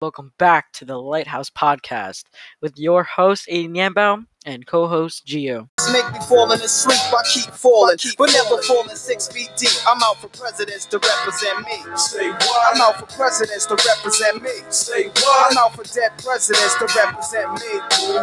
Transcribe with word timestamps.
Welcome 0.00 0.32
back 0.38 0.70
to 0.74 0.84
the 0.84 0.96
Lighthouse 0.96 1.50
Podcast 1.50 2.22
with 2.62 2.78
your 2.78 3.02
host 3.02 3.48
Aiden 3.50 3.74
Yambao 3.74 4.26
and 4.48 4.66
co-host 4.66 5.26
Gio. 5.26 5.68
Make 5.92 6.10
me 6.12 6.18
falling 6.26 6.60
asleep, 6.60 6.98
I 7.12 7.22
keep 7.28 7.52
falling, 7.52 7.96
but 8.16 8.32
never 8.32 8.60
falling 8.62 8.96
six 8.96 9.28
feet 9.28 9.50
deep. 9.58 9.68
I'm 9.86 10.00
out 10.02 10.16
for 10.16 10.28
presidents 10.28 10.86
to 10.86 10.98
represent 10.98 11.60
me. 11.68 11.76
Say 11.96 12.30
I'm 12.32 12.80
out 12.80 12.96
for 12.98 13.06
presidents 13.12 13.66
to 13.66 13.76
represent 13.76 14.42
me. 14.42 14.50
Say 14.70 15.04
I'm 15.04 15.58
out 15.58 15.76
for 15.76 15.84
dead 15.84 16.12
presidents 16.16 16.74
to 16.80 16.86
represent 16.96 17.52
me. 17.60 17.72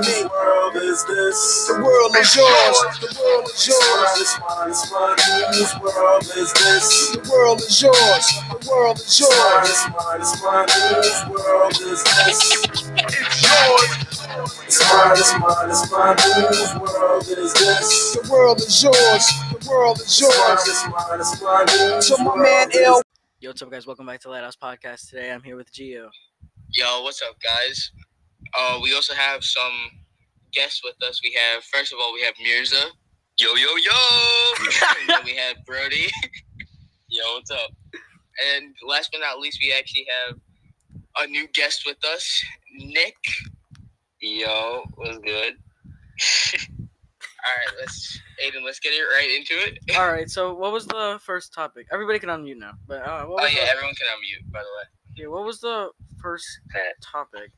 Whose 0.02 0.26
world 0.26 0.76
is 0.78 1.06
this? 1.06 1.68
The 1.70 1.78
world 1.86 2.16
is 2.18 2.36
yours. 2.36 2.78
The 3.06 3.10
world 3.22 3.46
is 3.54 3.68
yours. 3.68 4.10
It's 4.18 4.40
mine, 4.42 4.70
it's 4.70 4.92
mine, 4.92 5.14
it's 5.14 5.30
mine. 5.30 5.54
Whose 5.54 5.74
world 5.94 6.24
is 6.42 6.54
this? 6.54 7.10
The 7.14 7.30
world 7.30 7.60
is 7.62 7.82
yours. 7.82 8.26
The 8.50 8.70
world 8.70 8.98
is 8.98 9.06
It's 9.06 9.22
mine, 9.22 9.62
yours. 9.62 9.70
it's 9.70 9.86
mine, 9.94 10.22
it's 10.22 10.42
mine. 10.42 10.68
Whose 10.90 11.22
world 11.30 11.78
is 11.86 12.02
this? 12.04 12.66
It's 12.98 13.42
yours. 13.46 14.05
It's 14.38 14.82
mine, 14.92 15.12
it's 15.14 15.40
mine, 15.40 15.70
it's 15.70 15.92
mine. 15.92 16.16
Whose 16.20 16.76
world 16.76 17.24
is 17.24 17.54
this? 17.54 18.18
The 18.22 18.30
world 18.30 18.58
is 18.58 18.84
yours. 18.84 19.32
The 19.50 19.70
world 19.70 19.98
is 19.98 20.22
It's 20.22 20.38
mine, 20.38 20.58
it's 20.58 20.92
mine, 20.92 21.20
it's 21.22 21.42
mine. 21.42 21.68
Whose 21.70 22.08
To 22.10 22.18
my 22.18 22.26
world 22.26 22.40
man 22.40 22.70
is 22.72 22.78
L. 22.80 23.02
Yo, 23.40 23.50
what's 23.52 23.62
up, 23.62 23.72
guys? 23.72 23.88
Welcome 23.88 24.08
back 24.08 24.20
to 24.22 24.30
Lighthouse 24.30 24.58
Podcast. 24.58 25.10
Today 25.10 25.32
I'm 25.32 25.42
here 25.42 25.56
with 25.56 25.72
Gio. 25.72 26.10
Yo, 26.70 27.02
what's 27.04 27.22
up, 27.22 27.38
guys? 27.42 27.92
Uh, 28.60 28.78
we 28.84 28.94
also 28.94 29.14
have 29.14 29.42
some 29.42 29.72
guests 30.52 30.82
with 30.84 31.02
us. 31.08 31.22
We 31.24 31.34
have, 31.40 31.64
first 31.64 31.94
of 31.94 32.00
all, 32.02 32.14
we 32.14 32.22
have 32.24 32.34
Mirza. 32.44 32.92
Yo, 33.40 33.54
yo, 33.56 33.70
yo! 33.78 34.66
then 35.08 35.20
we 35.24 35.36
have 35.36 35.64
Brody. 35.66 36.10
yo, 37.08 37.24
what's 37.36 37.52
up? 37.52 37.72
And 38.54 38.76
last 38.86 39.12
but 39.14 39.22
not 39.22 39.40
least, 39.40 39.60
we 39.62 39.72
actually 39.72 40.08
have 40.28 40.38
a 41.24 41.28
new 41.28 41.48
guest 41.54 41.84
with 41.86 42.04
us, 42.04 42.44
Nick. 42.74 43.16
Yo, 44.26 44.84
was 44.98 45.20
good? 45.20 45.54
all 46.82 46.88
right, 47.46 47.76
let's, 47.80 48.20
Aiden, 48.44 48.64
let's 48.66 48.80
get 48.80 48.90
it 48.90 49.04
right 49.14 49.30
into 49.38 49.54
it. 49.54 49.78
All 50.00 50.12
right, 50.12 50.28
so 50.28 50.56
what 50.56 50.72
was 50.72 50.88
the 50.88 51.20
first 51.24 51.54
topic? 51.54 51.86
Everybody 51.92 52.18
can 52.18 52.30
unmute 52.30 52.58
now. 52.58 52.72
But 52.88 53.04
uh, 53.08 53.26
what 53.26 53.42
Oh, 53.42 53.44
was 53.44 53.54
yeah, 53.54 53.66
the, 53.66 53.72
everyone 53.72 53.94
can 53.94 54.08
unmute, 54.08 54.52
by 54.52 54.60
the 54.62 54.66
way. 54.66 54.84
yeah, 55.16 55.28
what 55.28 55.46
was 55.46 55.60
the 55.62 55.92
first 56.20 56.48
topic 57.04 57.52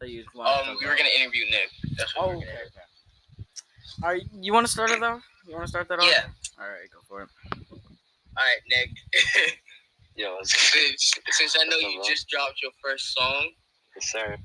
that 0.00 0.08
you 0.08 0.24
wanted 0.34 0.50
to 0.50 0.60
Um, 0.60 0.66
talk 0.76 0.80
we 0.80 0.86
were 0.86 0.96
going 0.96 1.10
to 1.10 1.20
interview 1.20 1.44
Nick. 1.50 1.68
That's 1.98 2.16
what 2.16 2.24
Oh, 2.24 2.28
we 2.30 2.36
were 2.36 2.40
okay. 2.42 2.46
gonna 2.46 2.64
okay. 2.64 4.02
All 4.02 4.08
right, 4.08 4.22
you 4.40 4.52
want 4.54 4.64
to 4.66 4.72
start 4.72 4.90
it 4.92 5.00
though? 5.00 5.20
You 5.46 5.52
want 5.54 5.64
to 5.64 5.68
start 5.68 5.88
that 5.88 5.98
off? 5.98 6.08
Yeah. 6.10 6.24
All 6.58 6.66
right, 6.68 6.88
go 6.90 7.00
for 7.06 7.22
it. 7.24 7.28
All 7.60 7.68
right, 8.36 8.62
Nick. 8.70 8.88
Yo, 10.16 10.38
since, 10.42 11.12
since 11.32 11.56
I 11.60 11.64
know 11.64 11.76
you 11.76 12.00
just 12.08 12.28
dropped 12.28 12.62
your 12.62 12.72
first 12.82 13.12
song, 13.12 13.50
yes, 13.94 14.10
sir. 14.10 14.38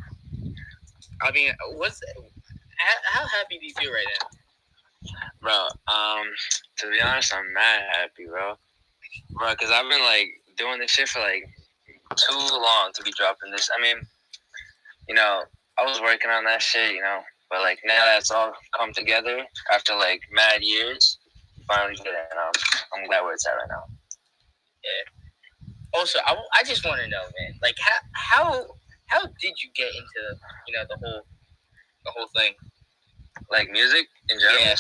I 1.22 1.32
mean, 1.32 1.52
what's 1.76 2.02
how, 2.78 3.22
how 3.22 3.28
happy 3.28 3.60
do 3.60 3.66
you 3.66 3.74
feel 3.80 3.92
right 3.92 4.06
now? 4.20 4.28
Bro, 5.42 5.68
um, 5.88 6.26
to 6.78 6.90
be 6.90 7.02
honest, 7.02 7.34
I'm 7.34 7.54
mad 7.54 7.82
happy, 7.92 8.26
bro. 8.28 8.56
Bro, 9.32 9.52
because 9.52 9.72
I've 9.72 9.90
been, 9.90 10.04
like, 10.04 10.28
doing 10.58 10.80
this 10.80 10.92
shit 10.92 11.10
for, 11.10 11.20
like, 11.20 11.44
too 12.16 12.38
long 12.38 12.92
to 12.94 13.04
be 13.04 13.12
dropping 13.18 13.52
this. 13.52 13.70
I 13.78 13.82
mean, 13.82 13.98
you 15.08 15.16
know, 15.16 15.44
I 15.78 15.86
was 15.86 16.02
working 16.02 16.32
on 16.32 16.44
that 16.46 16.62
shit, 16.62 16.94
you 16.94 17.02
know, 17.02 17.22
but, 17.50 17.62
like, 17.62 17.80
now 17.86 18.06
that's 18.06 18.32
all 18.32 18.54
come 18.78 18.94
together 18.94 19.44
after, 19.74 19.96
like, 19.96 20.22
mad 20.34 20.62
years, 20.62 21.18
finally 21.68 21.96
did 21.96 22.08
it, 22.08 22.28
and 22.32 22.40
um, 22.40 22.52
I'm 22.94 23.08
glad 23.08 23.24
where 23.24 23.34
it's 23.34 23.48
at 23.48 23.52
right 23.52 23.70
now. 23.70 23.84
Yeah. 24.84 25.12
Also, 25.94 26.20
I, 26.26 26.36
I 26.60 26.64
just 26.64 26.86
want 26.86 27.02
to 27.02 27.08
know, 27.08 27.24
man, 27.40 27.54
like 27.62 27.76
how 27.80 27.98
how 28.14 28.66
how 29.10 29.22
did 29.42 29.54
you 29.62 29.70
get 29.76 29.90
into 29.90 30.22
you 30.68 30.74
know 30.74 30.86
the 30.90 30.98
whole 30.98 31.24
the 32.06 32.12
whole 32.12 32.30
thing? 32.36 32.54
Like, 33.52 33.70
music 33.72 34.08
in 34.30 34.40
general. 34.40 34.62
Yeah. 34.62 34.76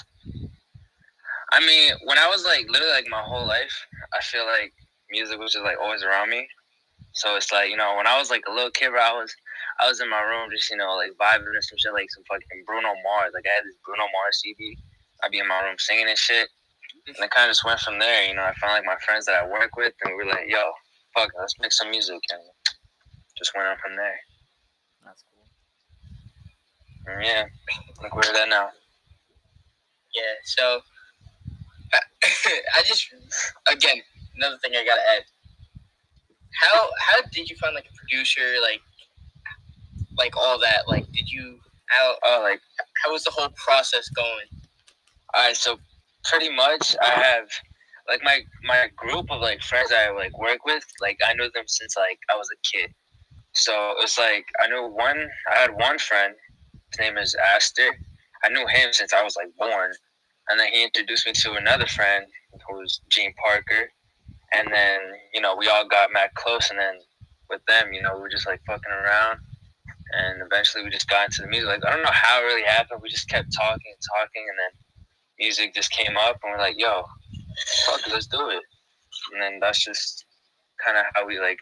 I 1.51 1.59
mean, 1.65 1.93
when 2.05 2.19
I 2.19 2.27
was, 2.29 2.45
like, 2.45 2.69
literally, 2.69 2.93
like, 2.93 3.09
my 3.09 3.21
whole 3.21 3.45
life, 3.45 3.73
I 4.13 4.21
feel 4.21 4.45
like 4.45 4.73
music 5.09 5.39
was 5.39 5.53
just, 5.53 5.65
like, 5.65 5.77
always 5.81 6.03
around 6.03 6.29
me. 6.29 6.47
So 7.13 7.35
it's 7.35 7.51
like, 7.51 7.69
you 7.69 7.77
know, 7.77 7.95
when 7.97 8.05
I 8.05 8.19
was 8.19 8.29
like 8.29 8.43
a 8.47 8.53
little 8.53 8.69
kid, 8.69 8.93
I 8.93 9.11
was 9.17 9.33
I 9.81 9.87
was 9.89 9.99
in 9.99 10.09
my 10.09 10.21
room 10.21 10.47
just, 10.53 10.69
you 10.69 10.77
know, 10.77 10.93
like 10.93 11.09
vibing 11.17 11.49
and 11.49 11.63
some 11.63 11.77
shit 11.81 11.91
like 11.91 12.05
some 12.11 12.23
fucking 12.29 12.63
Bruno 12.67 12.93
Mars. 13.03 13.33
Like 13.33 13.49
I 13.49 13.55
had 13.57 13.65
this 13.65 13.75
Bruno 13.83 14.05
Mars 14.13 14.39
CD. 14.39 14.77
I'd 15.23 15.31
be 15.31 15.39
in 15.39 15.47
my 15.47 15.59
room 15.65 15.75
singing 15.79 16.07
and 16.07 16.17
shit. 16.17 16.47
And 17.07 17.17
it 17.17 17.31
kinda 17.33 17.49
just 17.49 17.65
went 17.65 17.79
from 17.79 17.97
there, 17.97 18.29
you 18.29 18.35
know, 18.35 18.43
I 18.45 18.53
found 18.61 18.73
like 18.73 18.85
my 18.85 18.95
friends 19.03 19.25
that 19.25 19.41
I 19.41 19.47
work 19.47 19.75
with 19.75 19.93
and 20.05 20.15
we 20.15 20.23
were 20.23 20.29
like, 20.29 20.45
yo, 20.47 20.71
fuck, 21.17 21.31
let's 21.39 21.57
make 21.59 21.73
some 21.73 21.89
music 21.89 22.21
and 22.29 22.41
just 23.39 23.55
went 23.55 23.67
on 23.67 23.77
from 23.81 23.95
there. 23.95 24.19
That's 25.05 25.23
cool. 25.23 25.47
And 27.15 27.25
yeah. 27.25 27.45
Look 28.03 28.13
where 28.13 28.23
we're 28.31 28.39
at 28.39 28.49
now. 28.49 28.69
Yeah. 30.13 30.35
So 30.43 30.81
I 31.93 32.83
just 32.85 33.07
again 33.71 34.01
another 34.35 34.57
thing 34.57 34.73
I 34.75 34.85
gotta 34.85 35.01
add. 35.15 35.23
How 36.61 36.89
how 36.99 37.21
did 37.31 37.49
you 37.49 37.55
find 37.55 37.73
like 37.73 37.87
a 37.89 37.95
producer 37.95 38.59
like 38.61 38.81
like 40.17 40.35
all 40.35 40.59
that 40.59 40.87
like 40.87 41.09
did 41.13 41.29
you 41.29 41.59
how 41.87 42.15
Oh 42.23 42.41
like 42.43 42.59
how 43.03 43.11
was 43.11 43.23
the 43.23 43.31
whole 43.31 43.49
process 43.55 44.09
going? 44.09 44.45
Alright, 45.35 45.55
so 45.55 45.79
pretty 46.23 46.49
much 46.53 46.95
I 47.01 47.11
have 47.11 47.47
like 48.09 48.23
my 48.23 48.39
my 48.63 48.87
group 48.95 49.31
of 49.31 49.41
like 49.41 49.61
friends 49.61 49.91
I 49.93 50.11
like 50.11 50.37
work 50.37 50.65
with, 50.65 50.83
like 50.99 51.17
I 51.25 51.33
knew 51.33 51.49
them 51.53 51.65
since 51.67 51.95
like 51.95 52.19
I 52.31 52.35
was 52.35 52.49
a 52.51 52.77
kid. 52.77 52.93
So 53.53 53.93
it's 53.99 54.17
like 54.17 54.45
I 54.61 54.67
knew 54.67 54.87
one 54.87 55.27
I 55.51 55.55
had 55.55 55.75
one 55.75 55.97
friend, 55.99 56.33
his 56.91 56.99
name 56.99 57.17
is 57.17 57.35
Aster. 57.35 57.89
I 58.43 58.49
knew 58.49 58.65
him 58.67 58.89
since 58.91 59.13
I 59.13 59.23
was 59.23 59.35
like 59.35 59.55
born. 59.57 59.91
And 60.49 60.59
then 60.59 60.71
he 60.71 60.83
introduced 60.83 61.27
me 61.27 61.33
to 61.33 61.53
another 61.53 61.85
friend 61.85 62.25
who 62.67 62.77
was 62.77 63.01
Gene 63.09 63.33
Parker. 63.43 63.91
And 64.53 64.67
then, 64.71 64.99
you 65.33 65.41
know, 65.41 65.55
we 65.55 65.67
all 65.67 65.87
got 65.87 66.11
mad 66.11 66.33
close 66.33 66.69
and 66.71 66.79
then 66.79 66.95
with 67.49 67.61
them, 67.67 67.93
you 67.93 68.01
know, 68.01 68.15
we 68.15 68.21
were 68.21 68.29
just 68.29 68.47
like 68.47 68.61
fucking 68.65 68.91
around 68.91 69.39
and 70.11 70.41
eventually 70.41 70.83
we 70.83 70.89
just 70.89 71.09
got 71.09 71.25
into 71.25 71.41
the 71.43 71.47
music. 71.47 71.67
Like 71.67 71.85
I 71.85 71.91
don't 71.91 72.03
know 72.03 72.11
how 72.11 72.41
it 72.41 72.45
really 72.45 72.63
happened. 72.65 73.01
We 73.01 73.09
just 73.09 73.29
kept 73.29 73.53
talking 73.55 73.93
and 73.93 74.01
talking 74.17 74.45
and 74.49 74.57
then 74.57 75.05
music 75.39 75.73
just 75.75 75.91
came 75.91 76.17
up 76.17 76.39
and 76.43 76.51
we're 76.51 76.59
like, 76.59 76.79
yo, 76.79 77.03
fuck 77.85 78.01
let's 78.11 78.27
do 78.27 78.49
it. 78.49 78.63
And 79.33 79.41
then 79.41 79.59
that's 79.59 79.83
just 79.83 80.25
kind 80.83 80.97
of 80.97 81.05
how 81.13 81.27
we 81.27 81.39
like 81.39 81.59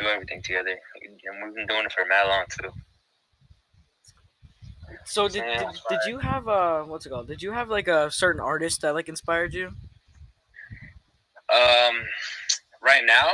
do 0.00 0.06
everything 0.06 0.42
together. 0.42 0.76
And 1.02 1.44
we've 1.44 1.54
been 1.54 1.66
doing 1.66 1.84
it 1.84 1.92
for 1.92 2.04
mad 2.08 2.26
long 2.26 2.44
too. 2.50 2.70
So 5.04 5.28
did, 5.28 5.44
did, 5.58 5.68
did 5.88 5.98
you 6.06 6.18
have 6.18 6.48
a 6.48 6.84
what's 6.84 7.06
it 7.06 7.10
called? 7.10 7.28
Did 7.28 7.42
you 7.42 7.52
have 7.52 7.68
like 7.68 7.88
a 7.88 8.10
certain 8.10 8.40
artist 8.40 8.82
that 8.82 8.94
like 8.94 9.08
inspired 9.08 9.54
you? 9.54 9.68
Um, 11.52 11.94
right 12.82 13.02
now, 13.04 13.28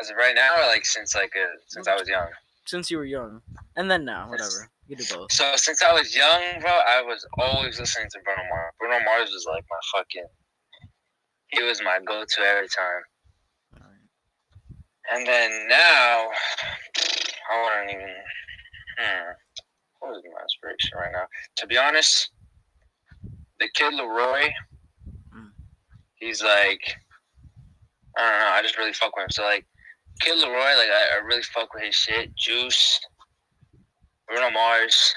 as 0.00 0.10
of 0.10 0.16
right 0.16 0.34
now, 0.34 0.56
or 0.58 0.66
like 0.66 0.84
since 0.84 1.14
like 1.14 1.32
uh, 1.36 1.46
since 1.68 1.88
I 1.88 1.94
was 1.94 2.08
young. 2.08 2.28
Since 2.66 2.90
you 2.90 2.98
were 2.98 3.04
young. 3.04 3.42
And 3.76 3.90
then 3.90 4.04
now, 4.04 4.28
whatever. 4.28 4.70
You 4.86 4.96
do 4.96 5.04
both. 5.14 5.32
So 5.32 5.52
since 5.56 5.82
I 5.82 5.92
was 5.92 6.14
young, 6.14 6.60
bro, 6.60 6.70
I 6.70 7.02
was 7.02 7.26
always 7.38 7.78
listening 7.78 8.08
to 8.10 8.18
Bruno 8.24 8.42
Mars. 8.50 8.72
Bruno 8.78 8.98
Mars 9.04 9.30
was 9.32 9.46
like 9.48 9.64
my 9.70 9.98
fucking. 9.98 10.26
He 11.48 11.62
was 11.62 11.80
my 11.82 11.98
go-to 12.04 12.42
every 12.42 12.68
time. 12.68 13.02
And 15.12 15.26
then 15.26 15.68
now, 15.68 16.28
I 17.50 17.62
wouldn't 17.62 17.90
even. 17.90 18.14
Hmm, 18.98 19.30
what 20.00 20.16
is 20.16 20.22
my 20.32 20.42
inspiration 20.42 20.90
right 20.96 21.12
now? 21.12 21.26
To 21.56 21.66
be 21.66 21.76
honest, 21.76 22.30
the 23.60 23.68
kid 23.74 23.94
LAROI, 23.94 24.50
Mm. 25.34 25.50
he's 26.14 26.42
like, 26.42 26.80
I 28.16 28.22
don't 28.30 28.38
know. 28.40 28.52
I 28.52 28.62
just 28.62 28.78
really 28.78 28.92
fuck 28.92 29.16
with 29.16 29.24
him. 29.24 29.30
So 29.30 29.42
like, 29.42 29.66
Kid 30.20 30.38
LAROI, 30.38 30.76
like 30.76 30.88
I, 30.90 31.16
I 31.16 31.24
really 31.24 31.42
fuck 31.42 31.74
with 31.74 31.82
his 31.82 31.94
shit. 31.94 32.34
Juice, 32.36 33.00
Bruno 34.28 34.50
Mars, 34.50 35.12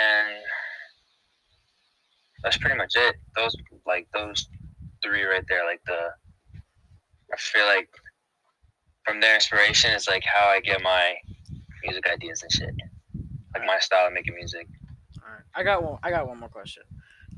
and 0.00 0.36
that's 2.42 2.56
pretty 2.58 2.76
much 2.76 2.92
it. 2.94 3.16
Those 3.36 3.54
like 3.86 4.06
those 4.14 4.48
three 5.02 5.24
right 5.24 5.44
there. 5.48 5.64
Like 5.66 5.80
the, 5.86 5.98
I 7.32 7.36
feel 7.36 7.66
like 7.66 7.88
from 9.08 9.20
their 9.20 9.34
inspiration 9.34 9.92
is 9.92 10.06
like 10.06 10.24
how 10.24 10.46
I 10.48 10.60
get 10.60 10.82
my 10.82 11.14
music 11.82 12.04
ideas 12.12 12.42
and 12.42 12.52
shit. 12.52 12.74
Like 13.54 13.64
my 13.66 13.78
style 13.78 14.06
of 14.06 14.12
making 14.12 14.34
music. 14.34 14.68
Alright. 15.24 15.44
I 15.54 15.62
got 15.62 15.82
one 15.82 15.98
I 16.02 16.10
got 16.10 16.28
one 16.28 16.38
more 16.38 16.48
question. 16.48 16.82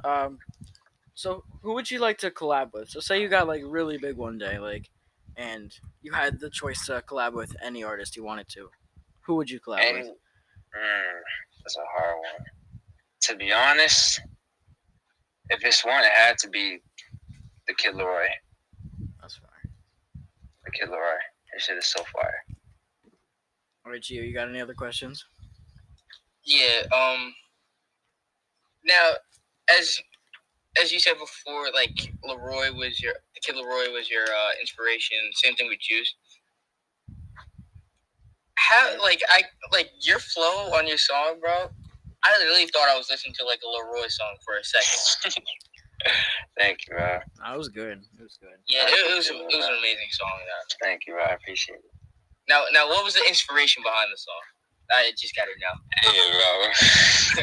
Um 0.05 0.38
so 1.14 1.44
who 1.62 1.75
would 1.75 1.90
you 1.90 1.99
like 1.99 2.19
to 2.19 2.31
collab 2.31 2.72
with? 2.72 2.88
So 2.88 3.00
say 3.00 3.22
you 3.22 3.28
got 3.28 3.46
like 3.46 3.62
really 3.64 3.99
big 3.99 4.17
one 4.17 4.38
day, 4.38 4.58
like 4.58 4.88
and 5.37 5.72
you 6.02 6.12
had 6.12 6.40
the 6.40 6.50
choice 6.50 6.87
to 6.87 7.02
collab 7.06 7.34
with 7.34 7.55
any 7.62 7.84
artist 7.84 8.16
you 8.16 8.25
wanted 8.25 8.49
to. 8.49 8.69
Who 9.26 9.37
would 9.37 9.49
you 9.49 9.61
collab 9.61 9.93
with? 9.93 10.06
mm, 10.08 11.20
that's 11.62 11.76
a 11.76 12.00
hard 12.00 12.16
one. 12.16 12.46
To 13.23 13.37
be 13.37 13.52
honest, 13.52 14.20
if 15.50 15.64
it's 15.64 15.84
one, 15.84 16.02
it 16.02 16.12
had 16.12 16.38
to 16.38 16.49
be 16.49 16.81
the 17.69 17.75
Kid 17.75 17.94
LAROI. 17.94 18.28
That's 19.20 19.37
fine. 19.37 19.73
The 20.64 20.70
Kid 20.73 20.88
LAROI. 20.88 21.19
This 21.61 21.67
shit 21.67 21.77
is 21.77 21.87
so 21.89 22.03
fire. 22.05 22.43
All 23.85 23.93
right, 23.93 24.01
Gio, 24.01 24.27
you 24.27 24.33
got 24.33 24.49
any 24.49 24.62
other 24.62 24.73
questions? 24.73 25.27
Yeah. 26.43 26.85
Um. 26.91 27.35
Now, 28.83 29.11
as 29.79 30.01
as 30.81 30.91
you 30.91 30.99
said 31.01 31.19
before, 31.19 31.67
like 31.75 32.15
LAROI 32.27 32.75
was 32.75 32.99
your 33.03 33.12
the 33.35 33.41
kid. 33.45 33.57
LAROI 33.57 33.93
was 33.93 34.09
your 34.09 34.23
uh, 34.23 34.53
inspiration. 34.59 35.19
Same 35.35 35.55
thing 35.55 35.69
with 35.69 35.81
Juice. 35.81 36.15
How 38.55 38.97
like 39.03 39.21
I 39.29 39.43
like 39.71 39.91
your 40.01 40.19
flow 40.19 40.73
on 40.73 40.87
your 40.87 40.97
song, 40.97 41.41
bro? 41.43 41.69
I 42.25 42.43
really 42.45 42.69
thought 42.69 42.89
I 42.89 42.97
was 42.97 43.11
listening 43.11 43.35
to 43.39 43.45
like 43.45 43.61
a 43.62 43.69
LAROI 43.69 44.11
song 44.11 44.35
for 44.43 44.57
a 44.57 44.65
second. 44.65 45.45
Thank 46.58 46.79
you, 46.87 46.97
bro. 46.97 47.19
That 47.44 47.56
was 47.56 47.69
good. 47.69 47.99
It 48.19 48.23
was 48.23 48.38
good. 48.41 48.56
Yeah, 48.69 48.85
it, 48.85 49.12
it 49.12 49.17
was 49.17 49.29
it 49.29 49.35
was 49.37 49.67
an 49.67 49.76
amazing 49.79 50.11
song. 50.12 50.37
Yeah. 50.41 50.76
Thank 50.82 51.06
you, 51.06 51.14
bro. 51.14 51.25
I 51.25 51.35
appreciate 51.35 51.79
it. 51.79 51.93
Now, 52.49 52.64
now, 52.73 52.88
what 52.88 53.05
was 53.05 53.14
the 53.14 53.25
inspiration 53.29 53.82
behind 53.85 54.11
the 54.12 54.19
song? 54.19 54.44
I 54.91 55.12
just 55.17 55.37
got 55.37 55.47
to 55.47 55.55
know. 55.62 55.75
Hey, 56.02 56.31
bro. 56.35 56.52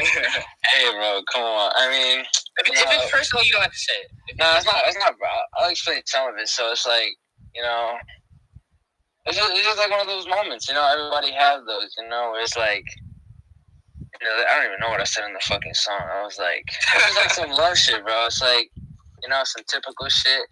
hey, 0.74 0.90
bro. 0.92 1.22
Come 1.32 1.44
on. 1.44 1.72
I 1.76 1.88
mean, 1.88 2.20
if, 2.20 2.68
if 2.68 2.76
it's 2.76 2.84
uh, 2.84 3.08
personal, 3.10 3.42
you 3.44 3.52
don't 3.52 3.62
have 3.62 3.72
to 3.72 3.78
say 3.78 3.94
it. 4.04 4.10
If 4.28 4.38
no, 4.38 4.52
it's 4.56 4.66
not. 4.66 4.76
It's 4.86 4.98
not, 4.98 5.16
bro. 5.18 5.28
I'll 5.56 5.70
explain 5.70 6.02
some 6.04 6.28
of 6.28 6.36
it. 6.38 6.48
So 6.48 6.70
it's 6.72 6.86
like, 6.86 7.16
you 7.54 7.62
know, 7.62 7.96
it's 9.24 9.38
just, 9.38 9.50
it's 9.52 9.64
just 9.64 9.78
like 9.78 9.90
one 9.90 10.00
of 10.00 10.06
those 10.06 10.28
moments. 10.28 10.68
You 10.68 10.74
know, 10.74 10.84
everybody 10.84 11.32
have 11.32 11.64
those. 11.64 11.94
You 11.98 12.08
know, 12.08 12.30
where 12.32 12.42
it's 12.42 12.56
like. 12.56 12.84
You 14.20 14.26
know, 14.26 14.44
I 14.50 14.56
don't 14.56 14.66
even 14.66 14.80
know 14.80 14.88
what 14.88 15.00
I 15.00 15.04
said 15.04 15.26
in 15.26 15.32
the 15.32 15.40
fucking 15.40 15.74
song. 15.74 16.00
I 16.00 16.22
was 16.22 16.38
like, 16.38 16.64
it 16.96 17.04
was 17.06 17.16
like 17.16 17.30
some 17.30 17.50
love 17.50 17.76
shit, 17.76 18.04
bro. 18.04 18.26
It's 18.26 18.40
like, 18.42 18.70
you 19.22 19.28
know, 19.28 19.42
some 19.44 19.64
typical 19.68 20.08
shit 20.08 20.42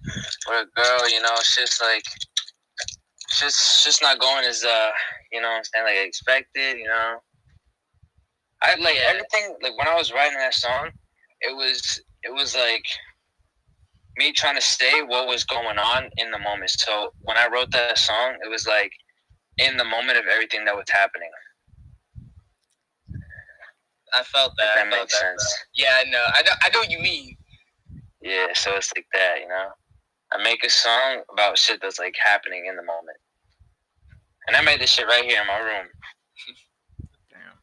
with 0.48 0.66
a 0.66 0.80
girl. 0.80 1.08
You 1.08 1.22
know, 1.22 1.32
it's 1.34 1.56
just 1.56 1.82
like, 1.82 2.04
it's 3.28 3.40
just, 3.40 3.58
it's 3.58 3.84
just 3.84 4.02
not 4.02 4.20
going 4.20 4.44
as 4.44 4.64
uh, 4.64 4.90
you 5.32 5.40
know, 5.40 5.48
what 5.48 5.56
I'm 5.58 5.64
saying 5.64 5.84
like 5.84 5.96
I 5.96 6.06
expected. 6.06 6.78
You 6.78 6.86
know, 6.86 7.16
I 8.62 8.74
like 8.76 8.96
everything. 9.08 9.56
Like 9.62 9.76
when 9.78 9.88
I 9.88 9.94
was 9.94 10.12
writing 10.12 10.38
that 10.38 10.54
song, 10.54 10.90
it 11.40 11.54
was, 11.54 12.00
it 12.22 12.32
was 12.32 12.54
like 12.54 12.84
me 14.16 14.32
trying 14.32 14.56
to 14.56 14.62
stay 14.62 15.02
what 15.06 15.28
was 15.28 15.44
going 15.44 15.78
on 15.78 16.08
in 16.16 16.30
the 16.30 16.38
moment. 16.38 16.70
So 16.70 17.10
when 17.22 17.36
I 17.36 17.48
wrote 17.52 17.70
that 17.72 17.98
song, 17.98 18.36
it 18.44 18.50
was 18.50 18.66
like 18.66 18.92
in 19.58 19.76
the 19.76 19.84
moment 19.84 20.18
of 20.18 20.24
everything 20.32 20.64
that 20.64 20.76
was 20.76 20.86
happening. 20.90 21.30
I 24.14 24.22
felt 24.22 24.52
that. 24.58 24.74
that 24.76 24.88
felt 24.90 25.00
makes 25.02 25.12
that, 25.14 25.40
sense. 25.40 25.54
Yeah, 25.74 25.96
I 25.98 26.04
know. 26.10 26.24
I 26.34 26.42
know. 26.42 26.52
I 26.62 26.68
know 26.70 26.78
what 26.80 26.90
you 26.90 26.98
mean. 26.98 27.36
Yeah, 28.20 28.48
so 28.54 28.74
it's 28.74 28.92
like 28.96 29.06
that, 29.12 29.40
you 29.40 29.48
know. 29.48 29.68
I 30.32 30.42
make 30.42 30.64
a 30.64 30.70
song 30.70 31.22
about 31.32 31.58
shit 31.58 31.80
that's 31.80 31.98
like 31.98 32.16
happening 32.22 32.66
in 32.66 32.76
the 32.76 32.82
moment, 32.82 33.18
and 34.46 34.56
I 34.56 34.62
made 34.62 34.80
this 34.80 34.90
shit 34.90 35.06
right 35.06 35.24
here 35.24 35.40
in 35.40 35.46
my 35.46 35.58
room. 35.58 35.86
Damn. 37.30 37.58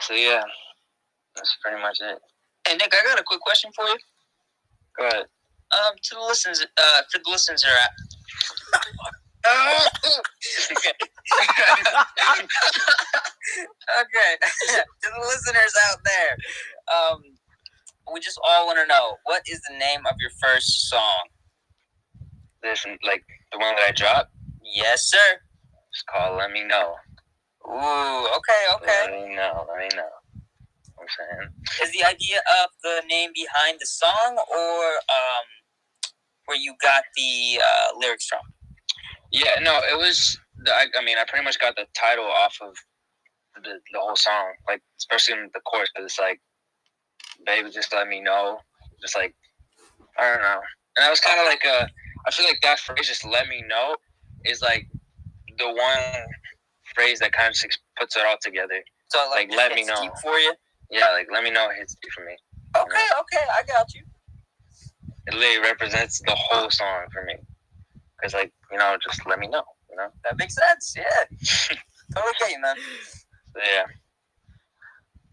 So 0.00 0.14
yeah, 0.14 0.42
that's 1.36 1.56
pretty 1.62 1.80
much 1.82 1.98
it. 2.00 2.18
Hey 2.66 2.76
Nick, 2.76 2.94
I 2.94 3.04
got 3.04 3.20
a 3.20 3.24
quick 3.24 3.40
question 3.40 3.70
for 3.76 3.84
you. 3.84 3.98
Go 4.96 5.06
ahead. 5.08 5.26
Um, 5.70 5.94
to 6.02 6.14
the 6.14 6.22
listeners, 6.22 6.64
uh, 6.64 7.02
for 7.12 7.18
the 7.18 7.30
listeners 7.30 7.64
are 7.64 7.76
at. 7.76 7.90
okay. 10.72 10.92
to 15.00 15.08
the 15.08 15.20
listeners 15.20 15.74
out 15.88 15.98
there, 16.04 16.36
um, 16.92 17.22
we 18.12 18.20
just 18.20 18.38
all 18.46 18.66
want 18.66 18.78
to 18.78 18.86
know 18.86 19.16
what 19.24 19.42
is 19.48 19.60
the 19.68 19.76
name 19.78 20.00
of 20.10 20.16
your 20.20 20.30
first 20.42 20.88
song? 20.90 21.28
This 22.62 22.84
like 23.06 23.24
the 23.52 23.58
one 23.58 23.74
that 23.76 23.86
I 23.88 23.92
dropped. 23.92 24.32
Yes, 24.62 25.10
sir. 25.10 25.40
It's 25.92 26.02
called 26.10 26.38
"Let 26.38 26.50
Me 26.50 26.64
Know." 26.64 26.94
Ooh, 27.66 28.28
okay, 28.36 28.62
okay. 28.76 29.04
Let 29.10 29.28
me 29.28 29.34
know. 29.34 29.66
Let 29.68 29.78
me 29.78 29.88
know. 29.96 30.10
I'm 31.00 31.06
saying. 31.18 31.50
Is 31.82 31.92
the 31.92 32.04
idea 32.04 32.38
of 32.62 32.70
the 32.82 33.02
name 33.08 33.30
behind 33.34 33.78
the 33.80 33.86
song, 33.86 34.36
or 34.36 34.84
um, 35.08 35.46
where 36.46 36.58
you 36.58 36.74
got 36.80 37.04
the 37.16 37.60
uh, 37.60 37.98
lyrics 37.98 38.26
from? 38.26 38.40
Yeah, 39.34 39.58
no, 39.62 39.80
it 39.90 39.98
was. 39.98 40.38
The, 40.62 40.70
I, 40.70 40.86
I 40.98 41.04
mean, 41.04 41.18
I 41.18 41.24
pretty 41.26 41.44
much 41.44 41.58
got 41.58 41.74
the 41.74 41.86
title 41.92 42.24
off 42.24 42.56
of 42.62 42.72
the 43.64 43.80
the 43.92 43.98
whole 43.98 44.14
song, 44.14 44.52
like 44.68 44.80
especially 44.98 45.34
in 45.34 45.50
the 45.52 45.60
chorus, 45.66 45.90
because 45.92 46.06
it's 46.12 46.20
like, 46.20 46.40
"Baby, 47.44 47.70
just 47.70 47.92
let 47.92 48.06
me 48.06 48.20
know." 48.20 48.58
Just 49.02 49.16
like, 49.16 49.34
I 50.18 50.30
don't 50.32 50.42
know, 50.42 50.60
and 50.96 51.04
I 51.04 51.10
was 51.10 51.18
kind 51.20 51.40
of 51.40 51.46
like 51.46 51.64
a. 51.64 51.88
I 52.26 52.30
feel 52.30 52.46
like 52.46 52.60
that 52.62 52.78
phrase, 52.78 53.08
"just 53.08 53.26
let 53.26 53.48
me 53.48 53.64
know," 53.68 53.96
is 54.44 54.62
like 54.62 54.86
the 55.58 55.66
one 55.66 56.26
phrase 56.94 57.18
that 57.18 57.32
kind 57.32 57.48
of 57.48 57.54
just 57.54 57.80
puts 57.98 58.16
it 58.16 58.24
all 58.24 58.36
together. 58.40 58.82
So 59.08 59.18
like, 59.30 59.48
Like, 59.50 59.56
let 59.58 59.74
me 59.74 59.84
know. 59.84 60.10
for 60.22 60.38
you. 60.38 60.54
Yeah, 60.90 61.10
like 61.12 61.26
let 61.32 61.42
me 61.42 61.50
know 61.50 61.68
it 61.70 61.76
hits 61.78 61.96
deep 62.00 62.12
for 62.12 62.24
me. 62.24 62.36
Okay, 62.76 63.06
okay, 63.20 63.44
I 63.58 63.62
got 63.66 63.92
you. 63.94 64.02
It 65.26 65.34
literally 65.34 65.68
represents 65.68 66.20
the 66.20 66.36
whole 66.36 66.70
song 66.70 67.06
for 67.12 67.24
me, 67.24 67.34
because 68.16 68.34
like 68.34 68.52
you 68.74 68.78
know, 68.80 68.96
just 69.00 69.24
let 69.26 69.38
me 69.38 69.46
know, 69.46 69.62
you 69.88 69.96
know. 69.96 70.08
That 70.24 70.36
makes 70.36 70.56
sense. 70.56 70.94
Yeah. 70.96 71.04
totally 72.12 72.32
get 72.40 72.50
you, 72.50 72.60
man. 72.60 72.74
Yeah. 73.56 73.84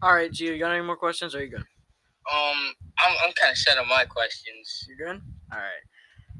All 0.00 0.14
right, 0.14 0.30
Gio, 0.30 0.52
you 0.54 0.58
got 0.60 0.70
any 0.72 0.84
more 0.84 0.96
questions? 0.96 1.34
Or 1.34 1.38
are 1.38 1.42
you 1.42 1.50
good? 1.50 1.60
Um, 1.60 2.72
I'm 3.00 3.16
I'm 3.24 3.32
kind 3.32 3.50
of 3.50 3.58
set 3.58 3.78
on 3.78 3.88
my 3.88 4.04
questions. 4.04 4.86
You 4.88 4.96
good? 4.96 5.20
All 5.52 5.58
right. 5.58 5.84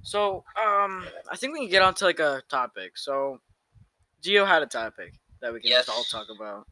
So, 0.05 0.45
um, 0.57 1.05
I 1.31 1.37
think 1.37 1.53
we 1.55 1.61
can 1.61 1.71
get 1.71 1.83
on 1.83 1.95
to 1.95 2.05
like 2.05 2.21
a 2.21 2.43
topic. 2.49 2.97
So, 2.97 3.41
Gio 4.25 4.47
had 4.47 4.63
a 4.63 4.67
topic 4.67 5.15
that 5.41 5.53
we 5.53 5.61
can 5.61 5.71
just 5.73 5.89
all 5.89 6.05
talk 6.05 6.29
about. 6.37 6.67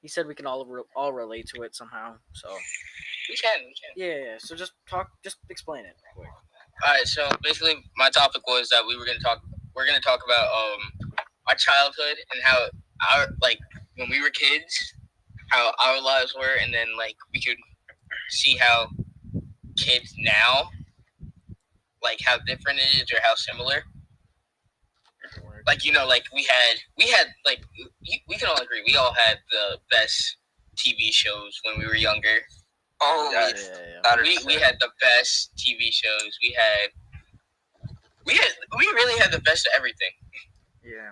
He 0.00 0.06
said 0.08 0.26
we 0.28 0.34
can 0.36 0.46
all 0.46 0.64
re- 0.64 0.82
all 0.94 1.12
relate 1.12 1.48
to 1.54 1.62
it 1.62 1.74
somehow. 1.74 2.14
So, 2.34 2.48
We 3.28 3.36
can. 3.36 3.58
We 3.66 3.74
can. 3.74 3.90
yeah, 3.96 4.24
yeah. 4.26 4.36
So 4.38 4.54
just 4.54 4.72
talk, 4.88 5.08
just 5.24 5.38
explain 5.50 5.84
it. 5.86 5.96
Quick. 6.14 6.28
All 6.86 6.92
right. 6.92 7.06
So 7.06 7.28
basically, 7.42 7.74
my 7.96 8.10
topic 8.10 8.46
was 8.46 8.68
that 8.70 8.84
we 8.86 8.96
were 8.96 9.04
gonna 9.04 9.18
talk. 9.18 9.42
We're 9.74 9.86
gonna 9.86 10.00
talk 10.00 10.20
about 10.24 10.48
um 10.52 11.10
our 11.48 11.54
childhood 11.56 12.16
and 12.32 12.42
how 12.42 12.66
our 13.12 13.26
like 13.40 13.58
when 13.96 14.08
we 14.10 14.20
were 14.20 14.30
kids, 14.30 14.94
how 15.50 15.72
our 15.82 16.00
lives 16.00 16.34
were, 16.34 16.56
and 16.62 16.72
then 16.72 16.88
like 16.96 17.16
we 17.32 17.40
could 17.40 17.56
see 18.30 18.56
how 18.56 18.88
kids 19.76 20.14
now, 20.18 20.68
like 22.02 22.20
how 22.24 22.38
different 22.46 22.78
it 22.80 23.02
is 23.02 23.12
or 23.12 23.18
how 23.22 23.34
similar. 23.34 23.84
Like 25.66 25.84
you 25.84 25.92
know, 25.92 26.06
like 26.06 26.24
we 26.34 26.42
had 26.44 26.76
we 26.98 27.08
had 27.08 27.28
like 27.46 27.60
we 28.28 28.36
can 28.36 28.48
all 28.48 28.60
agree 28.60 28.82
we 28.86 28.96
all 28.96 29.14
had 29.14 29.38
the 29.50 29.78
best 29.90 30.36
TV 30.76 31.12
shows 31.12 31.60
when 31.64 31.78
we 31.78 31.86
were 31.86 31.96
younger. 31.96 32.38
Oh, 33.00 33.30
Yeah, 33.32 33.48
yeah. 33.48 33.54
yeah, 33.54 33.78
yeah. 33.94 34.00
Got 34.02 34.18
it. 34.20 34.22
we, 34.22 34.38
we 34.54 34.60
had 34.60 34.76
the 34.80 34.88
best 35.00 35.52
TV 35.56 35.92
shows. 35.92 36.38
We 36.42 36.56
had 36.56 36.90
we 38.26 38.34
had 38.34 38.48
we 38.78 38.84
really 38.94 39.18
had 39.20 39.30
the 39.32 39.40
best 39.40 39.66
of 39.66 39.72
everything. 39.76 40.10
yeah. 40.84 41.10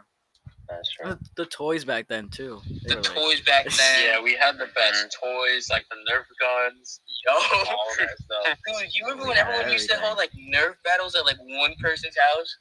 That's 0.69 0.89
true. 0.95 1.11
The, 1.11 1.19
the 1.43 1.47
toys 1.47 1.85
back 1.85 2.07
then 2.07 2.29
too. 2.29 2.61
They 2.87 2.95
The 2.95 3.01
like- 3.01 3.03
toys 3.03 3.41
back 3.41 3.65
then. 3.77 4.05
Yeah, 4.05 4.23
we 4.23 4.35
had 4.37 4.57
the 4.57 4.69
best 4.73 5.17
toys, 5.21 5.67
like 5.69 5.85
the 5.91 5.97
Nerf 6.09 6.23
guns, 6.39 7.01
Yo. 7.27 7.35
all 7.35 7.87
that 7.99 8.17
stuff. 8.19 8.57
Dude, 8.81 8.89
you 8.95 9.05
remember 9.05 9.27
when 9.27 9.37
Yeah, 9.37 9.49
everyone 9.49 9.73
used 9.73 9.91
to 9.91 9.97
hold 9.97 10.17
like 10.17 10.31
Nerf 10.55 10.75
battles 10.85 11.17
at 11.17 11.25
like 11.27 11.39
one 11.41 11.75
person's 11.81 12.15
house? 12.35 12.57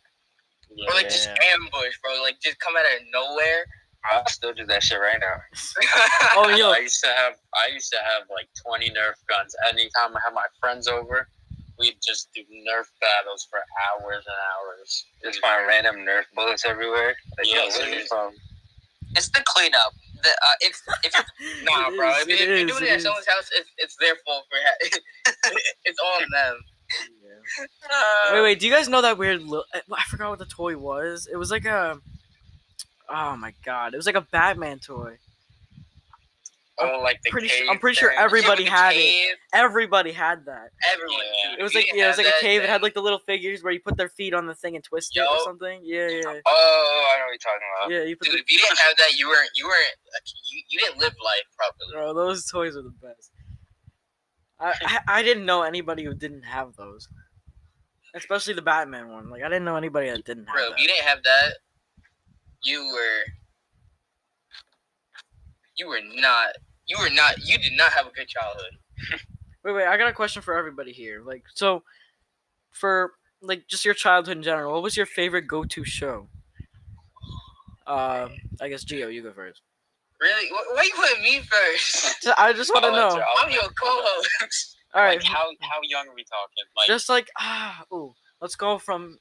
Or 0.87 0.93
like 0.95 1.09
just 1.09 1.27
ambush, 1.29 1.99
bro. 2.01 2.19
Like 2.23 2.39
just 2.41 2.59
come 2.59 2.73
out 2.75 2.85
of 2.85 3.05
nowhere. 3.13 3.65
I 4.05 4.23
still 4.27 4.53
do 4.55 4.65
that 4.65 4.81
shit 4.81 4.99
right 4.99 5.19
now. 5.19 5.35
Oh, 6.35 6.47
yo, 6.49 6.71
I 6.71 6.77
used 6.79 7.01
to 7.03 7.09
have, 7.09 7.33
I 7.53 7.71
used 7.71 7.91
to 7.91 7.97
have 7.97 8.23
like 8.33 8.47
20 8.65 8.89
Nerf 8.89 9.21
guns. 9.29 9.53
Anytime 9.67 10.15
I 10.15 10.19
had 10.25 10.33
my 10.33 10.45
friends 10.59 10.87
over, 10.87 11.27
we'd 11.79 11.97
just 12.05 12.29
do 12.35 12.41
Nerf 12.41 12.85
battles 13.01 13.47
for 13.49 13.59
hours 13.59 14.23
and 14.27 14.35
hours. 14.53 15.05
Just 15.23 15.39
find 15.39 15.67
random 15.67 15.97
Nerf 15.97 16.23
bullets 16.35 16.65
everywhere. 16.65 17.15
Like, 17.37 17.47
Yeah, 17.47 17.63
yo, 17.65 17.69
where 17.69 17.85
dude. 17.85 18.01
you 18.01 18.07
from? 18.07 18.33
It's 19.15 19.29
the 19.29 19.41
cleanup. 19.45 19.93
The, 20.21 20.29
uh, 20.29 20.55
if 20.61 20.81
if 21.03 21.13
nah, 21.63 21.87
It 21.89 21.95
bro. 21.97 22.09
is, 22.11 22.21
If, 22.23 22.29
it 22.29 22.33
if 22.33 22.39
you're 22.47 22.67
doing 22.67 22.83
it 22.83 22.89
it 22.89 22.91
at 22.95 23.01
someone's 23.01 23.27
house, 23.27 23.49
it's, 23.55 23.69
it's 23.77 23.95
their 23.99 24.15
fault 24.25 24.45
for 24.49 24.57
ha- 24.61 25.51
it's 25.85 25.99
on 25.99 26.21
them. 26.31 26.59
Yeah. 27.23 27.65
uh, 27.89 28.33
Wait, 28.33 28.41
wait. 28.41 28.59
Do 28.59 28.67
you 28.67 28.73
guys 28.73 28.89
know 28.89 29.01
that 29.01 29.17
weird? 29.17 29.41
Li- 29.43 29.63
I 29.73 30.03
forgot 30.09 30.29
what 30.31 30.39
the 30.39 30.45
toy 30.45 30.77
was. 30.77 31.27
It 31.31 31.37
was 31.37 31.49
like 31.51 31.65
a. 31.65 31.99
Oh 33.09 33.35
my 33.37 33.53
god! 33.65 33.93
It 33.93 33.97
was 33.97 34.05
like 34.05 34.15
a 34.15 34.21
Batman 34.21 34.79
toy. 34.79 35.17
Oh, 36.81 36.99
like 37.03 37.19
the 37.23 37.29
Pretty 37.29 37.49
su- 37.49 37.57
cave 37.59 37.67
I'm 37.69 37.77
pretty 37.79 37.95
sure 37.97 38.11
everybody 38.11 38.63
Yeah, 38.63 38.69
with 38.71 38.79
the 38.79 38.83
had 38.83 38.95
it. 38.95 39.37
Everybody 39.53 40.11
had 40.13 40.45
that. 40.45 40.69
Everyone. 40.93 41.19
Yeah. 41.43 41.55
It 41.59 41.63
was 41.63 41.75
like 41.75 41.87
yeah, 41.93 42.05
it 42.05 42.07
was 42.07 42.17
like 42.17 42.27
a 42.27 42.29
that, 42.29 42.39
cave. 42.41 42.61
It 42.61 42.69
had 42.69 42.81
like 42.81 42.93
the 42.93 43.01
little 43.01 43.19
figures 43.19 43.63
where 43.63 43.73
you 43.73 43.79
put 43.81 43.97
their 43.97 44.07
feet 44.09 44.33
on 44.33 44.45
the 44.47 44.55
thing 44.55 44.75
and 44.75 44.83
twist 44.83 45.15
it 45.17 45.19
or 45.21 45.39
something. 45.43 45.81
Yeah, 45.83 46.07
yeah, 46.07 46.21
Oh, 46.25 47.11
I 47.13 47.19
know 47.19 47.25
what 47.25 47.31
you're 47.31 47.37
talking 47.37 47.67
about. 47.81 47.91
yeah. 47.91 48.03
You 48.07 48.15
put 48.15 48.25
Dude, 48.25 48.35
the, 48.35 48.39
if 48.39 48.51
you 48.51 48.57
didn't 48.59 48.79
have 48.79 48.95
that, 48.97 49.17
you 49.17 49.27
weren't 49.27 49.49
you 49.55 49.65
weren't 49.65 49.95
you, 50.51 50.61
you 50.69 50.79
didn't 50.79 50.97
live 50.99 51.13
life 51.23 51.43
properly. 51.57 51.91
bro. 51.93 52.13
Those 52.13 52.45
toys 52.49 52.75
are 52.77 52.81
the 52.83 52.93
best. 53.01 53.31
I, 54.59 54.73
I 54.85 55.19
I 55.19 55.21
didn't 55.23 55.45
know 55.45 55.63
anybody 55.63 56.03
who 56.05 56.13
didn't 56.13 56.43
have 56.43 56.75
those, 56.77 57.07
especially 58.15 58.53
the 58.53 58.61
Batman 58.61 59.09
one. 59.09 59.29
Like 59.29 59.41
I 59.43 59.49
didn't 59.49 59.65
know 59.65 59.75
anybody 59.75 60.09
that 60.09 60.23
didn't 60.23 60.45
have 60.45 60.55
Bro, 60.55 60.63
that. 60.69 60.73
if 60.75 60.79
you 60.81 60.87
didn't 60.87 61.05
have 61.07 61.23
that, 61.23 61.53
you 62.61 62.85
were 62.93 63.33
You 65.77 65.87
were 65.87 65.99
not. 66.15 66.55
You 66.89 66.97
were 66.99 67.09
not. 67.11 67.35
You 67.45 67.57
did 67.59 67.73
not 67.77 67.91
have 67.93 68.07
a 68.07 68.11
good 68.11 68.27
childhood. 68.27 68.71
Wait, 69.63 69.73
wait. 69.73 69.87
I 69.87 69.97
got 69.97 70.07
a 70.09 70.13
question 70.13 70.41
for 70.41 70.57
everybody 70.57 70.91
here. 70.93 71.21
Like, 71.21 71.43
so 71.53 71.83
for 72.71 73.11
like 73.41 73.67
just 73.67 73.83
your 73.83 73.93
childhood 73.93 74.37
in 74.37 74.43
general, 74.43 74.71
what 74.73 74.83
was 74.83 74.95
your 74.95 75.05
favorite 75.05 75.47
go-to 75.47 75.83
show? 75.83 76.29
Uh, 77.85 78.29
I 78.61 78.69
guess 78.69 78.85
Gio, 78.85 79.13
you 79.13 79.21
go 79.21 79.33
first. 79.33 79.61
Really? 80.21 80.47
Wh- 80.49 80.75
Why 80.75 80.83
you 80.83 80.91
putting 80.95 81.23
me 81.23 81.39
first? 81.41 82.27
I 82.37 82.53
just 82.53 82.71
want 82.73 82.85
to 82.85 82.91
know. 82.91 83.05
answer. 83.07 83.21
I'll 83.21 83.45
I'm 83.45 83.51
your 83.51 83.61
co-host. 83.63 84.77
All 84.93 85.01
right, 85.03 85.19
Like 85.19 85.27
how 85.27 85.49
how 85.61 85.79
young 85.83 86.07
are 86.07 86.15
we 86.15 86.23
talking? 86.23 86.65
Like 86.77 86.87
just 86.87 87.09
like 87.09 87.29
ah, 87.37 87.83
ooh, 87.93 88.13
let's 88.41 88.55
go 88.55 88.77
from 88.77 89.19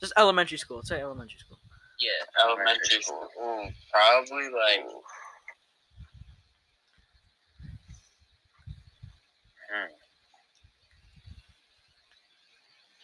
just 0.00 0.12
elementary 0.16 0.58
school. 0.58 0.76
Let's 0.78 0.88
say 0.88 1.00
elementary 1.00 1.38
school. 1.38 1.58
Yeah. 2.00 2.44
elementary 2.44 3.02
school. 3.02 3.28
Ooh, 3.42 3.68
probably 3.92 4.44
like 4.44 4.84
You 4.88 5.02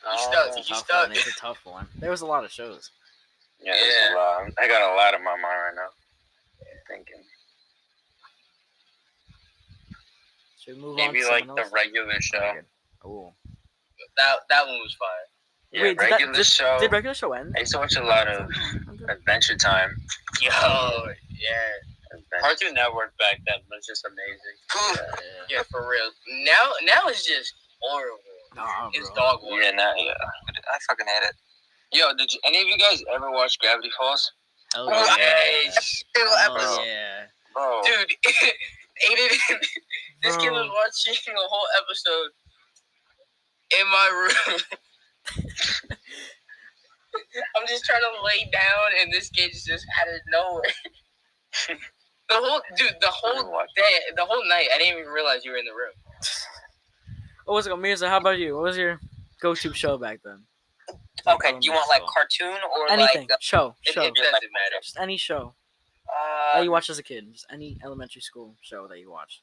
Oh, 0.05 0.17
stuck. 0.31 0.49
Oh, 0.53 0.57
You 0.57 0.63
tough 0.65 0.85
stuck. 0.87 1.09
one. 1.09 1.13
It's 1.13 1.27
a 1.27 1.33
tough 1.41 1.59
one. 1.65 1.87
There 1.99 2.11
was 2.11 2.21
a 2.23 2.27
lot 2.27 2.45
of 2.45 2.51
shows. 2.53 2.91
Yeah, 3.61 3.75
there's 3.75 4.11
a 4.13 4.15
lot. 4.17 4.51
I 4.59 4.67
got 4.69 4.83
a 4.83 4.95
lot 4.97 5.15
in 5.15 5.23
my 5.25 5.31
mind 5.33 5.43
right 5.45 5.75
now. 5.77 5.89
Thinking. 6.89 7.23
Should 10.61 10.77
we 10.77 10.81
move 10.83 10.91
on? 10.91 10.97
maybe 10.97 11.21
to 11.23 11.29
like 11.29 11.47
the 11.47 11.63
else? 11.63 11.73
regular 11.73 12.21
show. 12.21 12.53
Oh, 13.05 13.33
That 14.17 14.37
that 14.49 14.67
one 14.67 14.79
was 14.79 14.95
fire. 14.99 15.09
Yeah, 15.73 15.83
Wait, 15.83 15.89
did 15.91 15.99
that- 15.99 16.11
regular 16.13 16.33
did- 16.35 16.47
show. 16.47 16.77
did 16.81 16.93
regular 16.93 17.15
show 17.15 17.33
end? 17.33 17.55
I 17.57 17.61
used 17.61 17.73
to 17.73 17.79
watch 17.79 17.97
a 17.97 18.03
lot 18.05 18.29
of 18.29 18.49
Adventure 19.09 19.57
Time. 19.57 19.91
Yo, 20.41 20.51
yeah, 20.51 21.57
Adventure- 22.13 22.41
Cartoon 22.41 22.75
Network 22.75 23.17
back 23.19 23.41
then 23.47 23.57
was 23.71 23.87
just 23.87 24.05
amazing. 24.05 24.57
Yeah. 25.49 25.57
yeah, 25.57 25.63
for 25.71 25.89
real. 25.89 26.11
Now, 26.45 26.73
now 26.85 27.09
it's 27.09 27.27
just 27.27 27.55
horrible. 27.81 28.19
Nah, 28.55 28.91
It's 28.93 29.09
bro. 29.11 29.17
dog 29.17 29.41
water. 29.43 29.63
Yeah, 29.63 29.71
now, 29.73 29.93
yeah. 29.97 30.13
I 30.73 30.79
fucking 30.89 31.07
hate 31.07 31.29
it. 31.29 31.35
Yo, 31.93 32.13
did 32.17 32.33
you, 32.33 32.41
any 32.45 32.61
of 32.63 32.69
you 32.69 32.79
guys 32.79 33.03
ever 33.15 33.31
watch 33.31 33.59
Gravity 33.59 33.91
Falls? 33.99 34.33
Hell 34.75 34.89
Oh, 34.91 35.17
yeah. 35.19 35.27
yes. 35.65 36.03
Two 36.15 36.23
Hell 36.25 36.33
oh, 36.51 36.55
episodes. 36.55 36.87
yeah. 36.87 37.25
Bro, 37.55 37.83
Dude, 37.85 38.09
Aiden, 39.11 39.59
this 40.23 40.37
kid 40.37 40.51
was 40.53 40.69
watching 40.73 41.35
a 41.35 41.49
whole 41.49 41.69
episode 41.83 42.31
in 43.79 43.87
my 43.91 44.09
room. 44.15 44.61
I'm 47.57 47.67
just 47.69 47.85
trying 47.85 48.01
to 48.01 48.23
lay 48.25 48.49
down, 48.53 48.93
and 49.01 49.13
this 49.13 49.29
kid 49.31 49.51
just 49.53 49.85
out 50.01 50.09
of 50.09 50.21
nowhere. 50.31 50.63
the 52.29 52.35
whole 52.37 52.61
dude, 52.77 52.97
the 53.01 53.09
whole 53.11 53.43
day, 53.77 53.95
the 54.17 54.25
whole 54.25 54.43
night, 54.49 54.69
I 54.75 54.79
didn't 54.79 54.99
even 55.01 55.13
realize 55.13 55.45
you 55.45 55.51
were 55.53 55.59
in 55.59 55.67
the 55.67 55.73
room. 55.73 55.93
What 57.45 57.55
was 57.55 57.67
it? 57.67 57.77
Mirza, 57.79 58.09
how 58.09 58.19
about 58.19 58.39
you? 58.39 58.55
What 58.55 58.65
was 58.65 58.77
your 58.77 59.01
go-to 59.41 59.73
show 59.75 59.99
back 59.99 60.21
then? 60.25 60.45
Okay, 61.27 61.53
do 61.53 61.59
you 61.63 61.73
want 61.73 61.89
like 61.89 62.03
cartoon 62.07 62.57
or 62.77 62.91
Anything. 62.91 63.29
like? 63.29 63.41
show. 63.43 63.75
It, 63.85 63.93
Show. 63.95 64.03
it 64.03 64.15
doesn't 64.15 64.33
matter. 64.33 64.77
Just 64.83 64.99
any 64.99 65.17
show 65.17 65.55
Uh, 66.09 66.59
that 66.59 66.65
you 66.65 66.71
watched 66.71 66.91
as 66.91 66.99
a 66.99 67.03
kid. 67.03 67.27
Just 67.33 67.47
any 67.53 67.79
elementary 67.85 68.21
school 68.23 68.57
show 68.63 68.87
that 68.89 68.99
you 68.99 69.11
watched. 69.11 69.43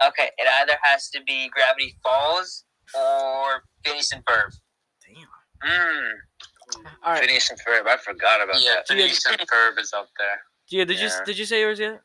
uh, 0.00 0.08
okay, 0.08 0.30
it 0.38 0.46
either 0.60 0.76
has 0.82 1.08
to 1.10 1.20
be 1.26 1.48
Gravity 1.48 1.96
Falls 2.02 2.64
or 2.94 3.62
Phineas 3.84 4.12
and 4.12 4.24
Ferb. 4.24 4.52
Damn. 5.06 5.70
mm, 5.70 6.12
All 7.02 7.12
right. 7.12 7.20
Phineas 7.24 7.50
and 7.50 7.58
Ferb. 7.60 7.86
I 7.86 7.96
forgot 7.96 8.42
about 8.42 8.60
Yeah, 8.62 8.74
that. 8.76 8.88
Phineas 8.88 9.24
and 9.26 9.38
Ferb 9.40 9.78
is 9.78 9.92
up 9.92 10.08
there. 10.18 10.42
Gia, 10.70 10.84
did 10.84 10.98
you 11.00 11.06
Yeah. 11.08 11.24
did 11.24 11.38
you 11.38 11.46
say 11.46 11.60
yours 11.60 11.78
yet? 11.78 12.00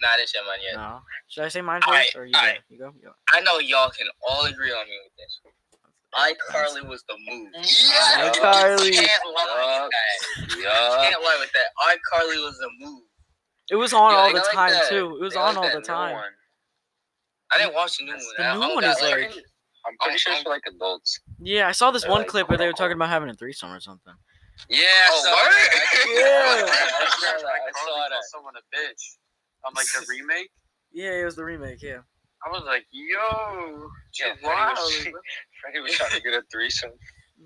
Nah, 0.00 0.08
this 0.16 0.30
shit 0.30 0.42
mine 0.46 0.58
yet. 0.62 0.76
No. 0.76 1.00
Should 1.28 1.44
I 1.44 1.48
say 1.48 1.60
mine 1.60 1.80
first 1.82 2.14
right, 2.14 2.16
or 2.16 2.26
you 2.26 2.32
go? 2.32 2.40
You 2.68 2.78
go. 2.78 2.92
You 2.96 3.02
go. 3.08 3.12
I 3.32 3.40
know 3.40 3.58
y'all 3.58 3.90
can 3.90 4.06
all 4.28 4.44
agree 4.46 4.70
on 4.70 4.86
me 4.86 4.96
with 5.04 5.16
this. 5.16 5.40
iCarly 6.14 6.86
was 6.88 7.02
the 7.08 7.16
move. 7.28 7.48
Yeah. 7.54 8.30
iCarly. 8.30 8.92
Can't 8.94 9.22
lie 9.34 9.80
with 9.82 9.90
that. 9.90 10.56
Yeah. 10.58 11.08
Can't 11.10 11.22
lie 11.22 11.36
with 11.40 11.52
that. 11.52 11.66
iCarly 11.84 12.44
was 12.44 12.56
the 12.58 12.70
move. 12.80 13.02
It 13.70 13.76
was 13.76 13.92
on 13.92 14.12
Yeah, 14.12 14.16
all 14.18 14.28
the 14.32 14.38
like 14.38 14.52
time 14.52 14.70
that. 14.70 14.88
too. 14.88 15.16
It 15.20 15.22
was 15.22 15.36
I 15.36 15.40
on 15.48 15.56
like 15.56 15.74
all 15.74 15.80
the 15.80 15.86
time. 15.86 16.14
one. 16.14 16.30
I 17.52 17.58
didn't 17.58 17.74
watch 17.74 17.98
the 17.98 18.04
new 18.04 18.12
one. 18.12 18.20
The 18.38 18.44
I 18.44 18.54
new 18.56 18.62
only 18.62 18.74
one 18.76 18.84
got, 18.84 18.96
is 18.96 19.02
like, 19.02 19.12
like- 19.34 19.44
I'm 19.86 19.96
pretty 20.00 20.18
sure 20.18 20.32
I'm- 20.32 20.38
it's 20.40 20.44
for 20.44 20.50
like 20.50 20.62
adults. 20.68 21.20
Yeah, 21.40 21.68
I 21.68 21.72
saw 21.72 21.90
this 21.90 22.04
I 22.04 22.08
one 22.10 22.20
like 22.20 22.28
clip 22.28 22.48
where 22.48 22.58
they 22.58 22.66
were 22.66 22.72
talking 22.72 22.92
about 22.94 23.08
having 23.10 23.28
a 23.30 23.34
threesome 23.34 23.70
or 23.72 23.80
something. 23.80 24.12
Yeah, 24.68 24.84
Oh, 25.10 25.22
so- 25.22 25.30
word? 25.32 26.18
Yeah. 26.18 26.64
I 26.64 27.06
saw. 27.08 27.46
I 27.46 27.58
I 27.68 27.72
saw 27.86 28.08
that. 28.08 28.24
someone 28.32 28.54
a 28.56 28.76
bitch. 28.76 29.02
I'm 29.68 29.74
like 29.76 29.86
the 29.94 30.06
remake. 30.10 30.50
Yeah, 30.92 31.20
it 31.20 31.24
was 31.24 31.36
the 31.36 31.44
remake. 31.44 31.82
Yeah. 31.82 31.98
I 32.46 32.50
was 32.50 32.62
like, 32.64 32.86
yo, 32.90 33.88
Yeah, 34.18 34.32
wow. 34.42 34.72
Freddie 34.74 35.12
was, 35.12 35.22
Freddie 35.60 35.80
was 35.80 35.92
trying 35.92 36.10
to 36.12 36.20
get 36.22 36.32
a 36.34 36.42
threesome. 36.50 36.90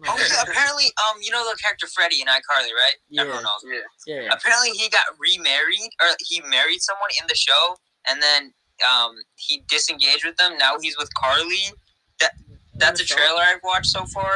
Oh, 0.09 0.17
yeah, 0.17 0.41
apparently, 0.49 0.87
um, 1.05 1.21
you 1.21 1.31
know 1.31 1.45
the 1.45 1.55
character 1.61 1.87
Freddie 1.87 2.23
in 2.23 2.26
iCarly, 2.26 2.73
right? 2.73 2.97
Yeah. 3.11 3.21
Everyone 3.23 3.43
knows. 3.43 3.61
Yeah. 3.62 3.81
Yeah. 4.07 4.23
yeah. 4.23 4.33
Apparently, 4.33 4.71
he 4.71 4.88
got 4.88 5.05
remarried, 5.21 5.91
or 6.00 6.09
he 6.19 6.41
married 6.49 6.81
someone 6.81 7.11
in 7.21 7.26
the 7.29 7.35
show, 7.35 7.76
and 8.09 8.23
then 8.23 8.55
um, 8.88 9.12
he 9.37 9.64
disengaged 9.69 10.25
with 10.25 10.35
them. 10.38 10.57
Now 10.57 10.76
he's 10.81 10.97
with 10.97 11.12
Carly. 11.12 11.76
That 12.21 12.33
that's 12.76 13.02
a 13.02 13.05
trailer 13.05 13.43
I've 13.43 13.61
watched 13.62 13.91
so 13.93 14.07
far. 14.07 14.33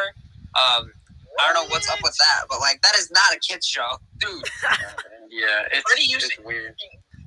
Um, 0.61 0.93
I 1.41 1.51
don't 1.51 1.55
know 1.55 1.71
what's 1.73 1.89
up 1.89 2.01
with 2.03 2.15
that, 2.19 2.45
but 2.51 2.61
like 2.61 2.83
that 2.83 2.95
is 2.99 3.11
not 3.11 3.33
a 3.35 3.39
kids 3.41 3.65
show. 3.67 3.97
Dude, 4.19 4.45
Yeah, 5.31 5.63
it's, 5.73 5.91
Freddie 5.91 6.03
used 6.11 6.27
it's 6.27 6.37
to- 6.37 6.43
weird. 6.43 6.75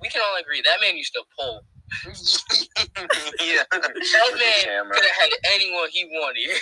We 0.01 0.09
can 0.09 0.21
all 0.25 0.37
agree 0.39 0.61
that 0.63 0.77
man 0.81 0.97
used 0.97 1.13
to 1.13 1.23
pull. 1.37 1.61
yeah. 3.41 3.63
That 3.71 3.81
man 3.81 4.89
could 4.91 5.03
have 5.03 5.15
had 5.19 5.29
anyone 5.53 5.89
he 5.91 6.05
wanted. 6.05 6.59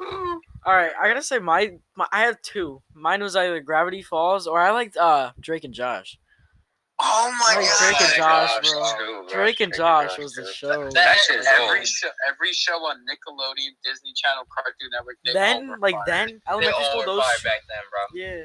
All 0.64 0.74
right, 0.74 0.92
I 1.00 1.08
gotta 1.08 1.22
say 1.22 1.38
my, 1.38 1.72
my 1.96 2.06
I 2.12 2.22
have 2.22 2.40
two. 2.42 2.82
Mine 2.94 3.20
was 3.22 3.34
either 3.36 3.60
Gravity 3.60 4.02
Falls 4.02 4.46
or 4.46 4.60
I 4.60 4.70
liked 4.70 4.96
uh 4.96 5.32
Drake 5.40 5.64
and 5.64 5.74
Josh. 5.74 6.18
Oh 7.00 7.34
my 7.40 7.56
Like 7.56 7.66
god! 7.66 7.78
Drake 7.80 8.00
and 8.00 8.16
Josh, 8.16 8.50
Gosh, 8.50 8.70
bro. 8.70 8.92
too, 8.98 9.26
bro. 9.28 9.28
Drake 9.28 9.60
and 9.60 9.74
Josh 9.74 10.18
was 10.18 10.32
the 10.34 10.46
show. 10.52 10.88
That 10.90 11.16
shit 11.26 11.44
Every 11.46 11.78
old. 11.78 11.86
show, 11.88 12.08
every 12.28 12.52
show 12.52 12.74
on 12.74 12.96
Nickelodeon, 12.98 13.70
Disney 13.84 14.12
Channel, 14.14 14.44
Cartoon 14.54 14.88
Network. 14.92 15.16
They 15.24 15.30
all 15.30 15.34
Then 15.34 15.68
were 15.68 15.78
like 15.78 15.94
fire. 15.94 16.04
then 16.06 16.26
they 16.28 16.40
elementary 16.48 16.74
all 16.84 16.90
school 16.90 17.00
were 17.00 17.06
those 17.06 17.22
fire 17.22 17.38
back 17.44 17.60
then, 17.68 17.82
bro. 17.90 18.20
yeah 18.20 18.44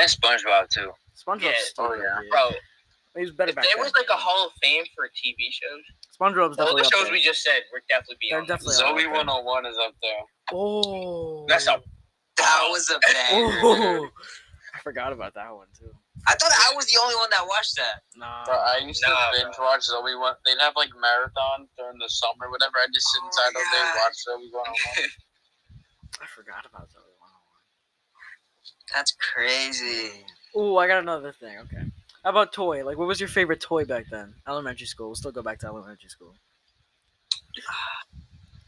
And 0.00 0.10
SpongeBob 0.10 0.68
too. 0.70 0.90
SpongeBob 1.20 1.42
Yeah, 1.42 1.52
still 1.58 1.84
oh, 1.90 1.94
yeah. 1.94 2.02
yeah. 2.22 2.28
Bro, 2.30 2.50
he 3.16 3.22
was 3.22 3.32
better 3.32 3.50
if 3.50 3.56
back 3.56 3.64
there 3.64 3.74
then. 3.76 3.84
was 3.84 3.92
like 3.96 4.08
a 4.08 4.16
Hall 4.16 4.46
of 4.46 4.52
Fame 4.62 4.84
for 4.94 5.06
TV 5.12 5.50
shows, 5.50 5.82
SpongeBob's 6.16 6.56
all 6.58 6.72
definitely 6.74 6.82
the 6.82 6.86
up 6.88 6.92
shows 6.94 7.04
there. 7.04 7.12
we 7.12 7.20
just 7.20 7.42
said 7.42 7.62
were 7.72 7.82
definitely 7.88 8.16
They're 8.30 8.44
definitely 8.46 8.74
Zoey 8.76 9.04
up 9.08 9.12
there. 9.12 9.24
101 9.36 9.66
is 9.66 9.76
up 9.84 9.94
there. 10.02 10.22
Oh, 10.52 11.46
That's 11.48 11.66
a 11.66 11.80
That 12.38 12.68
was 12.70 12.88
a 12.90 12.98
banger. 13.00 13.58
Oh, 13.62 14.08
I 14.74 14.78
forgot 14.80 15.12
about 15.12 15.34
that 15.34 15.50
one 15.52 15.66
too. 15.78 15.90
I 16.28 16.34
thought 16.36 16.52
I 16.52 16.76
was 16.76 16.84
the 16.86 17.00
only 17.00 17.16
one 17.16 17.28
that 17.32 17.44
watched 17.48 17.76
that. 17.76 18.04
Nah, 18.14 18.44
Bro, 18.44 18.54
I 18.54 18.78
used 18.84 19.02
Nah, 19.06 19.08
to 19.32 19.40
binge 19.40 19.56
watch 19.58 19.88
Zoey 19.88 20.14
one. 20.20 20.34
They'd 20.44 20.60
have 20.60 20.76
like 20.76 20.90
marathon 21.00 21.66
during 21.76 21.96
the 21.98 22.08
summer, 22.08 22.48
whatever. 22.52 22.76
I 22.76 22.86
just 22.92 23.08
sit 23.08 23.20
Oh, 23.24 23.26
inside 23.26 23.52
all 23.56 23.64
day 23.72 23.80
yeah. 23.80 23.90
and 23.90 24.00
watch 24.04 24.16
Zoey 24.20 24.48
101. 24.52 25.10
I 26.22 26.26
forgot 26.28 26.64
about 26.68 26.88
that 26.92 27.00
oh 27.00 27.16
one. 27.18 27.32
That's 28.94 29.12
crazy. 29.16 30.24
Oh, 30.54 30.76
I 30.76 30.86
got 30.86 31.00
another 31.02 31.32
thing. 31.32 31.58
Okay. 31.58 31.84
How 32.24 32.30
about 32.30 32.52
toy? 32.52 32.84
Like, 32.84 32.98
what 32.98 33.08
was 33.08 33.20
your 33.20 33.28
favorite 33.28 33.60
toy 33.60 33.84
back 33.84 34.06
then? 34.10 34.34
Elementary 34.46 34.86
school. 34.86 35.08
We'll 35.08 35.14
still 35.16 35.32
go 35.32 35.42
back 35.42 35.58
to 35.60 35.66
elementary 35.66 36.08
school. 36.08 36.34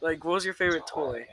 Like, 0.00 0.24
what 0.24 0.34
was 0.34 0.44
your 0.44 0.54
favorite 0.54 0.86
toy? 0.88 1.26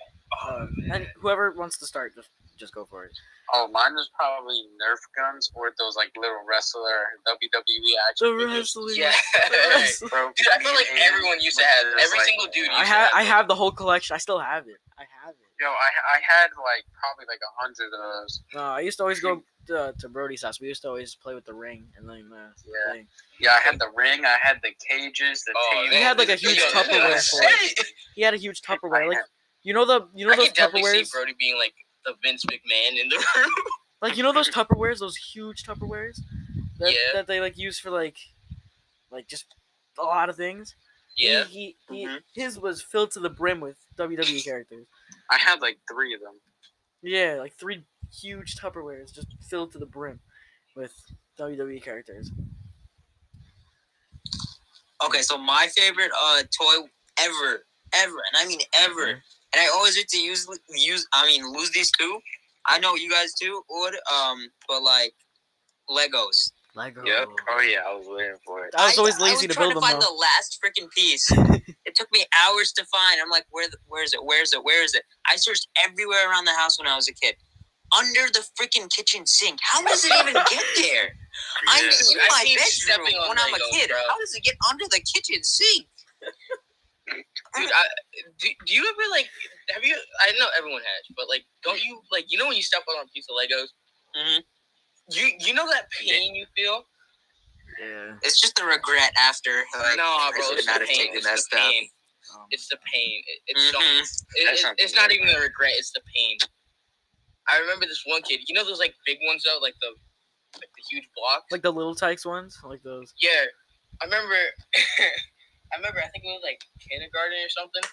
Uh, 0.43 0.67
and 0.91 1.07
whoever 1.17 1.51
wants 1.51 1.79
to 1.79 1.87
start, 1.87 2.13
just 2.15 2.29
just 2.55 2.71
go 2.73 2.85
for 2.85 3.05
it. 3.05 3.17
Oh, 3.53 3.67
mine 3.71 3.93
was 3.95 4.09
probably 4.15 4.61
Nerf 4.77 5.01
guns 5.17 5.49
or 5.55 5.71
those 5.77 5.95
like 5.95 6.11
little 6.17 6.41
wrestler 6.47 7.17
WWE 7.27 7.93
action 8.09 8.37
The 8.37 8.43
figures. 8.45 8.57
wrestling. 8.57 8.95
yeah. 8.97 9.11
the. 9.49 10.07
Bro, 10.09 10.31
Dude, 10.35 10.47
I 10.53 10.59
feel 10.59 10.73
like 10.73 10.87
everyone 11.01 11.41
used 11.41 11.57
to 11.57 11.65
have 11.65 11.83
just, 11.93 12.05
every 12.05 12.17
like, 12.19 12.27
single 12.27 12.45
dude. 12.47 12.67
Used 12.67 12.71
I 12.77 12.83
to 12.83 12.89
have 12.89 13.09
I 13.13 13.23
have 13.23 13.47
the 13.47 13.55
whole 13.55 13.71
collection. 13.71 14.13
I 14.15 14.19
still 14.19 14.39
have 14.39 14.67
it. 14.67 14.77
I 14.97 15.03
have 15.23 15.31
it. 15.33 15.47
Yo, 15.59 15.67
I 15.67 15.89
I 16.15 16.19
had 16.23 16.49
like 16.57 16.85
probably 16.93 17.25
like 17.27 17.39
a 17.43 17.51
hundred 17.61 17.91
of 17.93 17.99
those. 18.21 18.41
No, 18.53 18.61
I 18.61 18.79
used 18.81 18.97
to 18.97 19.03
always 19.03 19.19
go 19.19 19.43
to, 19.67 19.93
to 19.99 20.09
Brody's 20.09 20.43
house. 20.43 20.61
We 20.61 20.67
used 20.67 20.81
to 20.83 20.87
always 20.89 21.15
play 21.15 21.35
with 21.35 21.45
the 21.45 21.53
ring 21.53 21.87
and 21.97 22.07
then 22.09 22.29
the 22.29 22.53
Yeah. 22.65 22.93
thing. 22.93 23.07
Yeah, 23.39 23.51
I 23.55 23.59
had 23.59 23.77
the 23.79 23.89
ring, 23.95 24.25
I 24.25 24.37
had 24.41 24.59
the 24.63 24.71
cages, 24.89 25.43
the 25.43 25.53
Oh, 25.55 25.69
tables. 25.73 25.95
He 25.95 26.01
had, 26.01 26.17
like, 26.17 26.29
a 26.29 26.35
huge 26.35 26.57
yo, 26.57 26.63
this 26.63 26.73
Tupperware 26.73 27.29
for 27.29 27.39
it. 27.43 27.87
He 28.15 28.21
had 28.21 28.33
a 28.33 28.37
huge 28.37 28.61
Tupperware. 28.61 29.03
I 29.03 29.07
Like 29.07 29.17
you 29.61 29.73
know 29.73 29.83
the 29.85 30.07
you 30.15 30.25
know 30.25 30.31
I 30.31 30.37
those 30.37 30.47
could 30.47 30.55
definitely 30.55 30.83
see 30.91 31.01
Tupperwares. 31.01 31.11
Brody 31.11 31.33
being 31.37 31.57
like 31.57 31.73
the 32.05 32.13
Vince 32.23 32.45
McMahon 32.45 33.01
in 33.01 33.09
the 33.09 33.17
room. 33.37 33.49
Like 34.01 34.15
you 34.17 34.23
know 34.23 34.31
those 34.33 34.49
Tupperwares, 34.49 34.99
those 34.99 35.17
huge 35.17 35.63
Tupperwares 35.63 36.19
that, 36.79 36.91
Yeah. 36.91 37.13
that 37.13 37.27
they 37.27 37.39
like 37.41 37.57
use 37.57 37.79
for 37.79 37.91
like 37.91 38.17
like 39.11 39.27
just 39.27 39.45
a 39.99 40.03
lot 40.03 40.29
of 40.29 40.35
things. 40.37 40.75
yeah. 41.17 41.43
He, 41.43 41.75
he, 41.89 41.95
he 42.01 42.05
Mhm. 42.07 42.19
his 42.33 42.57
was 42.59 42.81
filled 42.81 43.11
to 43.11 43.19
the 43.19 43.29
brim 43.29 43.59
with 43.59 43.77
WWE 43.97 44.43
characters. 44.43 44.85
I 45.29 45.37
had 45.37 45.61
like 45.61 45.77
three 45.91 46.13
of 46.13 46.21
them. 46.21 46.39
Yeah, 47.01 47.35
like 47.39 47.53
three 47.59 47.83
huge 48.13 48.55
Tupperwares 48.55 49.13
just 49.13 49.27
filled 49.49 49.71
to 49.73 49.77
the 49.79 49.85
brim. 49.85 50.19
with 50.75 50.93
WWE 51.37 51.81
characters. 51.83 52.31
Okay, 55.05 55.21
so 55.21 55.37
my 55.37 55.67
favorite 55.75 56.11
uh 56.17 56.41
toy 56.57 56.87
ever, 57.19 57.65
ever, 57.95 58.15
and 58.15 58.35
I 58.37 58.45
mean 58.47 58.59
ever, 58.77 59.21
and 59.53 59.61
I 59.61 59.67
always 59.75 59.95
get 59.95 60.07
to 60.09 60.19
use 60.19 60.47
use. 60.69 61.07
I 61.13 61.25
mean 61.25 61.45
lose 61.51 61.71
these 61.71 61.91
two. 61.91 62.19
I 62.65 62.79
know 62.79 62.95
you 62.95 63.09
guys 63.09 63.33
too 63.33 63.61
would. 63.69 63.95
Um, 64.13 64.49
but 64.67 64.81
like 64.83 65.13
Legos. 65.89 66.51
Lego. 66.75 67.03
Yep. 67.03 67.27
Oh 67.49 67.61
yeah, 67.61 67.79
I 67.87 67.93
was 67.95 68.05
waiting 68.07 68.37
for 68.45 68.63
it. 68.65 68.73
I 68.77 68.85
was 68.87 68.97
always 68.97 69.19
I 69.19 69.23
lazy 69.23 69.47
was 69.47 69.55
to 69.55 69.59
trying 69.59 69.69
build 69.73 69.83
to 69.83 69.89
them 69.89 69.89
find 69.89 70.01
though. 70.01 70.05
the 70.05 70.13
last 70.13 70.59
freaking 70.63 70.89
piece. 70.91 71.25
it 71.85 71.95
took 71.95 72.07
me 72.13 72.25
hours 72.45 72.71
to 72.73 72.85
find. 72.85 73.19
I'm 73.21 73.29
like, 73.29 73.45
where, 73.49 73.67
the, 73.67 73.77
where 73.87 74.03
is 74.03 74.13
it? 74.13 74.23
Where 74.23 74.41
is 74.43 74.53
it? 74.53 74.63
Where 74.63 74.83
is 74.83 74.93
it? 74.93 75.01
I 75.27 75.35
searched 75.35 75.67
everywhere 75.83 76.29
around 76.29 76.45
the 76.45 76.53
house 76.53 76.77
when 76.79 76.87
I 76.87 76.95
was 76.95 77.09
a 77.09 77.13
kid. 77.13 77.35
Under 77.97 78.31
the 78.31 78.45
freaking 78.53 78.87
kitchen 78.95 79.25
sink. 79.25 79.57
How 79.63 79.81
does 79.81 80.05
it 80.05 80.11
even 80.21 80.33
get 80.35 80.63
there? 80.75 81.09
I'm 81.67 81.83
Yeah. 81.85 81.89
in 82.11 82.17
my 82.29 82.43
bedroom 82.45 82.57
stepping 82.69 83.15
on 83.17 83.29
when 83.29 83.39
I'm 83.39 83.53
a 83.53 83.59
kid. 83.71 83.89
bro. 83.89 83.97
How 84.07 84.19
does 84.19 84.35
it 84.35 84.43
get 84.43 84.55
under 84.69 84.85
the 84.85 85.01
kitchen 85.11 85.43
sink? 85.43 85.87
Dude, 87.55 87.71
I, 87.75 87.83
do, 88.37 88.47
do 88.65 88.73
you 88.73 88.81
ever 88.83 89.05
like? 89.11 89.29
Have 89.73 89.83
you? 89.83 89.95
I 90.21 90.31
know 90.37 90.47
everyone 90.57 90.81
has, 90.81 91.03
but 91.15 91.27
like, 91.29 91.45
don't 91.63 91.83
you 91.83 92.01
like? 92.11 92.25
You 92.29 92.37
know 92.37 92.47
when 92.47 92.55
you 92.57 92.63
step 92.63 92.83
on 92.89 93.03
a 93.03 93.07
piece 93.13 93.25
of 93.29 93.35
Legos, 93.35 93.69
Mhm. 94.17 94.41
you 95.11 95.31
you 95.39 95.53
know 95.53 95.67
that 95.69 95.89
pain 95.91 96.35
you 96.35 96.45
feel? 96.55 96.83
Yeah. 97.79 98.15
It's 98.23 98.39
just 98.41 98.55
the 98.55 98.65
regret 98.65 99.11
after. 99.17 99.63
Like, 99.77 99.97
no, 99.97 100.29
bro, 100.35 100.51
it's 100.51 100.67
not 100.67 100.79
the 100.81 100.85
pain. 100.87 101.09
It's 101.13 101.25
that 101.25 101.39
the 101.51 101.57
pain. 101.57 101.87
Um, 102.35 102.45
It's 102.51 102.67
the 102.67 102.77
pain. 102.91 103.23
It, 103.25 103.39
it's 103.47 103.71
so- 103.71 103.79
Mhm. 103.79 104.01
it- 104.35 104.59
it- 104.59 104.75
it's 104.77 104.93
not 104.93 105.11
even 105.11 105.27
the 105.27 105.39
regret. 105.39 105.71
It's 105.77 105.91
the 105.91 106.01
pain. 106.13 106.37
I 107.47 107.57
remember 107.57 107.85
this 107.85 108.03
one 108.05 108.21
kid. 108.21 108.41
You 108.47 108.53
know 108.53 108.63
those 108.65 108.79
like 108.79 108.93
big 109.05 109.17
ones 109.23 109.43
though, 109.43 109.57
like 109.61 109.75
the 109.81 109.95
like 110.59 110.69
the 110.75 110.83
huge 110.91 111.07
blocks. 111.15 111.45
like 111.51 111.61
the 111.61 111.71
Little 111.71 111.95
Tikes 111.95 112.25
ones, 112.25 112.57
like 112.63 112.81
those. 112.83 113.13
Yeah, 113.21 113.45
I 114.01 114.05
remember. 114.05 114.35
I 115.73 115.77
remember. 115.77 115.99
I 115.99 116.09
think 116.09 116.25
it 116.25 116.33
was 116.33 116.43
like 116.43 116.61
kindergarten 116.81 117.37
or 117.45 117.49
something. 117.49 117.83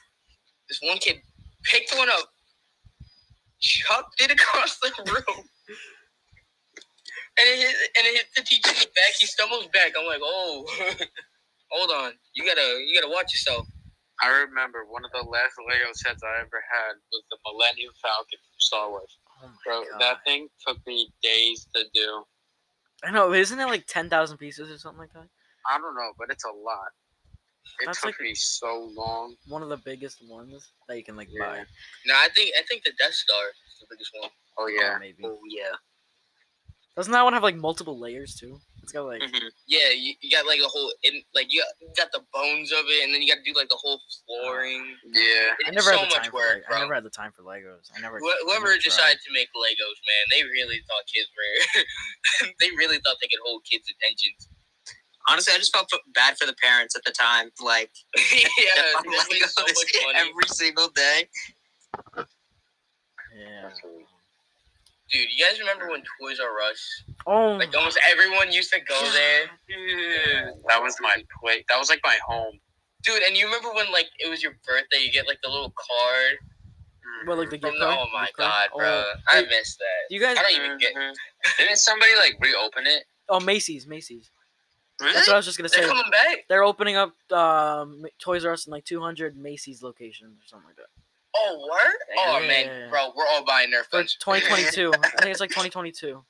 This 0.68 0.80
one 0.82 0.98
kid 0.98 1.20
picked 1.64 1.94
one 1.96 2.08
up, 2.10 2.28
chucked 3.60 4.20
it 4.20 4.30
across 4.36 4.78
the 4.80 4.90
room, 5.06 5.44
and 7.38 7.46
it 7.46 7.58
hit, 7.58 7.76
and 7.98 8.04
it 8.06 8.14
hit 8.16 8.26
the 8.36 8.42
teacher 8.42 8.70
in 8.70 8.80
the 8.80 8.92
back. 8.96 9.14
He 9.18 9.26
stumbles 9.26 9.68
back. 9.72 9.92
I'm 9.98 10.06
like, 10.06 10.20
oh, 10.22 10.64
hold 11.70 11.90
on. 11.90 12.12
You 12.34 12.44
gotta, 12.46 12.82
you 12.86 12.98
gotta 12.98 13.12
watch 13.12 13.32
yourself. 13.32 13.66
I 14.22 14.28
remember 14.48 14.84
one 14.88 15.04
of 15.04 15.12
the 15.12 15.28
last 15.28 15.54
Lego 15.68 15.92
sets 15.92 16.22
I 16.24 16.40
ever 16.40 16.62
had 16.72 16.96
was 17.12 17.22
the 17.30 17.36
Millennium 17.44 17.92
Falcon 18.00 18.40
from 18.40 18.58
Star 18.58 18.88
Wars. 18.90 19.18
Oh 19.44 19.50
Bro, 19.64 19.84
god. 19.92 20.00
that 20.00 20.16
thing 20.24 20.48
took 20.66 20.78
me 20.86 21.12
days 21.22 21.66
to 21.74 21.84
do. 21.92 22.24
I 23.04 23.10
know, 23.10 23.34
isn't 23.34 23.60
it 23.60 23.66
like 23.66 23.86
ten 23.86 24.08
thousand 24.08 24.38
pieces 24.38 24.70
or 24.70 24.78
something 24.78 25.00
like 25.00 25.12
that? 25.12 25.28
I 25.68 25.76
don't 25.78 25.94
know, 25.94 26.12
but 26.18 26.30
it's 26.30 26.44
a 26.44 26.48
lot. 26.48 26.88
It 27.80 27.86
That's 27.86 28.00
took 28.00 28.06
like- 28.12 28.20
me 28.20 28.34
so 28.34 28.90
long. 28.94 29.36
One 29.48 29.62
of 29.62 29.68
the 29.68 29.76
biggest 29.78 30.18
ones 30.28 30.72
that 30.88 30.96
you 30.96 31.04
can 31.04 31.16
like 31.16 31.28
Yeah. 31.30 31.44
buy. 31.46 31.64
No, 32.06 32.14
I 32.14 32.28
think, 32.34 32.54
I 32.58 32.62
think 32.62 32.84
the 32.84 32.92
Death 32.98 33.14
Star 33.14 33.44
is 33.48 33.80
the 33.80 33.86
biggest 33.90 34.10
one. 34.20 34.30
Oh 34.58 34.64
Oh, 34.64 34.66
yeah. 34.68 34.96
maybe. 34.98 35.22
Oh 35.24 35.38
yeah. 35.50 35.74
Doesn't 36.96 37.12
that 37.12 37.24
one 37.24 37.34
have 37.34 37.42
like 37.42 37.56
multiple 37.56 38.00
layers 38.00 38.36
too? 38.36 38.56
It's 38.82 38.92
got 38.92 39.02
like 39.04 39.20
Mhm. 39.20 39.50
Yeah, 39.66 39.90
you, 39.90 40.14
you 40.22 40.30
got 40.30 40.46
like 40.46 40.60
a 40.60 40.68
whole, 40.68 40.88
in, 41.02 41.20
like 41.34 41.52
you 41.52 41.60
got, 41.60 41.68
you 41.82 41.92
got 41.96 42.08
the 42.12 42.24
bones 42.32 42.72
of 42.72 42.86
it, 42.88 43.04
and 43.04 43.12
then 43.12 43.20
you 43.20 43.28
got 43.28 43.42
to 43.42 43.44
do 43.44 43.52
like 43.52 43.68
the 43.68 43.76
whole 43.76 44.00
flooring. 44.24 44.96
Yeah. 45.12 45.52
I 45.66 45.70
never 45.76 45.90
so 45.92 45.98
had 45.98 46.08
the 46.08 46.14
much 46.14 46.24
time 46.24 46.32
work, 46.32 46.48
for 46.48 46.54
Leg- 46.54 46.64
bro. 46.68 46.76
I 46.76 46.80
never 46.80 46.94
had 46.94 47.04
the 47.04 47.10
time 47.12 47.32
for 47.36 47.42
Legos. 47.42 47.90
I 47.94 48.00
never. 48.00 48.16
Wh- 48.20 48.40
Whoever 48.48 48.72
never 48.72 48.78
decided 48.80 49.18
to 49.20 49.30
make 49.34 49.48
Legos, 49.52 49.98
man, 50.08 50.24
they 50.32 50.42
really 50.48 50.80
thought 50.88 51.04
kids 51.12 51.28
were. 51.36 51.82
they 52.60 52.70
really 52.78 52.96
thought 53.04 53.16
they 53.20 53.28
could 53.28 53.42
hold 53.44 53.60
kids' 53.68 53.90
attentions. 53.92 54.48
Honestly, 55.28 55.52
I 55.54 55.58
just 55.58 55.74
felt 55.74 55.88
bad 56.14 56.36
for 56.38 56.46
the 56.46 56.54
parents 56.62 56.94
at 56.94 57.02
the 57.04 57.10
time. 57.12 57.50
Like, 57.62 57.90
yeah, 58.16 58.82
like, 59.06 59.42
so 59.48 59.62
much 59.62 59.92
money. 60.04 60.18
every 60.18 60.48
single 60.48 60.88
day. 60.88 61.28
Yeah. 62.16 63.68
Dude, 65.12 65.26
you 65.36 65.44
guys 65.44 65.60
remember 65.60 65.88
when 65.88 66.02
Toys 66.20 66.40
R 66.40 66.48
Us? 66.70 67.02
Oh. 67.26 67.52
Like 67.56 67.74
almost 67.76 67.98
everyone 68.10 68.50
used 68.52 68.72
to 68.72 68.80
go 68.80 69.00
there. 69.12 69.44
Yeah. 69.68 70.50
That 70.68 70.82
was 70.82 70.96
my 71.00 71.22
play. 71.40 71.64
That 71.68 71.78
was 71.78 71.88
like 71.88 72.00
my 72.02 72.16
home. 72.26 72.58
Dude, 73.04 73.22
and 73.22 73.36
you 73.36 73.46
remember 73.46 73.72
when 73.72 73.90
like 73.92 74.06
it 74.18 74.28
was 74.28 74.42
your 74.42 74.52
birthday, 74.66 74.98
you 75.04 75.12
get 75.12 75.26
like 75.28 75.38
the 75.42 75.48
little 75.48 75.72
card 75.76 76.38
Well, 77.26 77.36
like 77.36 77.50
the 77.50 77.58
gift 77.58 77.74
the. 77.78 77.84
card. 77.84 77.98
Oh 78.00 78.06
my 78.12 78.24
gift 78.26 78.36
card? 78.36 78.70
god, 78.72 78.78
bro! 78.78 78.88
Oh, 78.88 79.12
I 79.30 79.40
dude, 79.42 79.50
missed 79.50 79.78
that. 79.78 80.12
You 80.14 80.20
guys? 80.20 80.36
I 80.38 80.42
don't 80.42 80.64
even 80.64 80.78
get. 80.78 80.94
Mhm. 80.94 81.12
Didn't 81.58 81.76
somebody 81.76 82.12
like 82.16 82.36
reopen 82.40 82.86
it? 82.86 83.04
Oh, 83.28 83.38
Macy's. 83.38 83.86
Macy's. 83.86 84.30
Really? 85.00 85.12
That's 85.12 85.26
what 85.28 85.34
I 85.34 85.36
was 85.36 85.44
just 85.46 85.58
gonna 85.58 85.68
say. 85.68 85.80
They're 85.80 85.88
say. 85.88 85.94
coming 85.94 86.10
back. 86.10 86.44
They're 86.48 86.64
opening 86.64 86.96
up 86.96 87.12
um, 87.32 88.06
Toys 88.18 88.44
R 88.44 88.52
Us 88.52 88.66
in 88.66 88.72
like 88.72 88.84
200 88.84 89.36
Macy's 89.36 89.82
locations 89.82 90.38
or 90.42 90.46
something 90.46 90.66
like 90.68 90.76
that 90.76 90.86
Oh, 91.34 91.68
word? 91.70 91.96
Oh 92.18 92.40
Yeah. 92.40 92.46
man, 92.48 92.90
bro, 92.90 93.12
we're 93.14 93.26
all 93.26 93.44
buying 93.44 93.70
Nerf 93.70 93.84
for 93.90 94.02
2022. 94.02 94.92
I 95.04 95.08
think 95.08 95.26
it's 95.26 95.40
like 95.40 95.50
2022. 95.50 96.24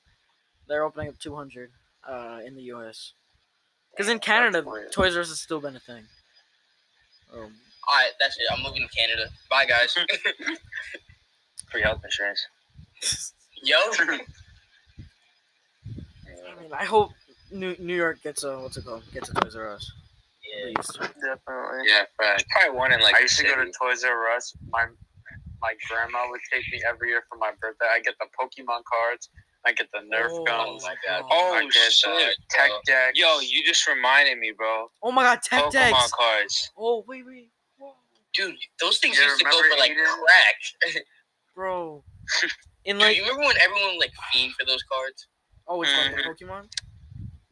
They're 0.67 0.83
opening 0.83 1.07
up 1.09 1.17
200 1.19 1.71
uh, 2.05 2.39
in 2.45 2.55
the 2.55 2.63
U.S. 2.63 3.13
Because 3.91 4.09
in 4.09 4.19
Canada. 4.19 4.63
Toys 4.91 5.15
R 5.15 5.21
Us 5.21 5.29
has 5.29 5.39
still 5.39 5.61
been 5.61 5.75
a 5.77 5.79
thing. 5.79 6.03
Um, 7.33 7.39
All 7.39 7.47
right, 7.95 8.11
that's 8.19 8.37
it. 8.37 8.43
I'm 8.51 8.61
moving 8.63 8.81
to 8.87 8.89
Canada. 8.93 9.29
Bye, 9.49 9.65
guys. 9.65 9.95
Free 11.71 11.81
health 11.83 12.01
insurance. 12.03 12.45
Yo. 13.63 13.77
I 13.99 14.17
mean, 16.61 16.73
I 16.73 16.85
hope 16.85 17.11
New 17.51 17.75
New 17.79 17.95
York 17.95 18.21
gets 18.23 18.43
a 18.43 18.57
what's 18.59 18.77
it 18.77 18.85
called? 18.85 19.03
Gets 19.13 19.29
a 19.29 19.33
Toys 19.35 19.55
R 19.55 19.69
Us. 19.69 19.91
Yeah. 20.43 20.73
Definitely. 20.81 21.87
Yeah, 21.87 22.03
right. 22.19 22.43
Probably 22.51 22.77
one 22.77 22.91
in 22.93 23.01
like. 23.01 23.15
I 23.15 23.19
used 23.19 23.37
to 23.37 23.43
go 23.43 23.55
to. 23.55 23.71
Toys 23.81 24.03
R 24.03 24.29
Us. 24.35 24.53
My 24.69 24.85
my 25.61 25.73
grandma 25.89 26.29
would 26.29 26.41
take 26.51 26.63
me 26.71 26.81
every 26.87 27.09
year 27.09 27.23
for 27.29 27.37
my 27.37 27.51
birthday. 27.61 27.85
I 27.93 27.99
get 28.01 28.15
the 28.19 28.27
Pokemon 28.39 28.81
cards. 28.91 29.29
I 29.65 29.73
get 29.73 29.87
the 29.91 29.99
Nerf 29.99 30.29
Oh, 30.31 30.43
guns. 30.45 30.83
my 30.83 30.95
God. 31.05 31.23
Oh 31.31 31.53
I 31.55 31.63
get 31.63 31.91
shit! 31.91 32.09
the 32.09 32.35
Tech 32.49 32.69
bro. 32.69 32.77
Deck. 32.85 33.11
Yo, 33.15 33.39
you 33.39 33.63
just 33.65 33.85
reminded 33.87 34.37
me, 34.37 34.53
bro. 34.55 34.89
Oh 35.03 35.11
my 35.11 35.23
God, 35.23 35.41
Tech 35.41 35.63
Pokemon 35.63 35.71
Decks. 35.71 36.11
cards. 36.11 36.71
Oh 36.77 37.03
wait, 37.07 37.25
wait, 37.25 37.49
Whoa. 37.77 37.93
Dude, 38.35 38.55
those 38.79 38.99
things 38.99 39.17
You 39.17 39.23
used 39.25 39.39
to 39.39 39.45
go 39.45 39.51
for 39.51 39.77
like 39.79 39.91
Aiden? 39.91 40.05
crack. 40.05 41.03
bro. 41.55 42.03
In 42.85 42.97
Dude, 42.99 43.17
you 43.17 43.23
remember 43.23 43.41
when 43.47 43.57
everyone 43.57 43.99
like 43.99 44.11
fiend 44.31 44.53
for 44.57 44.65
those 44.65 44.83
cards? 44.83 45.27
oh, 45.67 45.77
which 45.79 45.89
one? 45.89 46.11
The 46.15 46.21
Mhm. 46.21 46.27
Pokemon? 46.49 46.69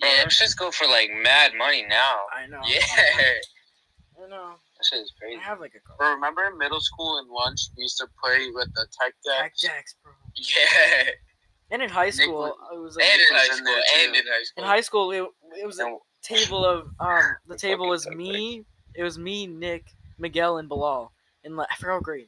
Bro, 0.05 0.11
Yeah. 0.13 0.21
them 0.21 0.29
shits 0.29 0.55
go 0.57 0.71
for 0.71 0.87
like 0.87 1.09
mad 1.23 1.53
money 1.57 1.85
now. 1.89 2.15
I 2.35 2.47
know. 2.47 2.61
Yeah. 2.65 2.79
I 4.23 4.27
know. 4.29 4.55
That 4.77 4.85
shit 4.89 4.99
is 4.99 5.13
crazy. 5.19 5.37
I 5.39 5.43
have 5.43 5.59
like 5.59 5.73
a 5.75 5.79
card. 5.85 5.97
Bro, 5.99 6.13
remember 6.15 6.43
in 6.45 6.57
middle 6.57 6.79
school 6.79 7.19
and 7.19 7.29
lunch 7.29 7.59
we 7.77 7.83
used 7.83 7.97
to 7.97 8.07
play 8.23 8.47
with 8.53 8.69
the 8.73 8.87
Tech 9.01 9.13
Tech 9.25 9.41
Decks. 9.43 9.61
Decks, 9.61 9.95
bro. 10.03 10.13
Yeah. 10.35 11.09
And 11.71 11.81
in 11.81 11.89
high 11.89 12.11
school, 12.11 12.37
would- 12.43 12.75
I 12.75 12.79
was 12.79 12.95
like, 12.95 13.05
And 13.05 13.19
in 13.21 13.27
high 13.35 13.47
school. 13.55 13.65
there, 13.65 14.05
And 14.05 14.15
in 14.15 14.23
high 14.25 14.43
school. 14.43 14.63
in 14.63 14.69
high 14.69 14.81
school, 14.81 15.11
it, 15.11 15.25
it 15.61 15.65
was 15.65 15.79
a 15.79 15.97
table 16.23 16.63
of 16.65 16.87
um. 16.99 17.21
The 17.47 17.57
table 17.57 17.89
was 17.89 18.07
me. 18.07 18.63
It 18.95 19.03
was 19.03 19.17
me, 19.19 19.47
Nick, 19.47 19.83
Miguel, 20.19 20.57
and 20.59 20.69
Bilal. 20.69 21.11
In 21.43 21.55
like, 21.55 21.67
I 21.71 21.75
forgot 21.75 21.95
what 21.95 22.03
grade. 22.03 22.27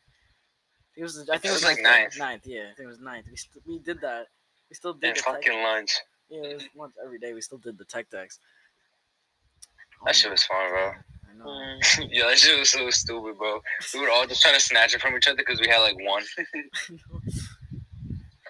It 0.97 1.03
was. 1.03 1.17
I 1.29 1.37
think 1.37 1.45
it 1.45 1.49
was, 1.49 1.61
was 1.61 1.63
like 1.63 1.81
ninth. 1.81 2.17
Ninth, 2.17 2.41
yeah. 2.45 2.63
I 2.71 2.75
think 2.75 2.85
it 2.87 2.87
was 2.87 2.99
ninth. 2.99 3.27
We 3.29 3.37
st- 3.37 3.63
we 3.67 3.79
did 3.79 4.01
that. 4.01 4.25
We 4.69 4.73
still 4.75 4.93
did 4.93 5.09
And 5.09 5.17
the 5.17 5.21
tech. 5.21 5.33
fucking 5.35 5.63
lunch. 5.63 5.91
Yeah, 6.29 6.43
it 6.43 6.55
was 6.55 6.67
once 6.75 6.95
every 7.03 7.19
day. 7.19 7.33
We 7.33 7.41
still 7.41 7.57
did 7.57 7.77
the 7.77 7.85
tech 7.85 8.09
decks. 8.09 8.39
That 10.05 10.15
shit 10.15 10.31
was 10.31 10.43
fun, 10.43 10.69
bro. 10.69 10.91
I 10.91 11.33
know. 11.37 11.79
yeah, 12.11 12.27
that 12.27 12.37
shit 12.37 12.59
was 12.59 12.69
so 12.69 12.89
stupid, 12.89 13.37
bro. 13.37 13.61
We 13.93 14.01
were 14.01 14.09
all 14.09 14.27
just 14.27 14.41
trying 14.41 14.55
to 14.55 14.59
snatch 14.59 14.93
it 14.93 15.01
from 15.01 15.15
each 15.15 15.27
other 15.27 15.37
because 15.37 15.59
we 15.59 15.67
had 15.67 15.79
like 15.79 15.97
one. 15.99 16.23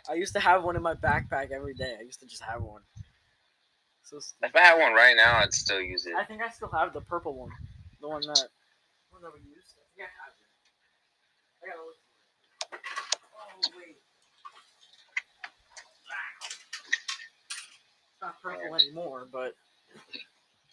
I 0.09 0.13
used 0.13 0.33
to 0.33 0.39
have 0.39 0.63
one 0.63 0.75
in 0.75 0.81
my 0.81 0.93
backpack 0.95 1.51
every 1.51 1.73
day. 1.73 1.95
I 1.99 2.03
used 2.03 2.19
to 2.21 2.25
just 2.25 2.41
have 2.43 2.61
one. 2.61 2.81
So 4.03 4.19
stupid. 4.19 4.49
If 4.49 4.55
I 4.55 4.61
had 4.65 4.79
one 4.79 4.93
right 4.93 5.15
now, 5.17 5.39
I'd 5.39 5.53
still 5.53 5.81
use 5.81 6.05
it. 6.05 6.13
I 6.15 6.23
think 6.23 6.41
I 6.41 6.49
still 6.49 6.69
have 6.69 6.93
the 6.93 7.01
purple 7.01 7.33
one, 7.35 7.51
the 7.99 8.07
one 8.07 8.21
that 8.21 8.47
one 9.09 9.21
that 9.21 9.33
we 9.33 9.41
used. 9.41 9.75
I 9.75 9.83
think 9.95 10.07
I 10.07 10.11
have 10.23 10.33
it. 10.39 10.47
I 11.59 11.67
gotta 11.67 11.83
look. 11.83 11.99
for 12.71 12.75
it. 12.75 12.81
Oh 13.35 13.77
wait. 13.77 13.97
It's 17.99 18.06
not 18.21 18.41
purple 18.41 18.75
anymore, 18.75 19.27
but 19.31 19.53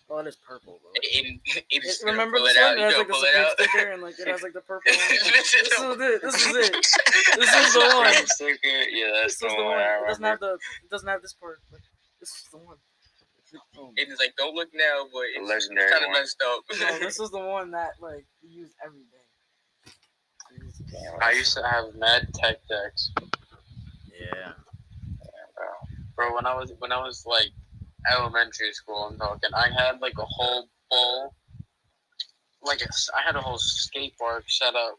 well, 0.09 0.19
it 0.21 0.27
is 0.27 0.37
purple. 0.37 0.81
Bro. 0.83 0.91
Aiden, 1.15 1.41
Aiden's 1.73 2.01
It- 2.01 2.05
remember 2.05 2.37
pull 2.39 2.47
this 2.47 2.57
one? 2.57 2.65
out. 2.65 2.79
It 2.79 2.83
has 2.83 2.95
like 2.99 3.07
gonna 3.09 3.09
the 3.09 3.13
pull 3.15 3.23
it 3.23 3.27
supreme 3.27 3.45
out. 3.45 3.53
sticker 3.59 3.93
and 3.93 4.03
like 4.03 4.19
it 4.19 4.29
has 4.29 4.43
like 4.43 4.53
the 4.53 4.61
purple 4.61 4.93
one. 4.93 5.09
This 5.09 5.53
this 5.53 5.55
is 5.55 5.73
is 5.73 6.01
it. 6.01 6.23
This 6.23 6.47
is 6.47 6.57
it. 6.57 6.73
This 7.41 7.55
is 7.55 7.73
the 7.75 7.81
one. 7.97 8.27
Sticker, 8.27 8.69
yeah, 8.91 9.11
that's 9.15 9.35
This 9.35 9.41
the 9.41 9.47
is 9.49 9.57
the 9.57 9.63
one. 9.65 9.73
one. 9.75 9.79
I 9.81 10.01
It 10.05 10.09
doesn't 10.09 10.25
have 10.25 10.41
the. 10.41 10.53
It 10.85 10.91
doesn't 10.91 11.09
have 11.09 11.23
this 11.23 11.33
part. 11.35 11.59
But 11.71 11.81
this 12.21 12.29
is 12.31 12.45
the 12.53 12.59
one. 12.59 12.77
Oh, 13.79 13.93
Aiden's 13.99 14.19
like, 14.19 14.35
don't 14.37 14.55
look 14.55 14.69
now, 14.75 15.07
but 15.13 15.23
it's, 15.35 15.49
legendary 15.49 15.91
kind 15.91 16.05
of 16.05 16.09
one. 16.09 16.21
messed 16.21 16.43
up. 16.45 16.63
no, 16.81 16.99
this 16.99 17.21
is 17.21 17.31
the 17.31 17.39
one 17.39 17.71
that 17.71 17.93
like 18.01 18.27
we 18.43 18.49
use 18.51 18.71
every 18.85 19.01
day. 19.01 19.93
I 21.23 21.33
used 21.33 21.57
to 21.57 21.63
have 21.67 21.95
mad 21.95 22.29
Tech 22.35 22.57
Decks. 22.69 23.11
Yeah. 24.09 24.53
Bro. 26.17 26.35
When 26.35 26.47
I 26.47 26.55
was 26.55 26.73
when 26.79 26.93
I 26.93 26.99
was 26.99 27.25
like 27.27 27.51
elementary 28.11 28.73
school, 28.73 29.09
I'm 29.11 29.19
talking. 29.19 29.51
I 29.55 29.69
had 29.71 30.01
like 30.01 30.15
a 30.19 30.25
whole 30.25 30.69
bowl, 30.91 31.35
like 32.63 32.81
a 32.81 32.89
s 32.89 33.09
I 33.17 33.23
had 33.27 33.37
a 33.37 33.41
whole 33.41 33.59
skate 33.59 34.17
park 34.19 34.45
set 34.49 34.75
up. 34.75 34.99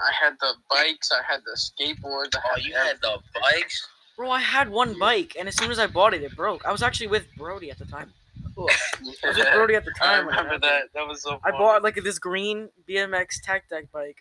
I 0.00 0.12
had 0.24 0.34
the 0.40 0.54
bikes. 0.70 1.10
I 1.12 1.22
had 1.30 1.40
the 1.44 1.56
skateboards. 1.58 2.36
I 2.36 2.40
Oh, 2.44 2.54
had 2.56 2.64
you 2.64 2.74
had 2.74 2.96
the 3.02 3.18
bikes. 3.40 3.86
Bro, 4.16 4.30
I 4.30 4.40
had 4.40 4.68
one 4.68 4.98
bike, 4.98 5.36
and 5.38 5.46
as 5.48 5.56
soon 5.56 5.70
as 5.70 5.78
I 5.78 5.86
bought 5.86 6.12
it, 6.14 6.22
it 6.22 6.34
broke. 6.34 6.64
I 6.66 6.72
was 6.72 6.82
actually 6.82 7.06
with 7.08 7.26
Brody 7.36 7.70
at 7.70 7.78
the 7.78 7.84
time. 7.84 8.12
Ugh. 8.58 8.68
I 9.24 9.28
was 9.28 9.36
with 9.36 9.52
Brody 9.54 9.74
at 9.76 9.84
the 9.84 9.92
time. 9.98 10.26
when 10.26 10.34
it 10.34 10.38
remember 10.38 10.54
happened. 10.54 10.62
that. 10.64 10.82
That 10.94 11.06
was 11.06 11.22
so. 11.22 11.40
I 11.44 11.50
bought 11.52 11.82
like 11.82 11.94
this 11.96 12.18
green 12.18 12.68
BMX 12.88 13.40
Tech 13.42 13.68
Deck 13.68 13.90
bike, 13.92 14.18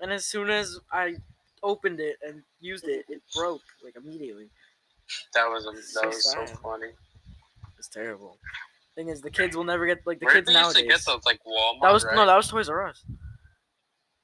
and 0.00 0.12
as 0.12 0.24
soon 0.26 0.50
as 0.50 0.78
I 0.92 1.16
opened 1.62 2.00
it 2.00 2.16
and 2.26 2.42
used 2.60 2.84
it, 2.88 3.04
it 3.08 3.22
broke 3.34 3.62
like 3.84 3.94
immediately. 3.96 4.48
That 5.34 5.44
was 5.48 5.66
a, 5.66 5.82
So 5.82 6.00
that 6.00 6.06
was 6.08 6.24
so 6.24 6.46
funny. 6.62 6.88
It's 7.78 7.88
terrible. 7.88 8.38
Thing 8.94 9.08
is, 9.08 9.20
the 9.22 9.30
kids 9.30 9.56
will 9.56 9.64
never 9.64 9.86
get 9.86 10.06
like 10.06 10.20
the 10.20 10.26
Where 10.26 10.34
kids 10.34 10.48
did 10.48 10.54
they 10.56 10.60
used 10.60 10.76
to 10.76 10.82
nowadays. 10.82 11.04
get 11.04 11.12
those? 11.12 11.24
Like 11.24 11.40
Walmart. 11.46 11.82
That 11.82 11.92
was 11.92 12.04
right? 12.04 12.14
no, 12.14 12.26
that 12.26 12.36
was 12.36 12.48
Toys 12.48 12.68
R 12.68 12.86
Us. 12.86 13.04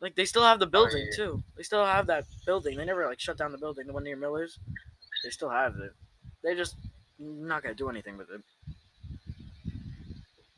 Like 0.01 0.15
they 0.15 0.25
still 0.25 0.45
have 0.45 0.61
the 0.61 0.67
oh, 0.67 0.71
building 0.71 1.07
yeah. 1.11 1.17
too. 1.17 1.43
They 1.57 1.63
still 1.63 1.85
have 1.85 2.07
that 2.07 2.25
building. 2.47 2.77
They 2.77 2.85
never 2.85 3.07
like 3.07 3.19
shut 3.19 3.37
down 3.39 3.51
the 3.51 3.59
building, 3.59 3.87
the 3.87 3.93
one 3.93 4.05
near 4.05 4.17
Miller's. 4.17 4.59
They 5.25 5.31
still 5.31 5.49
have 5.51 5.75
it. 5.77 5.93
They 6.45 6.55
just 6.55 6.77
not 7.19 7.63
gonna 7.63 7.75
do 7.75 7.89
anything 7.89 8.17
with 8.17 8.29
it. 8.31 8.43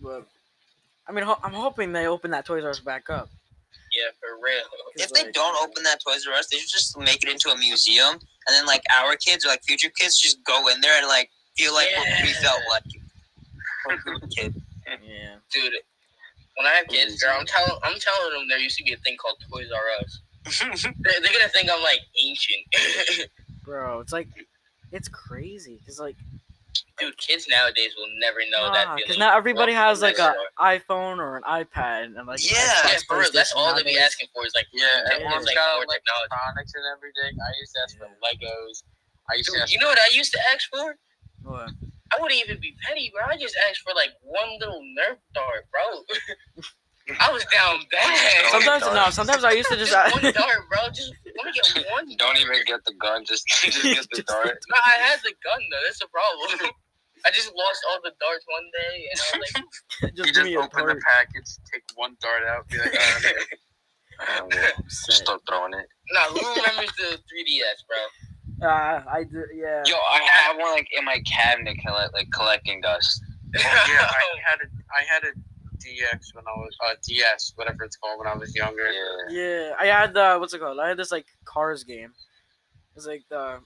But 0.00 0.26
I 1.08 1.12
mean, 1.12 1.24
ho- 1.24 1.38
I'm 1.42 1.52
hoping 1.52 1.92
they 1.92 2.06
open 2.06 2.30
that 2.32 2.44
Toys 2.44 2.64
R 2.64 2.70
Us 2.70 2.80
back 2.80 3.08
up. 3.10 3.28
Yeah, 3.92 4.10
for 4.20 4.42
real. 4.44 4.62
If 4.96 5.10
It's 5.10 5.12
they 5.12 5.30
don't 5.32 5.56
open 5.62 5.82
that 5.84 6.00
Toys 6.06 6.26
R 6.26 6.34
Us, 6.34 6.48
they 6.48 6.58
should 6.58 6.68
just 6.68 6.98
make 6.98 7.22
it 7.22 7.30
into 7.30 7.50
a 7.50 7.56
museum, 7.56 8.18
and 8.46 8.54
then 8.54 8.66
like 8.66 8.82
our 8.98 9.16
kids 9.16 9.44
or 9.44 9.48
like 9.48 9.62
future 9.62 9.90
kids 9.98 10.18
just 10.18 10.42
go 10.44 10.68
in 10.68 10.80
there 10.80 10.98
and 10.98 11.08
like 11.08 11.30
feel 11.56 11.74
like 11.74 11.88
what 11.96 12.08
we 12.22 12.32
felt 12.34 12.60
like. 12.70 12.84
when 13.86 13.98
we 14.06 14.12
were 14.12 14.18
a 14.22 14.28
kid. 14.28 14.54
Yeah. 14.86 15.36
Dude, 15.52 15.72
when 16.56 16.66
I 16.66 16.70
have 16.70 16.88
kids, 16.88 17.22
girl, 17.22 17.36
I'm 17.38 17.46
telling 17.46 17.72
I'm 17.84 17.98
telling 17.98 18.32
them 18.32 18.48
there 18.48 18.58
used 18.58 18.76
to 18.78 18.84
be 18.84 18.92
a 18.92 18.96
thing 18.98 19.16
called 19.16 19.36
Toys 19.50 19.68
R 19.74 19.80
Us. 20.00 20.20
They're, 20.82 21.20
they're 21.20 21.32
gonna 21.32 21.48
think 21.52 21.70
I'm 21.70 21.82
like 21.82 22.00
ancient. 22.24 23.30
Bro, 23.64 24.00
it's 24.00 24.12
like 24.12 24.28
it's 24.90 25.08
crazy 25.08 25.78
because 25.78 26.00
like 26.00 26.16
Dude, 27.00 27.16
kids 27.18 27.46
nowadays 27.48 27.94
will 27.96 28.08
never 28.20 28.40
know 28.50 28.72
that 28.72 28.94
because 28.96 29.16
feeling. 29.16 29.20
now 29.20 29.36
everybody 29.36 29.72
has 29.72 30.02
like 30.02 30.16
the 30.16 30.30
a 30.30 30.34
iPhone 30.60 31.18
or 31.18 31.36
an 31.38 31.42
iPad 31.48 32.16
and 32.16 32.26
like 32.26 32.38
Yeah. 32.44 32.58
Yeah, 32.84 32.90
Xbox, 32.94 33.06
for 33.06 33.18
real, 33.18 33.30
that's 33.32 33.52
PlayStation 33.52 33.56
all 33.56 33.74
they 33.74 33.82
be 33.82 33.98
asking 33.98 34.28
for 34.34 34.44
is 34.46 34.52
like 34.54 34.66
Yeah, 34.72 34.84
Yeah, 34.84 35.14
everyone's 35.16 35.46
it's 35.46 35.54
got 35.54 35.76
more 35.76 35.86
like 35.88 36.02
electronics 36.04 36.72
and 36.74 36.84
everything. 36.96 37.38
I 37.40 37.50
used 37.58 37.72
to 37.74 37.80
ask 37.82 37.96
for 37.98 38.06
Legos. 38.06 38.82
I 39.30 39.34
used 39.36 39.48
to 39.50 39.52
Dude, 39.56 39.62
ask 39.62 39.72
you 39.72 39.78
know 39.80 39.86
what 39.88 39.98
I 39.98 40.10
used 40.12 40.32
to 40.32 40.40
ask 40.52 40.68
for? 40.68 40.96
What? 41.42 41.70
I 42.12 42.20
wouldn't 42.20 42.40
even 42.40 42.60
be 42.60 42.74
petty, 42.86 43.10
bro. 43.14 43.22
I 43.24 43.36
just 43.36 43.56
asked 43.70 43.80
for 43.80 43.94
like 43.94 44.10
one 44.22 44.58
little 44.58 44.82
Nerf 44.98 45.16
dart, 45.32 45.64
bro. 45.70 46.02
I 47.18 47.32
was 47.32 47.44
down 47.52 47.80
bad. 47.90 48.50
Sometimes 48.50 48.82
no, 48.82 49.10
sometimes 49.10 49.42
I 49.42 49.52
used 49.52 49.68
to 49.70 49.76
just. 49.76 49.90
just 49.90 50.14
one 50.22 50.32
dart, 50.34 50.68
bro. 50.70 50.78
Just 50.92 51.12
let 51.36 51.46
me 51.46 51.52
get 51.54 51.86
one. 51.92 52.06
Don't 52.18 52.36
even 52.38 52.54
get 52.66 52.84
the 52.84 52.92
gun. 53.00 53.24
Just 53.24 53.46
just 53.48 53.82
get 53.82 53.96
the 54.10 54.16
Just- 54.22 54.26
dart. 54.28 54.46
No, 54.68 54.76
I 54.86 54.98
had 55.02 55.18
the 55.24 55.32
gun 55.42 55.58
though. 55.70 55.78
That's 55.86 55.98
the 55.98 56.06
problem. 56.08 56.70
I 57.26 57.30
just 57.30 57.52
lost 57.54 57.80
all 57.90 57.98
the 58.02 58.12
darts 58.20 58.44
one 58.48 58.66
day, 58.72 58.94
and 59.10 59.18
I 59.20 59.38
was 59.38 59.52
like, 59.54 60.14
just 60.16 60.28
you 60.28 60.34
just 60.34 60.56
open 60.56 60.86
the 60.86 61.00
package, 61.04 61.48
take 61.72 61.82
one 61.96 62.16
dart 62.20 62.42
out, 62.48 62.68
be 62.68 62.78
like, 62.78 62.94
"Ah, 62.98 63.14
"All 63.16 63.22
right." 63.22 63.46
And 64.20 64.52
we'll 64.54 64.88
Set. 64.88 65.14
start 65.16 65.40
throwing 65.48 65.72
it. 65.74 65.86
nah. 66.12 66.20
Who 66.28 66.40
remembers 66.60 66.92
the 66.96 67.16
3ds, 67.16 67.80
bro? 67.88 68.68
Ah, 68.68 69.04
I 69.10 69.24
do. 69.24 69.44
Yeah. 69.54 69.82
Yo, 69.86 69.94
I 69.96 70.20
have 70.44 70.56
one 70.58 70.72
like 70.72 70.88
in 70.96 71.04
my 71.04 71.20
cabinet, 71.26 71.78
collect, 71.84 72.12
like 72.14 72.28
collecting 72.32 72.80
dust. 72.80 73.22
Oh, 73.56 73.60
yeah, 73.62 74.06
I 74.06 74.22
had 74.48 74.58
a 74.60 74.68
I 74.94 75.02
had 75.12 75.24
a 75.24 75.32
DX 75.80 76.34
when 76.34 76.44
I 76.46 76.56
was 76.58 76.76
uh, 76.86 76.94
DS, 77.04 77.52
whatever 77.56 77.82
it's 77.82 77.96
called, 77.96 78.18
when 78.20 78.28
I 78.28 78.36
was 78.36 78.54
younger. 78.54 78.86
Yeah. 78.92 79.28
Yeah, 79.30 79.70
I 79.80 79.86
had 79.86 80.14
the 80.14 80.36
what's 80.38 80.54
it 80.54 80.60
called? 80.60 80.78
I 80.78 80.88
had 80.88 80.96
this 80.96 81.10
like 81.10 81.26
Cars 81.46 81.82
game. 81.82 82.10
It 82.10 82.94
was 82.94 83.06
like 83.08 83.22
the, 83.28 83.58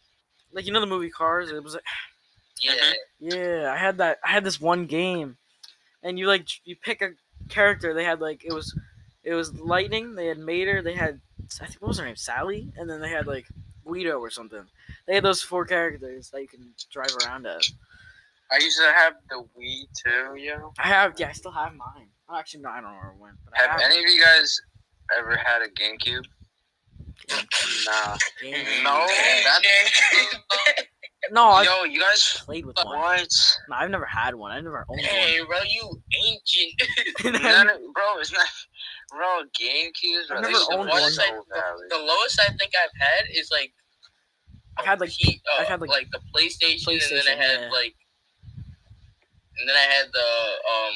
like 0.52 0.64
you 0.66 0.72
know 0.72 0.80
the 0.80 0.86
movie 0.86 1.10
Cars. 1.10 1.50
It 1.50 1.62
was 1.62 1.74
like 1.74 1.82
yeah. 2.62 2.92
yeah, 3.20 3.72
I 3.72 3.76
had 3.76 3.98
that. 3.98 4.18
I 4.24 4.30
had 4.30 4.44
this 4.44 4.60
one 4.60 4.86
game, 4.86 5.36
and 6.02 6.18
you 6.18 6.26
like 6.26 6.48
you 6.64 6.76
pick 6.76 7.02
a 7.02 7.10
character. 7.48 7.94
They 7.94 8.04
had 8.04 8.20
like 8.20 8.44
it 8.44 8.52
was, 8.52 8.78
it 9.22 9.34
was 9.34 9.54
Lightning. 9.54 10.14
They 10.14 10.26
had 10.26 10.38
Mater. 10.38 10.82
They 10.82 10.94
had 10.94 11.20
I 11.60 11.66
think 11.66 11.80
what 11.80 11.88
was 11.88 11.98
her 11.98 12.06
name 12.06 12.16
Sally, 12.16 12.72
and 12.76 12.88
then 12.88 13.00
they 13.00 13.10
had 13.10 13.26
like 13.26 13.46
Guido 13.84 14.18
or 14.18 14.30
something. 14.30 14.64
They 15.06 15.14
had 15.14 15.24
those 15.24 15.42
four 15.42 15.64
characters 15.64 16.30
that 16.30 16.40
you 16.40 16.48
can 16.48 16.72
drive 16.90 17.14
around 17.24 17.46
as. 17.46 17.72
I 18.50 18.56
used 18.56 18.78
to 18.78 18.92
have 18.94 19.14
the 19.30 19.44
Wii 19.58 19.86
too, 20.04 20.40
yo. 20.40 20.72
I 20.78 20.88
have 20.88 21.14
yeah, 21.18 21.28
I 21.28 21.32
still 21.32 21.52
have 21.52 21.74
mine. 21.74 22.08
Well, 22.28 22.38
actually, 22.38 22.62
no, 22.62 22.70
I 22.70 22.80
don't 22.80 22.92
know 22.92 22.98
where 22.98 23.10
it 23.10 23.18
went. 23.18 23.36
But 23.44 23.58
I 23.58 23.62
Have 23.62 23.80
have 23.80 23.90
any 23.90 23.98
of 23.98 24.10
you 24.10 24.22
guys 24.22 24.60
ever 25.18 25.36
had 25.36 25.62
a 25.62 25.68
GameCube? 25.68 26.24
Nah. 27.86 28.16
Game. 28.40 28.64
No, 28.82 29.06
No, 31.30 31.48
I 31.48 31.62
Yo, 31.64 31.84
you 31.84 32.00
guys. 32.00 32.42
played 32.44 32.66
with 32.66 32.76
one. 32.76 32.98
What? 32.98 33.28
No, 33.68 33.76
I've 33.76 33.90
never 33.90 34.04
had 34.06 34.34
one. 34.34 34.52
I 34.52 34.60
never 34.60 34.78
owned 34.88 34.88
one. 34.88 34.98
Hey, 35.00 35.40
bro, 35.46 35.58
you 35.68 36.02
ancient. 36.26 37.42
None 37.42 37.66
bro, 37.92 38.18
it's 38.18 38.32
not. 38.32 38.46
Bro, 39.10 39.42
GameCubes. 39.60 40.28
Bro, 40.28 40.36
I've 40.38 40.42
never 40.42 40.58
owned 40.72 40.86
be 40.86 40.92
one. 40.92 41.10
so 41.10 41.22
The, 41.48 41.96
the 41.96 42.02
lowest 42.02 42.40
I 42.40 42.48
think 42.48 42.72
I've 42.82 42.90
had 43.00 43.26
is 43.32 43.50
like. 43.50 43.72
I've 44.76 44.84
had, 44.84 45.00
like, 45.00 45.10
P- 45.10 45.40
uh, 45.56 45.60
I've 45.62 45.68
had, 45.68 45.80
like, 45.80 46.08
the 46.10 46.18
PlayStation, 46.34 46.88
and 46.94 47.00
then 47.12 47.22
I 47.28 47.40
had 47.40 47.60
yeah. 47.60 47.70
like, 47.70 47.94
and 49.56 49.68
then 49.68 49.76
I 49.76 49.92
had 49.94 50.06
the 50.12 50.18
um, 50.74 50.94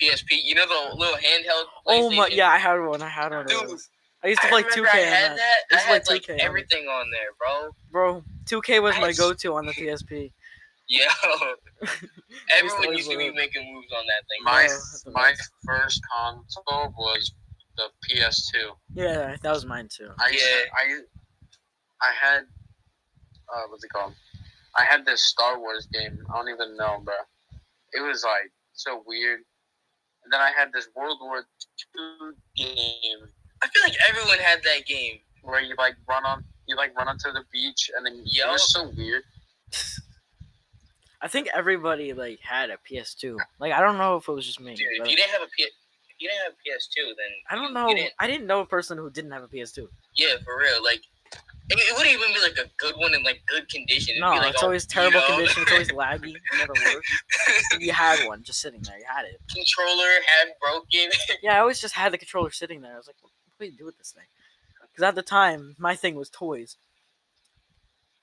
PSP. 0.00 0.38
You 0.44 0.54
know 0.54 0.66
the 0.66 0.96
little 0.96 1.16
handheld. 1.16 1.64
oh 1.86 2.10
my, 2.10 2.28
yeah, 2.28 2.48
I 2.48 2.58
had 2.58 2.74
one. 2.78 3.02
I 3.02 3.08
had 3.08 3.32
one 3.32 3.46
Dude. 3.46 3.80
I 4.22 4.28
used 4.28 4.40
to 4.42 4.48
play 4.48 4.62
2K 4.62 4.86
I 4.86 4.96
had 4.98 5.32
that. 5.32 5.36
that. 5.70 5.76
I 5.76 5.76
I 5.76 5.80
had 5.94 6.08
like 6.08 6.22
2K 6.22 6.30
on 6.30 6.36
it. 6.36 6.42
everything 6.42 6.86
on 6.86 7.10
there, 7.10 7.28
bro. 7.38 7.70
Bro, 7.90 8.24
2K 8.46 8.82
was 8.82 8.96
my 9.00 9.12
go-to 9.12 9.54
on 9.54 9.66
the 9.66 9.72
PSP. 9.80 10.32
Yo, 10.88 11.00
everyone 12.56 12.96
used 12.96 13.10
to 13.10 13.18
be 13.18 13.30
making 13.32 13.72
moves 13.74 13.88
on 13.92 14.04
that 14.06 14.22
thing. 14.28 14.42
My 14.44 14.62
Yeah, 14.62 15.12
my 15.12 15.30
best. 15.30 15.50
first 15.66 16.00
console 16.16 16.94
was 16.96 17.32
the 17.76 17.84
PS2. 18.08 18.70
Yeah, 18.94 19.36
that 19.42 19.50
was 19.52 19.66
mine 19.66 19.88
too. 19.90 20.10
I 20.18 20.30
used 20.30 20.44
to- 20.44 20.70
I 20.76 21.00
I 22.08 22.12
had 22.20 22.40
uh 23.52 23.62
what's 23.68 23.82
it 23.84 23.90
called? 23.90 24.14
I 24.76 24.84
had 24.84 25.04
this 25.04 25.22
Star 25.24 25.58
Wars 25.58 25.86
game. 25.92 26.18
I 26.32 26.36
don't 26.36 26.48
even 26.48 26.76
know, 26.76 27.00
bro. 27.02 27.14
It 27.92 28.00
was 28.02 28.22
like 28.24 28.50
so 28.72 29.02
weird. 29.06 29.40
And 30.22 30.32
then 30.32 30.40
I 30.40 30.50
had 30.56 30.72
this 30.72 30.88
World 30.94 31.18
War 31.20 31.38
II 31.38 32.32
game 32.56 33.28
I 33.62 33.68
feel 33.68 33.82
like 33.82 33.96
everyone 34.08 34.38
had 34.38 34.62
that 34.64 34.86
game. 34.86 35.18
where 35.42 35.60
you 35.60 35.74
like 35.78 35.96
run 36.08 36.24
on 36.24 36.44
you 36.66 36.76
like 36.76 36.96
run 36.96 37.08
onto 37.08 37.32
the 37.32 37.44
beach 37.52 37.90
and 37.96 38.04
then 38.06 38.22
it 38.24 38.46
was 38.50 38.72
so 38.72 38.88
weird. 38.96 39.22
I 41.22 41.28
think 41.28 41.48
everybody 41.54 42.12
like 42.12 42.40
had 42.40 42.70
a 42.70 42.76
PS2. 42.90 43.36
Like 43.58 43.72
I 43.72 43.80
don't 43.80 43.98
know 43.98 44.16
if 44.16 44.28
it 44.28 44.32
was 44.32 44.46
just 44.46 44.60
me. 44.60 44.74
Dude, 44.74 44.86
but 44.98 45.06
if 45.06 45.10
you 45.10 45.16
didn't 45.16 45.30
have 45.32 45.42
a 45.42 45.46
P, 45.56 45.62
if 45.64 45.72
you 46.18 46.28
didn't 46.28 46.42
have 46.44 46.52
a 46.52 46.56
PS2, 46.56 47.06
then 47.08 47.26
I 47.50 47.54
don't 47.56 47.72
know. 47.72 47.88
Didn't, 47.88 48.12
I 48.18 48.26
didn't 48.26 48.46
know 48.46 48.60
a 48.60 48.66
person 48.66 48.98
who 48.98 49.10
didn't 49.10 49.32
have 49.32 49.42
a 49.42 49.48
PS2. 49.48 49.86
yeah, 50.16 50.34
for 50.44 50.58
real. 50.58 50.82
Like, 50.84 51.00
I 51.34 51.74
mean, 51.74 51.84
it 51.88 51.96
wouldn't 51.96 52.14
even 52.14 52.32
be 52.34 52.40
like 52.40 52.58
a 52.58 52.70
good 52.78 52.94
one 52.96 53.14
in 53.14 53.22
like 53.24 53.40
good 53.48 53.68
condition. 53.68 54.10
It'd 54.12 54.20
No, 54.20 54.32
be, 54.32 54.38
like, 54.38 54.52
it's 54.54 54.62
all 54.62 54.68
always 54.68 54.84
beat 54.86 54.92
terrible 54.92 55.18
up. 55.18 55.26
condition. 55.26 55.62
It's 55.62 55.72
always 55.72 55.88
laggy. 55.92 56.34
It 56.36 56.42
never 56.58 56.72
worked. 56.94 57.06
you 57.82 57.92
had 57.92 58.26
one 58.28 58.42
just 58.42 58.60
sitting 58.60 58.82
there. 58.82 58.98
You 58.98 59.04
had 59.08 59.24
it. 59.24 59.40
controller 59.52 60.08
half 60.26 60.48
broken. 60.60 61.10
Yeah, 61.42 61.56
I 61.56 61.60
always 61.60 61.80
just 61.80 61.94
had 61.94 62.12
the 62.12 62.18
controller 62.18 62.50
sitting 62.50 62.82
there. 62.82 62.92
I 62.92 62.96
was 62.96 63.06
like, 63.06 63.16
what, 63.20 63.32
what 63.56 63.66
do 63.66 63.72
you 63.72 63.76
do 63.78 63.84
with 63.86 63.96
this 63.98 64.12
thing? 64.12 64.24
Because 64.96 65.08
at 65.08 65.14
the 65.14 65.22
time, 65.22 65.76
my 65.78 65.94
thing 65.94 66.14
was 66.14 66.30
toys. 66.30 66.78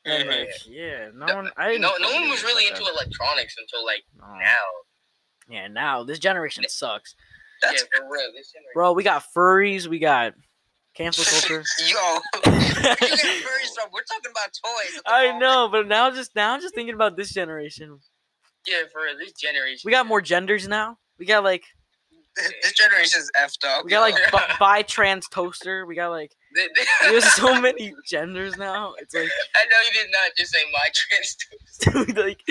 And 0.06 0.24
Mhm. 0.28 0.40
like, 0.40 0.50
yeah, 0.66 1.10
no, 1.14 1.26
No- 1.28 1.36
one. 1.36 1.52
I 1.56 1.68
didn't 1.70 1.82
no, 1.84 1.96
no 1.98 2.12
one 2.12 2.30
was 2.30 2.44
really 2.44 2.66
like 2.66 2.74
into 2.78 2.90
electronics 2.92 3.56
until 3.58 3.86
like. 3.86 4.04
No. 4.16 4.26
now. 4.34 4.66
Yeah, 5.48 5.68
now 5.68 6.04
this 6.04 6.20
generation 6.20 6.64
sucks, 6.68 7.16
That's 7.62 7.84
yeah, 7.84 8.00
for 8.00 8.10
real. 8.10 8.32
This 8.34 8.52
generation. 8.52 8.72
bro. 8.74 8.94
We 8.94 9.04
got 9.04 9.24
furries. 9.36 9.88
We 9.88 10.00
got 10.00 10.34
cancel 10.96 11.24
culture. 11.40 11.64
yo. 11.86 12.20
Where 12.44 12.54
you 12.56 12.96
get 12.96 13.00
furries 13.00 13.74
from? 13.76 13.90
We're 13.92 14.04
talking 14.04 14.32
about 14.32 14.50
toys. 14.66 15.02
I 15.06 15.26
moment. 15.28 15.40
know, 15.40 15.70
but 15.72 15.88
now 15.88 16.10
just 16.12 16.36
now 16.36 16.54
I'm 16.54 16.62
just 16.62 16.74
thinking 16.76 16.96
about 16.96 17.16
this 17.16 17.32
generation. 17.34 18.00
Yeah, 18.66 18.84
for 18.92 19.04
real. 19.04 19.18
This 19.18 19.34
generation. 19.34 19.82
We 19.86 19.92
got 19.92 20.06
more 20.08 20.22
genders 20.22 20.68
now. 20.68 20.98
We 21.20 21.26
got 21.26 21.44
like 21.44 21.64
This 22.64 22.74
generation's 22.74 23.30
effed 23.40 23.64
up. 23.64 23.86
we 23.86 23.92
got 23.92 24.02
like 24.02 24.16
yo. 24.16 24.32
bi, 24.32 24.56
bi 24.60 24.82
trans 24.82 25.28
toaster. 25.30 25.86
We 25.86 25.96
got 25.96 26.10
like 26.10 26.36
They- 26.56 26.68
they- 26.76 27.10
there's 27.12 27.32
so 27.34 27.60
many 27.62 27.94
genders 28.08 28.58
now. 28.58 28.94
It's 29.00 29.14
like 29.14 29.30
I 29.56 29.66
know 29.66 29.78
you 29.86 29.94
did 29.94 30.12
not 30.12 30.32
just 30.36 30.52
say 30.52 30.60
my 30.72 30.90
trans. 30.96 31.38
toaster. 31.82 32.22
like 32.22 32.42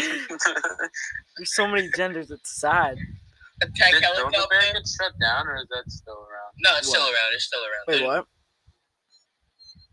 there's 1.36 1.54
so 1.54 1.66
many 1.66 1.88
genders. 1.96 2.30
It's 2.30 2.60
sad. 2.60 2.96
Attack 3.60 3.92
Did 3.92 4.02
helicopter. 4.02 4.30
Build-A-Bear 4.38 4.72
get 4.72 4.86
shut 4.88 5.12
down 5.20 5.46
or 5.46 5.56
is 5.56 5.66
that 5.70 5.84
still 5.90 6.14
around? 6.14 6.52
No, 6.58 6.70
it's 6.78 6.88
still 6.88 7.02
around. 7.02 7.32
It's 7.34 7.44
still 7.44 7.60
around. 7.60 7.84
Wait, 7.88 7.98
Dude, 7.98 8.06
what? 8.06 8.26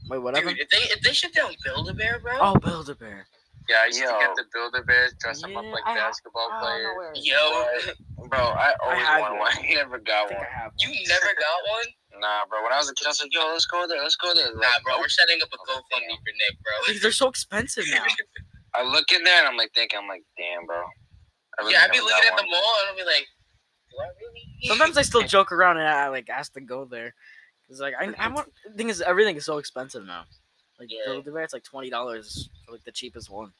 Wait, 0.10 0.18
what 0.20 0.34
Dude, 0.36 0.44
happened? 0.44 0.60
if 0.60 0.70
they 0.70 0.78
if 0.94 1.02
they 1.02 1.14
shut 1.14 1.34
down 1.34 1.52
Build 1.64 1.90
a 1.90 1.94
Bear, 1.94 2.20
bro, 2.20 2.34
Oh, 2.40 2.56
Build 2.60 2.90
a 2.90 2.96
Bear. 2.96 3.28
Yeah, 3.70 3.86
I 3.86 3.94
used 3.94 4.02
to 4.02 4.10
Yo. 4.10 4.18
get 4.18 4.34
the 4.34 4.46
Build-A-Bears, 4.52 5.14
dress 5.22 5.42
them 5.46 5.54
up 5.56 5.62
like 5.70 5.86
I 5.86 5.94
basketball 5.94 6.50
I 6.52 6.58
players. 6.58 6.90
where- 6.98 7.14
Yo, 7.14 8.26
Bro, 8.28 8.42
I 8.42 8.74
always 8.82 9.06
have 9.06 9.22
wanted 9.22 9.38
one. 9.38 9.54
one. 9.54 9.58
I 9.62 9.74
never 9.78 10.00
got 10.02 10.28
think 10.28 10.40
one. 10.42 10.50
I 10.50 10.64
have 10.64 10.72
you 10.82 10.90
never 11.08 11.30
got 11.38 11.60
one? 11.70 11.88
Nah, 12.20 12.50
bro. 12.50 12.64
When 12.66 12.74
I 12.74 12.78
was 12.82 12.90
a 12.90 12.96
kid, 12.98 13.06
I 13.06 13.10
was 13.14 13.22
like, 13.22 13.34
yo, 13.34 13.46
let's 13.54 13.66
go 13.70 13.86
there. 13.88 14.02
Let's 14.02 14.16
go 14.18 14.34
there. 14.34 14.50
Nah, 14.58 14.82
bro. 14.84 14.98
We're 14.98 15.08
setting 15.08 15.38
up 15.42 15.50
a 15.54 15.58
GoFundMe 15.70 16.18
for 16.18 16.34
Nick, 16.34 16.56
bro. 16.66 16.74
Because 16.88 17.02
they're 17.02 17.12
so 17.14 17.30
expensive 17.30 17.86
now. 17.92 18.04
I 18.74 18.84
look 18.84 19.12
in 19.12 19.24
there 19.24 19.40
and 19.40 19.48
I'm 19.48 19.56
like 19.58 19.72
thinking, 19.74 19.98
I'm 20.00 20.08
like, 20.08 20.24
damn, 20.38 20.66
bro. 20.66 20.82
I 20.82 21.62
really 21.62 21.74
yeah, 21.74 21.86
I'd 21.86 21.92
be 21.92 22.00
looking 22.02 22.26
got 22.26 22.34
at 22.34 22.38
the 22.38 22.44
one. 22.44 22.52
mall 22.52 22.74
and 22.82 22.90
I'd 22.92 22.98
be 22.98 23.06
like, 23.06 23.28
do 23.90 23.98
I 24.02 24.08
really? 24.20 24.42
Sometimes 24.64 24.98
I 24.98 25.02
still 25.04 25.24
joke 25.24 25.52
around 25.52 25.78
and 25.78 25.88
I 25.88 26.10
like 26.10 26.30
ask 26.30 26.54
to 26.54 26.62
go 26.62 26.86
there. 26.86 27.14
Cause 27.68 27.80
like 27.80 27.94
I, 28.00 28.14
I 28.18 28.28
want. 28.30 28.50
The 28.66 28.74
thing 28.78 28.90
is, 28.90 29.02
everything 29.02 29.36
is 29.38 29.46
so 29.46 29.58
expensive 29.60 30.06
now. 30.06 30.24
Like 30.80 30.90
Yeah. 30.92 31.14
the, 31.16 31.22
the 31.22 31.32
bear, 31.32 31.44
it's 31.44 31.54
like 31.54 31.64
twenty 31.64 31.90
dollars 31.90 32.50
for 32.66 32.72
like 32.74 32.84
the 32.84 32.92
cheapest 32.92 33.30
one. 33.30 33.52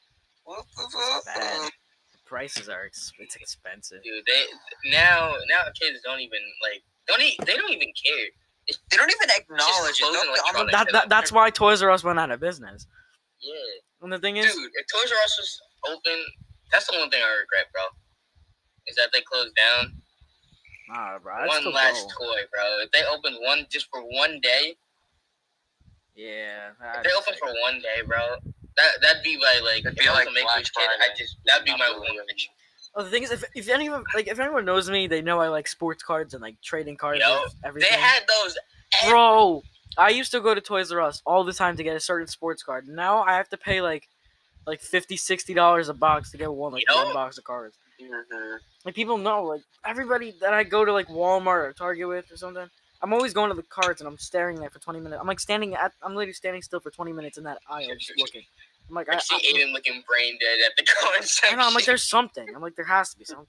Bad. 1.26 1.70
The 2.12 2.18
prices 2.26 2.68
are 2.68 2.84
ex- 2.86 3.12
it's 3.18 3.36
expensive. 3.36 4.02
Dude, 4.02 4.24
they 4.26 4.90
now 4.90 5.34
now 5.48 5.64
kids 5.78 6.00
don't 6.02 6.20
even 6.20 6.40
like 6.62 6.82
don't 7.06 7.20
e- 7.22 7.36
they 7.44 7.56
don't 7.56 7.70
even 7.70 7.92
care. 7.94 8.26
It's 8.66 8.78
They 8.90 8.96
don't 8.96 9.10
even 9.10 9.28
acknowledge 9.36 10.00
it. 10.00 10.02
clothes 10.02 10.12
They'll- 10.14 10.20
and 10.22 10.28
they'll- 10.28 10.62
electronics. 10.62 10.72
That, 10.72 10.92
that 10.92 11.08
that's 11.08 11.32
why 11.32 11.50
Toys 11.50 11.82
R 11.82 11.90
Us 11.90 12.02
went 12.04 12.18
out 12.18 12.30
of 12.30 12.40
business. 12.40 12.86
yeah, 13.40 13.54
And 14.02 14.12
the 14.12 14.18
thing 14.18 14.36
is, 14.36 14.46
dude. 14.54 14.64
is, 14.64 14.70
If 14.74 14.86
Toys 14.92 15.12
R 15.12 15.18
Us 15.18 15.38
was 15.38 15.60
open, 15.96 16.24
that's 16.72 16.86
the 16.86 16.98
one 16.98 17.10
thing 17.10 17.22
I 17.22 17.30
regret, 17.40 17.66
bro. 17.72 17.82
Is 18.86 18.96
that 18.96 19.10
they 19.12 19.20
closed 19.22 19.54
down 19.54 20.00
nah, 20.88 21.18
bro. 21.18 21.46
One 21.46 21.72
last 21.72 22.08
go. 22.18 22.26
toy, 22.26 22.40
bro. 22.52 22.78
If 22.80 22.90
they 22.92 23.04
opened 23.04 23.36
one 23.40 23.66
just 23.70 23.86
for 23.90 24.00
one 24.02 24.40
day, 24.40 24.74
Yeah. 26.22 26.70
if 26.96 27.02
they 27.04 27.10
open 27.16 27.34
for 27.38 27.48
one 27.62 27.80
day, 27.80 28.02
bro, 28.06 28.18
that 28.76 28.90
that'd 29.02 29.22
be 29.22 29.36
my 29.38 29.60
like. 29.64 29.80
It'd 29.86 29.96
be 29.96 30.06
I 30.06 30.10
was 30.12 30.18
like 30.18 30.28
a 30.28 30.32
make 30.32 30.44
Black 30.44 30.58
kid, 30.58 30.88
I 31.00 31.08
just 31.16 31.36
that'd 31.46 31.64
be 31.64 31.72
my 31.76 31.90
one 31.90 32.16
wish. 32.26 32.48
Oh, 32.94 33.04
the 33.04 33.10
thing 33.10 33.22
is, 33.22 33.30
if 33.30 33.44
if 33.54 33.68
anyone 33.68 34.04
like 34.14 34.28
if 34.28 34.38
anyone 34.38 34.64
knows 34.64 34.90
me, 34.90 35.06
they 35.06 35.22
know 35.22 35.40
I 35.40 35.48
like 35.48 35.68
sports 35.68 36.02
cards 36.02 36.34
and 36.34 36.42
like 36.42 36.60
trading 36.62 36.96
cards. 36.96 37.20
Yo, 37.20 37.42
and 37.42 37.52
They 37.62 37.68
everything. 37.68 37.98
had 37.98 38.22
those. 38.26 38.58
Bro, 39.08 39.62
I 39.96 40.10
used 40.10 40.32
to 40.32 40.40
go 40.40 40.54
to 40.54 40.60
Toys 40.60 40.90
R 40.92 41.00
Us 41.00 41.22
all 41.24 41.44
the 41.44 41.52
time 41.52 41.76
to 41.76 41.82
get 41.84 41.96
a 41.96 42.00
certain 42.00 42.26
sports 42.26 42.62
card. 42.62 42.88
Now 42.88 43.22
I 43.22 43.34
have 43.36 43.48
to 43.50 43.56
pay 43.56 43.80
like 43.80 44.08
like 44.66 44.80
50 44.80 45.16
60 45.16 45.54
dollars 45.54 45.88
a 45.88 45.94
box 45.94 46.30
to 46.32 46.36
get 46.36 46.52
one 46.52 46.72
like 46.72 46.84
Yo. 46.88 47.04
one 47.04 47.14
box 47.14 47.38
of 47.38 47.44
cards. 47.44 47.76
Mhm. 48.02 48.58
Like 48.84 48.94
people 48.94 49.18
know, 49.18 49.44
like 49.44 49.62
everybody 49.86 50.34
that 50.40 50.52
I 50.52 50.64
go 50.64 50.84
to 50.84 50.92
like 50.92 51.06
Walmart 51.08 51.64
or 51.68 51.72
Target 51.72 52.08
with 52.08 52.32
or 52.32 52.36
something, 52.36 52.68
I'm 53.02 53.12
always 53.12 53.32
going 53.32 53.48
to 53.50 53.56
the 53.56 53.62
cards 53.62 54.00
and 54.00 54.08
I'm 54.08 54.18
staring 54.18 54.56
there 54.60 54.70
for 54.70 54.78
20 54.78 55.00
minutes. 55.00 55.20
I'm 55.20 55.26
like 55.26 55.40
standing 55.40 55.74
at, 55.74 55.92
I'm 56.02 56.14
literally 56.14 56.32
standing 56.34 56.60
still 56.62 56.80
for 56.80 56.90
20 56.90 57.12
minutes 57.12 57.38
in 57.38 57.44
that 57.44 57.58
aisle 57.68 57.88
just 57.98 58.12
looking. 58.18 58.42
I'm 58.88 58.94
like, 58.94 59.08
I, 59.08 59.16
I 59.16 59.18
see 59.20 59.36
I, 59.36 59.38
Aiden 59.58 59.72
looking 59.72 60.02
brain 60.08 60.36
dead 60.40 60.58
at 60.66 60.72
the 60.76 60.84
card 61.00 61.24
I 61.52 61.56
know. 61.56 61.66
I'm 61.68 61.74
like, 61.74 61.86
there's 61.86 62.02
something. 62.02 62.46
I'm 62.54 62.60
like, 62.60 62.76
there 62.76 62.84
has 62.84 63.10
to 63.12 63.18
be 63.18 63.24
something. 63.26 63.46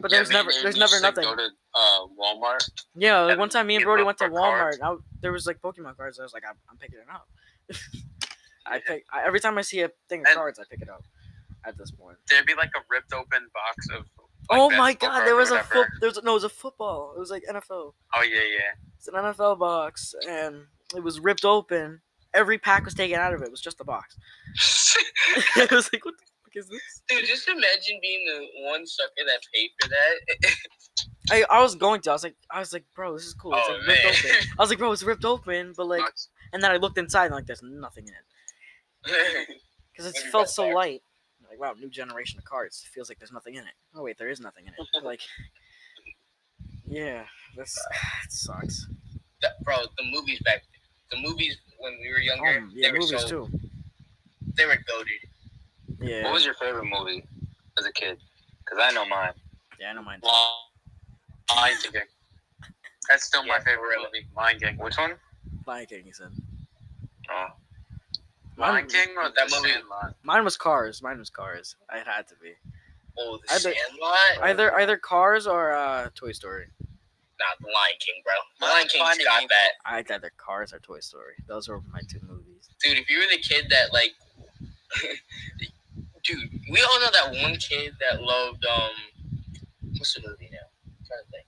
But 0.00 0.10
Yeah, 0.12 0.18
there's 0.18 0.30
never, 0.30 0.50
there's 0.62 0.76
never 0.76 0.96
to 0.96 1.02
nothing. 1.02 1.24
Go 1.24 1.34
to 1.36 1.48
uh, 1.74 2.06
Walmart. 2.18 2.70
Yeah, 2.94 3.20
like 3.22 3.38
one 3.38 3.48
time 3.48 3.66
me 3.66 3.76
and 3.76 3.84
Brody 3.84 4.04
went 4.04 4.18
to 4.18 4.30
cards. 4.30 4.78
Walmart. 4.78 4.96
I, 4.96 4.96
there 5.20 5.32
was 5.32 5.46
like 5.46 5.60
Pokemon 5.60 5.96
cards. 5.96 6.18
I 6.20 6.22
was 6.22 6.32
like, 6.32 6.44
I'm, 6.48 6.54
I'm 6.70 6.76
picking 6.78 6.98
it 7.00 7.06
up. 7.12 7.28
I 8.66 8.78
pick 8.78 9.04
I, 9.12 9.24
every 9.26 9.40
time 9.40 9.58
I 9.58 9.62
see 9.62 9.80
a 9.80 9.90
thing 10.08 10.20
of 10.20 10.26
And- 10.28 10.36
cards, 10.36 10.58
I 10.58 10.62
pick 10.70 10.80
it 10.82 10.88
up. 10.88 11.04
At 11.62 11.76
this 11.76 11.90
point. 11.90 12.16
There'd 12.30 12.46
be 12.46 12.54
like 12.54 12.70
a 12.74 12.80
ripped 12.88 13.12
open 13.12 13.46
box 13.52 13.86
of. 13.94 14.06
Like, 14.50 14.60
oh 14.60 14.70
my 14.70 14.92
God! 14.94 15.24
There 15.26 15.36
was 15.36 15.50
a 15.50 15.62
foot. 15.62 15.88
There 16.00 16.08
was 16.08 16.20
no, 16.22 16.32
it 16.32 16.34
was 16.34 16.44
a 16.44 16.48
football. 16.48 17.12
It 17.16 17.18
was 17.18 17.30
like 17.30 17.44
NFL. 17.50 17.92
Oh 18.14 18.22
yeah, 18.22 18.40
yeah. 18.40 18.72
It's 18.96 19.08
an 19.08 19.14
NFL 19.14 19.58
box, 19.58 20.14
and 20.28 20.64
it 20.94 21.02
was 21.02 21.20
ripped 21.20 21.44
open. 21.44 22.00
Every 22.34 22.58
pack 22.58 22.84
was 22.84 22.94
taken 22.94 23.18
out 23.18 23.32
of 23.34 23.42
it. 23.42 23.46
It 23.46 23.50
was 23.50 23.60
just 23.60 23.80
a 23.80 23.84
box. 23.84 24.16
it 25.56 25.70
was 25.70 25.90
like, 25.92 26.04
what 26.04 26.14
the 26.18 26.24
fuck 26.44 26.56
is 26.56 26.68
this? 26.68 27.02
Dude, 27.08 27.26
just 27.26 27.48
imagine 27.48 27.98
being 28.02 28.24
the 28.26 28.70
one 28.70 28.86
sucker 28.86 29.10
that 29.26 29.40
paid 29.54 29.70
for 29.80 29.88
that. 29.88 30.54
I, 31.30 31.44
I 31.50 31.62
was 31.62 31.74
going 31.74 32.00
to. 32.02 32.10
I 32.10 32.12
was 32.12 32.24
like, 32.24 32.36
I 32.50 32.58
was 32.60 32.72
like, 32.72 32.84
bro, 32.94 33.12
this 33.14 33.24
is 33.24 33.34
cool. 33.34 33.54
It's 33.54 33.66
Oh, 33.68 33.72
like 33.72 33.86
ripped 33.86 34.04
man. 34.04 34.14
open. 34.34 34.48
I 34.58 34.62
was 34.62 34.70
like, 34.70 34.78
bro, 34.78 34.92
it's 34.92 35.02
ripped 35.02 35.24
open, 35.24 35.72
but 35.76 35.86
like, 35.86 36.02
and 36.52 36.62
then 36.62 36.70
I 36.70 36.76
looked 36.76 36.98
inside 36.98 37.26
and 37.26 37.34
like, 37.34 37.46
there's 37.46 37.62
nothing 37.62 38.04
in 38.08 38.14
it 39.12 39.48
because 39.92 40.06
it 40.06 40.16
felt 40.30 40.48
so 40.48 40.68
light. 40.68 41.02
Like, 41.50 41.58
wow, 41.60 41.74
new 41.78 41.90
generation 41.90 42.38
of 42.38 42.44
cards. 42.44 42.82
It 42.86 42.90
feels 42.94 43.08
like 43.08 43.18
there's 43.18 43.32
nothing 43.32 43.56
in 43.56 43.64
it. 43.64 43.74
Oh 43.94 44.02
wait, 44.04 44.16
there 44.18 44.28
is 44.28 44.40
nothing 44.40 44.66
in 44.66 44.72
it. 44.72 44.86
Like, 45.04 45.20
yeah, 46.86 47.24
this 47.56 47.76
it 48.24 48.32
sucks. 48.32 48.86
The- 49.42 49.50
bro, 49.64 49.76
the 49.98 50.04
movies 50.12 50.40
back, 50.44 50.62
the 51.10 51.18
movies 51.18 51.56
when 51.78 51.98
we 52.00 52.10
were 52.10 52.20
younger, 52.20 52.58
Um, 52.58 52.70
yeah, 52.74 52.88
they 52.88 52.92
were 52.92 52.98
movies 53.00 53.22
so 53.22 53.28
too. 53.28 53.48
they 54.56 54.64
were 54.66 54.76
goaded. 54.86 56.00
Yeah, 56.00 56.24
What 56.24 56.34
was 56.34 56.44
your 56.44 56.54
favorite 56.54 56.84
movie 56.86 57.24
as 57.78 57.84
a 57.86 57.92
kid? 57.92 58.18
Because 58.64 58.78
I 58.80 58.92
know 58.92 59.04
mine. 59.06 59.32
yeah, 59.80 59.90
I 59.90 59.92
know 59.94 60.02
mine. 60.02 60.20
Too. 60.20 60.28
Lion 61.56 61.76
King. 61.82 62.02
That's 63.08 63.24
still 63.24 63.42
my 63.42 63.54
Yeah, 63.54 63.58
for 63.58 63.64
favorite 63.64 63.98
movie. 63.98 64.26
Lion 64.36 64.58
King. 64.60 64.78
Which 64.78 64.96
one? 64.96 65.14
Lion 65.66 65.86
King, 65.86 66.04
he 66.04 66.12
said. 66.12 66.28
Oh, 67.30 67.46
Lion 68.60 68.74
Mine, 68.74 68.86
King 68.88 69.08
or 69.16 69.30
That 69.30 69.50
movie- 69.50 69.72
Sandlot? 69.72 70.14
mine 70.22 70.44
was 70.44 70.56
Cars. 70.56 71.02
Mine 71.02 71.18
was 71.18 71.30
Cars. 71.30 71.76
It 71.92 72.06
had 72.06 72.28
to 72.28 72.34
be 72.36 72.52
Oh, 73.18 73.38
the 73.46 73.52
Either- 73.54 73.74
Sandlot. 73.74 74.42
either 74.42 74.78
either 74.80 74.96
Cars 74.96 75.46
or 75.46 75.72
uh, 75.72 76.10
Toy 76.14 76.32
Story. 76.32 76.66
Nah, 76.80 77.46
the 77.60 77.66
Lion 77.72 77.94
King, 77.98 78.22
bro. 78.24 78.34
The 78.60 78.66
Lion 78.66 78.84
was 78.84 78.92
King's 78.92 79.02
Finding 79.08 79.26
got 79.26 79.36
Nemo. 79.38 79.48
that, 79.48 79.70
I 79.86 79.94
liked 79.96 80.10
either 80.10 80.30
Cars 80.36 80.72
or 80.72 80.78
Toy 80.78 81.00
Story. 81.00 81.34
Those 81.48 81.68
were 81.68 81.80
my 81.92 82.00
two 82.08 82.20
movies. 82.26 82.68
dude. 82.82 82.98
If 82.98 83.08
you 83.10 83.18
were 83.18 83.26
the 83.30 83.40
kid 83.40 83.66
that 83.70 83.92
like, 83.92 84.12
dude, 86.24 86.50
we 86.70 86.80
all 86.82 87.00
know 87.00 87.10
that 87.12 87.42
one 87.42 87.56
kid 87.56 87.94
that 88.00 88.22
loved 88.22 88.64
um, 88.66 88.90
what's 89.96 90.14
the 90.14 90.20
movie 90.26 90.50
now? 90.52 90.58
I'm 90.86 91.04
trying 91.06 91.24
to 91.24 91.30
think. 91.30 91.46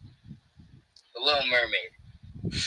The 1.15 1.21
Little 1.21 1.47
Mermaid. 1.47 2.65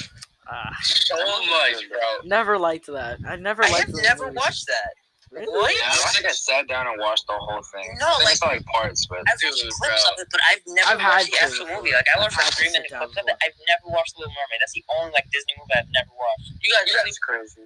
Ah, 0.48 0.70
So 0.84 1.16
much, 1.16 1.90
bro. 1.90 2.00
never 2.24 2.58
liked 2.58 2.88
that. 2.88 3.20
I 3.28 3.36
never 3.36 3.64
I 3.64 3.70
liked. 3.70 3.86
have 3.88 3.94
those 3.94 4.04
never 4.04 4.26
movies. 4.26 4.38
watched 4.38 4.68
that. 4.68 4.94
Really? 5.32 5.48
What? 5.52 5.74
I 5.74 5.96
don't 5.96 6.10
think 6.14 6.26
I 6.28 6.32
sat 6.32 6.68
down 6.68 6.86
and 6.88 7.02
watched 7.02 7.26
the 7.28 7.34
whole 7.34 7.62
thing. 7.74 7.98
No, 8.00 8.06
I 8.08 8.10
I 8.10 8.24
like- 8.24 8.36
saw 8.38 8.48
like 8.48 8.66
parts, 8.66 9.06
but 9.10 9.20
I've 9.28 9.40
Dude, 9.40 9.50
watched 9.52 9.74
clips 9.74 10.04
bro. 10.06 10.14
of 10.14 10.20
it, 10.22 10.28
but 10.32 10.42
I've 10.52 10.62
never 10.68 10.90
I've 10.92 11.02
watched 11.02 11.26
the 11.32 11.38
to 11.38 11.44
actual 11.44 11.66
movie. 11.76 11.92
Like 11.92 12.06
I 12.08 12.18
I've 12.18 12.22
watched 12.24 12.36
had 12.38 12.46
like 12.46 12.54
three 12.54 12.72
minute 12.72 12.88
clips 12.94 13.04
of 13.04 13.10
it. 13.10 13.26
before. 13.26 13.38
I've 13.44 13.58
never 13.68 13.88
watched 13.90 14.14
Little 14.18 14.32
Mermaid. 14.38 14.60
That's 14.62 14.74
the 14.78 14.86
only 14.96 15.12
like 15.18 15.26
Disney 15.34 15.54
movie 15.58 15.74
I've 15.76 15.90
never 15.98 16.14
watched. 16.14 16.48
You 16.62 16.70
guys, 16.72 16.86
you 16.88 16.94
guys 16.94 17.04
That's 17.10 17.20
crazy. 17.20 17.66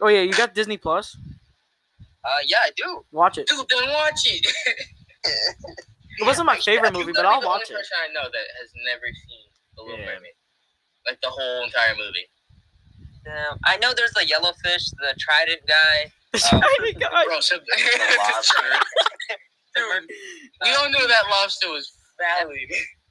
Oh 0.00 0.08
yeah, 0.12 0.20
you 0.28 0.34
got 0.36 0.52
Disney 0.54 0.76
Plus. 0.76 1.16
Uh, 2.22 2.42
yeah, 2.46 2.58
I 2.62 2.70
do. 2.76 3.00
Watch 3.10 3.38
it. 3.38 3.48
dude, 3.48 3.64
then 3.70 3.88
watch 3.88 4.20
it. 4.28 4.44
It 5.24 6.24
wasn't 6.24 6.46
my 6.46 6.58
favorite 6.68 6.92
You 6.92 7.00
movie, 7.00 7.12
gotta 7.12 7.28
but 7.28 7.30
be 7.30 7.34
I'll 7.34 7.40
the 7.40 7.46
watch 7.48 7.62
only 7.70 7.74
it. 7.74 7.78
person 7.80 7.96
I 8.04 8.12
know 8.12 8.28
that 8.28 8.46
has 8.60 8.70
never 8.84 9.06
seen 9.08 9.44
The 9.76 9.82
Little 9.82 9.98
Yeah. 10.00 10.14
Mermaid, 10.20 10.36
like 11.06 11.20
the 11.22 11.28
whole 11.30 11.64
entire 11.64 11.94
movie. 11.94 12.26
Um, 13.26 13.58
I 13.64 13.76
know 13.78 13.92
there's 13.96 14.12
the 14.12 14.20
yellowfish, 14.26 14.90
the 14.98 15.14
trident 15.18 15.60
guy. 15.66 16.12
Shiny 16.36 16.92
guy. 16.92 17.24
Bro, 17.26 17.40
so 17.40 17.56
the 17.66 18.16
lobster. 18.18 18.54
Dude, 19.74 20.10
we 20.64 20.70
all 20.74 20.88
knew 20.88 21.06
that 21.08 21.22
lobster 21.30 21.68
was 21.68 21.92
valid. 22.18 22.58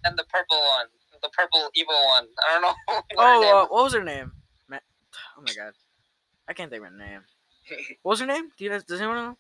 and 0.05 0.17
the 0.17 0.23
purple 0.25 0.57
one, 0.57 0.87
the 1.21 1.29
purple 1.29 1.69
evil 1.75 1.95
one. 2.15 2.27
I 2.47 2.53
don't 2.53 2.61
know. 2.61 2.73
what 3.15 3.25
her 3.25 3.41
name 3.41 3.53
Oh, 3.53 3.63
uh, 3.63 3.67
what 3.67 3.83
was 3.83 3.93
her 3.93 4.03
name? 4.03 4.31
Ma- 4.69 4.77
Oh 5.37 5.41
my 5.45 5.53
god, 5.53 5.73
I 6.47 6.53
can't 6.53 6.69
think 6.71 6.83
of 6.83 6.91
her 6.91 6.97
name. 6.97 7.21
What 8.03 8.11
was 8.13 8.19
her 8.19 8.25
name? 8.25 8.51
Do 8.57 8.63
you 8.63 8.69
guys? 8.69 8.83
Does 8.83 8.99
anyone 9.01 9.17
know? 9.17 9.37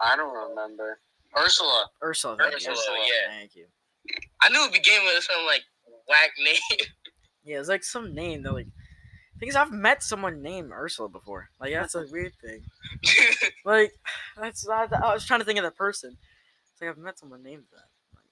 I 0.00 0.16
don't 0.16 0.32
remember. 0.50 1.00
Ursula. 1.36 1.86
Ursula. 2.02 2.36
thank 2.38 2.62
you. 2.64 2.70
Ursula, 2.70 2.98
yeah. 3.00 3.32
Thank 3.36 3.56
you. 3.56 3.66
I 4.42 4.48
knew 4.48 4.64
it 4.64 4.72
began 4.72 5.02
with 5.04 5.22
some 5.24 5.44
like 5.46 5.62
whack 6.08 6.30
name. 6.42 6.78
Yeah, 7.48 7.60
it's 7.60 7.68
like 7.68 7.82
some 7.84 8.14
name 8.14 8.42
that 8.42 8.52
like. 8.52 8.66
Thing 9.38 9.48
is, 9.48 9.56
I've 9.56 9.70
met 9.70 10.02
someone 10.02 10.42
named 10.42 10.72
Ursula 10.72 11.08
before. 11.08 11.48
Like 11.60 11.72
that's 11.72 11.94
a 11.94 12.04
weird 12.10 12.34
thing. 12.42 12.62
Like 13.64 13.92
that's 14.40 14.68
I, 14.68 14.86
I 15.02 15.12
was 15.14 15.26
trying 15.26 15.40
to 15.40 15.46
think 15.46 15.58
of 15.58 15.62
that 15.64 15.76
person. 15.76 16.16
It's 16.72 16.80
like 16.80 16.90
I've 16.90 16.98
met 16.98 17.18
someone 17.18 17.42
named 17.42 17.64
that. 17.70 17.88
Like, 18.14 18.24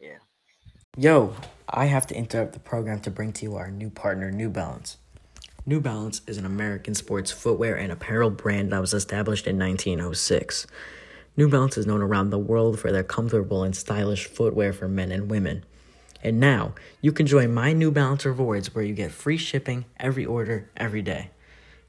yeah. 0.00 0.18
Yo, 0.96 1.34
I 1.68 1.86
have 1.86 2.06
to 2.08 2.16
interrupt 2.16 2.52
the 2.52 2.60
program 2.60 3.00
to 3.00 3.10
bring 3.10 3.32
to 3.34 3.44
you 3.44 3.56
our 3.56 3.70
new 3.70 3.90
partner, 3.90 4.30
New 4.30 4.48
Balance. 4.50 4.98
New 5.66 5.80
Balance 5.80 6.22
is 6.26 6.38
an 6.38 6.44
American 6.44 6.94
sports 6.94 7.30
footwear 7.30 7.76
and 7.76 7.90
apparel 7.90 8.30
brand 8.30 8.72
that 8.72 8.80
was 8.80 8.92
established 8.92 9.46
in 9.46 9.58
1906. 9.58 10.66
New 11.36 11.48
Balance 11.48 11.78
is 11.78 11.86
known 11.86 12.02
around 12.02 12.30
the 12.30 12.38
world 12.38 12.78
for 12.78 12.92
their 12.92 13.02
comfortable 13.02 13.62
and 13.62 13.74
stylish 13.74 14.26
footwear 14.26 14.72
for 14.72 14.88
men 14.88 15.10
and 15.10 15.30
women. 15.30 15.64
And 16.24 16.40
now, 16.40 16.74
you 17.02 17.12
can 17.12 17.26
join 17.26 17.52
my 17.52 17.74
New 17.74 17.90
Balance 17.90 18.24
rewards 18.24 18.74
where 18.74 18.82
you 18.82 18.94
get 18.94 19.12
free 19.12 19.36
shipping 19.36 19.84
every 20.00 20.24
order, 20.24 20.70
every 20.74 21.02
day. 21.02 21.30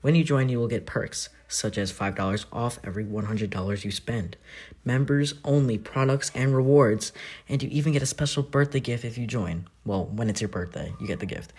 When 0.02 0.14
you 0.14 0.26
join, 0.26 0.50
you 0.50 0.60
will 0.60 0.68
get 0.68 0.86
perks, 0.86 1.30
such 1.48 1.78
as 1.78 1.94
$5 1.94 2.46
off 2.52 2.78
every 2.84 3.06
$100 3.06 3.84
you 3.86 3.92
spend, 3.92 4.36
members 4.84 5.36
only 5.46 5.78
products 5.78 6.32
and 6.36 6.54
rewards, 6.54 7.14
and 7.48 7.64
you 7.64 7.70
even 7.72 7.94
get 7.94 8.04
a 8.04 8.06
special 8.06 8.44
birthday 8.44 8.82
gift 8.82 9.06
if 9.06 9.18
you 9.18 9.26
join. 9.26 9.68
Well, 9.86 10.06
when 10.06 10.30
it's 10.30 10.42
your 10.42 10.50
birthday, 10.50 10.94
you 11.00 11.08
get 11.08 11.22
the 11.22 11.26
gift. 11.26 11.54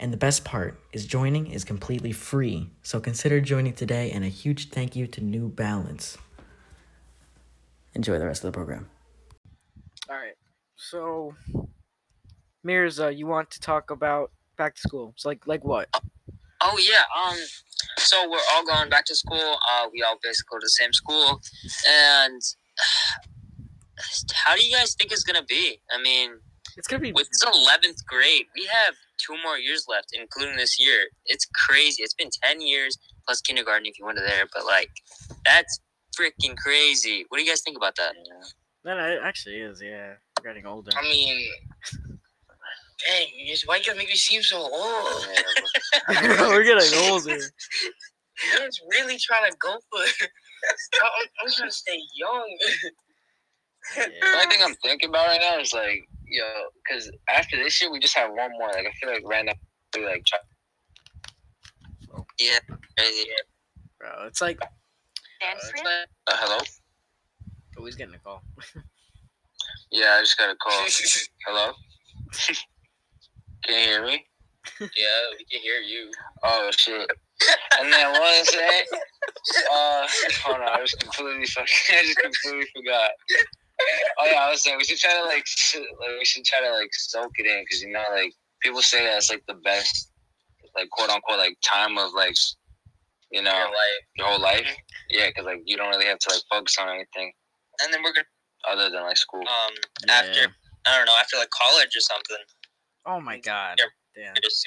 And 0.00 0.10
the 0.10 0.16
best 0.16 0.42
part 0.42 0.80
is 0.92 1.04
joining 1.06 1.48
is 1.48 1.64
completely 1.64 2.12
free. 2.12 2.70
So 2.82 2.98
consider 2.98 3.40
joining 3.40 3.74
today 3.74 4.10
and 4.10 4.24
a 4.24 4.28
huge 4.28 4.70
thank 4.70 4.96
you 4.96 5.06
to 5.08 5.20
New 5.22 5.48
Balance. 5.48 6.16
Enjoy 7.94 8.18
the 8.18 8.26
rest 8.26 8.42
of 8.42 8.50
the 8.50 8.56
program. 8.56 8.88
All 10.08 10.16
right. 10.16 10.33
So, 10.90 11.34
Mirza, 12.62 13.12
you 13.12 13.26
want 13.26 13.50
to 13.52 13.60
talk 13.60 13.90
about 13.90 14.30
back 14.56 14.74
to 14.74 14.80
school? 14.80 15.14
So, 15.16 15.28
like, 15.28 15.46
like 15.46 15.64
what? 15.64 15.88
Oh 16.60 16.78
yeah. 16.78 17.04
Um. 17.26 17.36
So 17.98 18.28
we're 18.28 18.38
all 18.52 18.64
going 18.64 18.88
back 18.90 19.04
to 19.06 19.14
school. 19.14 19.56
Uh, 19.72 19.86
we 19.92 20.02
all 20.02 20.16
basically 20.22 20.56
go 20.56 20.58
to 20.60 20.64
the 20.64 20.70
same 20.70 20.92
school, 20.92 21.40
and 21.88 22.40
how 24.34 24.56
do 24.56 24.64
you 24.64 24.74
guys 24.74 24.94
think 24.94 25.12
it's 25.12 25.22
gonna 25.24 25.44
be? 25.44 25.80
I 25.92 26.00
mean, 26.00 26.30
It's 26.76 26.88
gonna 26.88 27.00
be. 27.00 27.12
with 27.12 27.28
this 27.28 27.42
eleventh 27.42 28.04
grade, 28.06 28.46
we 28.56 28.66
have 28.66 28.94
two 29.18 29.36
more 29.42 29.58
years 29.58 29.86
left, 29.88 30.08
including 30.12 30.56
this 30.56 30.80
year. 30.80 31.08
It's 31.26 31.46
crazy. 31.66 32.02
It's 32.02 32.14
been 32.14 32.30
ten 32.42 32.60
years 32.60 32.98
plus 33.26 33.40
kindergarten 33.40 33.86
if 33.86 33.98
you 33.98 34.04
went 34.06 34.18
to 34.18 34.24
there, 34.24 34.44
but 34.52 34.64
like, 34.64 34.90
that's 35.44 35.80
freaking 36.18 36.56
crazy. 36.56 37.24
What 37.28 37.38
do 37.38 37.44
you 37.44 37.50
guys 37.50 37.62
think 37.62 37.76
about 37.76 37.96
that? 37.96 38.14
That 38.84 38.98
it 38.98 39.20
actually 39.22 39.56
is. 39.56 39.80
Yeah, 39.82 40.14
We're 40.38 40.48
getting 40.52 40.66
older. 40.66 40.90
I 40.96 41.02
mean, 41.02 41.48
dang, 43.06 43.28
you 43.34 43.52
just, 43.52 43.66
why 43.66 43.76
you 43.76 43.84
gotta 43.84 43.96
make 43.98 44.08
me 44.08 44.14
seem 44.14 44.42
so 44.42 44.58
old? 44.58 44.70
We're 46.08 46.64
getting 46.64 46.98
older. 47.10 47.38
Man's 48.58 48.80
really 48.90 49.16
trying 49.18 49.50
to 49.50 49.56
go 49.58 49.72
for. 49.90 50.00
I'm, 50.00 51.28
I'm 51.44 51.52
trying 51.52 51.68
to 51.70 51.74
stay 51.74 51.98
young. 52.14 52.56
The 53.96 54.10
Yeah. 54.20 54.32
only 54.42 54.46
thing 54.54 54.60
I'm 54.64 54.74
thinking 54.76 55.08
about 55.10 55.28
right 55.28 55.40
now 55.40 55.58
is 55.60 55.72
like, 55.72 56.08
yo, 56.26 56.44
because 56.84 57.10
after 57.34 57.56
this 57.56 57.80
year 57.80 57.90
we 57.92 58.00
just 58.00 58.16
have 58.16 58.30
one 58.32 58.50
more. 58.58 58.68
Like 58.68 58.86
I 58.86 58.92
feel 59.00 59.10
like 59.12 59.22
right 59.26 59.44
now 59.44 59.52
we 59.96 60.04
like 60.06 60.24
try. 60.26 60.38
Yeah, 62.38 62.58
crazy. 62.98 63.28
Bro, 63.98 64.26
it's 64.26 64.40
like 64.40 64.58
Uh, 64.62 64.66
it's 65.56 65.72
like- 65.76 66.08
Uh, 66.26 66.36
hello. 66.38 66.58
Oh, 67.84 67.86
he's 67.86 67.96
getting 67.96 68.14
a 68.14 68.18
call. 68.18 68.42
Yeah, 69.90 70.16
I 70.18 70.20
just 70.20 70.38
got 70.38 70.50
a 70.50 70.56
call. 70.56 70.84
hello. 71.46 71.72
Can 73.66 73.78
you 73.78 73.84
hear 73.84 74.04
me? 74.04 74.24
yeah, 74.80 74.86
we 75.38 75.44
can 75.50 75.60
hear 75.60 75.80
you. 75.80 76.10
Oh 76.42 76.70
shit. 76.72 77.10
And 77.78 77.92
then 77.92 78.12
what 78.12 78.20
was 78.22 78.48
saying? 78.48 78.84
Uh, 79.70 80.06
hold 80.44 80.56
on, 80.56 80.68
I 80.68 80.80
just 80.80 80.98
completely 80.98 81.46
fucking, 81.46 81.68
I 81.98 82.02
just 82.04 82.18
completely 82.18 82.66
forgot. 82.74 83.10
Oh 84.20 84.26
yeah, 84.30 84.38
I 84.40 84.50
was 84.50 84.62
saying 84.62 84.78
we 84.78 84.84
should 84.84 84.98
try 84.98 85.12
to 85.12 85.24
like, 85.24 85.44
like 85.74 86.18
we 86.18 86.24
should 86.24 86.44
try 86.44 86.66
to 86.66 86.72
like 86.74 86.90
soak 86.92 87.32
it 87.36 87.46
in 87.46 87.62
because 87.62 87.82
you 87.82 87.92
know 87.92 88.04
like 88.14 88.32
people 88.62 88.80
say 88.80 89.04
that's 89.04 89.30
like 89.30 89.42
the 89.46 89.54
best, 89.54 90.10
like 90.74 90.88
quote 90.90 91.10
unquote 91.10 91.38
like 91.38 91.58
time 91.62 91.98
of 91.98 92.14
like, 92.14 92.34
you 93.30 93.42
know, 93.42 93.52
Your 93.52 93.66
life. 93.66 94.02
your 94.16 94.26
whole 94.28 94.40
life. 94.40 94.76
Yeah, 95.10 95.26
because 95.28 95.44
like 95.44 95.62
you 95.66 95.76
don't 95.76 95.90
really 95.90 96.06
have 96.06 96.20
to 96.20 96.34
like 96.34 96.42
focus 96.50 96.78
on 96.80 96.88
anything 96.88 97.32
And 97.82 97.92
then 97.92 98.02
we're 98.02 98.12
gonna 98.12 98.26
other 98.70 98.90
than 98.90 99.02
like 99.02 99.16
school. 99.16 99.40
um 99.42 99.74
Yeah. 100.06 100.14
after 100.14 100.54
I 100.86 100.96
don't 100.96 101.06
know 101.06 101.16
after 101.18 101.36
like 101.36 101.50
college 101.50 101.94
or 101.96 102.00
something. 102.00 102.44
Oh 103.06 103.20
my 103.20 103.38
god. 103.38 103.76
Yep. 103.78 103.88
Damn. 104.16 104.34
Just. 104.42 104.66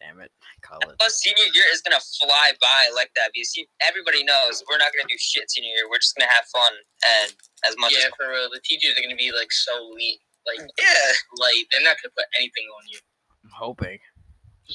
Damn 0.00 0.20
it. 0.20 0.30
College. 0.62 0.94
Plus, 1.00 1.14
senior 1.18 1.44
year 1.54 1.64
is 1.72 1.80
gonna 1.82 1.98
fly 2.22 2.52
by 2.60 2.90
like 2.94 3.10
that 3.16 3.30
because 3.34 3.50
see, 3.50 3.66
everybody 3.86 4.22
knows 4.22 4.62
we're 4.70 4.78
not 4.78 4.92
gonna 4.94 5.08
do 5.08 5.16
shit 5.18 5.50
senior 5.50 5.70
year. 5.70 5.88
We're 5.90 5.98
just 5.98 6.14
gonna 6.16 6.30
have 6.30 6.44
fun 6.46 6.72
and 7.06 7.32
as 7.66 7.74
much 7.78 7.92
Yeah, 7.92 8.06
as 8.06 8.12
for 8.16 8.28
real. 8.30 8.48
The 8.52 8.60
teachers 8.62 8.96
are 8.98 9.02
gonna 9.02 9.16
be 9.18 9.32
like 9.32 9.50
so 9.50 9.72
lean, 9.94 10.18
like 10.46 10.60
yeah. 10.78 11.12
light. 11.38 11.64
They're 11.72 11.82
not 11.82 11.96
gonna 12.02 12.12
put 12.16 12.26
anything 12.38 12.66
on 12.78 12.82
you, 12.88 12.98
I'm 13.44 13.50
hoping. 13.54 13.98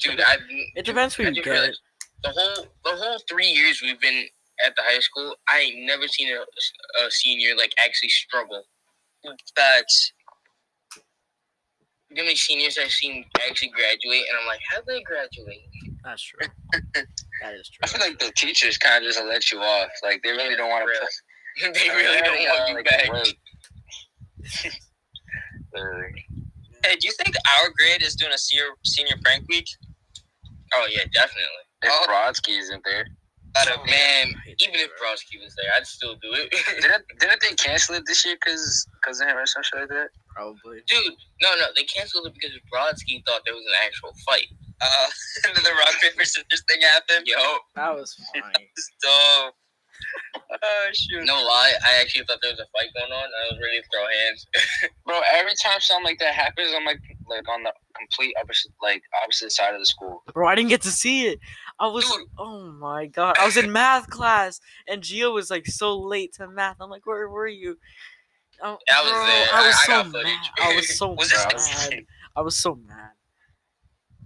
dude. 0.02 0.20
I. 0.20 0.36
It 0.76 0.84
depends 0.84 1.14
who 1.14 1.24
I 1.24 1.28
you 1.28 1.42
get. 1.42 1.50
realized 1.50 1.80
The 2.22 2.30
whole 2.30 2.66
the 2.84 2.96
whole 2.96 3.18
three 3.28 3.48
years 3.48 3.80
we've 3.80 4.00
been 4.00 4.26
at 4.64 4.74
the 4.76 4.82
high 4.84 5.00
school, 5.00 5.34
I 5.48 5.60
ain't 5.60 5.86
never 5.86 6.06
seen 6.08 6.28
a, 6.34 6.40
a 7.04 7.10
senior 7.10 7.56
like 7.56 7.72
actually 7.84 8.10
struggle. 8.10 8.62
Facts. 9.56 10.12
You 12.10 12.16
know 12.16 12.22
how 12.22 12.26
many 12.26 12.36
seniors 12.36 12.78
I've 12.78 12.90
seen 12.92 13.24
actually 13.48 13.68
graduate, 13.70 14.24
and 14.28 14.38
I'm 14.40 14.46
like, 14.46 14.60
how 14.70 14.78
would 14.78 14.86
they 14.86 15.02
graduate? 15.02 15.62
That's 16.04 16.22
true. 16.22 16.46
that 17.42 17.54
is 17.54 17.68
true. 17.70 17.80
I 17.82 17.86
feel 17.88 18.00
like 18.00 18.18
the 18.18 18.30
teachers 18.36 18.78
kind 18.78 19.02
of 19.04 19.10
just 19.10 19.24
let 19.24 19.50
you 19.50 19.58
off. 19.60 19.88
Like 20.02 20.22
they 20.22 20.30
really 20.30 20.54
don't 20.56 20.68
want 20.70 20.84
Real. 20.86 21.00
to. 21.00 21.72
they 21.80 21.88
really 21.88 22.20
don't 22.20 22.44
want 22.44 22.68
you 22.78 22.84
back. 22.84 23.08
Literally. 25.74 26.26
Hey, 26.86 26.96
do 26.96 27.08
you 27.08 27.14
think 27.14 27.34
our 27.58 27.70
grade 27.78 28.02
is 28.02 28.14
doing 28.14 28.32
a 28.34 28.36
senior 28.38 28.66
senior 28.84 29.14
prank 29.24 29.48
week? 29.48 29.66
Oh 30.74 30.86
yeah, 30.90 31.04
definitely. 31.14 31.64
If 31.82 31.90
Oh. 31.90 32.06
Brodsky 32.06 32.58
isn't 32.58 32.82
there, 32.84 33.06
Gotta 33.54 33.78
Oh, 33.78 33.84
be. 33.84 33.90
man, 33.90 34.34
even 34.58 34.74
that, 34.74 34.90
if 34.90 34.90
bro. 34.98 35.08
Brodsky 35.14 35.38
was 35.42 35.54
there, 35.54 35.70
I'd 35.76 35.86
still 35.86 36.14
do 36.16 36.34
it. 36.34 36.50
didn't 36.82 37.04
didn't 37.20 37.40
they 37.40 37.54
cancel 37.54 37.94
it 37.94 38.02
this 38.06 38.24
year 38.26 38.36
because 38.42 38.86
because 39.00 39.20
of 39.20 39.28
him 39.28 39.36
or 39.36 39.46
some 39.46 39.62
shit 39.62 39.80
like 39.80 39.88
that? 39.90 40.08
Probably. 40.34 40.82
Dude, 40.88 41.14
no, 41.42 41.54
no, 41.54 41.66
they 41.76 41.84
canceled 41.84 42.26
it 42.26 42.34
because 42.34 42.50
Brodsky 42.72 43.22
thought 43.26 43.42
there 43.46 43.54
was 43.54 43.64
an 43.66 43.78
actual 43.86 44.12
fight. 44.26 44.48
Uh, 44.82 45.08
and 45.46 45.54
then 45.56 45.62
the 45.64 45.70
rock 45.78 45.94
paper 46.02 46.24
scissors 46.24 46.64
thing 46.68 46.80
happened. 46.82 47.26
Yo, 47.26 47.38
That 47.76 47.94
was 47.94 48.14
funny. 48.34 48.68
So, 48.98 49.50
oh 50.62 50.88
shoot. 50.92 51.24
no 51.24 51.34
lie, 51.34 51.72
I 51.86 52.00
actually 52.00 52.24
thought 52.24 52.38
there 52.42 52.50
was 52.52 52.60
a 52.60 52.66
fight 52.76 52.88
going 52.94 53.12
on. 53.12 53.24
I 53.24 53.52
was 53.52 53.60
ready 53.62 53.80
to 53.80 53.86
throw 53.92 54.04
hands. 54.06 54.46
Bro, 55.06 55.20
every 55.32 55.52
time 55.62 55.80
something 55.80 56.04
like 56.04 56.18
that 56.20 56.34
happens, 56.34 56.68
I'm 56.76 56.84
like 56.84 57.00
like 57.28 57.48
on 57.48 57.62
the 57.62 57.72
complete 57.96 58.34
opposite 58.40 58.72
like 58.82 59.02
opposite 59.22 59.52
side 59.52 59.74
of 59.74 59.80
the 59.80 59.86
school. 59.86 60.22
Bro, 60.32 60.48
I 60.48 60.54
didn't 60.54 60.70
get 60.70 60.82
to 60.82 60.90
see 60.90 61.26
it. 61.26 61.40
I 61.80 61.86
was 61.88 62.04
Dude. 62.10 62.26
oh 62.38 62.70
my 62.72 63.06
god. 63.06 63.36
I 63.38 63.44
was 63.46 63.56
in 63.56 63.72
math 63.72 64.08
class 64.10 64.60
and 64.88 65.02
Gio 65.02 65.32
was 65.32 65.50
like 65.50 65.66
so 65.66 65.98
late 65.98 66.32
to 66.34 66.48
math. 66.48 66.76
I'm 66.80 66.90
like, 66.90 67.06
where 67.06 67.28
were 67.28 67.48
you? 67.48 67.78
Oh, 68.62 68.78
I 68.92 69.02
was 69.02 69.10
bro, 69.10 69.26
there. 69.26 69.48
I 69.52 69.62
I- 69.62 69.66
was 69.66 69.76
I 69.76 69.86
so 69.86 69.92
got 69.92 70.06
footage. 70.12 70.24
mad. 70.26 70.72
I 70.72 70.76
was 70.76 70.96
so 70.98 71.08
Was 71.18 71.32
it- 71.32 71.92
mad. 71.96 72.04
I 72.36 72.40
was 72.42 72.58
so 72.58 72.74
mad. 72.86 73.10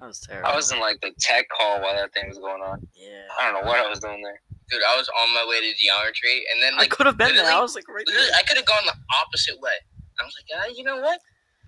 That 0.00 0.06
was 0.06 0.20
terrible. 0.20 0.48
I 0.48 0.54
was 0.54 0.70
in 0.70 0.78
like 0.78 1.00
the 1.00 1.10
tech 1.18 1.46
hall 1.58 1.80
while 1.80 1.94
that 1.96 2.12
thing 2.14 2.28
was 2.28 2.38
going 2.38 2.62
on. 2.62 2.86
yeah. 2.94 3.22
I 3.40 3.50
don't 3.50 3.62
know 3.64 3.68
what 3.68 3.80
I 3.80 3.88
was 3.88 3.98
doing 3.98 4.22
there. 4.22 4.40
Dude, 4.70 4.82
I 4.82 4.96
was 4.96 5.08
on 5.08 5.34
my 5.34 5.46
way 5.48 5.60
to 5.60 5.76
geometry, 5.78 6.44
and 6.52 6.62
then 6.62 6.76
like, 6.76 6.92
I 6.92 6.96
could 6.96 7.06
have 7.06 7.16
been 7.16 7.34
there. 7.34 7.50
I 7.50 7.60
was 7.60 7.74
like 7.74 7.88
right 7.88 8.04
there. 8.06 8.30
I 8.36 8.42
could 8.42 8.56
have 8.58 8.66
gone 8.66 8.84
the 8.84 8.94
opposite 9.22 9.58
way. 9.60 9.72
I 10.20 10.24
was 10.24 10.34
like, 10.36 10.60
ah, 10.60 10.72
you 10.74 10.84
know 10.84 11.00
what? 11.00 11.20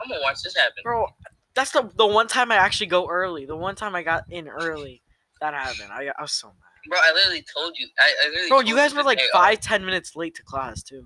I'm 0.02 0.08
gonna 0.08 0.20
watch 0.22 0.42
this 0.42 0.56
happen. 0.56 0.82
Bro, 0.82 1.06
that's 1.54 1.70
the 1.70 1.90
the 1.96 2.06
one 2.06 2.28
time 2.28 2.52
I 2.52 2.56
actually 2.56 2.88
go 2.88 3.08
early. 3.08 3.46
The 3.46 3.56
one 3.56 3.74
time 3.74 3.94
I 3.94 4.02
got 4.02 4.24
in 4.30 4.48
early. 4.48 5.02
That 5.40 5.54
happened. 5.54 5.90
I, 5.90 6.08
I 6.18 6.22
was 6.22 6.32
so 6.32 6.48
mad. 6.48 6.54
Bro, 6.88 6.98
I 6.98 7.12
literally 7.14 7.44
told 7.56 7.74
you. 7.78 7.88
I, 7.98 8.12
I 8.24 8.28
literally 8.28 8.48
Bro, 8.48 8.60
you 8.60 8.76
guys 8.76 8.94
were 8.94 9.02
like 9.02 9.20
oh, 9.22 9.28
five, 9.32 9.60
ten 9.60 9.84
minutes 9.84 10.16
late 10.16 10.34
to 10.36 10.42
class 10.42 10.82
too. 10.82 11.04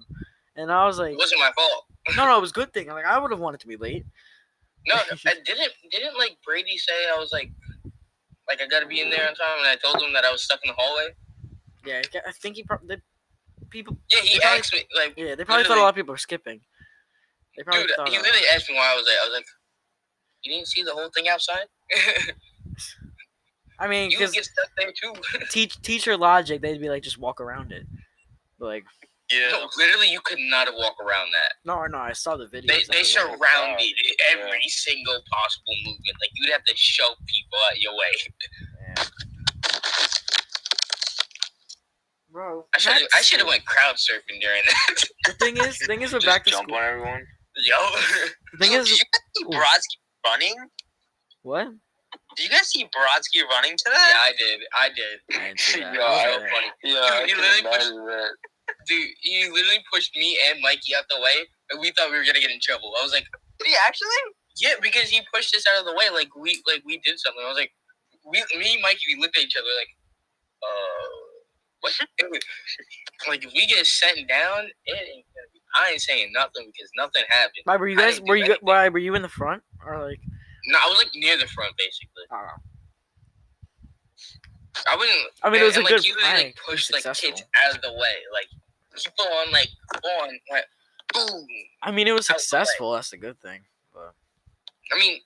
And 0.56 0.72
I 0.72 0.86
was 0.86 0.98
like, 0.98 1.12
It 1.12 1.18
wasn't 1.18 1.40
my 1.40 1.52
fault. 1.54 1.84
no, 2.16 2.26
no, 2.26 2.38
it 2.38 2.40
was 2.40 2.50
a 2.50 2.54
good 2.60 2.72
thing. 2.72 2.88
Like 2.88 3.04
I 3.04 3.18
would 3.18 3.30
have 3.30 3.40
wanted 3.40 3.60
to 3.60 3.68
be 3.68 3.76
late. 3.76 4.04
No, 4.86 4.96
no, 4.96 5.00
I 5.26 5.34
didn't. 5.44 5.72
Didn't 5.90 6.18
like 6.18 6.36
Brady 6.44 6.76
say 6.76 6.92
I 7.14 7.18
was 7.18 7.32
like, 7.32 7.50
like 8.48 8.60
I 8.60 8.66
gotta 8.66 8.86
be 8.86 9.00
in 9.00 9.10
there 9.10 9.26
on 9.28 9.34
time, 9.34 9.58
and 9.58 9.68
I 9.68 9.76
told 9.76 10.02
him 10.02 10.12
that 10.14 10.24
I 10.24 10.32
was 10.32 10.42
stuck 10.42 10.60
in 10.64 10.68
the 10.68 10.74
hallway. 10.76 11.14
Yeah, 11.86 12.02
I 12.26 12.32
think 12.32 12.56
he 12.56 12.62
probably 12.64 12.96
people. 13.70 13.96
Yeah, 14.12 14.20
he 14.20 14.34
They 14.34 14.40
probably- 14.40 14.58
asked 14.58 14.72
me 14.72 14.84
like, 14.96 15.14
Yeah, 15.16 15.34
they 15.34 15.44
probably 15.44 15.64
thought 15.64 15.78
a 15.78 15.80
lot 15.82 15.88
of 15.90 15.94
people 15.94 16.12
were 16.12 16.18
skipping. 16.18 16.60
They 17.56 17.62
probably 17.62 17.86
dude, 17.86 17.96
thought. 17.96 18.08
he 18.08 18.18
literally 18.18 18.46
asked 18.52 18.68
me 18.68 18.74
why 18.76 18.92
I 18.92 18.96
was 18.96 19.04
there. 19.04 19.16
I 19.22 19.26
was 19.28 19.34
like, 19.34 19.46
you 20.42 20.52
didn't 20.54 20.68
see 20.68 20.82
the 20.82 20.92
whole 20.92 21.10
thing 21.14 21.28
outside. 21.28 21.66
I 23.78 23.88
mean, 23.88 24.10
you 24.10 24.18
because 24.18 24.32
get 24.32 24.44
stuck 24.44 24.70
there 24.76 24.92
too. 24.92 25.14
teach 25.50 25.80
teacher 25.82 26.16
logic, 26.16 26.62
they'd 26.62 26.80
be 26.80 26.88
like, 26.88 27.02
just 27.02 27.18
walk 27.18 27.40
around 27.40 27.72
it. 27.72 27.84
like. 28.58 28.84
Yeah. 29.32 29.48
no, 29.52 29.66
literally, 29.78 30.10
you 30.12 30.20
could 30.22 30.38
not 30.38 30.68
walk 30.74 30.96
around 31.00 31.28
that. 31.32 31.54
no, 31.64 31.86
no, 31.86 31.96
I 31.96 32.12
saw 32.12 32.36
the 32.36 32.46
video. 32.46 32.68
They 32.74 32.82
they 32.90 33.02
surround- 33.02 33.40
oh, 33.40 33.46
surrounded 33.46 33.86
Yeah. 34.04 34.32
every 34.36 34.60
single 34.68 35.18
possible 35.32 35.72
movement. 35.82 36.16
Like 36.20 36.30
you'd 36.34 36.52
have 36.52 36.62
to 36.64 36.76
shove 36.76 37.16
people 37.26 37.58
out 37.70 37.80
your 37.80 37.94
way. 37.94 38.12
Bro, 42.34 42.66
I 42.74 42.78
should 42.82 42.92
I 43.14 43.22
should 43.22 43.38
have 43.38 43.46
went 43.46 43.64
crowd 43.64 43.94
surfing 43.94 44.40
during 44.42 44.62
that. 44.66 45.04
The 45.26 45.32
thing 45.38 45.56
is, 45.56 45.78
thing 45.86 46.02
is, 46.02 46.12
with 46.12 46.22
Just 46.26 46.34
back 46.34 46.42
to 46.44 46.50
jump 46.50 46.66
school. 46.66 46.76
on 46.76 46.82
everyone. 46.82 47.22
Yo, 47.62 47.78
The 48.50 48.58
thing 48.58 48.72
Yo, 48.74 48.80
is, 48.82 48.88
did 48.90 48.98
you 48.98 49.06
guys 49.06 49.22
see 49.38 49.44
Brodsky 49.54 49.96
running? 50.26 50.56
what? 51.46 51.68
Did 52.36 52.42
you 52.42 52.50
guys 52.50 52.66
see 52.74 52.84
Brodsky 52.90 53.46
running 53.46 53.76
to 53.78 53.84
yeah, 53.86 53.94
that? 53.94 54.14
I 54.18 54.32
did. 54.34 54.58
I 54.74 54.86
did. 54.90 55.16
I 55.30 55.46
didn't 55.46 55.60
see 55.60 55.78
that. 55.86 55.94
Yo, 55.94 56.02
I 56.02 56.10
was 56.10 56.18
I- 56.18 56.32
so 56.34 56.38
there. 56.40 56.50
funny. 56.50 56.70
Yeah, 56.82 57.20
Dude, 57.22 57.30
you 57.30 57.36
literally 57.38 57.60
imagine 57.70 58.06
that. 58.10 58.30
Dude, 58.88 59.08
he 59.22 59.34
literally 59.54 59.82
pushed 59.94 60.10
me 60.16 60.36
and 60.50 60.58
Mikey 60.60 60.90
out 60.98 61.04
the 61.08 61.20
way, 61.22 61.46
and 61.70 61.78
we 61.80 61.92
thought 61.94 62.10
we 62.10 62.18
were 62.18 62.26
gonna 62.26 62.40
get 62.42 62.50
in 62.50 62.58
trouble. 62.60 62.92
I 62.98 63.02
was 63.06 63.12
like, 63.12 63.26
Did 63.62 63.68
he 63.70 63.76
actually? 63.86 64.20
yeah, 64.58 64.74
because 64.82 65.06
he 65.08 65.22
pushed 65.32 65.54
us 65.54 65.62
out 65.70 65.78
of 65.78 65.86
the 65.86 65.94
way, 65.94 66.10
like 66.10 66.34
we 66.34 66.58
like 66.66 66.82
we 66.84 66.98
did 67.06 67.14
something. 67.22 67.44
I 67.44 67.48
was 67.48 67.58
like, 67.62 67.70
we, 68.26 68.42
me 68.58 68.74
and 68.74 68.82
Mikey, 68.82 69.06
we 69.14 69.20
looked 69.22 69.36
at 69.38 69.44
each 69.46 69.54
other 69.56 69.70
like, 69.78 69.92
uh, 70.66 71.06
what? 71.14 71.23
Like 73.28 73.44
if 73.44 73.52
we 73.52 73.66
get 73.66 73.86
sent 73.86 74.28
down, 74.28 74.66
it 74.86 74.92
ain't 74.92 75.24
be. 75.26 75.60
I 75.76 75.90
ain't 75.90 76.00
saying 76.00 76.30
nothing 76.32 76.70
because 76.72 76.90
nothing 76.96 77.24
happened. 77.28 77.64
Why 77.64 77.76
were 77.76 77.88
you 77.88 77.96
guys? 77.96 78.20
Were 78.20 78.36
you? 78.36 78.44
anything. 78.44 78.60
Why 78.62 78.88
were 78.88 78.98
you 78.98 79.14
in 79.14 79.22
the 79.22 79.28
front 79.28 79.62
or 79.84 79.98
like? 80.08 80.20
No, 80.66 80.78
I 80.82 80.88
was 80.88 80.98
like 80.98 81.10
near 81.14 81.36
the 81.36 81.46
front, 81.46 81.74
basically. 81.76 82.24
Oh. 82.32 82.46
I 84.90 84.96
wouldn't. 84.96 85.18
I 85.42 85.50
mean, 85.50 85.62
it 85.62 85.64
was 85.64 85.76
and, 85.76 85.86
a 85.86 85.90
like, 85.90 86.02
good 86.02 86.14
prank. 86.20 86.44
like 86.44 86.56
push 86.66 86.90
like 86.90 87.04
kids 87.14 87.42
out 87.64 87.76
of 87.76 87.82
the 87.82 87.92
way, 87.92 88.16
like 88.32 88.48
keep 88.96 89.12
on, 89.20 89.52
like 89.52 89.68
on, 90.20 90.28
like 90.50 90.64
boom. 91.12 91.46
I 91.82 91.90
mean, 91.90 92.08
it 92.08 92.12
was 92.12 92.28
out 92.30 92.34
the 92.34 92.34
way. 92.34 92.38
successful. 92.38 92.92
That's 92.92 93.12
a 93.12 93.16
good 93.16 93.40
thing. 93.40 93.60
But 93.92 94.14
I 94.92 94.98
mean, 94.98 95.20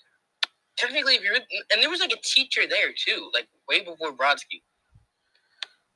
technically, 0.77 1.15
if 1.15 1.23
you're, 1.23 1.35
and 1.35 1.83
there 1.83 1.91
was 1.91 2.01
like 2.01 2.13
a 2.13 2.21
teacher 2.23 2.63
there 2.69 2.93
too, 2.97 3.31
like 3.35 3.49
way 3.69 3.81
before 3.81 4.13
Brodsky, 4.13 4.63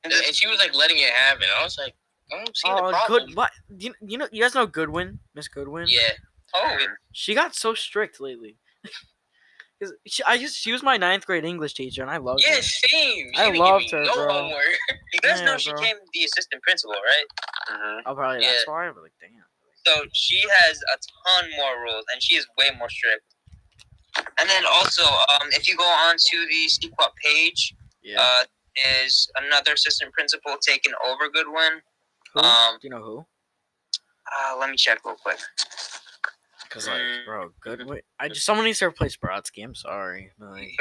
and, 0.03 0.13
and 0.13 0.35
she 0.35 0.47
was 0.47 0.59
like 0.59 0.75
letting 0.75 0.97
it 0.97 1.09
happen. 1.11 1.47
I 1.59 1.63
was 1.63 1.77
like, 1.77 1.93
I 2.31 2.37
don't 2.43 2.55
see 2.57 2.69
the 2.69 2.75
oh, 2.83 2.89
problem. 2.91 3.27
good. 3.27 3.35
What 3.35 3.51
you, 3.77 3.93
you 4.01 4.17
know? 4.17 4.27
You 4.31 4.41
guys 4.43 4.55
know 4.55 4.65
Goodwin, 4.65 5.19
Miss 5.35 5.47
Goodwin. 5.47 5.87
Yeah. 5.89 6.11
Oh, 6.55 6.77
She 7.11 7.33
got 7.33 7.55
so 7.55 7.73
strict 7.73 8.19
lately. 8.21 8.57
Because 9.79 10.21
I 10.25 10.37
just 10.37 10.55
she 10.55 10.71
was 10.71 10.81
my 10.81 10.95
ninth 10.95 11.25
grade 11.25 11.43
English 11.43 11.73
teacher, 11.73 12.03
and 12.03 12.09
I 12.11 12.15
loved 12.15 12.41
Yeah, 12.47 12.55
her. 12.55 12.61
same. 12.61 13.27
She 13.27 13.31
I 13.35 13.45
didn't 13.47 13.59
loved 13.59 13.83
give 13.85 13.93
me 13.93 13.99
her, 13.99 14.05
no 14.05 14.13
bro. 14.15 14.33
homework. 14.33 14.63
you 15.13 15.19
guys 15.21 15.39
Yeah, 15.39 15.45
know 15.45 15.57
she 15.57 15.71
bro. 15.71 15.81
became 15.81 15.97
the 16.13 16.23
assistant 16.23 16.63
principal, 16.63 16.93
right? 16.93 17.25
Mhm. 17.69 18.01
Oh, 18.05 18.15
probably 18.15 18.41
Yeah. 18.43 18.51
that's 18.53 18.67
why. 18.67 18.89
But 18.91 19.03
like, 19.03 19.11
damn. 19.19 19.43
So 19.85 20.05
she 20.13 20.39
has 20.61 20.77
a 20.77 20.97
ton 21.27 21.49
more 21.57 21.81
rules, 21.81 22.05
and 22.13 22.23
she 22.23 22.35
is 22.35 22.47
way 22.57 22.69
more 22.77 22.89
strict. 22.89 23.25
And 24.39 24.49
then 24.49 24.63
also, 24.65 25.03
um, 25.03 25.49
if 25.51 25.67
you 25.67 25.75
go 25.75 25.83
on 25.83 26.15
to 26.17 26.45
the 26.47 26.65
CQUAP 26.69 27.15
page, 27.21 27.75
Yeah. 28.03 28.21
uh, 28.21 28.45
is 29.03 29.29
another 29.45 29.73
assistant 29.73 30.13
principal 30.13 30.55
taking 30.61 30.93
over 31.05 31.29
Goodwin. 31.29 31.81
who? 32.33 32.39
um, 32.41 32.75
Do 32.81 32.87
you 32.87 32.89
know 32.89 33.03
who? 33.03 33.25
Uh, 34.25 34.57
let 34.57 34.69
me 34.69 34.75
check 34.77 34.99
real 35.05 35.15
quick. 35.21 35.37
Because 36.63 36.87
like, 36.87 36.97
Mm. 37.01 37.25
bro, 37.25 37.49
Goodwin. 37.61 38.01
I 38.19 38.29
just 38.29 38.45
someone 38.45 38.65
needs 38.65 38.79
to 38.79 38.85
replace 38.85 39.15
Brodsky. 39.15 39.63
I'm 39.63 39.75
sorry. 39.75 40.31
Like, 40.39 40.71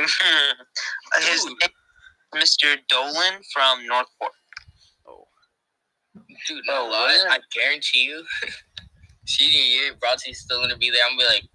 His 1.18 1.44
name 1.44 1.56
is 2.36 2.56
Mr. 2.56 2.76
Dolan 2.88 3.42
from 3.52 3.86
Northport. 3.86 4.32
Oh, 5.06 5.26
Dude, 6.48 6.62
Oh, 6.70 6.86
no 6.86 6.90
lie. 6.90 7.26
I 7.30 7.40
guarantee 7.52 8.04
you, 8.04 8.24
senior 9.26 9.60
year, 9.60 9.94
Brodsky's 9.94 10.40
still 10.40 10.60
gonna 10.62 10.78
be 10.78 10.90
there. 10.90 11.02
I'm 11.04 11.18
gonna 11.18 11.28
be 11.28 11.34
like, 11.34 11.48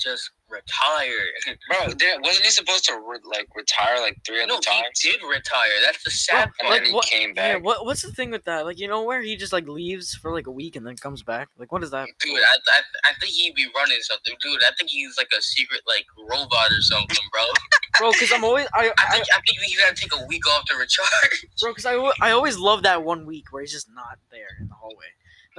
just 0.00 0.30
retire. 0.48 1.10
Bro, 1.68 1.94
there, 1.98 2.18
wasn't 2.20 2.44
he 2.46 2.50
supposed 2.50 2.84
to 2.86 2.94
re- 2.94 3.18
like 3.24 3.46
retire 3.54 4.00
like 4.00 4.18
three 4.26 4.42
other 4.42 4.48
no, 4.54 4.60
times? 4.60 4.98
he 5.00 5.10
did 5.12 5.20
retire. 5.22 5.70
That's 5.84 6.02
the 6.04 6.10
sad 6.10 6.50
And 6.60 6.68
part. 6.68 6.80
then 6.80 6.86
he 6.86 6.92
what- 6.92 7.06
came 7.06 7.32
yeah. 7.36 7.54
back. 7.54 7.64
What 7.64 7.84
What's 7.86 8.02
the 8.02 8.10
thing 8.12 8.30
with 8.30 8.44
that? 8.44 8.64
Like, 8.64 8.78
you 8.78 8.88
know, 8.88 9.02
where 9.04 9.22
he 9.22 9.36
just 9.36 9.52
like 9.52 9.68
leaves 9.68 10.14
for 10.14 10.32
like 10.32 10.46
a 10.46 10.50
week 10.50 10.76
and 10.76 10.86
then 10.86 10.96
comes 10.96 11.22
back. 11.22 11.48
Like, 11.58 11.70
what 11.72 11.82
is 11.82 11.90
that? 11.92 12.08
Dude, 12.20 12.32
I, 12.38 12.56
I, 12.76 13.10
I 13.10 13.12
think 13.20 13.32
he'd 13.32 13.54
be 13.54 13.66
running 13.76 13.98
something. 14.00 14.34
Dude, 14.40 14.62
I 14.64 14.70
think 14.76 14.90
he's 14.90 15.16
like 15.16 15.30
a 15.36 15.42
secret 15.42 15.82
like 15.86 16.06
robot 16.28 16.70
or 16.70 16.80
something, 16.80 17.24
bro. 17.32 17.42
bro, 17.98 18.12
because 18.12 18.32
I'm 18.32 18.44
always 18.44 18.66
I, 18.74 18.86
I 18.86 18.92
I 18.98 19.12
think 19.12 19.26
I 19.36 19.40
think 19.46 19.58
he's 19.64 19.78
gotta 19.78 19.94
take 19.94 20.14
a 20.14 20.26
week 20.26 20.46
off 20.48 20.64
to 20.66 20.76
recharge. 20.78 21.46
bro, 21.60 21.70
because 21.72 21.86
I, 21.86 21.94
I 22.20 22.30
always 22.32 22.58
love 22.58 22.82
that 22.82 23.04
one 23.04 23.26
week 23.26 23.46
where 23.52 23.62
he's 23.62 23.72
just 23.72 23.88
not 23.94 24.18
there 24.30 24.48
in 24.60 24.68
the 24.68 24.74
hallway. 24.74 25.06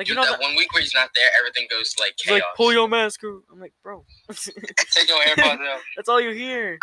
Like, 0.01 0.07
Dude, 0.07 0.15
you 0.15 0.21
know, 0.23 0.27
that 0.31 0.39
that, 0.39 0.41
one 0.41 0.55
week 0.55 0.73
where 0.73 0.81
he's 0.81 0.95
not 0.95 1.11
there, 1.13 1.29
everything 1.39 1.67
goes 1.69 1.93
like 1.99 2.13
he's 2.17 2.25
chaos. 2.25 2.41
like 2.41 2.57
pull 2.57 2.73
your 2.73 2.87
mask. 2.89 3.21
out." 3.23 3.43
I'm 3.51 3.59
like, 3.59 3.71
bro, 3.83 4.03
Take 4.33 5.07
your 5.07 5.19
AirPods 5.19 5.61
out. 5.61 5.79
that's 5.95 6.09
all 6.09 6.19
you 6.19 6.31
hear. 6.31 6.79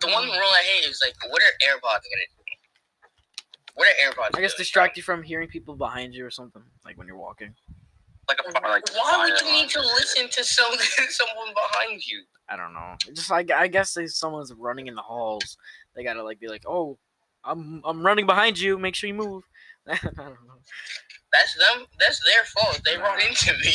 the 0.00 0.06
one 0.06 0.22
rule 0.28 0.32
I 0.32 0.62
hate 0.62 0.88
is 0.88 1.02
like, 1.04 1.16
what 1.28 1.42
are 1.42 1.46
AirPods 1.66 2.06
gonna 2.06 2.28
do? 2.30 2.44
What 3.74 3.88
are 3.88 4.08
AirPods? 4.08 4.38
I 4.38 4.42
guess 4.42 4.52
doing? 4.52 4.58
distract 4.58 4.96
you 4.96 5.02
from 5.02 5.24
hearing 5.24 5.48
people 5.48 5.74
behind 5.74 6.14
you 6.14 6.24
or 6.24 6.30
something. 6.30 6.62
Like 6.84 6.96
when 6.96 7.08
you're 7.08 7.16
walking. 7.16 7.52
Like 8.28 8.38
a 8.38 8.68
like 8.68 8.84
Why 8.94 9.28
would 9.28 9.40
you 9.40 9.52
need 9.52 9.70
to 9.70 9.80
listen 9.80 10.28
to 10.28 10.44
some 10.44 10.72
someone 11.08 11.52
behind 11.52 12.06
you? 12.06 12.22
I 12.48 12.54
don't 12.54 12.74
know. 12.74 12.94
Just 13.12 13.28
like 13.28 13.50
I 13.50 13.66
guess 13.66 13.96
if 13.96 14.12
someone's 14.12 14.52
running 14.52 14.86
in 14.86 14.94
the 14.94 15.02
halls, 15.02 15.58
they 15.96 16.04
gotta 16.04 16.22
like 16.22 16.38
be 16.38 16.46
like, 16.46 16.62
oh, 16.64 16.96
I'm 17.42 17.82
I'm 17.84 18.06
running 18.06 18.26
behind 18.26 18.56
you. 18.56 18.78
Make 18.78 18.94
sure 18.94 19.08
you 19.08 19.14
move. 19.14 19.42
I 19.88 19.98
don't 20.00 20.16
know. 20.16 20.30
That's 21.34 21.54
them. 21.58 21.86
That's 21.98 22.20
their 22.24 22.44
fault. 22.44 22.80
They 22.84 22.96
run 22.96 23.20
into 23.20 23.52
me. 23.58 23.74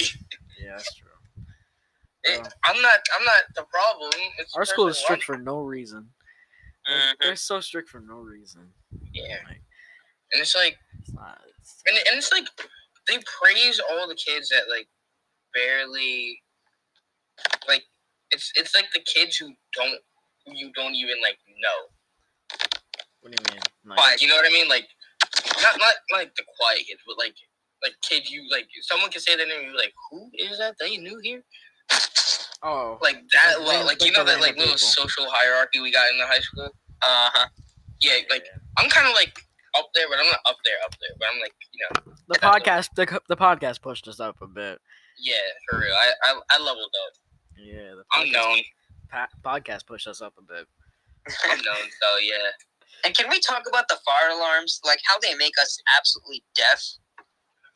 Yeah, 0.61 0.71
that's 0.77 0.95
true. 0.95 1.07
It- 2.23 2.39
Yeah. 2.43 2.49
I'm 2.65 2.81
not. 2.81 2.99
I'm 3.17 3.25
not 3.25 3.43
the 3.55 3.63
problem. 3.63 4.11
It's 4.39 4.53
Our 4.55 4.65
school 4.65 4.87
is 4.87 4.97
strict 4.97 5.23
for 5.23 5.37
no 5.37 5.59
reason. 5.61 6.09
They're, 6.85 6.97
Mhm. 6.97 7.15
they're 7.21 7.35
so 7.37 7.61
strict 7.61 7.89
for 7.89 7.99
no 8.01 8.15
reason. 8.17 8.73
Yeah, 9.13 9.37
Like, 9.47 9.61
and 10.33 10.41
it's 10.41 10.55
like, 10.55 10.77
it's 10.99 11.13
not. 11.13 11.39
It's, 11.59 11.81
and, 11.87 11.95
and 11.97 12.17
it's 12.17 12.31
like, 12.31 12.47
they 13.07 13.19
praise 13.39 13.79
all 13.79 14.07
the 14.07 14.15
kids 14.15 14.49
that 14.49 14.67
like 14.69 14.87
barely, 15.53 16.41
like, 17.67 17.83
it's 18.31 18.51
it's 18.55 18.75
like 18.75 18.91
the 18.93 19.01
kids 19.01 19.37
who 19.37 19.53
don't, 19.73 19.99
who 20.45 20.53
you 20.55 20.71
don't 20.73 20.95
even 20.95 21.21
like 21.21 21.37
know. 21.61 21.79
what 23.21 23.31
do 23.31 23.37
you 23.43 23.53
mean? 23.53 23.61
Like, 23.85 23.97
Like, 23.99 24.21
you 24.21 24.27
know 24.27 24.35
what 24.35 24.45
I 24.45 24.49
mean? 24.49 24.67
Like, 24.67 24.87
not 25.61 25.77
not 25.79 25.95
like 26.11 26.35
the 26.35 26.43
quiet 26.57 26.79
kids, 26.87 27.01
but 27.07 27.17
like 27.17 27.35
like 27.83 27.93
kids 28.07 28.29
you 28.31 28.43
like. 28.51 28.67
Someone 28.81 29.09
can 29.11 29.21
say 29.21 29.35
their 29.35 29.47
name, 29.47 29.59
and 29.59 29.67
you're 29.67 29.77
like, 29.77 29.93
who 30.11 30.29
is 30.37 30.57
that? 30.59 30.75
They 30.79 30.97
new 30.97 31.19
here? 31.23 31.43
oh, 32.63 32.97
Like 33.01 33.17
that, 33.31 33.59
Like 33.61 33.77
like, 33.79 33.85
like 33.85 34.05
you 34.05 34.11
know 34.11 34.23
that 34.23 34.37
like 34.39 34.55
random 34.55 34.59
little 34.59 34.75
people. 34.75 34.77
social 34.77 35.25
hierarchy 35.29 35.79
we 35.81 35.91
got 35.91 36.09
in 36.11 36.17
the 36.17 36.25
high 36.27 36.39
school. 36.39 36.65
Uh 37.01 37.29
huh. 37.33 37.47
Yeah, 38.01 38.13
like 38.29 38.45
I'm 38.77 38.89
kind 38.89 39.07
of 39.07 39.13
like 39.13 39.39
up 39.77 39.89
there, 39.93 40.05
but 40.09 40.19
I'm 40.19 40.25
not 40.27 40.39
up 40.45 40.57
there, 40.65 40.75
up 40.85 40.91
there. 40.99 41.15
But 41.19 41.27
I'm 41.33 41.39
like, 41.41 41.53
you 41.71 41.85
know, 41.85 42.13
the 42.27 42.39
podcast 42.39 42.89
the, 42.95 43.19
the 43.27 43.37
podcast 43.37 43.81
pushed 43.81 44.07
us 44.07 44.19
up 44.19 44.37
a 44.41 44.47
bit. 44.47 44.79
yeah, 45.19 45.35
for 45.69 45.79
real. 45.79 45.93
I 45.93 46.13
I, 46.31 46.39
I 46.51 46.59
leveled 46.63 46.93
up. 47.07 47.13
Yeah, 47.57 47.95
the 47.95 48.03
I'm 48.13 48.27
podcast, 48.27 48.33
known. 48.33 48.59
pa- 49.11 49.27
podcast 49.43 49.85
pushed 49.85 50.07
us 50.07 50.21
up 50.21 50.33
a 50.37 50.41
bit. 50.41 50.65
I'm 51.45 51.57
known. 51.57 51.75
So 52.01 52.17
yeah. 52.21 52.51
And 53.05 53.15
can 53.15 53.29
we 53.29 53.39
talk 53.39 53.63
about 53.67 53.87
the 53.87 53.97
fire 54.05 54.35
alarms? 54.35 54.81
Like 54.85 54.99
how 55.07 55.17
they 55.19 55.33
make 55.35 55.53
us 55.61 55.77
absolutely 55.97 56.43
deaf? 56.55 56.83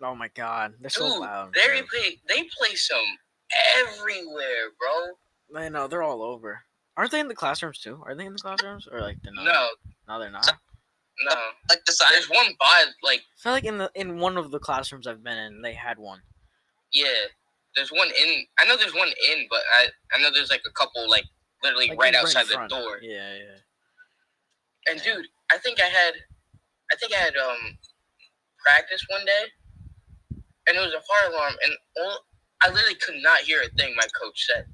Oh 0.04 0.16
my 0.16 0.28
god, 0.36 0.74
they're 0.82 0.90
so 0.90 1.08
Dude, 1.10 1.20
loud. 1.22 1.54
they 1.54 1.82
play 1.82 2.20
they 2.28 2.44
play 2.58 2.76
some 2.76 3.00
everywhere, 3.80 4.70
bro. 4.80 5.62
I 5.62 5.70
know 5.70 5.88
they're 5.88 6.04
all 6.04 6.22
over. 6.22 6.62
Aren't 6.98 7.12
they 7.12 7.20
in 7.20 7.28
the 7.28 7.36
classrooms 7.36 7.80
too? 7.80 8.02
Are 8.06 8.16
they 8.16 8.26
in 8.26 8.34
the 8.34 8.40
classrooms 8.40 8.88
or 8.92 9.02
like 9.02 9.18
they're 9.24 9.34
not? 9.34 9.46
No, 9.46 9.68
no, 10.08 10.20
they're 10.20 10.32
not. 10.32 10.46
no. 11.26 11.36
Like 11.70 11.84
the 11.86 11.96
There's 12.12 12.30
one 12.30 12.54
by 12.60 12.86
like 13.02 13.20
I 13.22 13.38
feel 13.42 13.52
like 13.54 13.64
in 13.64 13.78
the 13.78 13.92
in 13.96 14.20
one 14.20 14.38
of 14.38 14.52
the 14.52 14.60
classrooms 14.60 15.08
I've 15.08 15.24
been 15.24 15.38
in, 15.38 15.62
they 15.62 15.74
had 15.74 15.98
one. 16.00 16.22
yeah. 16.94 17.08
There's 17.76 17.90
one 17.92 18.10
in. 18.10 18.46
I 18.60 18.66
know 18.66 18.78
there's 18.78 18.94
one 18.94 19.08
in, 19.08 19.48
but 19.50 19.62
I 19.74 19.88
I 20.16 20.22
know 20.22 20.30
there's 20.32 20.52
like 20.52 20.62
a 20.68 20.72
couple 20.72 21.10
like 21.10 21.26
literally 21.64 21.88
Like, 21.90 22.00
right 22.00 22.14
outside 22.16 22.46
the 22.46 22.68
door. 22.68 23.00
Yeah, 23.02 23.34
yeah. 23.36 24.92
And 24.92 25.02
dude, 25.02 25.26
I 25.52 25.58
think 25.58 25.80
I 25.82 25.86
had, 25.86 26.14
I 26.92 26.96
think 26.98 27.14
I 27.14 27.18
had 27.18 27.36
um 27.36 27.78
practice 28.64 29.04
one 29.10 29.26
day, 29.26 29.46
and 30.68 30.78
it 30.78 30.80
was 30.80 30.94
a 30.94 31.02
fire 31.02 31.32
alarm, 31.32 31.54
and 31.64 31.74
all 31.98 32.20
I 32.62 32.70
literally 32.70 32.96
could 32.96 33.22
not 33.22 33.40
hear 33.40 33.62
a 33.62 33.70
thing 33.78 33.96
my 33.96 34.08
coach 34.20 34.48
said. 34.48 34.66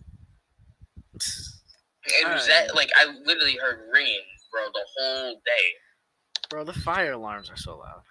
It 2.05 2.27
was 2.27 2.47
Alright. 2.49 2.67
that 2.67 2.75
like 2.75 2.89
I 2.99 3.05
literally 3.25 3.57
heard 3.61 3.89
ringing, 3.91 4.21
bro, 4.51 4.63
the 4.73 4.85
whole 4.97 5.33
day. 5.45 6.47
Bro, 6.49 6.65
the 6.65 6.73
fire 6.73 7.13
alarms 7.13 7.49
are 7.49 7.57
so 7.57 7.77
loud. 7.77 8.01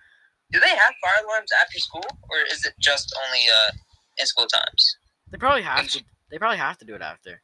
Do 0.52 0.60
they 0.60 0.68
have 0.68 0.94
fire 1.02 1.24
alarms 1.24 1.50
after 1.60 1.78
school, 1.78 2.06
or 2.30 2.38
is 2.50 2.64
it 2.64 2.74
just 2.80 3.14
only 3.26 3.44
uh 3.48 3.72
in 4.18 4.26
school 4.26 4.46
times? 4.46 4.96
They 5.30 5.38
probably 5.38 5.62
have 5.62 5.88
to. 5.88 6.02
They 6.30 6.38
probably 6.38 6.58
have 6.58 6.78
to 6.78 6.84
do 6.84 6.94
it 6.94 7.02
after. 7.02 7.40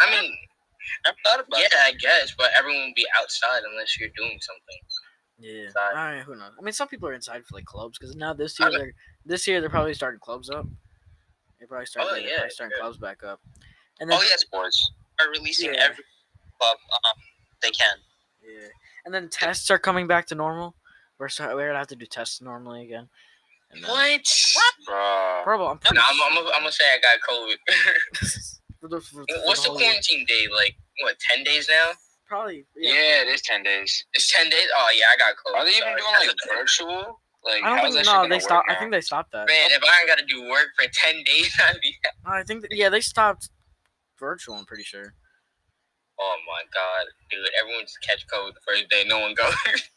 I 0.00 0.10
mean, 0.10 0.30
Never 1.04 1.16
thought 1.24 1.40
about 1.46 1.60
yeah, 1.60 1.66
it. 1.66 1.82
I 1.82 1.92
guess, 1.98 2.34
but 2.36 2.50
everyone 2.56 2.86
would 2.86 2.98
be 2.98 3.06
outside 3.18 3.62
unless 3.66 3.98
you're 3.98 4.12
doing 4.16 4.38
something. 4.40 4.80
Yeah. 5.38 5.64
Inside. 5.66 5.90
Alright, 5.96 6.22
who 6.22 6.34
knows? 6.36 6.52
I 6.58 6.62
mean, 6.62 6.72
some 6.72 6.88
people 6.88 7.08
are 7.08 7.12
inside 7.14 7.44
for 7.44 7.54
like 7.56 7.64
clubs 7.66 7.98
because 7.98 8.16
now 8.16 8.32
this 8.32 8.58
year 8.58 8.70
they're 8.70 8.92
this 9.24 9.46
year 9.46 9.60
they're 9.60 9.70
probably 9.70 9.94
starting 9.94 10.20
clubs 10.20 10.48
up. 10.50 10.66
They 11.60 11.66
probably 11.66 11.86
start. 11.86 12.06
Oh, 12.08 12.14
they're 12.14 12.22
yeah, 12.22 12.34
probably 12.36 12.50
starting 12.50 12.76
yeah. 12.76 12.82
clubs 12.82 12.98
back 12.98 13.22
up. 13.24 13.40
And 14.00 14.10
then 14.10 14.18
Oh 14.18 14.22
yeah, 14.22 14.36
Sports. 14.36 14.92
are 15.20 15.28
releasing 15.30 15.74
Yeah. 15.74 15.80
every 15.90 16.04
club 16.58 16.76
um, 16.92 17.20
they 17.62 17.70
can. 17.70 17.96
Yeah. 18.42 18.68
And 19.04 19.14
then 19.14 19.28
tests 19.28 19.70
are 19.70 19.78
coming 19.78 20.06
back 20.06 20.26
to 20.28 20.34
normal. 20.34 20.74
We're 21.18 21.28
start, 21.28 21.54
we're 21.54 21.66
gonna 21.68 21.78
have 21.78 21.88
to 21.88 21.96
do 21.96 22.06
tests 22.06 22.40
normally 22.42 22.84
again. 22.84 23.08
And 23.70 23.82
then, 23.82 23.90
What? 23.90 24.20
Bruh. 24.88 25.44
Bro, 25.44 25.66
I'm 25.66 25.78
pretty 25.78 25.96
No, 25.96 26.02
I'm, 26.10 26.20
I'm, 26.22 26.34
gonna- 26.34 26.54
I'm 26.54 26.60
gonna 26.62 26.72
say 26.72 26.84
I 26.84 26.98
got 27.00 27.18
COVID. 27.28 27.56
for 28.80 28.88
the, 28.88 29.00
for, 29.00 29.24
for 29.28 29.38
What's 29.44 29.62
the 29.64 29.70
whole 29.70 29.80
year. 29.80 29.88
quarantine 29.90 30.24
day? 30.26 30.46
Like 30.54 30.76
what? 31.02 31.16
Ten 31.18 31.42
days 31.44 31.68
now? 31.70 31.92
Probably. 32.28 32.66
Yeah, 32.76 33.22
it 33.22 33.28
is 33.28 33.40
ten 33.42 33.62
days. 33.62 34.04
It's 34.14 34.32
ten 34.32 34.48
days. 34.50 34.66
Oh 34.76 34.88
yeah, 34.96 35.04
I 35.12 35.16
got 35.16 35.34
COVID. 35.36 35.58
Are 35.58 35.64
they 35.64 35.70
even 35.70 35.82
sorry. 35.98 36.00
doing 36.00 36.28
like 36.28 36.58
virtual? 36.58 37.20
Like, 37.44 37.62
I 37.62 37.68
don't 37.68 37.78
how's 37.78 37.94
think 37.94 38.06
that 38.06 38.12
no. 38.12 38.22
They 38.24 38.28
gonna 38.28 38.40
stopped. 38.40 38.68
work 38.68 38.76
I 38.76 38.80
think 38.80 38.90
they 38.92 39.00
stopped 39.00 39.32
that. 39.32 39.46
Man, 39.46 39.70
if 39.70 39.82
I 39.84 40.00
ain't 40.00 40.08
got 40.08 40.18
to 40.18 40.24
do 40.26 40.48
work 40.50 40.66
for 40.76 40.88
ten 40.92 41.22
days, 41.24 41.54
I'd 41.68 41.80
be. 41.80 41.94
I 42.24 42.42
think 42.42 42.62
that, 42.62 42.72
yeah, 42.74 42.88
they 42.88 43.00
stopped 43.00 43.50
virtual. 44.18 44.56
I'm 44.56 44.64
pretty 44.66 44.82
sure. 44.82 45.14
Oh 46.18 46.36
my 46.46 46.62
god, 46.74 47.06
dude! 47.30 47.46
Everyone 47.62 47.82
just 47.84 48.00
catch 48.02 48.26
COVID 48.26 48.54
the 48.54 48.60
first 48.66 48.88
day. 48.90 49.04
No 49.06 49.20
one 49.20 49.34
goes. 49.34 49.54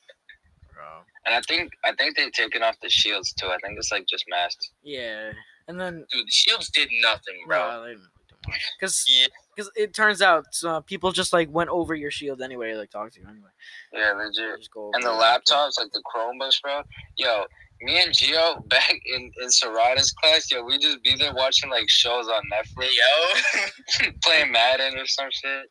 Bro. 0.74 0.86
And 1.26 1.34
I 1.36 1.42
think 1.48 1.72
I 1.84 1.94
think 1.94 2.16
they've 2.18 2.32
taken 2.32 2.62
off 2.62 2.76
the 2.82 2.90
shields 2.90 3.34
too. 3.34 3.48
I 3.48 3.58
think 3.64 3.78
it's 3.78 3.92
like 3.92 4.06
just 4.08 4.26
masks. 4.30 4.70
Yeah, 4.84 5.32
and 5.68 5.80
then 5.80 6.06
dude, 6.12 6.28
the 6.28 6.32
shields 6.32 6.70
did 6.70 6.90
nothing, 7.02 7.36
bro. 7.48 7.58
no, 7.72 7.84
they 7.84 7.90
didn't 7.92 8.02
really 8.02 8.12
do 8.30 8.36
much. 8.52 8.62
Cause, 8.80 9.06
Yeah. 9.10 9.28
Because 9.60 9.72
it 9.76 9.94
turns 9.94 10.22
out 10.22 10.46
uh, 10.66 10.80
people 10.82 11.12
just 11.12 11.34
like 11.34 11.50
went 11.52 11.70
over 11.70 11.94
your 11.94 12.12
shield 12.12 12.42
anyway, 12.42 12.74
like 12.76 12.90
talk 12.92 13.12
to 13.12 13.20
you 13.20 13.28
anyway. 13.30 13.50
Yeah, 13.94 14.14
They 14.18 14.26
legit. 14.26 14.58
just 14.60 14.72
go 14.72 14.92
And 14.94 15.04
the 15.04 15.08
over 15.10 15.16
your 15.18 15.22
laptop. 15.22 15.70
laptops, 15.70 15.80
like 15.80 15.92
the 15.92 16.02
Chromebooks, 16.16 16.62
bro. 16.62 16.82
Yo, 17.18 17.44
me 17.82 18.02
and 18.02 18.12
Gio 18.14 18.68
back 18.70 18.94
in 19.06 19.32
in 19.42 19.50
Sarada's 19.52 20.12
class, 20.14 20.50
yo, 20.52 20.64
we 20.64 20.78
just 20.80 21.04
be 21.04 21.16
there 21.16 21.34
watching 21.34 21.70
like 21.70 21.90
shows 21.90 22.28
on 22.28 22.42
Netflix, 22.54 22.90
Yo, 22.96 24.10
playing 24.24 24.52
Madden 24.52 24.98
or 24.98 25.06
some 25.06 25.30
shit. 25.32 25.70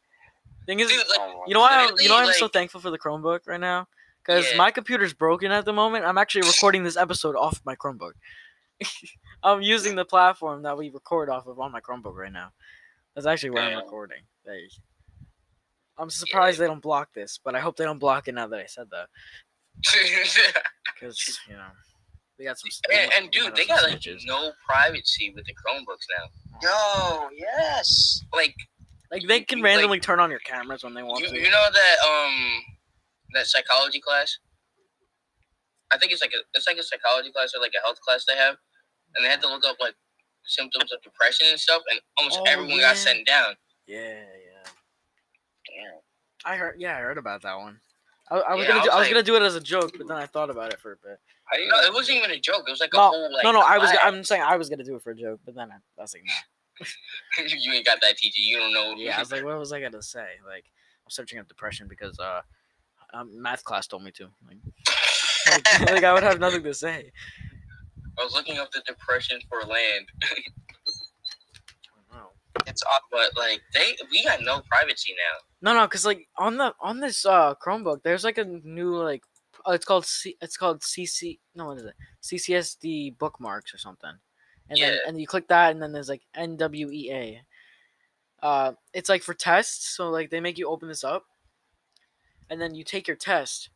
Thing 0.66 0.80
is, 0.80 0.88
dude, 0.88 0.98
like, 0.98 1.18
Oh, 1.20 1.44
you 1.46 1.54
know 1.54 1.60
why? 1.60 1.86
I'm, 1.86 1.94
you 1.98 2.08
know 2.10 2.14
why 2.16 2.24
I'm 2.24 2.32
so 2.34 2.48
thankful 2.48 2.80
for 2.80 2.90
the 2.90 2.98
Chromebook 2.98 3.40
right 3.46 3.58
now? 3.60 3.88
Because 4.22 4.50
Yeah. 4.50 4.58
my 4.58 4.70
computer's 4.70 5.14
broken 5.14 5.50
at 5.50 5.64
the 5.64 5.72
moment. 5.72 6.04
I'm 6.04 6.18
actually 6.18 6.42
recording 6.46 6.84
this 6.84 6.96
episode 6.98 7.36
off 7.36 7.62
my 7.64 7.74
Chromebook. 7.74 8.12
I'm 9.42 9.62
using 9.62 9.94
the 9.96 10.04
platform 10.04 10.62
that 10.62 10.76
we 10.76 10.90
record 10.90 11.30
off 11.30 11.46
of 11.46 11.58
on 11.58 11.72
my 11.72 11.80
Chromebook 11.80 12.14
right 12.14 12.32
now. 12.32 12.52
That's 13.14 13.26
actually 13.26 13.50
where 13.50 13.62
I'm 13.64 13.76
recording. 13.76 14.22
They- 14.44 14.68
I'm 16.00 16.10
surprised 16.10 16.60
they 16.60 16.66
don't 16.66 16.80
block 16.82 17.12
this, 17.12 17.40
but 17.44 17.56
I 17.56 17.60
hope 17.60 17.76
they 17.76 17.84
don't 17.84 17.98
block 17.98 18.28
it 18.28 18.34
now 18.34 18.46
that 18.46 18.60
I 18.60 18.66
said 18.66 18.86
that. 18.90 19.08
Because 20.94 21.38
you 21.48 21.54
know, 21.54 21.66
they 22.38 22.44
got 22.44 22.58
some. 22.58 22.70
they 22.90 23.04
and, 23.04 23.12
and 23.16 23.30
dude, 23.30 23.54
they 23.54 23.64
got 23.66 23.82
like 23.84 24.00
snitches. 24.00 24.22
no 24.26 24.50
privacy 24.68 25.32
with 25.34 25.44
the 25.44 25.52
Chromebooks 25.54 26.06
now. 26.18 26.24
Yo, 26.62 27.28
yes. 27.36 28.20
Like 28.32 28.54
Like 29.12 29.22
they 29.28 29.40
can 29.42 29.58
like- 29.60 29.64
randomly 29.66 30.00
turn 30.00 30.18
on 30.20 30.30
your 30.30 30.40
cameras 30.40 30.82
when 30.82 30.94
they 30.94 31.02
want 31.04 31.20
you, 31.22 31.28
to. 31.28 31.36
you 31.36 31.50
know 31.50 31.66
that 31.72 31.96
um 32.08 32.62
that 33.34 33.46
psychology 33.46 34.00
class. 34.00 34.38
I 35.92 35.98
think 35.98 36.10
it's 36.12 36.20
like 36.20 36.32
a 36.32 36.40
it's 36.54 36.66
like 36.66 36.78
a 36.78 36.82
psychology 36.82 37.30
class 37.32 37.52
or 37.56 37.60
like 37.60 37.72
a 37.80 37.84
health 37.84 38.00
class 38.00 38.24
they 38.28 38.36
have, 38.36 38.56
and 39.16 39.24
they 39.24 39.28
had 39.28 39.40
to 39.42 39.48
look 39.48 39.64
up 39.66 39.76
like 39.80 39.94
symptoms 40.48 40.92
of 40.92 41.00
depression 41.02 41.46
and 41.50 41.60
stuff, 41.60 41.82
and 41.90 42.00
almost 42.18 42.40
Oh, 42.40 42.50
everyone 42.50 42.78
yeah. 42.78 42.88
got 42.88 42.96
sent 42.96 43.26
down. 43.26 43.54
Yeah, 43.86 43.98
yeah. 43.98 44.70
Damn. 45.66 46.00
I 46.44 46.56
heard. 46.56 46.76
Yeah, 46.78 46.96
I 46.96 47.00
heard 47.00 47.18
about 47.18 47.42
that 47.42 47.56
one. 47.56 47.80
I, 48.30 48.36
I 48.38 48.54
was 48.54 48.64
Yeah, 48.66 48.68
gonna. 48.68 48.80
I 48.80 48.82
do, 48.82 48.88
was 48.88 48.96
I 48.96 48.98
was 49.00 49.08
gonna 49.08 49.22
do 49.22 49.36
it 49.36 49.42
as 49.42 49.54
a 49.54 49.60
joke, 49.60 49.92
but 49.96 50.06
then 50.08 50.16
I 50.16 50.26
thought 50.26 50.50
about 50.50 50.72
it 50.72 50.80
for 50.80 50.92
a 50.92 50.96
bit. 50.96 51.18
How 51.44 51.56
you 51.56 51.68
No, 51.68 51.78
it 51.80 51.92
wasn't 51.92 52.18
even 52.18 52.30
a 52.30 52.38
joke. 52.38 52.64
It 52.66 52.70
was 52.70 52.80
like 52.80 52.92
a 52.92 52.96
No, 52.96 53.08
whole 53.08 53.32
like. 53.32 53.44
no, 53.44 53.52
no. 53.52 53.60
I 53.60 53.78
was. 53.78 53.90
class. 53.90 54.00
I'm 54.02 54.24
saying 54.24 54.42
I 54.42 54.56
was 54.56 54.68
gonna 54.68 54.84
do 54.84 54.96
it 54.96 55.02
for 55.02 55.10
a 55.10 55.16
joke, 55.16 55.40
but 55.44 55.54
then 55.54 55.70
I, 55.70 55.76
I 55.76 56.02
was 56.02 56.14
like, 56.14 56.24
nah. 56.24 56.84
you 57.48 57.72
ain't 57.72 57.86
got 57.86 58.00
that 58.02 58.16
teacher. 58.16 58.40
You 58.40 58.58
don't 58.58 58.72
know. 58.72 58.94
Yeah, 58.96 59.16
I 59.16 59.20
was 59.20 59.32
like, 59.32 59.44
what 59.44 59.58
was 59.58 59.72
I 59.72 59.80
gonna 59.80 60.02
say? 60.02 60.26
Like, 60.46 60.64
I'm 61.04 61.10
searching 61.10 61.38
up 61.38 61.48
depression 61.48 61.88
because 61.88 62.18
uh, 62.18 62.42
um, 63.14 63.40
math 63.40 63.64
class 63.64 63.86
told 63.86 64.04
me 64.04 64.10
to. 64.12 64.28
Like, 64.46 64.58
like, 65.50 65.80
like, 65.92 66.04
I 66.04 66.12
would 66.12 66.22
have 66.22 66.40
nothing 66.40 66.62
to 66.62 66.74
say. 66.74 67.12
I 68.18 68.24
was 68.24 68.34
looking 68.34 68.58
up 68.58 68.70
the 68.72 68.82
depression 68.86 69.40
for 69.48 69.60
land, 69.68 70.06
Wow. 72.12 72.30
It's 72.66 72.82
off. 72.82 73.02
but 73.10 73.36
like 73.36 73.60
they 73.74 73.96
we 74.10 74.24
got 74.24 74.40
no 74.42 74.60
privacy 74.70 75.14
now. 75.14 75.72
No, 75.72 75.78
no, 75.78 75.86
cause 75.88 76.04
like 76.06 76.26
on 76.36 76.56
the 76.56 76.74
on 76.80 77.00
this 77.00 77.24
uh 77.26 77.54
Chromebook, 77.64 78.02
there's 78.02 78.24
like 78.24 78.38
a 78.38 78.44
new 78.44 78.96
like 78.96 79.22
uh, 79.66 79.72
it's 79.72 79.84
called 79.84 80.06
C 80.06 80.36
it's 80.40 80.56
called 80.56 80.80
CC 80.80 81.38
no 81.54 81.66
what 81.66 81.78
is 81.78 81.84
it 81.84 81.94
CCSD 82.22 83.18
bookmarks 83.18 83.72
or 83.74 83.78
something, 83.78 84.12
and 84.68 84.78
then 84.80 84.92
Yeah. 84.94 84.98
and 85.06 85.20
you 85.20 85.26
click 85.26 85.48
that 85.48 85.70
and 85.72 85.82
then 85.82 85.92
there's 85.92 86.08
like 86.08 86.22
NWEA. 86.36 87.40
Uh, 88.40 88.72
it's 88.94 89.08
like 89.08 89.22
for 89.22 89.34
tests, 89.34 89.96
so 89.96 90.10
like 90.10 90.30
they 90.30 90.40
make 90.40 90.58
you 90.58 90.68
open 90.68 90.88
this 90.88 91.02
up, 91.04 91.24
and 92.50 92.60
then 92.60 92.74
you 92.74 92.84
take 92.84 93.08
your 93.08 93.16
test, 93.16 93.70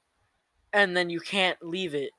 and 0.72 0.96
then 0.96 1.10
you 1.10 1.18
can't 1.20 1.58
leave 1.62 1.94
it, 1.96 2.12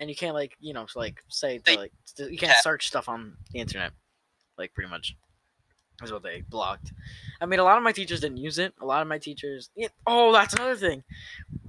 and 0.00 0.10
you 0.10 0.16
can't 0.16 0.34
like 0.34 0.56
you 0.60 0.72
know 0.74 0.86
like 0.94 1.22
say 1.28 1.58
to, 1.58 1.76
like 1.76 1.92
you 2.18 2.38
can't 2.38 2.56
search 2.58 2.86
stuff 2.86 3.08
on 3.08 3.36
the 3.52 3.60
internet, 3.60 3.92
like 4.58 4.74
pretty 4.74 4.90
much. 4.90 5.16
Is 6.02 6.12
what 6.12 6.22
they 6.22 6.42
blocked. 6.42 6.92
I 7.40 7.46
mean, 7.46 7.58
a 7.58 7.64
lot 7.64 7.78
of 7.78 7.82
my 7.82 7.92
teachers 7.92 8.20
didn't 8.20 8.36
use 8.36 8.58
it. 8.58 8.74
A 8.82 8.84
lot 8.84 9.00
of 9.00 9.08
my 9.08 9.16
teachers. 9.16 9.70
Yeah, 9.74 9.88
oh, 10.06 10.30
that's 10.30 10.52
another 10.52 10.76
thing. 10.76 11.04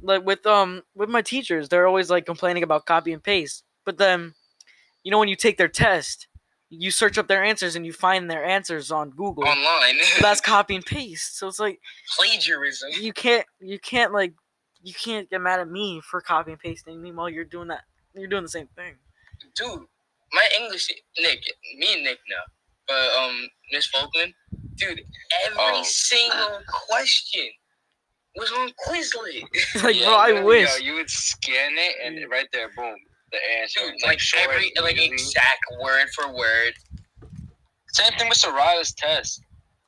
Like 0.01 0.25
with 0.25 0.45
um 0.45 0.83
with 0.95 1.07
my 1.07 1.21
teachers, 1.21 1.69
they're 1.69 1.87
always 1.87 2.09
like 2.09 2.25
complaining 2.25 2.63
about 2.63 2.85
copy 2.85 3.13
and 3.13 3.23
paste. 3.23 3.63
But 3.85 3.97
then, 3.97 4.33
you 5.03 5.11
know, 5.11 5.19
when 5.19 5.29
you 5.29 5.37
take 5.37 5.57
their 5.57 5.69
test, 5.69 6.27
you 6.69 6.91
search 6.91 7.17
up 7.17 7.29
their 7.29 7.41
answers 7.41 7.77
and 7.77 7.85
you 7.85 7.93
find 7.93 8.29
their 8.29 8.43
answers 8.43 8.91
on 8.91 9.11
Google. 9.11 9.45
Online. 9.45 9.95
That's 10.19 10.41
copy 10.55 10.75
and 10.75 10.85
paste. 10.85 11.37
So 11.39 11.47
it's 11.47 11.59
like 11.59 11.79
plagiarism. 12.17 12.91
you 12.99 13.13
can't 13.13 13.45
you 13.61 13.79
can't 13.79 14.11
like 14.11 14.33
you 14.83 14.93
can't 14.93 15.29
get 15.29 15.41
mad 15.41 15.61
at 15.61 15.69
me 15.69 16.01
for 16.01 16.19
copy 16.21 16.51
and 16.51 16.59
pasting 16.59 17.01
me 17.01 17.11
while 17.11 17.29
you're 17.29 17.45
doing 17.45 17.69
that. 17.69 17.83
You're 18.17 18.29
doing 18.29 18.43
the 18.43 18.49
same 18.49 18.67
thing. 18.75 18.95
dude, 19.55 19.81
my 20.33 20.47
English, 20.59 20.87
Nick, 21.19 21.39
me 21.77 21.93
and 21.93 22.03
Nick 22.03 22.19
now, 22.29 22.43
but 22.87 23.23
um, 23.23 23.47
Miss 23.71 23.87
Falkland, 23.87 24.33
dude, 24.75 25.01
every 25.45 25.57
Oh. 25.59 25.83
single 25.83 26.59
question 26.87 27.47
was 28.35 28.51
on 28.51 28.69
Quizlet. 28.85 29.43
like, 29.83 29.95
Yeah, 29.95 30.05
bro, 30.05 30.13
I 30.15 30.27
literally, 30.27 30.45
wish. 30.45 30.79
Yo, 30.79 30.85
you 30.85 30.93
would 30.95 31.09
scan 31.09 31.71
it 31.77 31.95
and 32.03 32.17
Yeah. 32.19 32.25
right 32.29 32.47
there, 32.53 32.69
boom, 32.75 32.95
the 33.31 33.37
answer. 33.59 33.79
Dude, 33.81 33.93
It's 33.95 34.03
like 34.03 34.19
short, 34.19 34.43
every, 34.49 34.71
like 34.81 34.95
easy. 34.97 35.13
exact 35.13 35.63
word 35.81 36.07
for 36.15 36.33
word. 36.35 36.73
Same 37.93 38.13
thing 38.19 38.29
with 38.29 38.37
Sarada's 38.37 38.93
test. 38.93 39.41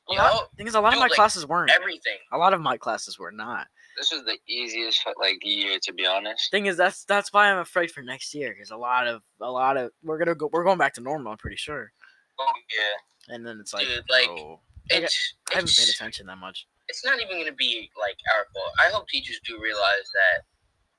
A 0.08 0.12
You 0.14 0.18
lot- 0.18 0.32
know, 0.34 0.46
thing 0.56 0.66
is, 0.66 0.74
a 0.74 0.80
lot 0.80 0.92
of 0.94 0.98
my 0.98 1.04
like, 1.06 1.12
classes 1.12 1.46
weren't. 1.46 1.70
everything. 1.70 2.18
A 2.32 2.38
lot 2.38 2.54
of 2.54 2.60
my 2.60 2.76
classes 2.76 3.18
were 3.18 3.30
not. 3.30 3.68
This 4.00 4.12
was 4.12 4.24
the 4.24 4.38
easiest 4.48 5.04
like 5.20 5.38
year 5.42 5.78
to 5.82 5.92
be 5.92 6.06
honest. 6.06 6.50
thing 6.50 6.64
is 6.64 6.78
that's 6.78 7.04
that's 7.04 7.34
why 7.34 7.50
I'm 7.50 7.58
afraid 7.58 7.90
for 7.90 8.00
next 8.00 8.34
year 8.34 8.54
because 8.54 8.70
a 8.70 8.76
lot 8.76 9.06
of 9.06 9.20
a 9.42 9.50
lot 9.50 9.76
of 9.76 9.90
we're 10.02 10.18
gonna 10.18 10.34
go 10.34 10.48
we're 10.50 10.64
going 10.64 10.78
back 10.78 10.94
to 10.94 11.02
normal 11.02 11.32
I'm 11.32 11.38
pretty 11.38 11.58
sure 11.58 11.92
Oh 12.40 12.52
yeah. 12.74 13.34
and 13.34 13.46
then 13.46 13.58
it's 13.60 13.74
like, 13.74 13.86
Dude, 13.86 14.02
like, 14.08 14.28
oh. 14.30 14.60
Like, 14.90 15.02
It's, 15.02 15.34
I 15.52 15.56
haven't 15.56 15.76
paid 15.76 15.90
attention 15.90 16.26
that 16.28 16.38
much 16.38 16.66
it's 16.90 17.04
not 17.04 17.20
even 17.20 17.38
gonna 17.38 17.52
be 17.56 17.88
like 17.98 18.16
our 18.34 18.46
fault. 18.52 18.74
I 18.80 18.90
hope 18.90 19.08
teachers 19.08 19.40
do 19.46 19.58
realize 19.62 20.10
that 20.12 20.42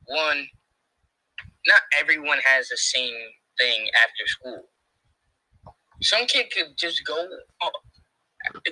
one, 0.05 0.47
not 1.67 1.81
everyone 1.99 2.39
has 2.45 2.69
the 2.69 2.77
same 2.77 3.13
thing 3.59 3.87
after 4.01 4.27
school. 4.27 4.69
Some 6.01 6.25
kid 6.25 6.47
could 6.55 6.77
just 6.77 7.05
go 7.05 7.27
oh, 7.61 7.71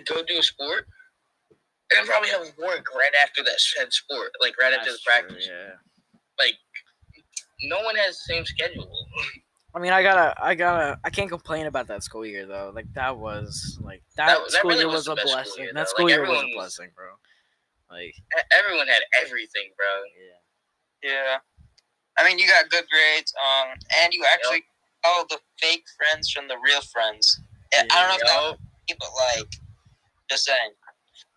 go 0.06 0.24
do 0.24 0.40
a 0.40 0.44
sport 0.44 0.88
and 1.92 2.00
then 2.00 2.06
probably 2.06 2.30
have 2.30 2.42
work 2.58 2.86
right 2.96 3.12
after 3.24 3.44
that 3.44 3.60
said 3.60 3.92
sport, 3.94 4.32
like 4.42 4.54
right 4.62 4.74
after 4.74 4.92
the 4.92 4.92
That's 4.92 5.04
true, 5.04 5.14
practice. 5.28 5.48
yeah 5.50 5.76
Like 6.38 6.54
no 7.64 7.82
one 7.82 7.96
has 7.96 8.18
the 8.18 8.34
same 8.34 8.46
schedule. 8.46 8.90
I 9.76 9.80
mean 9.80 9.92
I 9.94 10.02
gotta 10.02 10.34
I 10.42 10.56
gotta 10.56 10.98
I 11.04 11.10
can't 11.12 11.30
complain 11.30 11.68
about 11.68 11.88
that 11.88 12.02
school 12.04 12.26
year 12.26 12.46
though 12.48 12.72
like 12.74 12.92
that 12.94 13.18
was 13.18 13.78
like 13.82 14.02
that, 14.18 14.28
That- 14.28 14.44
that 14.46 14.52
school 14.52 14.70
really 14.72 14.82
year 14.82 14.88
was 14.88 14.96
was, 14.96 15.06
the 15.06 15.12
a 15.12 15.16
best 15.16 15.28
school 15.28 15.36
blessing 15.36 15.64
year, 15.64 15.74
that 15.74 15.90
school 15.90 16.06
Like, 16.06 16.14
year 16.16 16.28
was 16.28 16.42
a 16.42 16.54
blessing 16.56 16.90
bro 16.96 17.10
like 17.92 18.14
Everyone 18.58 18.88
had 18.88 19.02
everything, 19.22 19.70
bro. 19.78 19.88
yeah 20.18 21.10
Yeah. 21.12 21.38
I 22.18 22.24
mean, 22.28 22.38
you 22.38 22.48
got 22.48 22.70
good 22.70 22.84
grades, 22.92 23.34
um, 23.40 23.78
and 24.02 24.14
you 24.14 24.26
actually 24.32 24.64
oh 25.06 25.26
the 25.30 25.40
fake 25.62 25.86
friends 25.98 26.30
from 26.32 26.48
the 26.50 26.58
real 26.66 26.82
friends. 26.82 27.40
Yeah, 27.72 27.84
I 27.92 28.02
don't 28.02 28.10
know 28.10 28.16
if 28.16 28.22
that 28.28 28.42
was 28.42 28.58
me, 28.90 28.96
but 29.00 29.10
like, 29.38 29.52
just 30.30 30.44
saying, 30.46 30.72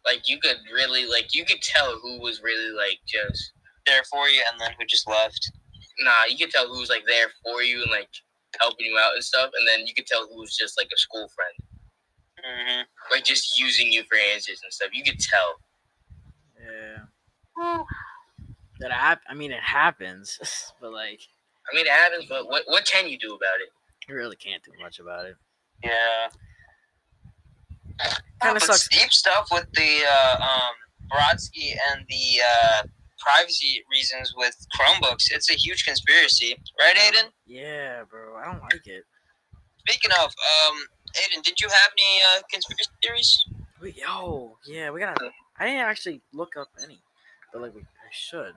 like 0.05 0.29
you 0.29 0.39
could 0.41 0.57
really 0.73 1.07
like 1.07 1.35
you 1.35 1.45
could 1.45 1.63
tell 1.63 1.99
who 2.01 2.21
was 2.21 2.43
really 2.43 2.71
like 2.77 2.99
just 3.07 3.53
there 3.87 4.03
for 4.11 4.29
you, 4.29 4.43
and 4.51 4.61
then 4.61 4.71
who 4.79 4.85
just 4.87 5.09
left. 5.09 5.51
nah, 6.01 6.25
you 6.29 6.37
could 6.39 6.51
tell 6.51 6.67
who 6.69 6.81
was 6.81 6.91
like 6.91 7.05
there 7.07 7.29
for 7.45 7.63
you 7.63 7.83
and 7.83 7.91
like 7.91 8.09
helping 8.61 8.87
you 8.87 8.99
out 8.99 9.15
and 9.15 9.25
stuff, 9.25 9.51
and 9.59 9.67
then 9.69 9.87
you 9.87 9.95
could 9.95 10.07
tell 10.07 10.27
who 10.29 10.39
was 10.41 10.57
just 10.57 10.79
like 10.79 10.89
a 10.95 10.99
school 10.99 11.29
friend, 11.35 11.75
hmm 12.45 12.83
like 13.11 13.25
just 13.25 13.59
using 13.59 13.93
you 13.93 14.03
for 14.05 14.17
answers 14.33 14.61
and 14.63 14.73
stuff. 14.73 14.91
You 14.93 15.05
could 15.05 15.19
tell. 15.21 15.61
yeah 16.61 17.83
that 18.81 18.91
hap- 18.93 19.23
I 19.29 19.35
mean 19.35 19.53
it 19.53 19.61
happens 19.63 20.39
but 20.81 20.93
like 20.93 21.21
I 21.73 21.77
mean, 21.77 21.87
it 21.87 21.93
happens, 21.93 22.27
but 22.29 22.47
what 22.49 22.65
what 22.67 22.85
can 22.85 23.09
you 23.09 23.17
do 23.19 23.29
about 23.35 23.61
it? 23.65 23.71
you 24.09 24.17
really 24.17 24.35
can't 24.37 24.63
do 24.65 24.73
much 24.83 24.99
about 24.99 25.27
it 25.27 25.37
Yeah. 25.85 26.29
Kinda 28.43 28.55
but 28.55 28.63
sucks. 28.63 28.89
Deep 28.89 29.13
stuff 29.13 29.49
with 29.51 29.67
the 29.73 30.03
uh, 30.09 30.37
um, 30.41 30.75
Brodsky 31.11 31.77
and 31.91 32.05
the 32.09 32.41
uh, 32.43 32.83
privacy 33.19 33.85
reasons 33.91 34.35
with 34.37 34.57
Chromebooks. 34.79 35.31
It's 35.31 35.51
a 35.51 35.55
huge 35.55 35.85
conspiracy, 35.85 36.57
right, 36.81 36.97
Aiden? 36.97 37.31
yeah 37.47 38.03
bro 38.09 38.37
I 38.37 38.45
don't 38.47 38.63
like 38.63 38.87
it 38.87 39.05
Speaking 39.87 40.13
of, 40.23 40.27
um, 40.27 40.77
Aiden, 41.17 41.43
did 41.43 41.61
you 41.61 41.69
have 41.69 41.91
any 41.99 42.21
uh, 42.39 42.43
conspiracy 42.51 42.91
theories? 43.03 43.45
We, 43.81 43.93
yo, 43.93 44.57
yeah, 44.65 44.91
we 44.91 45.01
gotta. 45.01 45.31
I 45.59 45.67
didn't 45.67 45.81
actually 45.81 46.23
look 46.33 46.57
up 46.57 46.69
any, 46.83 47.03
but 47.53 47.63
like 47.63 47.75
we 47.75 47.81
I 47.81 48.11
should. 48.13 48.53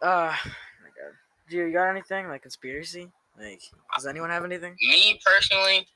Uh, 0.00 0.32
my 0.80 0.90
God, 0.94 1.12
do 1.50 1.56
you 1.56 1.72
got 1.72 1.88
anything 1.88 2.28
like 2.28 2.42
conspiracy? 2.42 3.10
Like, 3.36 3.60
does 3.96 4.06
anyone 4.06 4.30
have 4.30 4.44
anything? 4.44 4.76
Me 4.80 5.18
personally, 5.26 5.88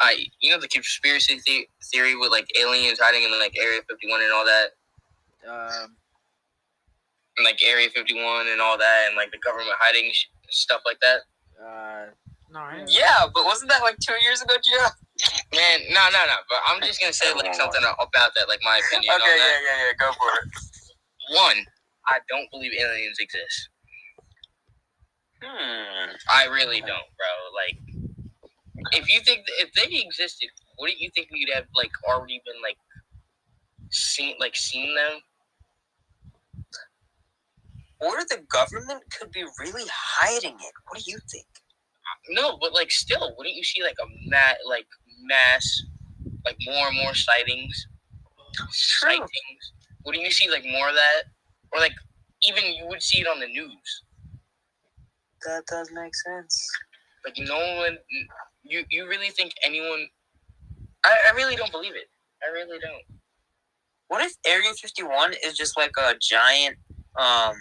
I 0.00 0.26
you 0.40 0.50
know 0.50 0.60
the 0.60 0.68
conspiracy 0.68 1.40
the- 1.46 1.68
theory 1.92 2.16
with 2.16 2.30
like 2.30 2.46
aliens 2.58 2.98
hiding 3.00 3.22
in 3.22 3.38
like 3.38 3.54
Area 3.60 3.80
Fifty 3.88 4.08
One 4.10 4.22
and 4.22 4.32
all 4.32 4.44
that, 4.44 4.68
Um, 5.48 5.96
and 7.36 7.44
like 7.44 7.62
Area 7.64 7.88
Fifty 7.90 8.14
One 8.14 8.48
and 8.48 8.60
all 8.60 8.76
that, 8.78 9.04
and 9.08 9.16
like 9.16 9.30
the 9.30 9.38
government 9.38 9.76
hiding 9.80 10.10
sh- 10.12 10.26
stuff 10.50 10.82
like 10.84 10.98
that. 11.00 11.20
uh, 11.62 12.06
No? 12.50 12.84
Yeah, 12.86 13.26
but 13.34 13.44
wasn't 13.44 13.70
that 13.70 13.82
like 13.82 13.96
two 13.98 14.14
years 14.22 14.42
ago, 14.42 14.54
Joe? 14.62 14.88
Man, 15.54 15.80
no, 15.90 16.08
no, 16.10 16.26
no. 16.26 16.36
But 16.48 16.58
I'm 16.68 16.80
just 16.82 17.00
gonna 17.00 17.12
say 17.12 17.32
like 17.34 17.54
something 17.54 17.82
about 17.82 18.32
that, 18.34 18.48
like 18.48 18.60
my 18.64 18.80
opinion 18.86 19.14
on 19.14 19.22
Okay, 19.22 19.30
that. 19.30 19.38
yeah, 19.38 19.60
yeah, 19.62 19.86
yeah. 19.86 19.92
Go 19.98 20.12
for 20.12 20.30
it. 20.42 20.50
One, 21.36 21.64
I 22.08 22.18
don't 22.28 22.50
believe 22.50 22.72
aliens 22.78 23.18
exist. 23.20 23.68
Hmm. 25.42 26.10
I 26.32 26.46
really 26.46 26.80
don't, 26.80 27.08
bro. 27.16 27.32
Like, 27.54 27.78
if 28.94 29.08
you 29.12 29.20
think 29.20 29.44
if 29.60 29.72
they 29.72 29.96
existed, 29.98 30.48
wouldn't 30.78 31.00
you 31.00 31.10
think 31.14 31.28
we'd 31.32 31.52
have 31.54 31.66
like 31.74 31.92
already 32.08 32.40
been 32.44 32.60
like 32.62 32.78
seen 33.90 34.34
like 34.40 34.56
seen 34.56 34.94
them? 34.94 35.20
Or 38.00 38.18
the 38.28 38.44
government 38.50 39.02
could 39.18 39.30
be 39.30 39.44
really 39.60 39.84
hiding 39.90 40.54
it. 40.54 40.72
What 40.88 41.02
do 41.02 41.10
you 41.10 41.18
think? 41.30 41.46
No, 42.30 42.58
but 42.60 42.74
like 42.74 42.90
still, 42.90 43.34
wouldn't 43.36 43.56
you 43.56 43.64
see 43.64 43.82
like 43.82 43.96
a 44.02 44.28
mat 44.28 44.58
like 44.68 44.86
mass, 45.22 45.82
like 46.44 46.56
more 46.66 46.88
and 46.88 46.96
more 47.02 47.14
sightings? 47.14 47.86
Sightings. 48.70 49.28
Wouldn't 50.04 50.24
you 50.24 50.30
see 50.30 50.50
like 50.50 50.64
more 50.64 50.88
of 50.88 50.94
that, 50.94 51.22
or 51.72 51.80
like 51.80 51.94
even 52.42 52.64
you 52.64 52.86
would 52.88 53.02
see 53.02 53.20
it 53.20 53.26
on 53.26 53.40
the 53.40 53.46
news? 53.46 54.02
That 55.46 55.64
does 55.66 55.90
make 55.92 56.14
sense. 56.14 56.68
Like 57.24 57.34
no 57.38 57.58
one, 57.76 57.98
you 58.64 58.84
you 58.90 59.08
really 59.08 59.30
think 59.30 59.52
anyone? 59.64 60.08
I, 61.04 61.16
I 61.30 61.34
really 61.36 61.56
don't 61.56 61.70
believe 61.70 61.94
it. 61.94 62.08
I 62.42 62.52
really 62.52 62.78
don't. 62.78 63.02
What 64.08 64.22
if 64.22 64.34
Area 64.46 64.72
51 64.72 65.34
is 65.44 65.56
just 65.56 65.76
like 65.76 65.92
a 65.98 66.14
giant 66.20 66.76
um 67.18 67.54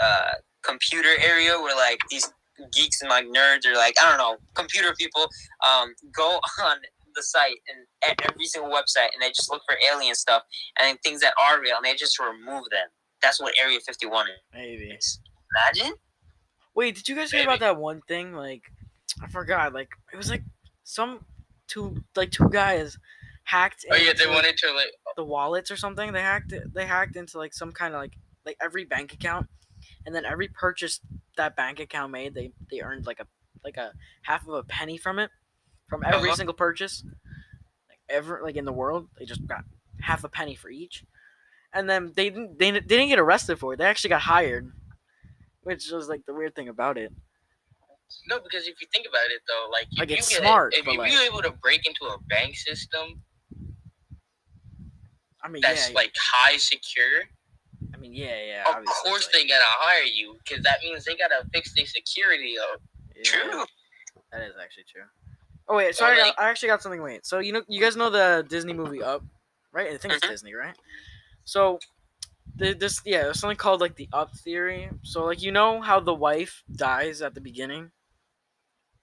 uh 0.00 0.32
computer 0.62 1.10
area 1.22 1.52
where 1.60 1.76
like 1.76 2.00
these 2.10 2.32
geeks 2.72 3.02
and 3.02 3.10
like 3.10 3.26
nerds 3.26 3.66
or 3.66 3.74
like 3.74 3.94
I 4.02 4.08
don't 4.08 4.18
know 4.18 4.36
computer 4.54 4.94
people 4.98 5.26
um 5.66 5.94
go 6.14 6.40
on 6.64 6.78
the 7.14 7.22
site 7.22 7.56
and 7.68 7.86
at 8.08 8.30
every 8.30 8.46
single 8.46 8.70
website 8.70 9.08
and 9.14 9.20
they 9.20 9.28
just 9.28 9.50
look 9.50 9.62
for 9.66 9.76
alien 9.92 10.14
stuff 10.14 10.42
and 10.80 10.98
things 11.02 11.20
that 11.20 11.32
are 11.42 11.60
real 11.60 11.76
and 11.76 11.84
they 11.84 11.94
just 11.94 12.18
remove 12.18 12.64
them. 12.70 12.88
That's 13.22 13.40
what 13.40 13.54
Area 13.60 13.80
51 13.80 14.26
is. 14.28 14.32
Maybe. 14.52 14.90
is. 14.90 15.20
Imagine. 15.56 15.94
Wait, 16.74 16.94
did 16.94 17.08
you 17.08 17.16
guys 17.16 17.30
hear 17.30 17.40
Maybe. 17.40 17.48
about 17.48 17.60
that 17.60 17.78
one 17.78 18.02
thing? 18.06 18.34
Like, 18.34 18.62
I 19.22 19.28
forgot. 19.28 19.72
Like, 19.72 19.88
it 20.12 20.16
was 20.16 20.30
like 20.30 20.42
some 20.84 21.24
two 21.68 22.04
like 22.14 22.30
two 22.30 22.48
guys 22.50 22.98
hacked. 23.44 23.84
Oh 23.90 23.96
yeah, 23.96 24.12
they 24.12 24.24
into, 24.24 24.34
wanted 24.34 24.56
to 24.58 24.72
like. 24.74 24.88
the 25.16 25.24
wallets 25.24 25.70
or 25.70 25.76
something. 25.76 26.12
They 26.12 26.20
hacked 26.22 26.52
it. 26.52 26.72
They 26.74 26.86
hacked 26.86 27.16
into 27.16 27.38
like 27.38 27.54
some 27.54 27.72
kind 27.72 27.94
of 27.94 28.00
like 28.00 28.12
like 28.44 28.56
every 28.62 28.84
bank 28.84 29.12
account, 29.12 29.46
and 30.04 30.14
then 30.14 30.24
every 30.24 30.48
purchase 30.48 31.00
that 31.36 31.56
bank 31.56 31.80
account 31.80 32.12
made, 32.12 32.34
they 32.34 32.52
they 32.70 32.80
earned 32.80 33.06
like 33.06 33.20
a 33.20 33.26
like 33.64 33.76
a 33.76 33.92
half 34.22 34.46
of 34.46 34.54
a 34.54 34.62
penny 34.62 34.96
from 34.98 35.18
it, 35.18 35.30
from 35.88 36.02
every 36.04 36.28
Uh-huh. 36.28 36.36
single 36.36 36.54
purchase, 36.54 37.02
like 37.88 37.98
ever 38.08 38.40
like 38.42 38.56
in 38.56 38.64
the 38.64 38.72
world. 38.72 39.08
They 39.18 39.24
just 39.24 39.46
got 39.46 39.64
half 40.02 40.24
a 40.24 40.28
penny 40.28 40.54
for 40.54 40.68
each, 40.70 41.04
and 41.72 41.88
then 41.90 42.12
they 42.14 42.30
didn't 42.30 42.58
they, 42.58 42.70
didn't- 42.70 42.88
they 42.88 42.96
didn't 42.96 43.08
get 43.10 43.18
arrested 43.18 43.58
for 43.58 43.72
it. 43.72 43.78
They 43.78 43.86
actually 43.86 44.10
got 44.10 44.22
hired, 44.22 44.70
which 45.62 45.90
was 45.90 46.08
like 46.08 46.24
the 46.26 46.34
weird 46.34 46.54
thing 46.54 46.68
about 46.68 46.98
it. 46.98 47.12
No, 48.28 48.40
because 48.40 48.66
if 48.66 48.80
you 48.80 48.86
think 48.92 49.06
about 49.08 49.26
it 49.30 49.42
though, 49.48 49.68
like 49.70 49.86
if 49.92 49.98
Like, 49.98 50.10
you 50.10 50.16
get, 50.16 50.24
smart, 50.24 50.74
if 50.74 50.84
but, 50.84 50.92
you 50.92 50.98
like- 50.98 51.12
were 51.12 51.18
able 51.20 51.42
to 51.42 51.50
break 51.50 51.86
into 51.86 52.04
a 52.06 52.18
bank 52.28 52.56
system 52.56 53.22
I 55.42 55.48
mean, 55.48 55.62
that's 55.62 55.90
yeah, 55.90 55.94
like 55.94 56.12
high 56.16 56.56
secure, 56.56 57.22
I 57.94 57.98
mean, 57.98 58.12
yeah, 58.12 58.34
yeah. 58.44 58.64
of 58.78 58.84
course 59.04 59.26
like, 59.26 59.32
they 59.42 59.48
gotta 59.48 59.64
hire 59.64 60.02
you 60.02 60.36
because 60.42 60.64
that 60.64 60.78
means 60.82 61.04
they 61.04 61.14
gotta 61.16 61.46
fix 61.52 61.72
their 61.74 61.86
security 61.86 62.56
up. 62.58 62.80
yeah, 63.14 63.22
True. 63.22 63.64
That 64.32 64.42
is 64.42 64.54
actually 64.60 64.84
true. 64.92 65.04
Oh 65.68 65.76
wait, 65.76 65.94
sorry, 65.94 66.20
I 66.20 66.32
actually 66.38 66.68
got 66.68 66.82
something. 66.82 67.00
Wait, 67.02 67.24
so 67.26 67.38
you 67.38 67.52
know, 67.52 67.62
you 67.68 67.80
guys 67.80 67.96
know 67.96 68.10
the 68.10 68.44
Disney 68.48 68.72
movie 68.72 69.02
Up, 69.02 69.22
right? 69.72 69.88
I 69.92 69.96
think 69.98 70.14
it's 70.14 70.24
Mhm. 70.24 70.30
Disney, 70.30 70.54
right? 70.54 70.76
So, 71.44 71.78
this 72.56 73.00
yeah, 73.04 73.22
there's 73.24 73.38
something 73.38 73.56
called 73.56 73.80
like 73.80 73.94
the 73.96 74.08
Up 74.12 74.36
theory. 74.38 74.90
So 75.04 75.24
like 75.24 75.42
you 75.42 75.52
know 75.52 75.80
how 75.80 76.00
the 76.00 76.14
wife 76.14 76.64
dies 76.74 77.22
at 77.22 77.34
the 77.34 77.40
beginning. 77.40 77.92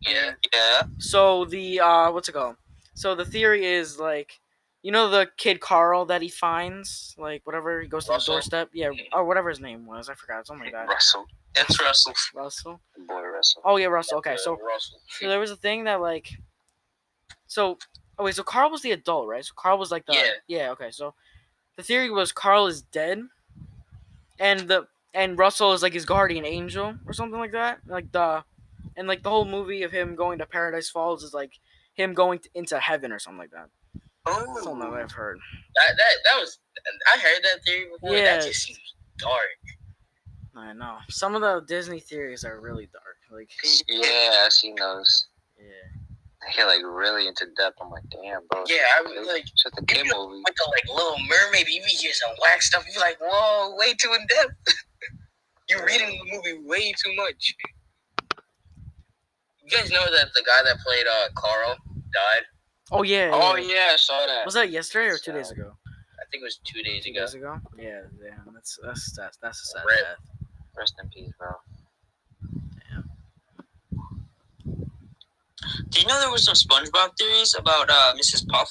Yeah. 0.08 0.32
Yeah. 0.54 0.84
So 1.00 1.46
the 1.46 1.80
uh, 1.80 2.12
what's 2.12 2.30
it 2.30 2.34
called? 2.34 2.56
So 2.96 3.16
the 3.16 3.26
theory 3.26 3.66
is 3.66 4.00
like, 4.00 4.40
you 4.82 4.92
know, 4.92 5.10
the 5.10 5.30
kid 5.38 5.60
Carl 5.60 6.06
that 6.06 6.22
he 6.22 6.30
finds, 6.30 7.16
like 7.18 7.42
whatever 7.46 7.82
he 7.82 7.88
goes 7.88 8.06
to 8.06 8.12
Russell? 8.12 8.34
the 8.34 8.36
doorstep, 8.38 8.70
yeah, 8.74 8.90
or 9.12 9.26
whatever 9.26 9.50
his 9.50 9.60
name 9.60 9.86
was, 9.86 10.10
I 10.10 10.14
forgot, 10.16 10.46
something 10.46 10.66
like 10.66 10.74
that. 10.74 10.88
Russell, 10.88 11.26
It's 11.56 11.80
Russell. 11.80 12.14
Russell. 12.36 12.82
boy 13.08 13.22
Russell. 13.22 13.62
Oh 13.66 13.78
yeah, 13.78 13.88
Russell. 13.88 14.18
Okay, 14.20 14.36
so 14.38 14.52
Russell. 14.58 15.00
So 15.08 15.28
there 15.28 15.40
was 15.40 15.52
a 15.52 15.56
thing 15.56 15.86
that 15.86 16.02
like, 16.02 16.30
so 17.48 17.78
oh 18.20 18.26
wait, 18.26 18.36
so 18.36 18.44
Carl 18.44 18.70
was 18.70 18.82
the 18.82 18.92
adult, 18.92 19.28
right? 19.28 19.44
So 19.44 19.54
Carl 19.56 19.78
was 19.78 19.92
like 19.92 20.06
the 20.06 20.14
yeah. 20.14 20.32
Yeah. 20.48 20.72
Okay, 20.72 20.92
so 20.92 21.14
the 21.76 21.84
theory 21.84 22.10
was 22.10 22.32
Carl 22.32 22.68
is 22.68 22.82
dead, 22.82 23.24
and 24.40 24.62
the 24.62 24.88
and 25.14 25.38
Russell 25.38 25.74
is 25.74 25.82
like 25.84 25.94
his 25.94 26.06
guardian 26.06 26.46
angel 26.46 26.96
or 27.06 27.14
something 27.14 27.40
like 27.40 27.52
that. 27.52 27.80
Like 27.88 28.12
the, 28.12 28.44
and 28.98 29.08
like 29.08 29.24
the 29.24 29.30
whole 29.30 29.46
movie 29.46 29.84
of 29.84 29.92
him 29.92 30.16
going 30.16 30.40
to 30.40 30.46
Paradise 30.46 30.90
Falls 30.90 31.24
is 31.24 31.34
like 31.34 31.54
him 31.94 32.14
going 32.14 32.40
to, 32.40 32.50
into 32.56 32.80
heaven 32.80 33.12
or 33.12 33.20
something 33.20 33.40
like 33.40 33.52
that. 33.52 33.70
Something 34.28 34.80
that 34.80 34.88
Oh. 34.88 34.94
I've 34.96 35.12
heard. 35.12 35.38
That 35.76 35.96
that 35.98 36.14
that 36.26 36.40
was 36.40 36.60
I 37.14 37.18
heard 37.20 37.44
that 37.44 37.64
theory 37.66 37.88
before. 37.94 38.16
Yeah. 38.16 38.38
That 38.38 38.46
just 38.48 38.62
seems 38.64 38.80
dark. 39.18 39.42
I 40.56 40.72
know 40.74 40.98
some 41.10 41.36
of 41.36 41.42
the 41.42 41.62
Disney 41.68 42.00
theories 42.00 42.44
are 42.46 42.60
really 42.62 42.88
dark. 42.94 43.18
Like 43.32 43.50
Yeah, 43.88 44.46
I 44.46 44.48
seen 44.50 44.76
those. 44.76 45.28
yeah, 45.58 45.66
They 46.46 46.54
get 46.56 46.66
like 46.68 46.82
really 46.86 47.28
into 47.28 47.48
depth. 47.58 47.80
I'm 47.82 47.90
like, 47.90 48.04
damn, 48.12 48.42
bro. 48.50 48.64
Yeah, 48.68 48.78
I 48.98 49.02
was 49.02 49.28
like 49.28 49.42
it's 49.42 49.64
just 49.64 49.78
a 49.78 49.86
kid 49.86 50.04
movie. 50.06 50.42
with 50.46 50.56
the 50.56 50.72
like 50.72 50.96
Little 50.96 51.18
Mermaid, 51.28 51.68
you 51.68 51.82
be 51.84 51.92
hear 51.92 52.14
some 52.14 52.36
whack 52.42 52.62
stuff. 52.62 52.86
You 52.88 52.94
be 52.94 53.00
like, 53.00 53.18
whoa, 53.20 53.76
way 53.78 53.94
too 53.96 54.14
in 54.14 54.26
depth. 54.28 54.54
You're 55.70 55.86
reading 55.86 56.20
the 56.24 56.32
movie 56.36 56.66
way 56.68 56.92
too 57.04 57.16
much. 57.16 57.56
You 59.64 59.70
guys 59.78 59.90
know 59.92 60.04
that 60.06 60.28
the 60.34 60.44
guy 60.46 60.62
that 60.66 60.80
played 60.80 61.06
uh 61.08 61.30
Carl 61.36 61.76
died. 62.14 62.44
oh 62.92 63.04
yeah. 63.04 63.32
Oh 63.34 63.56
yeah. 63.56 63.74
yeah, 63.76 63.90
I 63.94 63.96
saw 63.98 64.26
that. 64.26 64.46
Was 64.46 64.54
that 64.56 64.70
yesterday 64.72 65.08
or 65.08 65.18
two 65.18 65.32
days 65.32 65.52
ago? 65.52 65.72
I 65.88 66.26
think 66.32 66.42
it 66.42 66.46
was 66.46 66.60
two 66.66 66.82
days 66.84 67.06
Two 67.06 67.12
ago. 67.12 67.20
days 67.22 67.34
ago. 67.36 67.60
Yeah, 67.78 68.02
yeah. 68.24 68.36
That's 68.54 68.78
that's 68.84 69.12
that's, 69.16 69.38
that's 69.38 69.62
a 69.62 69.66
sad 69.66 69.84
Rip. 69.86 70.00
death. 70.00 70.18
Rest 70.78 70.96
in 71.02 71.10
peace, 71.10 71.32
bro. 71.38 71.52
Damn. 72.90 73.10
Do 75.90 76.00
you 76.00 76.08
know 76.08 76.20
there 76.20 76.32
was 76.32 76.44
some 76.46 76.56
SpongeBob 76.56 77.16
theories 77.18 77.56
about 77.58 77.90
uh, 77.90 78.14
Mrs. 78.16 78.48
Puff? 78.48 78.70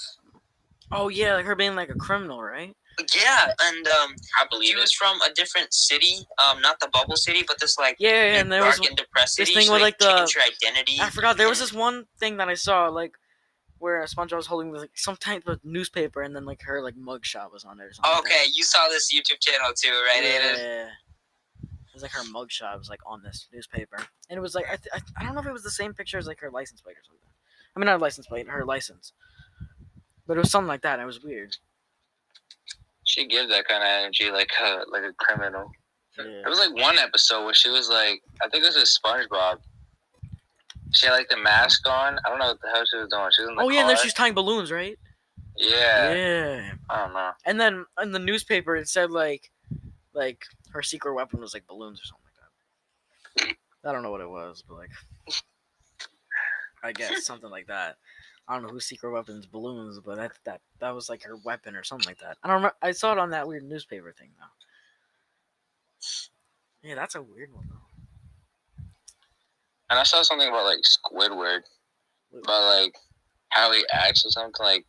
Oh 0.91 1.09
yeah, 1.09 1.35
like 1.35 1.47
her 1.47 1.55
being 1.55 1.75
like 1.77 1.89
a 1.89 1.95
criminal, 1.95 2.43
right? 2.43 2.75
Yeah, 3.15 3.53
and 3.63 3.87
um, 3.89 4.15
I 4.41 4.45
she 4.45 4.49
believe 4.51 4.77
it. 4.77 4.81
was 4.81 4.93
from 4.93 5.21
a 5.23 5.33
different 5.33 5.73
city, 5.73 6.27
um, 6.39 6.61
not 6.61 6.81
the 6.81 6.89
bubble 6.93 7.17
city, 7.17 7.43
but 7.47 7.59
this 7.61 7.79
like 7.79 7.97
Yeah, 7.99 8.11
yeah, 8.11 8.41
and 8.41 8.53
there 8.53 8.65
was 8.65 8.77
dark 8.77 8.89
and 8.89 8.97
depressed 8.97 9.37
this 9.39 9.53
thing 9.53 9.65
She, 9.65 9.71
with, 9.71 9.83
like, 9.83 9.99
the- 9.99 10.11
her 10.11 10.41
identity. 10.41 10.99
I 11.01 11.11
forgot 11.11 11.37
there 11.37 11.49
was 11.49 11.59
this 11.59 11.73
one 11.73 12.07
thing 12.19 12.37
that 12.39 12.49
I 12.49 12.55
saw 12.55 12.89
like 12.89 13.17
where 13.79 14.01
SpongeBob 14.05 14.37
was 14.37 14.47
holding 14.47 14.73
like 14.73 14.93
some 14.95 15.17
type 15.17 15.47
of 15.49 15.59
newspaper 15.65 16.23
and 16.23 16.37
then 16.37 16.45
like 16.45 16.63
her 16.63 16.81
like 16.83 16.95
mugshot 16.95 17.53
was 17.53 17.65
on 17.65 17.81
it 17.81 17.85
or 17.85 17.93
something. 17.93 18.13
like 18.13 18.21
Okay, 18.21 18.45
you 18.55 18.63
saw 18.63 18.89
this 18.89 19.13
YouTube 19.13 19.41
channel 19.41 19.73
too, 19.75 19.91
right? 19.91 20.23
Aiden? 20.23 20.59
Yeah. 20.59 20.87
It 21.65 21.95
was 21.95 22.03
like 22.03 22.13
her 22.13 22.23
mugshot 22.23 22.79
was 22.79 22.89
like 22.89 23.01
on 23.05 23.23
this 23.23 23.49
newspaper, 23.53 23.97
and 24.31 24.39
it 24.39 24.41
was 24.41 24.55
like 24.55 24.67
I, 24.67 24.77
th- 24.77 25.05
I, 25.19 25.25
don't 25.25 25.35
know 25.35 25.41
if 25.41 25.47
it 25.47 25.53
was 25.53 25.65
the 25.65 25.71
same 25.71 25.93
picture 25.93 26.17
as 26.17 26.27
like 26.27 26.41
her 26.41 26.51
license 26.51 26.81
plate 26.81 26.97
or 26.97 27.05
something. 27.05 27.29
I 27.77 27.81
mean 27.81 27.87
not 27.87 28.01
license 28.01 28.27
plate, 28.27 28.49
her 28.49 28.65
license. 28.65 29.13
But 30.27 30.37
it 30.37 30.41
was 30.41 30.51
something 30.51 30.69
like 30.69 30.83
that. 30.83 30.95
And 30.95 31.03
it 31.03 31.07
was 31.07 31.23
weird. 31.23 31.57
She 33.13 33.27
gives 33.27 33.51
that 33.51 33.69
kind 33.69 33.83
of 33.83 33.89
energy, 33.91 34.31
like 34.31 34.49
a 34.65 34.85
like 34.91 35.03
a 35.03 35.13
criminal. 35.19 35.71
Yeah. 36.17 36.25
There 36.25 36.49
was 36.49 36.59
like 36.59 36.75
one 36.75 36.99
episode 36.99 37.45
where 37.45 37.53
she 37.53 37.69
was 37.69 37.91
like, 37.91 38.23
I 38.43 38.49
think 38.49 38.65
it 38.65 38.75
was 38.75 38.77
a 38.77 38.87
SpongeBob. 38.87 39.59
She 40.95 41.07
had 41.07 41.13
like 41.13 41.29
the 41.29 41.37
mask 41.37 41.87
on. 41.87 42.19
I 42.25 42.31
don't 42.31 42.39
know 42.39 42.47
what 42.47 42.61
the 42.63 42.71
hell 42.73 42.85
she 42.91 42.97
was 42.97 43.09
doing. 43.11 43.29
She 43.37 43.43
was 43.43 43.51
in 43.51 43.57
the 43.57 43.63
Oh 43.65 43.69
yeah, 43.69 43.81
and 43.81 43.91
then 43.91 43.99
she's 43.99 44.15
tying 44.15 44.33
balloons, 44.33 44.73
right? 44.73 44.99
yeah. 45.59 46.15
Yeah. 46.15 46.71
I 46.89 47.05
don't 47.05 47.13
know. 47.13 47.33
And 47.45 47.61
then 47.61 47.85
in 48.03 48.13
the 48.13 48.19
newspaper 48.19 48.77
it 48.77 48.89
said 48.89 49.11
like 49.11 49.51
like 50.15 50.47
her 50.71 50.83
secret 50.83 51.13
weapon 51.13 51.39
was 51.39 51.53
like 51.53 51.67
balloons 51.67 52.01
or 52.01 52.05
something 52.05 52.25
like 52.25 53.57
that. 53.83 53.91
I 53.91 53.93
don't 53.93 54.03
know 54.03 54.11
what 54.11 54.23
it 54.23 54.31
was, 54.31 54.65
but 54.67 54.77
like 54.77 54.91
I 56.83 56.93
guess 56.93 57.27
something 57.27 57.51
like 57.51 57.67
that. 57.67 57.97
I 58.53 58.57
don't 58.57 58.65
know 58.65 58.69
whose 58.69 58.85
secret 58.85 59.11
weapon's 59.11 59.47
balloons, 59.47 59.99
but 60.05 60.17
that 60.17 60.33
that 60.45 60.61
that 60.79 60.95
was 60.95 61.09
like 61.09 61.23
her 61.23 61.37
weapon 61.43 61.75
or 61.75 61.83
something 61.83 62.07
like 62.07 62.19
that. 62.19 62.37
I 62.43 62.49
don't 62.49 62.57
remember. 62.57 62.77
I 62.83 62.93
saw 62.93 63.13
it 63.13 63.19
on 63.19 63.31
that 63.31 63.49
weird 63.49 63.63
newspaper 63.63 64.13
thing 64.13 64.29
though. 64.39 64.45
Yeah, 66.87 66.95
that's 66.95 67.15
a 67.15 67.23
weird 67.23 67.55
one 67.55 67.65
though. 67.71 68.85
And 69.89 69.99
I 69.99 70.03
saw 70.03 70.21
something 70.21 70.47
about 70.47 70.67
like 70.67 70.81
Squidward, 70.81 71.61
about 72.35 72.77
like 72.77 72.95
how 73.49 73.73
he 73.73 73.87
acts 73.91 74.27
or 74.27 74.31
something 74.31 74.53
like, 74.61 74.85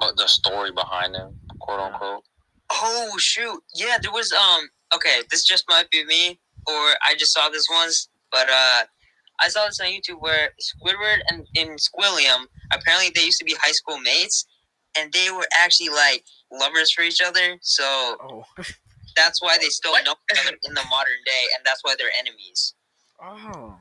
but 0.00 0.16
the 0.16 0.26
story 0.26 0.72
behind 0.72 1.14
him, 1.14 1.38
quote 1.60 1.78
unquote. 1.78 2.24
Oh 2.72 3.16
shoot! 3.18 3.62
Yeah, 3.76 3.98
there 4.02 4.10
was 4.10 4.32
um. 4.32 4.68
Okay, 4.92 5.20
this 5.30 5.44
just 5.44 5.66
might 5.68 5.88
be 5.90 6.04
me, 6.04 6.40
or 6.66 6.72
I 7.08 7.14
just 7.16 7.32
saw 7.32 7.48
this 7.48 7.68
once, 7.70 8.08
but 8.32 8.48
uh, 8.50 8.82
I 9.40 9.48
saw 9.48 9.66
this 9.66 9.80
on 9.80 9.86
YouTube 9.86 10.20
where 10.20 10.50
Squidward 10.60 11.18
and, 11.28 11.46
and 11.56 11.78
Squilliam 11.78 12.46
apparently 12.72 13.10
they 13.14 13.24
used 13.24 13.38
to 13.38 13.44
be 13.44 13.54
high 13.60 13.72
school 13.72 13.98
mates, 13.98 14.46
and 14.96 15.12
they 15.12 15.30
were 15.30 15.46
actually 15.58 15.88
like 15.88 16.24
lovers 16.52 16.92
for 16.92 17.02
each 17.02 17.20
other. 17.20 17.56
So 17.62 17.84
Oh. 18.20 18.44
that's 19.16 19.42
why 19.42 19.58
they 19.60 19.68
still 19.68 19.92
What? 19.92 20.04
know 20.04 20.14
each 20.32 20.40
other 20.46 20.56
in 20.64 20.74
the 20.74 20.82
modern 20.90 21.20
day, 21.26 21.42
and 21.56 21.64
that's 21.64 21.82
why 21.82 21.94
they're 21.98 22.08
enemies. 22.18 22.74
Oh. 23.22 23.78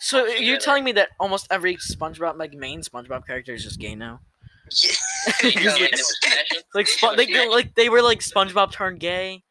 So 0.00 0.26
Yeah, 0.26 0.38
you're 0.38 0.58
telling 0.58 0.84
me 0.84 0.92
that 0.92 1.08
almost 1.18 1.46
every 1.50 1.76
SpongeBob, 1.76 2.38
like 2.38 2.52
main 2.54 2.82
SpongeBob 2.82 3.26
character, 3.26 3.54
is 3.54 3.64
just 3.64 3.78
gay 3.80 3.94
now? 3.94 4.20
You 5.42 5.54
know, 5.64 5.76
Just 5.88 6.26
like, 6.26 6.36
like, 6.36 6.48
they 6.52 6.56
were 6.66 6.74
like, 6.74 6.86
Spo- 6.86 7.16
they, 7.16 7.26
they- 7.26 7.48
like 7.48 7.74
they 7.74 7.88
were 7.88 8.02
like 8.02 8.20
SpongeBob 8.20 8.70
turned 8.72 9.00
gay, 9.00 9.42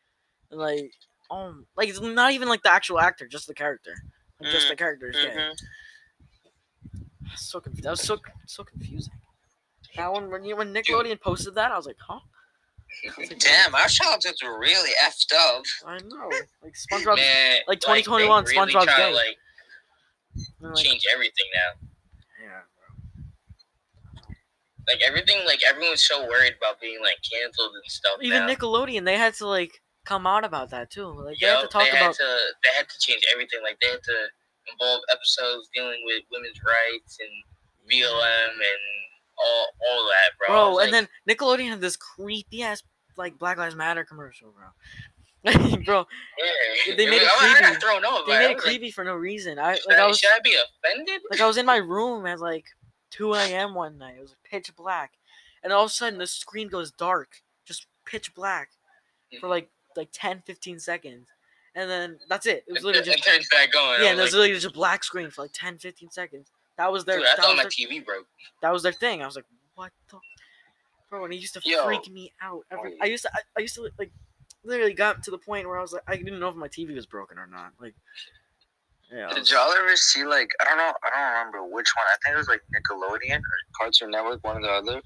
like 0.51 0.91
um 1.31 1.65
like 1.75 1.89
it's 1.89 1.99
not 1.99 2.31
even 2.31 2.47
like 2.47 2.61
the 2.63 2.71
actual 2.71 2.99
actor, 2.99 3.27
just 3.27 3.47
the 3.47 3.53
character, 3.53 3.95
like, 4.41 4.51
just 4.51 4.69
the 4.69 4.75
characters. 4.75 5.15
is 5.15 5.25
gay. 5.25 5.31
Mhm. 5.35 5.55
So 7.35 7.59
confused. 7.59 7.83
That 7.85 7.91
was 7.91 8.01
so 8.01 8.17
so 8.45 8.63
confusing. 8.63 9.13
That 9.95 10.11
one 10.11 10.29
when 10.29 10.43
you 10.43 10.55
when 10.55 10.73
Nickelodeon 10.73 11.19
posted 11.21 11.55
that, 11.55 11.71
I 11.71 11.77
was 11.77 11.85
like, 11.85 11.97
huh? 11.99 12.19
I 13.05 13.19
was 13.19 13.29
like, 13.29 13.39
Damn, 13.39 13.75
our 13.75 13.87
childhoods 13.87 14.41
were 14.43 14.59
really 14.59 14.91
effed 15.03 15.33
up. 15.33 15.63
I 15.85 15.97
know. 15.99 16.29
Like 16.63 16.73
SpongeBob. 16.73 17.17
Man, 17.17 17.59
like 17.67 17.79
they 17.81 18.01
2021 18.01 18.45
really 18.45 18.55
SpongeBob's 18.55 18.85
try 18.85 19.11
like 19.11 19.37
like, 20.59 20.75
change 20.83 21.03
everything 21.13 21.45
now. 21.53 21.87
yeah. 22.43 22.61
Bro. 24.15 24.33
Like 24.87 25.01
everything, 25.05 25.45
like 25.45 25.59
everyone's 25.67 26.05
so 26.05 26.27
worried 26.27 26.53
about 26.57 26.79
being 26.79 26.99
like 27.01 27.17
canceled 27.29 27.71
and 27.73 27.91
stuff. 27.91 28.13
Even 28.21 28.45
now. 28.45 28.53
Nickelodeon, 28.53 29.03
they 29.05 29.17
had 29.17 29.33
to 29.35 29.47
like 29.47 29.81
come 30.07 30.25
out 30.25 30.45
about 30.45 30.69
that 30.69 30.89
too. 30.89 31.07
Like 31.07 31.37
they 31.39 31.47
had 31.47 31.61
to 31.61 31.67
talk 31.67 31.83
they 31.83 31.89
about. 31.89 32.01
had 32.01 32.13
to 32.15 32.37
they 32.63 32.69
had 32.77 32.87
to 32.87 32.99
change 32.99 33.23
everything. 33.33 33.59
Like 33.61 33.77
they 33.81 33.87
had 33.87 34.01
to 34.01 34.17
involve 34.71 35.01
episodes 35.11 35.69
dealing 35.73 35.99
with 36.05 36.23
women's 36.31 36.59
rights 36.63 37.17
and 37.19 37.29
BLM 37.91 38.51
and 38.53 38.83
all 39.37 39.67
all 39.89 40.05
that, 40.05 40.37
bro. 40.37 40.47
Bro. 40.47 40.67
and 40.79 40.91
like, 40.91 40.91
then 40.91 41.07
Nickelodeon 41.29 41.69
had 41.69 41.81
this 41.81 41.97
creepy 41.97 42.63
ass 42.63 42.81
like 43.17 43.37
Black 43.37 43.57
Lives 43.57 43.75
Matter 43.75 44.05
commercial, 44.05 44.53
bro. 44.53 44.67
bro, 45.85 46.05
yeah, 46.87 46.95
they 46.95 47.05
made 47.05 47.21
it 47.21 47.27
I, 47.27 47.35
I 47.35 47.53
creepy. 47.53 47.73
got 47.73 47.81
thrown 47.81 48.05
off. 48.05 48.25
they 48.25 48.33
made 48.33 48.37
I 48.37 48.43
it 48.51 48.55
was 48.55 48.63
like, 48.65 48.73
creepy 48.73 48.91
for 48.91 49.03
no 49.03 49.13
reason. 49.15 49.59
I 49.59 49.77
like 49.87 49.97
I 49.97 50.03
I, 50.03 50.07
was 50.07 50.19
should 50.19 50.31
I 50.31 50.39
be 50.43 50.55
offended? 50.55 51.21
like 51.29 51.39
I 51.41 51.47
was 51.47 51.57
in 51.57 51.65
my 51.65 51.77
room 51.77 52.25
at 52.25 52.39
like 52.39 52.65
2 53.11 53.33
a.m. 53.33 53.73
one 53.73 53.97
night. 53.97 54.15
It 54.17 54.21
was 54.21 54.35
pitch 54.43 54.75
black, 54.75 55.13
and 55.63 55.71
all 55.71 55.85
of 55.85 55.91
a 55.91 55.93
sudden 55.93 56.19
the 56.19 56.27
screen 56.27 56.67
goes 56.67 56.91
dark, 56.91 57.43
just 57.65 57.85
pitch 58.05 58.33
black, 58.33 58.69
for 59.39 59.47
like 59.47 59.69
like 59.97 60.09
10, 60.13 60.43
15 60.45 60.79
seconds, 60.79 61.27
and 61.75 61.89
then 61.89 62.19
that's 62.29 62.45
it. 62.45 62.63
It 62.67 62.73
was 62.73 62.83
literally 62.83 63.09
it 63.09 63.13
just 63.13 63.27
turns 63.27 63.47
back 63.49 63.75
on. 63.75 64.01
yeah, 64.01 64.09
and 64.09 64.19
was 64.19 64.31
there's 64.31 64.33
like, 64.33 64.39
literally 64.39 64.53
just 64.53 64.65
a 64.67 64.71
black 64.71 65.03
screen 65.03 65.29
for 65.29 65.41
like 65.43 65.51
10, 65.53 65.79
15 65.79 66.11
seconds. 66.11 66.51
That 66.77 66.91
was 66.91 67.05
their 67.05 67.17
dude, 67.17 67.27
I 67.27 67.35
thought 67.35 67.57
my 67.57 67.63
their, 67.63 67.71
TV 67.71 68.05
broke. 68.05 68.27
that 68.61 68.71
was 68.71 68.83
their 68.83 68.93
thing. 68.93 69.21
I 69.21 69.25
was 69.25 69.35
like, 69.35 69.45
what 69.75 69.91
the, 70.09 70.19
bro? 71.09 71.25
And 71.25 71.33
it 71.33 71.37
used 71.37 71.53
to 71.55 71.61
Yo. 71.65 71.85
freak 71.85 72.09
me 72.11 72.31
out. 72.41 72.63
Every 72.71 72.95
I 73.01 73.05
used 73.05 73.23
to 73.23 73.31
I, 73.33 73.39
I 73.57 73.61
used 73.61 73.75
to 73.75 73.89
like 73.97 74.11
literally 74.63 74.93
got 74.93 75.23
to 75.23 75.31
the 75.31 75.37
point 75.37 75.67
where 75.67 75.77
I 75.77 75.81
was 75.81 75.93
like, 75.93 76.03
I 76.07 76.15
didn't 76.15 76.39
know 76.39 76.49
if 76.49 76.55
my 76.55 76.67
TV 76.67 76.93
was 76.93 77.05
broken 77.05 77.37
or 77.37 77.47
not. 77.47 77.73
Like, 77.79 77.95
yeah, 79.11 79.29
Did 79.33 79.49
y'all 79.49 79.71
ever 79.71 79.95
see 79.95 80.25
like 80.25 80.49
I 80.61 80.65
don't 80.65 80.77
know 80.77 80.93
I 81.03 81.09
don't 81.15 81.47
remember 81.47 81.75
which 81.75 81.87
one. 81.95 82.05
I 82.07 82.17
think 82.23 82.35
it 82.35 82.37
was 82.37 82.47
like 82.47 82.61
Nickelodeon 82.75 83.37
or 83.37 83.41
Cartoon 83.79 84.11
Network, 84.11 84.43
one 84.43 84.57
or 84.57 84.61
the 84.61 84.69
other. 84.69 85.01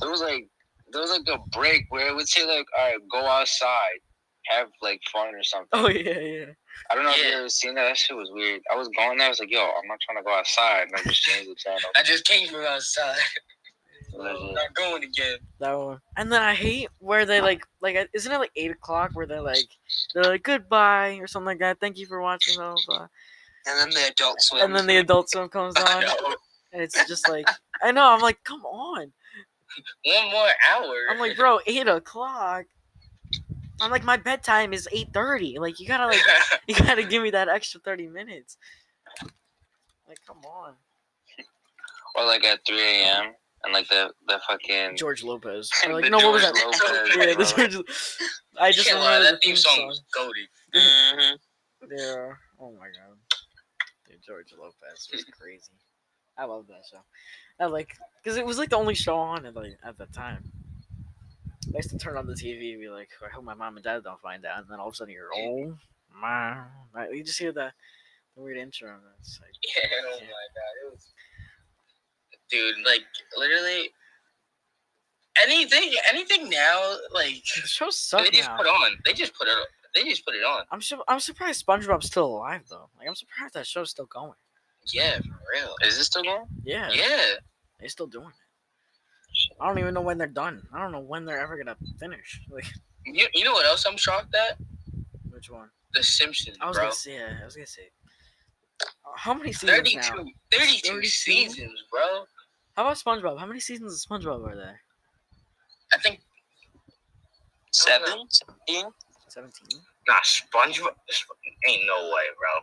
There 0.00 0.10
was 0.10 0.20
like 0.20 0.48
there 0.92 1.02
was 1.02 1.10
like 1.10 1.26
a 1.28 1.38
break 1.50 1.86
where 1.90 2.08
it 2.08 2.14
would 2.14 2.28
say 2.28 2.46
like, 2.46 2.66
all 2.78 2.84
right, 2.84 2.98
go 3.10 3.26
outside, 3.26 3.98
have 4.46 4.68
like 4.82 5.00
fun 5.12 5.34
or 5.34 5.42
something. 5.42 5.68
oh 5.72 5.88
yeah, 5.90 6.18
yeah. 6.18 6.44
I 6.90 6.94
don't 6.94 7.04
know 7.04 7.10
if 7.10 7.18
Yeah. 7.22 7.30
you 7.30 7.36
ever 7.38 7.48
seen 7.48 7.74
that. 7.76 7.84
That 7.84 7.96
shit 7.96 8.16
was 8.16 8.30
weird. 8.32 8.60
I 8.72 8.76
was 8.76 8.88
going 8.96 9.18
there, 9.18 9.26
I 9.26 9.30
was 9.30 9.40
like, 9.40 9.50
yo, 9.50 9.60
I'm 9.60 9.86
not 9.88 9.98
trying 10.04 10.18
to 10.18 10.24
go 10.24 10.34
outside. 10.36 10.82
And 10.88 10.92
I 10.96 11.02
just 11.08 11.22
changed 11.22 11.50
the 11.50 11.54
channel. 11.54 11.80
I 11.96 12.02
just 12.02 12.24
came 12.26 12.48
from 12.48 12.62
outside. 12.62 13.16
Legit. 14.16 14.36
I'm 14.42 14.54
not 14.54 14.74
going 14.74 15.02
again. 15.02 15.38
That 15.58 15.72
one. 15.78 16.00
And 16.16 16.30
then 16.30 16.40
I 16.40 16.54
hate 16.54 16.88
where 16.98 17.26
they 17.26 17.40
like 17.40 17.64
like 17.80 18.08
isn't 18.12 18.30
it 18.30 18.38
like 18.38 18.52
eight 18.54 18.70
o'clock 18.70 19.10
where 19.14 19.26
they're 19.26 19.40
like 19.40 19.66
they're 20.14 20.24
like 20.24 20.42
goodbye 20.44 21.18
or 21.20 21.26
something 21.26 21.46
like 21.46 21.58
that. 21.58 21.80
Thank 21.80 21.98
you 21.98 22.06
for 22.06 22.20
watching. 22.20 22.54
Blah, 22.56 22.74
blah, 22.86 22.96
blah. 22.98 23.08
And 23.66 23.80
then 23.80 23.90
the 23.90 24.08
Adult 24.10 24.40
Swim. 24.40 24.62
And 24.62 24.76
then 24.76 24.86
the 24.86 24.98
Adult 24.98 25.30
Swim 25.30 25.48
comes 25.48 25.74
I 25.76 25.94
on, 25.96 26.00
know. 26.02 26.36
and 26.72 26.82
it's 26.82 27.08
just 27.08 27.28
like 27.28 27.48
I 27.82 27.90
know. 27.90 28.06
I'm 28.08 28.20
like, 28.20 28.38
come 28.44 28.64
on. 28.64 29.10
One 30.04 30.30
more 30.30 30.48
hour. 30.70 30.94
I'm 31.10 31.18
like, 31.18 31.36
bro, 31.36 31.58
eight 31.66 31.88
o'clock. 31.88 32.66
I'm 33.80 33.90
like, 33.90 34.04
my 34.04 34.16
bedtime 34.16 34.72
is 34.72 34.88
eight 34.92 35.08
thirty. 35.12 35.58
Like, 35.58 35.80
you 35.80 35.86
gotta 35.86 36.06
like, 36.06 36.20
you 36.68 36.74
gotta 36.74 37.02
give 37.04 37.22
me 37.22 37.30
that 37.30 37.48
extra 37.48 37.80
thirty 37.80 38.06
minutes. 38.06 38.56
Like, 40.08 40.18
come 40.26 40.38
on, 40.44 40.74
Or 42.14 42.26
like 42.26 42.44
at 42.44 42.60
3 42.66 42.78
a.m. 42.80 43.32
and 43.64 43.72
like 43.72 43.88
the 43.88 44.10
the 44.28 44.38
fucking 44.48 44.96
George 44.96 45.22
Lopez. 45.24 45.70
Or, 45.86 45.92
like, 46.00 46.10
no, 46.10 46.18
what 46.18 46.32
was 46.34 46.42
George 46.42 46.54
that? 46.54 46.64
Lopez, 46.64 47.16
yeah, 47.56 47.64
the. 47.64 47.68
George. 47.70 47.86
I 48.60 48.70
just 48.70 48.88
Can't 48.88 49.00
lie, 49.00 49.18
that 49.20 49.38
theme 49.42 49.56
song 49.56 49.86
was 49.86 50.02
goaded. 50.14 50.46
Mhm. 50.74 51.38
Yeah. 51.96 52.32
Oh 52.60 52.72
my 52.72 52.86
god. 52.86 53.16
Dude, 54.08 54.22
George 54.26 54.52
Lopez 54.58 55.08
was 55.12 55.24
crazy. 55.24 55.72
I 56.36 56.44
love 56.44 56.66
that 56.68 56.82
show. 56.90 57.00
I 57.60 57.66
like 57.66 57.96
because 58.22 58.36
it 58.36 58.44
was 58.44 58.58
like 58.58 58.70
the 58.70 58.76
only 58.76 58.94
show 58.94 59.16
on 59.16 59.46
at 59.46 59.54
like 59.56 59.78
at 59.84 59.96
the 59.98 60.06
time. 60.06 60.44
I 61.72 61.76
used 61.76 61.90
to 61.90 61.98
turn 61.98 62.16
on 62.16 62.26
the 62.26 62.34
TV 62.34 62.72
and 62.72 62.80
be 62.80 62.88
like, 62.88 63.08
I 63.24 63.28
hope 63.32 63.44
my 63.44 63.54
mom 63.54 63.76
and 63.76 63.84
dad 63.84 64.02
don't 64.04 64.20
find 64.20 64.44
out. 64.44 64.58
And 64.58 64.66
then 64.68 64.80
all 64.80 64.88
of 64.88 64.92
a 64.94 64.96
sudden 64.96 65.12
you're, 65.14 65.28
oh 65.34 65.76
my, 66.20 66.64
you 67.12 67.24
just 67.24 67.38
hear 67.38 67.52
the, 67.52 67.70
the 68.36 68.42
weird 68.42 68.56
intro. 68.56 68.90
And 68.90 69.00
it's 69.20 69.40
like, 69.40 69.50
Yeah, 69.62 69.88
oh 70.12 70.20
my 70.20 70.26
god, 70.26 70.74
it 70.86 70.92
was. 70.92 71.12
Dude, 72.50 72.76
like 72.86 73.02
literally, 73.36 73.90
anything, 75.42 75.92
anything 76.10 76.48
now, 76.50 76.96
like 77.12 77.42
the 77.60 77.66
show 77.66 77.90
sucks. 77.90 78.24
they 78.30 78.36
just 78.36 78.48
now. 78.50 78.56
put 78.56 78.66
on. 78.66 78.92
They 79.04 79.12
just 79.12 79.34
put 79.34 79.48
it. 79.48 79.56
They 79.94 80.04
just 80.04 80.24
put 80.24 80.34
it 80.34 80.42
on. 80.44 80.64
I'm 80.70 80.82
su- 80.82 81.02
I'm 81.08 81.20
surprised 81.20 81.64
SpongeBob's 81.66 82.06
still 82.06 82.26
alive 82.26 82.62
though. 82.68 82.90
Like 82.98 83.08
I'm 83.08 83.14
surprised 83.14 83.54
that 83.54 83.66
show's 83.66 83.90
still 83.90 84.06
going. 84.06 84.34
Yeah, 84.92 85.16
for 85.18 85.38
real. 85.54 85.74
Is 85.82 85.98
it 85.98 86.04
still 86.04 86.22
going? 86.22 86.44
Yeah, 86.64 86.90
Yeah, 86.92 87.34
they're 87.80 87.88
still 87.88 88.06
doing 88.06 88.28
it. 88.28 88.34
I 89.60 89.68
don't 89.68 89.78
even 89.78 89.94
know 89.94 90.00
when 90.00 90.18
they're 90.18 90.26
done. 90.26 90.66
I 90.72 90.80
don't 90.80 90.92
know 90.92 91.00
when 91.00 91.24
they're 91.24 91.40
ever 91.40 91.56
gonna 91.56 91.76
finish. 91.98 92.40
Like 92.50 92.66
you, 93.06 93.26
you 93.34 93.44
know 93.44 93.52
what 93.52 93.66
else 93.66 93.84
I'm 93.86 93.96
shocked 93.96 94.34
at? 94.34 94.56
which 95.30 95.50
one? 95.50 95.68
The 95.94 96.02
Simpsons, 96.02 96.56
I 96.60 96.68
was 96.68 96.76
bro. 96.76 96.84
gonna 96.86 96.94
say. 96.94 97.14
Yeah, 97.16 97.38
I 97.42 97.44
was 97.44 97.54
gonna 97.54 97.66
say. 97.66 97.90
Uh, 98.82 98.86
How 99.16 99.34
many 99.34 99.52
seasons 99.52 99.70
32, 99.78 99.98
now? 99.98 100.24
32 100.52 100.88
32? 100.88 101.04
seasons, 101.08 101.84
bro. 101.90 102.24
How 102.76 102.82
about 102.86 102.96
SpongeBob? 102.96 103.38
How 103.38 103.46
many 103.46 103.60
seasons 103.60 103.92
of 103.92 104.00
SpongeBob 104.10 104.48
are 104.48 104.56
there? 104.56 104.80
I 105.92 105.98
think 105.98 106.20
Seven? 107.72 108.06
Seventeen? 108.30 108.90
Seventeen. 109.28 109.80
nah, 110.08 110.14
SpongeBob 110.22 110.94
ain't 111.68 111.86
no 111.86 112.04
way, 112.04 112.24
bro. 112.38 112.62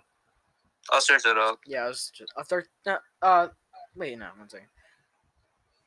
I'll 0.91 1.01
search 1.01 1.25
it 1.25 1.37
up. 1.37 1.59
Yeah, 1.67 1.83
I 1.83 1.87
was 1.87 2.11
just 2.13 2.31
a 2.37 2.43
third. 2.43 2.67
Uh, 2.87 2.97
uh, 3.21 3.47
wait, 3.95 4.17
no, 4.17 4.27
one 4.37 4.49
second. 4.49 4.67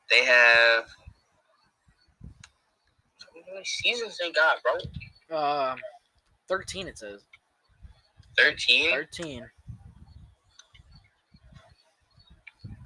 They 0.09 0.23
have 0.25 0.85
how 3.47 3.53
many 3.53 3.65
seasons 3.65 4.17
they 4.21 4.31
got, 4.31 4.57
bro? 4.63 5.35
Uh, 5.37 5.75
thirteen. 6.47 6.87
It 6.87 6.97
says 6.97 7.21
Thirteen. 8.37 8.91
thirteen. 8.91 9.49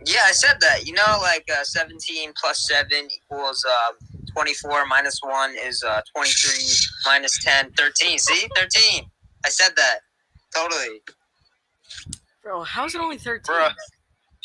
Yeah, 0.06 0.22
I 0.26 0.32
said 0.32 0.56
that. 0.62 0.88
You 0.88 0.94
know, 0.94 1.20
like 1.22 1.46
uh, 1.52 1.64
17 1.64 2.32
plus 2.42 2.66
7 2.70 2.88
equals 3.14 3.66
uh, 3.70 3.92
24, 4.34 4.86
minus 4.86 5.20
1 5.22 5.56
is 5.62 5.84
uh, 5.84 6.00
23, 6.16 6.66
minus 7.06 7.38
10, 7.44 7.72
13. 7.74 8.18
See? 8.18 8.48
13. 8.56 9.04
I 9.46 9.50
said 9.50 9.72
that. 9.76 10.00
Totally. 10.56 11.02
Bro, 12.44 12.64
how's 12.64 12.96
it 12.96 13.02
only 13.02 13.18
thirteen? 13.18 13.56
Bruh. 13.56 13.74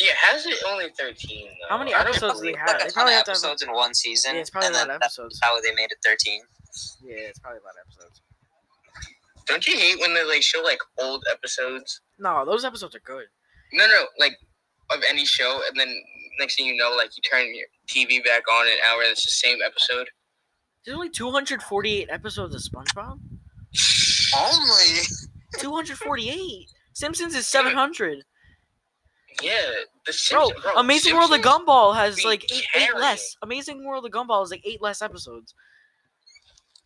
Yeah, 0.01 0.13
how's 0.23 0.45
it 0.47 0.55
only 0.69 0.87
thirteen? 0.99 1.47
Though? 1.47 1.69
How 1.69 1.79
many 1.79 1.95
episodes 1.95 2.41
do 2.41 2.47
they 2.47 2.53
Like 2.53 2.61
have? 2.69 2.69
a 2.77 2.79
They 2.79 2.85
ton 2.87 2.93
probably 2.95 3.13
of 3.13 3.17
have 3.19 3.25
to 3.27 3.31
have. 3.31 3.37
episodes 3.39 3.63
in 3.63 3.73
one 3.73 3.95
season. 3.95 4.35
Yeah, 4.35 4.41
it's 4.41 4.51
probably 4.51 4.67
and 4.69 4.77
a 4.77 4.79
lot 4.79 4.87
then 4.89 4.95
of 4.97 5.01
that's 5.03 5.19
episodes. 5.19 5.41
how 5.43 5.61
they 5.61 5.73
made 5.75 5.91
it 5.93 5.99
13. 6.05 6.41
Yeah, 7.05 7.15
it's 7.31 7.39
probably 7.39 7.61
a 7.61 7.63
lot 7.63 7.75
of 7.81 7.87
episodes. 7.87 8.23
Don't 9.47 9.67
you 9.69 9.77
hate 9.77 10.01
when 10.01 10.15
they 10.15 10.25
like 10.25 10.43
show 10.43 10.63
like 10.63 10.79
old 10.99 11.25
episodes? 11.31 12.01
No, 12.19 12.45
those 12.45 12.65
episodes 12.65 12.95
are 12.97 13.01
good. 13.01 13.27
No, 13.73 13.87
no, 13.87 14.05
like 14.19 14.37
of 14.91 15.01
any 15.09 15.25
show, 15.25 15.61
and 15.69 15.79
then 15.79 15.95
next 16.41 16.57
thing 16.57 16.67
you 16.67 16.77
know, 16.77 16.95
like 16.97 17.11
you 17.17 17.23
turn 17.23 17.47
your 17.55 17.67
TV 17.89 18.25
back 18.25 18.43
on 18.53 18.67
an 18.67 18.79
hour, 18.91 19.03
and 19.03 19.13
it's 19.13 19.25
the 19.25 19.31
same 19.31 19.59
episode. 19.65 20.09
There's 20.85 20.95
only 20.97 21.09
248 21.11 22.09
episodes 22.11 22.55
of 22.55 22.61
SpongeBob. 22.61 23.19
Only. 24.37 25.01
248. 25.61 26.67
Simpsons 26.93 27.35
is 27.35 27.47
700. 27.47 28.25
Yeah, 29.43 29.53
the 30.07 30.17
Bro, 30.31 30.47
Simpsons, 30.47 30.63
bro 30.63 30.77
Amazing 30.77 31.15
World 31.15 31.33
of 31.33 31.41
Gumball 31.41 31.95
has 31.95 32.25
like 32.25 32.45
eight, 32.53 32.67
eight 32.75 32.95
less. 32.97 33.37
Amazing 33.43 33.85
World 33.85 34.05
of 34.05 34.13
Gumball 34.13 34.45
is 34.45 34.51
like 34.51 34.63
eight 34.65 34.81
less 34.81 35.03
episodes. 35.03 35.55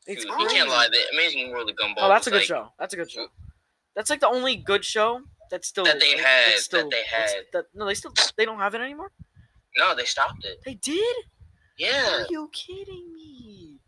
It's 0.07 0.25
Dude, 0.25 0.41
you 0.41 0.49
can't 0.49 0.69
lie. 0.71 0.89
The 0.91 0.99
Amazing 1.19 1.51
World 1.51 1.69
of 1.69 1.77
Gumball. 1.77 1.95
Oh, 1.99 2.09
that's 2.09 2.27
a 2.27 2.31
good 2.31 2.39
like, 2.39 2.47
show. 2.47 2.73
That's 2.79 2.95
a 2.95 2.97
good 2.97 3.11
show. 3.11 3.27
That's 3.95 4.09
like 4.09 4.21
the 4.21 4.29
only 4.29 4.57
good 4.57 4.85
show 4.85 5.21
that's 5.51 5.69
still 5.69 5.85
That 5.85 6.01
they 6.01 6.15
like, 6.15 6.25
had, 6.25 6.59
still, 6.59 6.83
that 6.83 6.91
they 6.91 7.03
had. 7.03 7.31
That, 7.53 7.65
no, 7.75 7.87
they 7.87 7.95
still 7.95 8.13
they 8.37 8.45
don't 8.45 8.59
have 8.59 8.75
it 8.75 8.81
anymore. 8.81 9.11
No, 9.77 9.95
they 9.95 10.05
stopped 10.05 10.45
it. 10.45 10.61
They 10.65 10.75
did. 10.75 11.17
Yeah. 11.79 12.23
Are 12.23 12.27
you 12.31 12.51
kidding 12.53 13.13
me? 13.15 13.79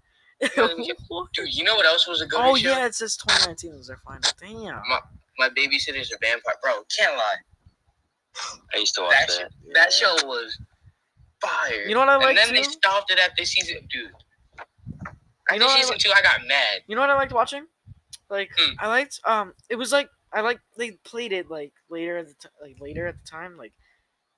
Dude, 1.35 1.55
you 1.55 1.65
know 1.65 1.75
what 1.75 1.87
else 1.87 2.07
was 2.07 2.21
a 2.21 2.27
good 2.27 2.41
oh 2.41 2.57
show? 2.57 2.71
Oh 2.71 2.77
yeah, 2.77 2.87
it 2.87 2.95
says 2.95 3.17
2019 3.17 3.77
was 3.77 3.89
their 3.89 3.99
final. 3.99 4.21
Damn. 4.41 4.81
My 5.39 5.49
babysitter's 5.49 6.13
a 6.13 6.19
vampire. 6.21 6.55
Bro, 6.63 6.85
can't 6.97 7.17
lie. 7.17 7.37
I 8.75 8.79
used 8.79 8.95
to 8.97 9.03
watch 9.03 9.11
That, 9.13 9.29
that. 9.29 9.51
sh- 9.51 9.73
that 9.75 9.93
show 9.93 10.15
was 10.27 10.59
fire. 11.41 11.85
You 11.87 11.95
know 11.95 12.01
what 12.01 12.09
I 12.09 12.17
like 12.17 12.29
And 12.29 12.39
then 12.39 12.55
they 12.55 12.63
stopped 12.63 13.11
it 13.11 13.19
after 13.19 13.45
season. 13.45 13.77
Dude. 13.91 14.11
After 15.49 15.59
know 15.61 15.67
what 15.67 15.79
I 15.79 15.81
season 15.83 15.99
two, 15.99 16.11
I 16.15 16.23
got 16.23 16.47
mad. 16.47 16.83
You 16.87 16.95
know 16.95 17.01
what 17.01 17.11
I 17.11 17.15
liked 17.17 17.33
watching? 17.33 17.67
Like 18.29 18.51
Hmm. 18.57 18.75
I 18.79 18.87
liked 18.89 19.21
um 19.25 19.55
it 19.69 19.77
was 19.77 19.91
like 19.93 20.09
I 20.33 20.41
like 20.43 20.61
they 20.79 20.93
played 21.05 21.33
it 21.33 21.51
like 21.51 21.73
later 21.89 22.19
at 22.19 22.29
the 22.29 22.35
t- 22.35 22.49
like 22.63 22.77
later 22.81 23.07
at 23.07 23.17
the 23.17 23.29
time 23.29 23.57
like 23.57 23.73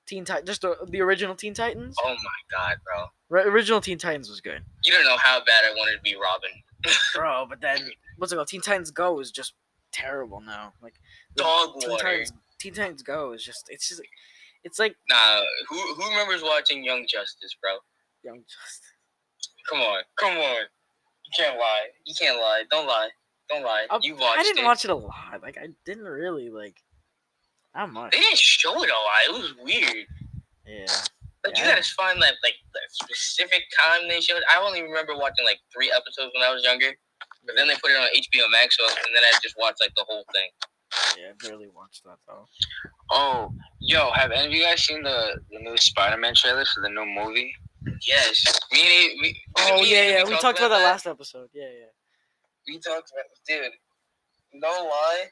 Teen 0.07 0.25
Titans 0.25 0.47
just 0.47 0.61
the, 0.61 0.75
the 0.89 1.01
original 1.01 1.35
Teen 1.35 1.53
Titans. 1.53 1.95
Oh 2.03 2.09
my 2.15 2.57
god, 2.57 2.77
bro. 2.83 3.05
Ri- 3.29 3.49
original 3.49 3.79
Teen 3.79 3.97
Titans 3.99 4.29
was 4.29 4.41
good. 4.41 4.61
You 4.85 4.91
don't 4.93 5.05
know 5.05 5.17
how 5.17 5.39
bad 5.45 5.63
I 5.69 5.73
wanted 5.75 5.93
to 5.97 6.01
be 6.01 6.15
Robin. 6.15 6.49
Bro, 7.15 7.45
but 7.47 7.61
then 7.61 7.89
what's 8.17 8.33
it 8.33 8.35
called? 8.35 8.49
Teen 8.49 8.59
Titans 8.59 8.91
Go 8.91 9.19
is 9.21 9.31
just 9.31 9.53
terrible 9.93 10.41
now. 10.41 10.73
Like 10.81 10.95
Dog 11.37 11.79
Teen 11.79 11.91
water. 11.91 12.03
Titans 12.03 12.33
Teen 12.63 12.73
Titans 12.73 13.03
Go 13.03 13.33
is 13.33 13.43
just 13.43 13.65
it's 13.67 13.89
just 13.89 14.01
it's 14.63 14.79
like 14.79 14.95
Nah, 15.09 15.41
who 15.69 15.75
who 15.95 16.09
remembers 16.09 16.41
watching 16.41 16.81
Young 16.83 17.05
Justice, 17.09 17.55
bro? 17.61 17.71
Young 18.23 18.39
Justice. 18.47 18.93
Come 19.69 19.81
on, 19.81 20.03
come 20.17 20.37
on. 20.37 20.61
You 21.25 21.31
can't 21.37 21.57
lie. 21.59 21.87
You 22.05 22.15
can't 22.17 22.37
lie. 22.37 22.63
Don't 22.71 22.87
lie. 22.87 23.09
Don't 23.49 23.63
lie. 23.63 23.85
I- 23.89 23.99
you 24.01 24.15
watched 24.15 24.39
I 24.39 24.43
didn't 24.43 24.59
it. 24.59 24.65
watch 24.65 24.85
it 24.85 24.91
a 24.91 24.95
lot. 24.95 25.41
Like 25.41 25.57
I 25.57 25.67
didn't 25.85 26.05
really 26.05 26.49
like 26.49 26.77
not 27.75 27.91
much. 27.91 28.13
They 28.13 28.19
didn't 28.19 28.37
show 28.39 28.71
it 28.81 28.89
a 28.89 28.93
lot. 28.93 29.27
It 29.27 29.33
was 29.41 29.53
weird. 29.61 30.07
Yeah. 30.65 30.85
Like 31.45 31.57
you 31.57 31.63
Yeah. 31.65 31.75
gotta 31.75 31.83
find 31.83 32.19
like 32.21 32.35
like 32.43 32.55
the 32.73 32.79
specific 32.87 33.63
time 33.77 34.07
they 34.07 34.21
showed. 34.21 34.41
I 34.49 34.61
only 34.61 34.81
remember 34.83 35.17
watching 35.17 35.43
like 35.43 35.59
three 35.75 35.91
episodes 35.91 36.31
when 36.33 36.47
I 36.47 36.53
was 36.53 36.63
younger. 36.63 36.95
But 37.45 37.55
then 37.57 37.67
they 37.67 37.75
put 37.75 37.91
it 37.91 37.97
on 37.99 38.07
HBO 38.15 38.47
Max, 38.51 38.77
so 38.77 38.87
and 38.87 39.11
then 39.13 39.23
I 39.25 39.31
just 39.43 39.55
watched 39.59 39.81
like 39.81 39.91
the 39.97 40.05
whole 40.07 40.23
thing. 40.31 40.47
Yeah, 41.17 41.29
I 41.29 41.47
barely 41.47 41.67
watched 41.67 42.03
that 42.05 42.17
though. 42.27 42.45
Oh, 43.11 43.53
yo, 43.79 44.11
have 44.11 44.31
any 44.31 44.47
of 44.47 44.53
you 44.53 44.63
guys 44.63 44.83
seen 44.83 45.03
the, 45.03 45.39
the 45.51 45.59
new 45.59 45.77
Spider-Man 45.77 46.33
trailer 46.35 46.65
for 46.73 46.81
the 46.81 46.89
new 46.89 47.05
movie? 47.05 47.53
Yes. 48.07 48.59
Me 48.71 49.11
and 49.11 49.21
we, 49.21 49.41
Oh 49.59 49.81
me 49.81 49.91
yeah, 49.91 50.17
yeah. 50.17 50.23
We 50.23 50.37
talked 50.39 50.59
about 50.59 50.69
that 50.69 50.83
last 50.83 51.05
episode. 51.05 51.49
Yeah, 51.53 51.63
yeah. 51.63 51.91
We 52.67 52.79
talked 52.79 53.11
about 53.11 53.25
dude. 53.47 53.71
No 54.53 54.69
lie. 54.69 55.25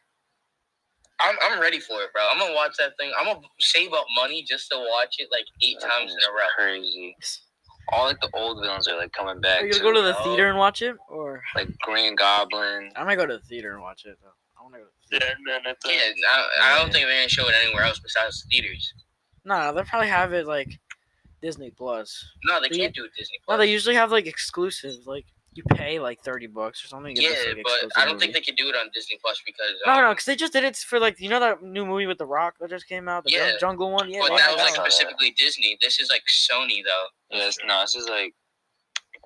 I'm 1.21 1.35
I'm 1.43 1.61
ready 1.61 1.79
for 1.79 2.01
it, 2.01 2.11
bro. 2.13 2.23
I'm 2.31 2.39
gonna 2.39 2.53
watch 2.53 2.73
that 2.79 2.93
thing. 2.99 3.11
I'm 3.17 3.25
gonna 3.25 3.41
save 3.59 3.93
up 3.93 4.05
money 4.15 4.43
just 4.47 4.69
to 4.71 4.77
watch 4.77 5.15
it 5.19 5.29
like 5.31 5.45
eight 5.61 5.77
That 5.79 5.89
times 5.91 6.11
in 6.11 6.17
a 6.29 6.33
row. 6.33 6.47
Crazy. 6.57 7.15
All 7.93 8.05
like 8.05 8.19
the 8.21 8.29
old 8.33 8.61
villains 8.61 8.87
are 8.87 8.97
like 8.97 9.11
coming 9.13 9.39
back. 9.41 9.59
Oh, 9.59 9.63
are 9.63 9.65
you 9.67 9.71
gonna 9.71 9.83
too, 9.83 9.93
go 9.93 10.01
to 10.01 10.07
the 10.07 10.13
bro. 10.13 10.23
theater 10.23 10.49
and 10.49 10.57
watch 10.57 10.81
it, 10.81 10.95
or 11.09 11.41
Like 11.55 11.69
Green 11.79 12.15
Goblin. 12.15 12.91
I 12.95 13.03
might 13.03 13.15
go 13.17 13.25
to 13.25 13.37
the 13.37 13.43
theater 13.43 13.73
and 13.73 13.81
watch 13.81 14.05
it 14.05 14.17
though. 14.21 14.33
I 14.59 14.63
want 14.63 14.75
to 14.75 14.81
go. 15.19 15.19
To 15.19 15.75
the. 15.83 15.89
Yeah, 15.89 15.99
I, 16.61 16.75
I 16.75 16.79
don't 16.79 16.91
think 16.91 17.05
they're 17.05 17.15
gonna 17.17 17.29
show 17.29 17.47
it 17.47 17.55
anywhere 17.65 17.83
else 17.83 17.99
besides 17.99 18.45
theaters. 18.51 18.93
No, 19.45 19.73
they'll 19.73 19.83
probably 19.85 20.07
have 20.09 20.33
it 20.33 20.45
like 20.47 20.69
Disney 21.41 21.71
Plus. 21.71 22.23
No, 22.45 22.61
they 22.61 22.69
They- 22.69 22.77
can't 22.77 22.95
do 22.95 23.05
it 23.05 23.11
Disney. 23.17 23.37
No, 23.49 23.57
they 23.57 23.71
usually 23.71 23.95
have 23.95 24.11
like 24.11 24.25
exclusive. 24.27 24.95
Like 25.05 25.25
you 25.53 25.63
pay 25.71 25.99
like 25.99 26.21
thirty 26.23 26.47
bucks 26.47 26.83
or 26.83 26.87
something. 26.87 27.13
yeah, 27.15 27.29
this, 27.29 27.45
like, 27.47 27.63
but 27.63 27.91
I 28.01 28.05
don't 28.05 28.19
think 28.19 28.33
they 28.33 28.39
can 28.41 28.55
do 28.55 28.69
it 28.69 28.75
on 28.75 28.89
Disney 28.93 29.17
Plus 29.21 29.41
because 29.45 29.71
No, 29.85 29.91
um, 29.93 30.01
no, 30.03 30.09
because 30.11 30.25
they 30.25 30.35
just 30.35 30.53
did 30.53 30.63
it 30.63 30.77
for 30.77 30.99
like 30.99 31.19
you 31.19 31.27
know 31.29 31.39
that 31.41 31.61
new 31.61 31.85
movie 31.85 32.05
with 32.07 32.19
The 32.19 32.25
Rock 32.25 32.55
that 32.61 32.69
just 32.69 32.87
came 32.87 33.09
out, 33.09 33.25
the 33.25 33.31
Yeah. 33.31 33.57
Jungle 33.59 33.91
one. 33.91 34.09
Yeah, 34.09 34.21
but 34.21 34.37
that 34.37 34.51
was 34.51 34.61
like 34.61 34.71
one. 34.71 34.81
one. 34.81 34.91
specifically 34.91 35.31
Disney. 35.37 35.77
This 35.81 35.99
is 35.99 36.09
like 36.09 36.23
Sony 36.29 36.81
though. 36.85 37.37
Yeah, 37.37 37.49
no, 37.65 37.81
this 37.81 37.95
is 37.95 38.07
like. 38.07 38.33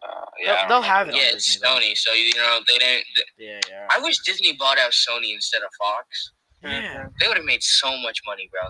Uh, 0.06 0.26
They'll- 0.38 0.46
yeah, 0.46 0.54
I 0.54 0.60
don't 0.62 0.70
they'll 0.70 0.82
have 0.82 1.10
it 1.10 1.16
Yeah, 1.16 1.22
it's 1.34 1.46
Disney, 1.46 1.62
though. 1.68 1.76
Sony, 1.80 1.98
so 1.98 2.14
you 2.14 2.36
know 2.36 2.60
they 2.68 2.78
didn't. 2.78 3.06
th- 3.16 3.28
Yeah, 3.38 3.60
yeah. 3.70 3.88
I 3.90 4.00
wish 4.00 4.18
Disney 4.20 4.54
bought 4.54 4.78
out 4.78 4.92
Sony 4.92 5.34
instead 5.34 5.62
of 5.64 5.70
Fox. 5.80 6.32
yeah. 6.64 7.06
They 7.20 7.28
would 7.28 7.38
have 7.38 7.46
made 7.46 7.64
so 7.64 7.96
much 8.02 8.20
money, 8.26 8.50
bro. 8.52 8.70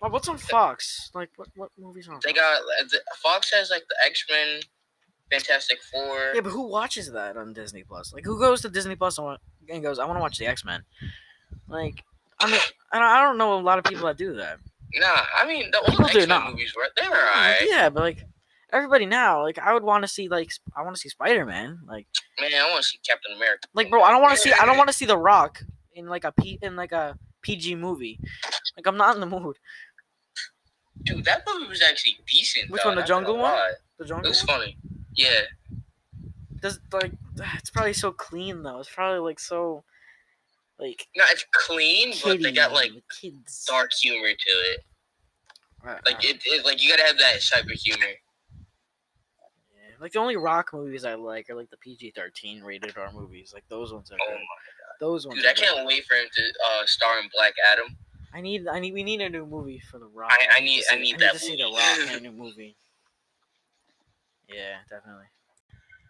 Well, 0.00 0.10
what's 0.10 0.28
on 0.28 0.36
Fox? 0.38 1.10
Like 1.14 1.30
what? 1.36 1.48
What 1.56 1.70
movies 1.78 2.08
on? 2.08 2.20
They 2.24 2.30
Fox? 2.32 2.40
got 2.40 2.56
uh, 2.60 2.84
the, 2.90 3.00
Fox 3.22 3.50
has 3.52 3.70
like 3.70 3.84
the 3.88 3.96
X 4.04 4.24
Men, 4.30 4.60
Fantastic 5.30 5.78
Four. 5.90 6.32
Yeah, 6.34 6.42
but 6.42 6.50
who 6.50 6.68
watches 6.68 7.10
that 7.12 7.36
on 7.36 7.52
Disney 7.54 7.82
Plus? 7.82 8.12
Like, 8.12 8.24
who 8.24 8.38
goes 8.38 8.60
to 8.62 8.68
Disney 8.68 8.94
Plus 8.96 9.16
and 9.18 9.38
and 9.70 9.82
goes, 9.82 9.98
"I 9.98 10.04
want 10.04 10.16
to 10.18 10.20
watch 10.20 10.36
the 10.38 10.46
X 10.46 10.64
Men"? 10.64 10.82
Like, 11.68 12.04
I 12.40 12.50
mean, 12.50 12.60
I 12.92 13.22
don't, 13.24 13.38
know 13.38 13.58
a 13.58 13.60
lot 13.60 13.78
of 13.78 13.84
people 13.84 14.06
that 14.06 14.16
do 14.18 14.34
that. 14.34 14.58
Nah, 14.94 15.06
I 15.36 15.46
mean 15.46 15.70
the 15.70 15.78
People 15.86 16.04
old 16.04 16.12
do 16.12 16.18
X 16.18 16.28
Men 16.28 16.44
movies 16.44 16.74
were 16.76 16.88
they 17.00 17.08
were 17.08 17.14
alright. 17.16 17.56
Yeah, 17.62 17.88
but 17.88 18.00
like 18.02 18.18
everybody 18.76 19.06
now, 19.06 19.42
like 19.42 19.58
I 19.58 19.72
would 19.74 19.82
want 19.82 20.04
to 20.04 20.08
see 20.08 20.28
like 20.28 20.50
I 20.76 20.82
want 20.82 20.94
to 20.94 21.00
see 21.00 21.08
Spider 21.08 21.44
Man. 21.46 21.80
Like, 21.86 22.06
Man, 22.40 22.50
I 22.54 22.70
want 22.70 22.82
to 22.82 22.88
see 22.88 22.98
Captain 23.06 23.34
America. 23.36 23.68
like 23.74 23.90
bro, 23.90 24.02
I 24.02 24.10
don't 24.10 24.22
want 24.22 24.34
to 24.34 24.40
see 24.40 24.52
I 24.52 24.64
don't 24.66 24.76
want 24.80 24.88
to 24.88 24.92
see 24.92 25.04
The 25.06 25.18
Rock 25.18 25.62
in 25.94 26.06
like 26.06 26.24
a 26.24 26.32
P 26.32 26.58
in 26.62 26.76
like 26.76 26.92
a 26.92 27.18
PG 27.42 27.74
movie. 27.76 28.18
Like, 28.76 28.86
I'm 28.86 28.96
not 28.96 29.14
in 29.14 29.20
the 29.20 29.26
mood. 29.26 29.56
Dude, 31.04 31.24
that 31.24 31.42
movie 31.46 31.68
was 31.68 31.82
actually 31.82 32.16
decent. 32.26 32.70
Which 32.70 32.82
though, 32.82 32.90
one, 32.90 32.96
the 32.96 33.04
Jungle 33.04 33.36
one? 33.38 33.56
The 33.98 34.04
It 34.04 34.08
Jungle. 34.08 34.28
was 34.30 34.40
One? 34.46 34.58
funny. 34.60 34.76
Yeah. 35.14 35.40
Does 36.60 36.80
like 36.92 37.12
it's 37.58 37.70
probably 37.70 37.92
so 37.92 38.12
clean 38.12 38.62
though. 38.62 38.80
It's 38.80 38.92
probably 38.92 39.20
like 39.20 39.38
so 39.40 39.84
like 40.78 41.06
No, 41.16 41.24
it's 41.30 41.44
clean, 41.54 42.12
but 42.24 42.42
they 42.42 42.52
got 42.52 42.72
like 42.72 42.90
kids. 43.20 43.64
dark 43.68 43.90
humor 43.92 44.28
to 44.28 44.50
it. 44.72 44.80
Right, 45.82 46.00
Like 46.04 46.16
right. 46.16 46.24
it, 46.24 46.42
it 46.44 46.64
like 46.66 46.82
you 46.82 46.90
gotta 46.90 47.04
have 47.06 47.18
that 47.18 47.40
type 47.42 47.64
of 47.64 47.70
humor. 47.72 48.06
Like 50.00 50.12
the 50.12 50.18
only 50.18 50.36
rock 50.36 50.70
movies 50.72 51.04
I 51.04 51.14
like 51.14 51.48
are 51.50 51.54
like 51.54 51.70
the 51.70 51.76
PG 51.76 52.12
thirteen 52.16 52.62
rated 52.62 52.96
R 52.96 53.12
movies. 53.12 53.52
Like 53.54 53.64
those 53.68 53.92
ones 53.92 54.10
are 54.10 54.16
Oh 54.20 54.26
good. 54.28 54.34
my 54.34 54.40
Those 55.00 55.26
ones. 55.26 55.38
dude, 55.38 55.46
I 55.46 55.50
are 55.50 55.54
good. 55.54 55.64
can't 55.64 55.86
wait 55.86 56.04
for 56.06 56.14
him 56.14 56.26
to 56.32 56.42
uh, 56.42 56.86
star 56.86 57.18
in 57.20 57.28
Black 57.34 57.54
Adam. 57.72 57.96
I 58.34 58.40
need. 58.40 58.66
I 58.68 58.78
need. 58.80 58.92
We 58.92 59.02
need 59.02 59.20
a 59.22 59.28
new 59.28 59.46
movie 59.46 59.80
for 59.90 59.98
the 59.98 60.06
Rock. 60.06 60.30
I- 60.32 60.56
I 60.56 60.58
to 60.58 60.64
need- 60.64 60.82
see- 60.82 60.94
I 60.94 60.98
need 60.98 61.12
to 61.14 61.18
that 61.20 61.36
see 61.38 61.56
the 61.56 61.64
movie. 61.64 61.76
Rock 61.76 62.10
in 62.10 62.16
a 62.16 62.20
new 62.30 62.32
movie. 62.32 62.76
Yeah, 64.48 64.76
definitely. 64.88 65.24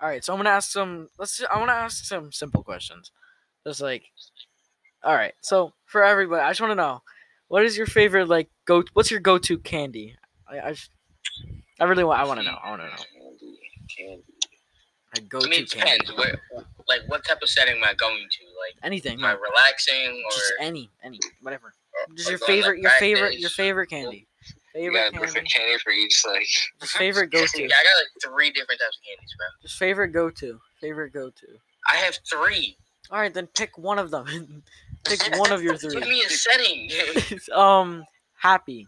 All 0.01 0.09
right, 0.09 0.23
so 0.25 0.33
I'm 0.33 0.39
gonna 0.39 0.51
ask 0.51 0.71
some. 0.71 1.09
Let's. 1.19 1.43
I 1.51 1.57
want 1.59 1.71
to 1.71 1.75
ask 1.75 2.05
some 2.05 2.31
simple 2.33 2.63
questions. 2.63 3.11
Just 3.67 3.81
like, 3.81 4.05
all 5.03 5.15
right. 5.15 5.33
So 5.41 5.73
for 5.87 6.05
everybody, 6.05 6.43
I 6.43 6.51
just 6.51 6.61
want 6.61 6.71
to 6.73 6.75
know, 6.77 7.03
what 7.49 7.65
is 7.65 7.77
your 7.79 7.87
favorite 7.87 8.29
like 8.29 8.49
go? 8.67 8.83
What's 8.93 9.11
your 9.11 9.21
go-to 9.21 9.59
candy? 9.59 10.17
I. 10.49 10.61
I, 10.61 10.73
just- 10.73 10.91
I 11.81 11.85
really 11.85 12.05
want. 12.05 12.21
I 12.21 12.25
want 12.25 12.41
to 12.41 12.45
know. 12.47 12.57
I 12.63 12.71
want 12.71 12.83
to 12.83 12.89
know. 12.89 12.95
Candy, 13.89 14.23
candy. 14.23 14.23
A 15.17 15.37
I 15.37 15.49
mean, 15.49 15.63
it 15.63 15.71
candy. 15.71 15.99
depends. 16.05 16.17
Where, 16.17 16.35
like, 16.89 17.01
what 17.09 17.25
type 17.25 17.39
of 17.43 17.49
setting 17.49 17.77
am 17.77 17.85
I 17.85 17.95
going 17.95 18.19
to? 18.19 18.45
Like, 18.59 18.75
Anything. 18.83 19.19
am 19.19 19.25
I 19.25 19.33
relaxing 19.33 20.23
or? 20.25 20.31
Just 20.33 20.53
any. 20.61 20.91
Any. 21.03 21.21
Whatever. 21.43 21.69
or- 22.09 22.15
Just 22.17 22.29
or 22.29 22.31
your 22.33 22.39
favorite. 22.41 22.81
Your 22.81 22.91
favorite. 22.93 23.39
Your 23.39 23.51
favorite 23.51 23.89
candy. 23.89 24.27
Favorite 24.75 25.11
candy. 25.13 25.19
different 25.19 25.51
candy 25.53 25.79
for 25.83 25.91
each 25.91 26.23
like. 26.27 26.47
Just 26.81 26.97
favorite 26.97 27.29
go-to. 27.33 27.63
Yeah, 27.63 27.67
I 27.67 27.69
got 27.69 27.75
like 27.75 28.33
three 28.35 28.51
different 28.51 28.81
types 28.81 28.99
of 28.99 29.05
candies, 29.07 29.35
bro. 29.39 29.47
Just 29.63 29.77
favorite 29.79 30.09
go-to. 30.09 30.59
Favorite 30.81 31.13
go-to. 31.13 31.47
I 31.91 31.97
have 31.97 32.19
three. 32.31 32.77
All 33.11 33.19
right, 33.21 33.33
then 33.33 33.47
pick 33.47 33.79
one 33.79 33.99
of 33.99 34.11
them. 34.11 34.65
pick 35.05 35.21
one 35.39 35.53
of 35.53 35.63
your 35.63 35.77
three. 35.79 35.95
Give 35.95 36.09
me 36.09 36.23
a 36.23 36.29
setting. 36.29 36.91
um, 37.55 38.05
happy. 38.39 38.87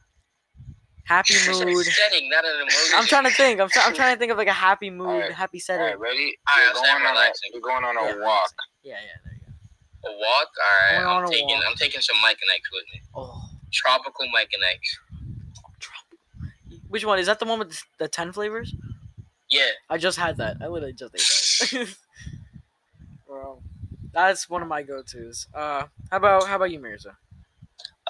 Happy 1.08 1.34
I 1.34 1.38
said 1.38 1.62
a 1.68 1.70
mood. 1.72 1.86
setting, 1.86 2.28
not 2.30 2.44
an 2.44 2.60
emotion. 2.60 2.94
I'm 2.96 3.06
trying 3.06 3.24
to 3.24 3.30
think. 3.30 3.60
I'm, 3.60 3.68
try- 3.70 3.84
I'm 3.86 3.94
trying 3.94 4.14
to 4.14 4.18
think 4.18 4.30
of 4.30 4.38
like 4.38 4.48
a 4.48 4.52
happy 4.52 4.90
mood, 4.98 5.08
Alright, 5.08 5.32
happy 5.32 5.56
All 5.58 5.60
setting. 5.60 5.86
right, 5.86 5.98
ready? 5.98 6.36
Alright, 6.52 6.74
You're 6.74 6.76
I'll 6.76 6.82
going 6.82 6.94
on 6.96 7.02
a, 7.06 7.10
relaxing. 7.12 7.50
you're 7.52 7.62
going 7.62 7.84
on 7.84 7.96
a 7.96 8.18
Yeah, 8.18 8.24
walk. 8.26 8.52
Yeah, 8.82 8.92
yeah, 8.94 9.16
there 9.24 9.34
you 9.34 9.40
go. 9.40 10.10
A 10.10 10.12
walk. 10.18 10.48
All 10.58 10.98
right, 10.98 11.02
Going 11.04 11.16
on 11.16 11.24
I'm 11.24 11.30
taking. 11.30 11.48
walk. 11.56 11.64
I'm 11.68 11.76
taking 11.76 12.00
some 12.02 12.16
Mike 12.22 12.38
and 12.42 12.50
Ike's 12.54 12.70
with 12.72 12.84
me. 12.92 13.00
Oh, 13.16 13.40
Tropical 13.72 14.26
Mike 14.32 14.50
and 14.54 14.62
Ike's. 14.64 14.98
which 16.88 17.04
one 17.04 17.18
is 17.18 17.26
that? 17.26 17.38
The 17.38 17.46
one 17.46 17.58
with 17.58 17.82
the 17.98 18.08
ten 18.08 18.32
flavors? 18.32 18.74
Yeah. 19.50 19.62
I 19.88 19.96
just 19.98 20.18
had 20.18 20.36
that. 20.38 20.58
I 20.60 20.66
literally 20.68 20.92
just 20.92 21.14
ate 21.14 21.70
that. 21.86 21.96
Bro, 23.26 23.62
that's 24.12 24.48
one 24.48 24.62
of 24.62 24.68
my 24.68 24.82
go-tos. 24.82 25.46
Uh, 25.54 25.84
how 26.10 26.16
about 26.16 26.46
how 26.46 26.56
about 26.56 26.70
you, 26.70 26.78
Mirza? 26.80 27.16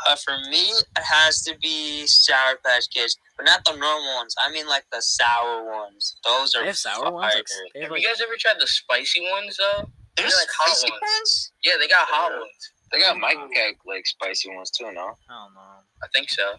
Uh, 0.07 0.17
for 0.17 0.37
me, 0.51 0.71
it 0.71 1.03
has 1.03 1.43
to 1.43 1.57
be 1.61 2.07
Sour 2.07 2.57
Patch 2.65 2.89
Kids, 2.91 3.17
but 3.37 3.45
not 3.47 3.65
the 3.65 3.73
normal 3.77 4.15
ones. 4.17 4.35
I 4.45 4.51
mean, 4.53 4.67
like 4.67 4.85
the 4.93 5.01
sour 5.03 5.65
ones. 5.71 6.17
Those 6.25 6.55
are 6.55 6.61
They 6.63 6.67
have 6.69 6.77
sour 6.79 7.11
ones. 7.11 7.33
fire. 7.33 7.43
Like, 7.43 7.47
have 7.75 7.83
Have 7.83 7.91
like 7.93 8.03
you 8.03 8.09
guys 8.09 8.21
ever 8.21 8.35
tried 8.39 8.61
the 8.61 8.67
spicy 8.67 9.21
ones 9.31 9.57
though? 9.57 9.89
They're 10.17 10.25
There's 10.27 10.35
like 10.37 10.49
hot 10.59 10.77
spicy 10.77 10.91
ones. 10.93 11.01
ones. 11.03 11.53
Yeah, 11.65 11.73
they 11.81 11.89
got 11.89 12.07
hot 12.09 12.31
Yeah. 12.33 12.39
ones. 12.39 12.73
They 12.93 12.99
got 13.01 13.19
Mike 13.19 13.39
Cake 13.55 13.77
like 13.87 14.07
spicy 14.07 14.55
ones 14.55 14.71
too, 14.71 14.91
no? 14.93 15.01
I 15.29 15.45
don't 15.45 15.55
know. 15.55 15.61
I 16.03 16.07
think 16.15 16.31
so. 16.31 16.55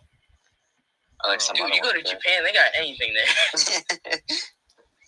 I 1.23 1.27
like 1.27 1.41
some 1.41 1.55
Dude, 1.55 1.73
you 1.73 1.81
go 1.81 1.91
to 1.91 1.97
ones 1.97 2.05
there. 2.09 2.15
Japan, 2.19 2.43
they 2.43 2.53
got 2.53 2.69
anything 2.77 3.13
there. 3.13 4.11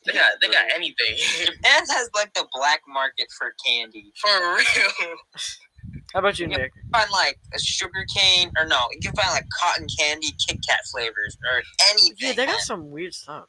they 0.05 0.13
got 0.13 0.31
they 0.41 0.47
got 0.47 0.65
anything. 0.75 1.15
Japan 1.45 1.83
has 1.87 2.09
like 2.15 2.33
the 2.33 2.45
black 2.53 2.81
market 2.87 3.27
for 3.37 3.53
candy. 3.65 4.11
For 4.19 4.55
real. 4.55 5.15
How 6.13 6.19
about 6.19 6.39
you, 6.39 6.47
Yeah. 6.49 6.57
Nick? 6.57 6.71
find 6.91 7.09
like 7.11 7.37
a 7.53 7.59
sugar 7.59 8.05
cane 8.13 8.51
or 8.57 8.65
no, 8.65 8.79
you 8.91 8.99
can 9.01 9.13
find 9.15 9.29
like 9.31 9.45
cotton 9.61 9.87
candy, 9.99 10.29
Kit 10.47 10.57
Kat 10.67 10.79
flavors 10.91 11.37
or 11.51 11.61
anything. 11.89 12.15
Yeah, 12.19 12.33
they 12.33 12.45
got 12.45 12.53
man. 12.53 12.59
some 12.59 12.89
weird 12.91 13.13
stuff. 13.13 13.45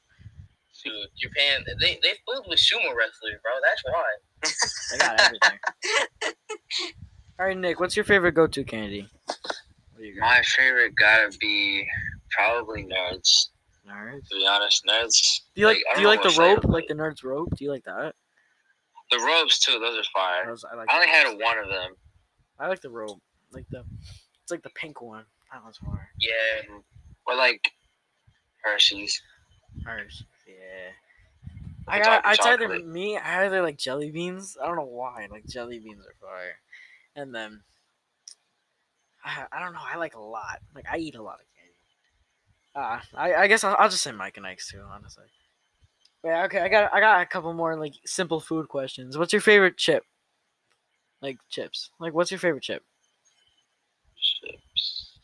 Dude, 0.84 0.92
Japan, 1.20 1.64
they 1.80 1.98
they 2.02 2.14
filled 2.26 2.46
with 2.48 2.58
sumo 2.58 2.92
wrestlers, 2.96 3.38
bro. 3.42 3.52
That's 3.62 3.82
why. 3.84 4.12
They 4.90 4.98
got 4.98 5.20
everything. 5.20 5.58
All 7.38 7.46
right, 7.46 7.56
Nick. 7.56 7.78
What's 7.80 7.96
your 7.96 8.04
favorite 8.04 8.32
go-to 8.32 8.64
candy? 8.64 9.08
What 9.26 10.00
you 10.04 10.14
got? 10.18 10.26
My 10.26 10.42
favorite 10.42 10.94
gotta 10.96 11.36
be 11.40 11.86
probably 12.30 12.84
nerds. 12.84 13.48
All 13.90 14.04
right. 14.04 14.20
To 14.30 14.36
be 14.36 14.46
honest, 14.46 14.84
nerds. 14.84 15.40
Do 15.54 15.60
you 15.60 15.66
like? 15.68 15.78
I 15.92 15.94
do 15.96 16.02
you 16.02 16.08
like 16.08 16.22
the 16.22 16.34
rope? 16.38 16.64
Like 16.64 16.86
the 16.88 16.94
nerds 16.94 17.22
rope? 17.24 17.48
Do 17.56 17.64
you 17.64 17.70
like 17.70 17.84
that? 17.84 18.14
The 19.10 19.18
robes 19.18 19.58
too. 19.60 19.78
Those 19.78 19.98
are 19.98 20.04
fire. 20.14 20.46
Those- 20.46 20.64
I 20.70 20.74
like. 20.76 20.90
I 20.90 20.94
only 20.94 21.06
those. 21.06 21.14
had 21.14 21.38
one 21.40 21.58
of 21.58 21.68
them. 21.68 21.92
I 22.62 22.68
like 22.68 22.80
the 22.80 22.90
rope. 22.90 23.20
Like 23.52 23.66
the. 23.70 23.84
It's 24.42 24.52
like 24.52 24.62
the 24.62 24.70
pink 24.70 25.02
one. 25.02 25.24
That 25.52 25.64
one's 25.64 25.78
fire. 25.78 26.08
Yeah. 26.20 26.76
Or 27.26 27.34
like 27.34 27.72
Hershey's. 28.62 29.20
Hers. 29.84 30.24
Yeah. 30.46 30.92
I 31.88 31.98
got. 31.98 32.22
It's 32.24 32.46
either 32.46 32.68
me. 32.78 33.18
I 33.18 33.46
either 33.46 33.62
like 33.62 33.78
jelly 33.78 34.12
beans. 34.12 34.56
I 34.62 34.66
don't 34.66 34.76
know 34.76 34.84
why. 34.84 35.26
Like 35.30 35.44
jelly 35.46 35.80
beans 35.80 36.06
are 36.06 36.14
fire, 36.20 36.54
and 37.16 37.34
then. 37.34 37.62
I, 39.24 39.44
I 39.52 39.60
don't 39.60 39.72
know. 39.72 39.80
I 39.82 39.98
like 39.98 40.14
a 40.14 40.20
lot. 40.20 40.60
Like 40.74 40.84
I 40.90 40.98
eat 40.98 41.14
a 41.14 41.22
lot 41.22 41.38
of 41.40 41.46
candy. 41.56 43.14
Uh, 43.14 43.18
I 43.18 43.42
I 43.42 43.46
guess 43.48 43.64
I'll, 43.64 43.76
I'll 43.78 43.88
just 43.88 44.02
say 44.02 44.12
Mike 44.12 44.36
and 44.36 44.46
Ike's 44.46 44.70
too. 44.70 44.82
Honestly. 44.88 45.24
Yeah. 46.24 46.44
Okay. 46.44 46.60
I 46.60 46.68
got 46.68 46.92
I 46.94 47.00
got 47.00 47.20
a 47.22 47.26
couple 47.26 47.52
more 47.54 47.76
like 47.76 47.94
simple 48.04 48.40
food 48.40 48.68
questions. 48.68 49.18
What's 49.18 49.32
your 49.32 49.42
favorite 49.42 49.76
chip? 49.76 50.04
Like 51.22 51.38
chips. 51.48 51.90
Like 52.00 52.12
what's 52.12 52.30
your 52.30 52.40
favorite 52.40 52.64
chip? 52.64 52.82
Chips. 54.16 55.18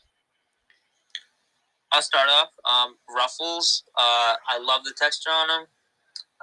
I'll 1.91 2.01
start 2.01 2.29
off. 2.29 2.49
Um, 2.69 2.95
Ruffles. 3.13 3.83
Uh, 3.97 4.35
I 4.49 4.59
love 4.61 4.83
the 4.83 4.93
texture 4.95 5.29
on 5.29 5.47
them. 5.47 5.65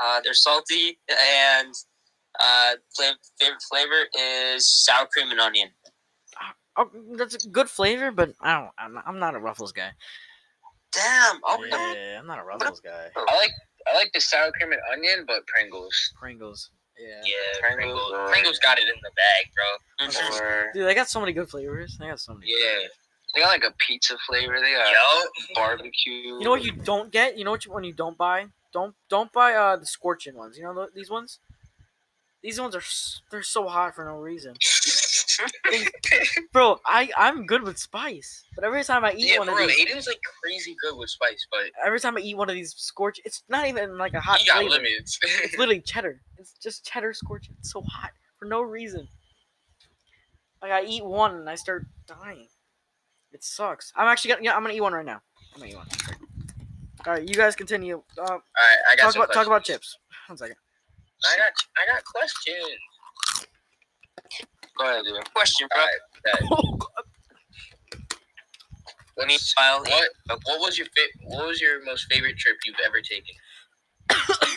Uh, 0.02 0.20
they're 0.22 0.34
salty 0.34 0.98
and 1.08 1.72
uh, 2.38 2.72
favorite 3.38 3.62
flavor 3.68 4.06
is 4.18 4.68
sour 4.84 5.06
cream 5.06 5.30
and 5.30 5.40
onion. 5.40 5.70
Oh, 6.76 6.90
that's 7.16 7.42
a 7.42 7.48
good 7.48 7.70
flavor, 7.70 8.10
but 8.10 8.34
I 8.42 8.60
don't. 8.60 8.70
I'm 8.76 8.94
not, 8.94 9.04
I'm 9.06 9.18
not 9.18 9.34
a 9.34 9.38
Ruffles 9.38 9.72
guy. 9.72 9.92
Damn. 10.92 11.36
Okay. 11.54 11.70
Yeah, 11.70 12.18
I'm 12.18 12.26
not 12.26 12.38
a 12.38 12.44
Ruffles 12.44 12.80
guy. 12.80 13.08
I 13.16 13.36
like 13.36 13.50
I 13.90 13.94
like 13.94 14.10
the 14.12 14.20
sour 14.20 14.50
cream 14.52 14.72
and 14.72 14.80
onion, 14.92 15.24
but 15.26 15.46
Pringles. 15.46 16.12
Pringles. 16.18 16.70
Yeah. 16.98 17.20
Yeah, 17.24 17.60
Pringles 17.60 18.10
Pringles. 18.10 18.30
Pringles 18.30 18.58
got 18.60 18.78
it 18.78 18.84
in 18.88 18.94
the 19.02 19.10
bag, 19.16 19.52
bro. 19.54 20.06
Mhm. 20.08 20.40
Or 20.40 20.70
Dude, 20.72 20.86
they 20.86 20.94
got 20.94 21.08
so 21.08 21.20
many 21.20 21.32
good 21.32 21.48
flavors. 21.48 21.96
They 21.98 22.06
got 22.08 22.20
so 22.20 22.34
many. 22.34 22.50
Yeah. 22.50 22.74
flavors. 22.74 22.90
they 23.34 23.40
got 23.42 23.48
like 23.48 23.64
a 23.64 23.72
pizza 23.78 24.16
flavor. 24.26 24.58
They 24.60 24.72
got 24.72 24.90
Yo. 24.92 25.54
barbecue. 25.54 26.12
You 26.12 26.40
know 26.40 26.50
what 26.50 26.64
you 26.64 26.72
don't 26.72 27.12
get? 27.12 27.36
You 27.36 27.44
know 27.44 27.50
what 27.50 27.64
you, 27.66 27.72
when 27.72 27.84
you 27.84 27.92
don't 27.92 28.16
buy? 28.16 28.46
Don't 28.72 28.94
don't 29.10 29.30
buy 29.32 29.54
uh 29.54 29.76
the 29.76 29.86
scorching 29.86 30.34
ones. 30.36 30.56
You 30.56 30.64
know 30.64 30.74
tho- 30.74 30.88
these 30.94 31.10
ones? 31.10 31.38
These 32.42 32.60
ones 32.60 32.74
are 32.76 32.82
they're 33.30 33.42
so 33.42 33.66
hot 33.66 33.94
for 33.94 34.04
no 34.04 34.16
reason. 34.18 34.54
Bro, 36.52 36.80
I 36.86 37.10
I'm 37.16 37.44
good 37.46 37.62
with 37.62 37.78
spice, 37.78 38.44
but 38.54 38.64
every 38.64 38.84
time 38.84 39.04
I 39.04 39.12
eat 39.12 39.32
Yeah, 39.32 39.38
one 39.38 39.48
bro. 39.48 39.62
of 39.62 39.68
these, 39.68 39.86
Aiden's 39.86 40.06
like 40.06 40.20
crazy 40.42 40.74
good 40.80 40.96
with 40.96 41.10
spice, 41.10 41.46
but 41.50 41.70
every 41.84 42.00
time 42.00 42.16
I 42.16 42.20
eat 42.20 42.36
one 42.36 42.48
of 42.48 42.54
these 42.54 42.74
scorch, 42.76 43.20
it's 43.24 43.42
not 43.48 43.66
even 43.66 43.98
like 43.98 44.14
a 44.14 44.20
hot 44.20 44.38
he 44.38 44.46
got 44.46 44.56
flavor. 44.58 44.70
limits. 44.70 45.18
It's 45.24 45.58
literally 45.58 45.80
cheddar. 45.80 46.20
It's 46.38 46.52
just 46.54 46.84
cheddar 46.86 47.12
scorch. 47.12 47.50
It's 47.58 47.72
so 47.72 47.82
hot 47.82 48.10
for 48.38 48.44
no 48.46 48.62
reason. 48.62 49.08
Like 50.62 50.72
I 50.72 50.84
eat 50.84 51.04
one 51.04 51.34
and 51.34 51.50
I 51.50 51.54
start 51.56 51.86
dying. 52.06 52.48
It 53.32 53.44
sucks. 53.44 53.92
I'm 53.96 54.06
actually 54.08 54.30
gonna 54.30 54.44
yeah, 54.44 54.56
I'm 54.56 54.62
gonna 54.62 54.74
eat 54.74 54.80
one 54.80 54.92
right 54.94 55.04
now. 55.04 55.20
I'm 55.54 55.60
gonna 55.60 55.72
eat 55.72 55.76
one. 55.76 55.88
All 57.06 57.12
right, 57.12 57.22
you 57.28 57.34
guys 57.34 57.54
continue. 57.54 58.02
Uh, 58.18 58.22
All 58.22 58.28
right, 58.28 58.42
I 58.90 58.96
got 58.96 59.02
talk 59.04 59.12
some 59.12 59.22
about 59.22 59.34
talk 59.34 59.46
about 59.46 59.64
chips. 59.64 59.98
One 60.28 60.38
second. 60.38 60.56
I 61.24 61.36
got 61.38 61.52
I 61.76 61.94
got 61.94 62.04
questions. 62.04 62.80
Go 64.78 64.84
ahead, 64.84 65.04
dude. 65.04 65.32
Question, 65.34 65.68
bro. 65.72 65.82
Alright, 65.82 66.82
Let 69.16 69.28
me 69.28 69.38
file. 69.56 69.80
What 69.80 70.10
what 70.44 70.60
was 70.60 70.76
your 70.78 70.86
fa- 70.88 71.18
what 71.24 71.46
was 71.46 71.60
your 71.60 71.82
most 71.84 72.06
favorite 72.10 72.36
trip 72.36 72.56
you've 72.66 72.76
ever 72.84 73.00
taken? 73.00 73.34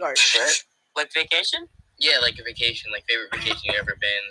All 0.00 0.08
right. 0.08 0.62
Like 0.96 1.12
vacation? 1.12 1.68
Yeah, 1.98 2.18
like 2.20 2.38
a 2.38 2.42
vacation, 2.42 2.90
like 2.92 3.04
favorite 3.08 3.30
vacation 3.34 3.60
you've 3.64 3.76
ever 3.76 3.96
been. 4.00 4.24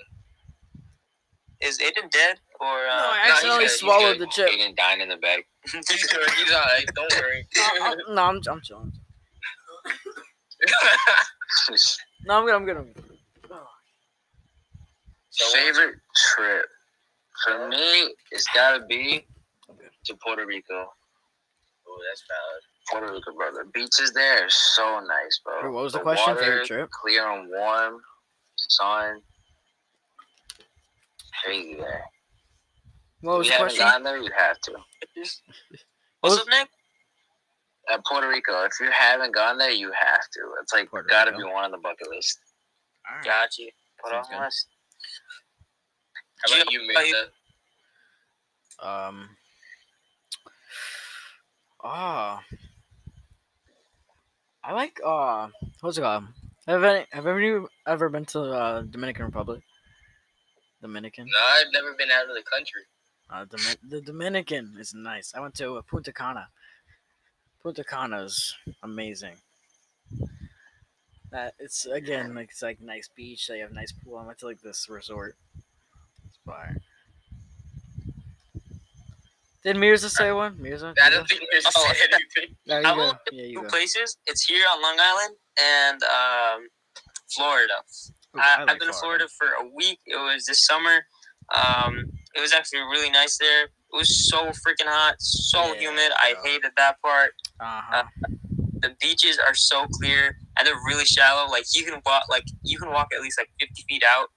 Is 1.67 1.77
Aiden 1.79 2.09
dead 2.11 2.39
or? 2.59 2.67
Uh, 2.87 2.97
No, 2.97 3.09
I 3.11 3.29
accidentally 3.29 3.59
good, 3.59 3.69
he's 3.69 3.79
swallowed 3.79 4.19
the 4.19 4.27
chip. 4.27 4.49
Aiden 4.49 4.75
dying 4.75 4.99
in 5.01 5.09
the 5.09 5.17
bag. 5.17 5.43
He's 5.71 6.07
good. 6.07 6.29
He's 6.31 6.51
alright. 6.51 6.85
Don't 6.95 7.13
worry. 7.21 7.47
No, 7.55 7.63
I'm, 7.81 7.97
no, 8.15 8.23
I'm, 8.23 8.41
I'm 8.49 8.61
chilling. 8.61 8.91
No, 12.25 12.37
I'm 12.37 12.45
good. 12.45 12.55
I'm 12.55 12.65
good. 12.65 12.77
I'm 12.77 12.93
good. 12.93 13.17
Oh, 13.51 13.65
Favorite 15.53 15.95
trip 16.35 16.65
for 17.43 17.67
me, 17.67 18.13
it's 18.31 18.47
gotta 18.53 18.85
be 18.85 19.25
to 20.05 20.15
Puerto 20.23 20.45
Rico. 20.45 20.85
Oh, 21.87 21.97
that's 22.09 22.23
valid. 22.29 22.61
Puerto 22.89 23.13
Rico, 23.13 23.35
bro. 23.35 23.51
The 23.51 23.69
beaches 23.73 24.11
there 24.13 24.45
are 24.45 24.49
so 24.49 24.99
nice, 24.99 25.39
bro. 25.43 25.63
Wait, 25.63 25.73
what 25.73 25.83
was 25.83 25.93
the 25.93 25.99
question? 25.99 26.35
Favorite 26.37 26.67
trip? 26.67 26.89
Clear 26.91 27.29
and 27.31 27.49
warm, 27.49 28.01
sun. 28.57 29.21
Crazy 31.43 31.75
there. 31.75 32.03
What 33.21 33.39
was 33.39 33.47
if 33.47 33.53
the 33.53 33.57
you 33.57 33.63
haven't 33.63 33.77
question? 33.77 33.93
gone 33.93 34.03
there, 34.03 34.17
you 34.17 34.31
have 34.37 34.59
to. 34.61 34.71
What's 36.21 36.35
was- 36.35 36.39
up, 36.39 36.47
Nick? 36.49 36.67
At 37.89 38.05
Puerto 38.05 38.27
Rico, 38.29 38.63
if 38.65 38.73
you 38.79 38.89
haven't 38.91 39.33
gone 39.33 39.57
there, 39.57 39.71
you 39.71 39.91
have 39.91 40.21
to. 40.33 40.39
It's 40.61 40.73
like 40.73 40.89
Puerto 40.89 41.07
gotta 41.09 41.31
Rico. 41.31 41.47
be 41.47 41.51
one 41.53 41.63
on 41.65 41.71
the 41.71 41.77
bucket 41.77 42.09
list. 42.09 42.37
Alright. 43.09 43.25
Got 43.25 43.57
you. 43.57 43.69
Put 44.03 44.13
on 44.13 44.23
Sounds 44.23 44.35
good. 44.37 44.45
list. 44.45 44.67
How 46.45 46.55
about 46.61 46.71
you, 46.71 46.79
How 46.95 47.01
you- 47.01 47.13
Miranda? 47.13 47.31
Um. 48.83 49.29
Ah. 51.83 52.43
I 54.63 54.73
like 54.73 54.99
uh, 55.03 55.47
what's 55.81 55.97
it 55.97 56.01
called? 56.01 56.25
Have 56.67 56.83
any, 56.83 57.05
have 57.11 57.25
ever 57.25 57.65
ever 57.87 58.09
been 58.09 58.25
to 58.25 58.41
uh, 58.41 58.81
Dominican 58.83 59.25
Republic? 59.25 59.61
Dominican. 60.81 61.25
No, 61.25 61.39
I've 61.59 61.73
never 61.73 61.93
been 61.97 62.09
out 62.11 62.29
of 62.29 62.35
the 62.35 62.43
country. 62.43 62.81
Uh, 63.29 63.45
Domi- 63.45 63.89
the 63.89 64.01
Dominican 64.01 64.75
is 64.79 64.93
nice. 64.93 65.33
I 65.35 65.39
went 65.39 65.55
to 65.55 65.75
uh, 65.77 65.81
Punta 65.81 66.13
Cana. 66.13 66.47
Punta 67.63 67.83
Cana 67.83 68.23
is 68.23 68.55
amazing. 68.83 69.35
That 71.31 71.53
it's 71.59 71.85
again 71.85 72.35
like 72.35 72.49
it's 72.51 72.61
like 72.61 72.81
nice 72.81 73.07
beach. 73.15 73.47
They 73.47 73.59
have 73.59 73.71
nice 73.71 73.91
pool. 73.91 74.17
I 74.17 74.25
went 74.25 74.39
to 74.39 74.47
like 74.47 74.61
this 74.61 74.89
resort. 74.89 75.35
It's 76.27 76.37
fire. 76.45 76.75
Did 79.63 79.77
Mirza 79.77 80.09
say 80.09 80.31
one? 80.31 80.57
Mirza? 80.59 80.93
I 81.03 81.09
don't 81.11 81.27
think 81.29 81.43
there's 81.51 81.65
Oh. 81.75 81.85
anything. 81.87 82.55
No, 82.65 82.79
you 82.79 82.85
I 82.87 82.91
go. 82.91 82.97
will- 82.97 83.19
Yeah, 83.31 83.43
you 83.45 83.55
Two 83.57 83.61
go. 83.63 83.69
places. 83.69 84.17
It's 84.25 84.43
here 84.45 84.63
on 84.73 84.81
Long 84.81 84.97
Island 84.99 85.35
and 85.61 86.03
um, 86.03 86.67
Florida. 87.33 87.73
Ooh, 88.35 88.39
I, 88.39 88.61
like 88.61 88.71
I've 88.71 88.79
been 88.79 88.87
to 88.87 88.93
Florida 88.93 89.27
for 89.37 89.47
a 89.63 89.67
week. 89.73 89.99
It 90.07 90.15
was 90.17 90.45
this 90.45 90.65
summer. 90.65 91.05
Um, 91.55 92.11
it 92.35 92.41
was 92.41 92.53
actually 92.53 92.79
really 92.81 93.11
nice 93.11 93.37
there. 93.37 93.67
It 93.93 93.97
was 93.97 94.29
so 94.29 94.47
freaking 94.47 94.87
hot, 94.87 95.15
so 95.19 95.73
Yeah, 95.73 95.79
humid. 95.81 96.11
I 96.17 96.33
bro. 96.33 96.43
hated 96.43 96.71
that 96.77 97.01
part. 97.01 97.31
Uh-huh. 97.59 98.03
The 98.81 98.95
beaches 99.01 99.37
are 99.37 99.53
so 99.53 99.85
clear 99.87 100.37
and 100.57 100.65
they're 100.67 100.79
really 100.87 101.05
shallow. 101.05 101.49
Like 101.51 101.65
you 101.75 101.83
can 101.83 102.01
walk, 102.05 102.23
like 102.29 102.45
you 102.63 102.77
can 102.79 102.89
walk 102.91 103.07
at 103.15 103.21
least 103.21 103.39
like 103.39 103.49
fifty 103.59 103.83
feet 103.87 104.03
out. 104.07 104.27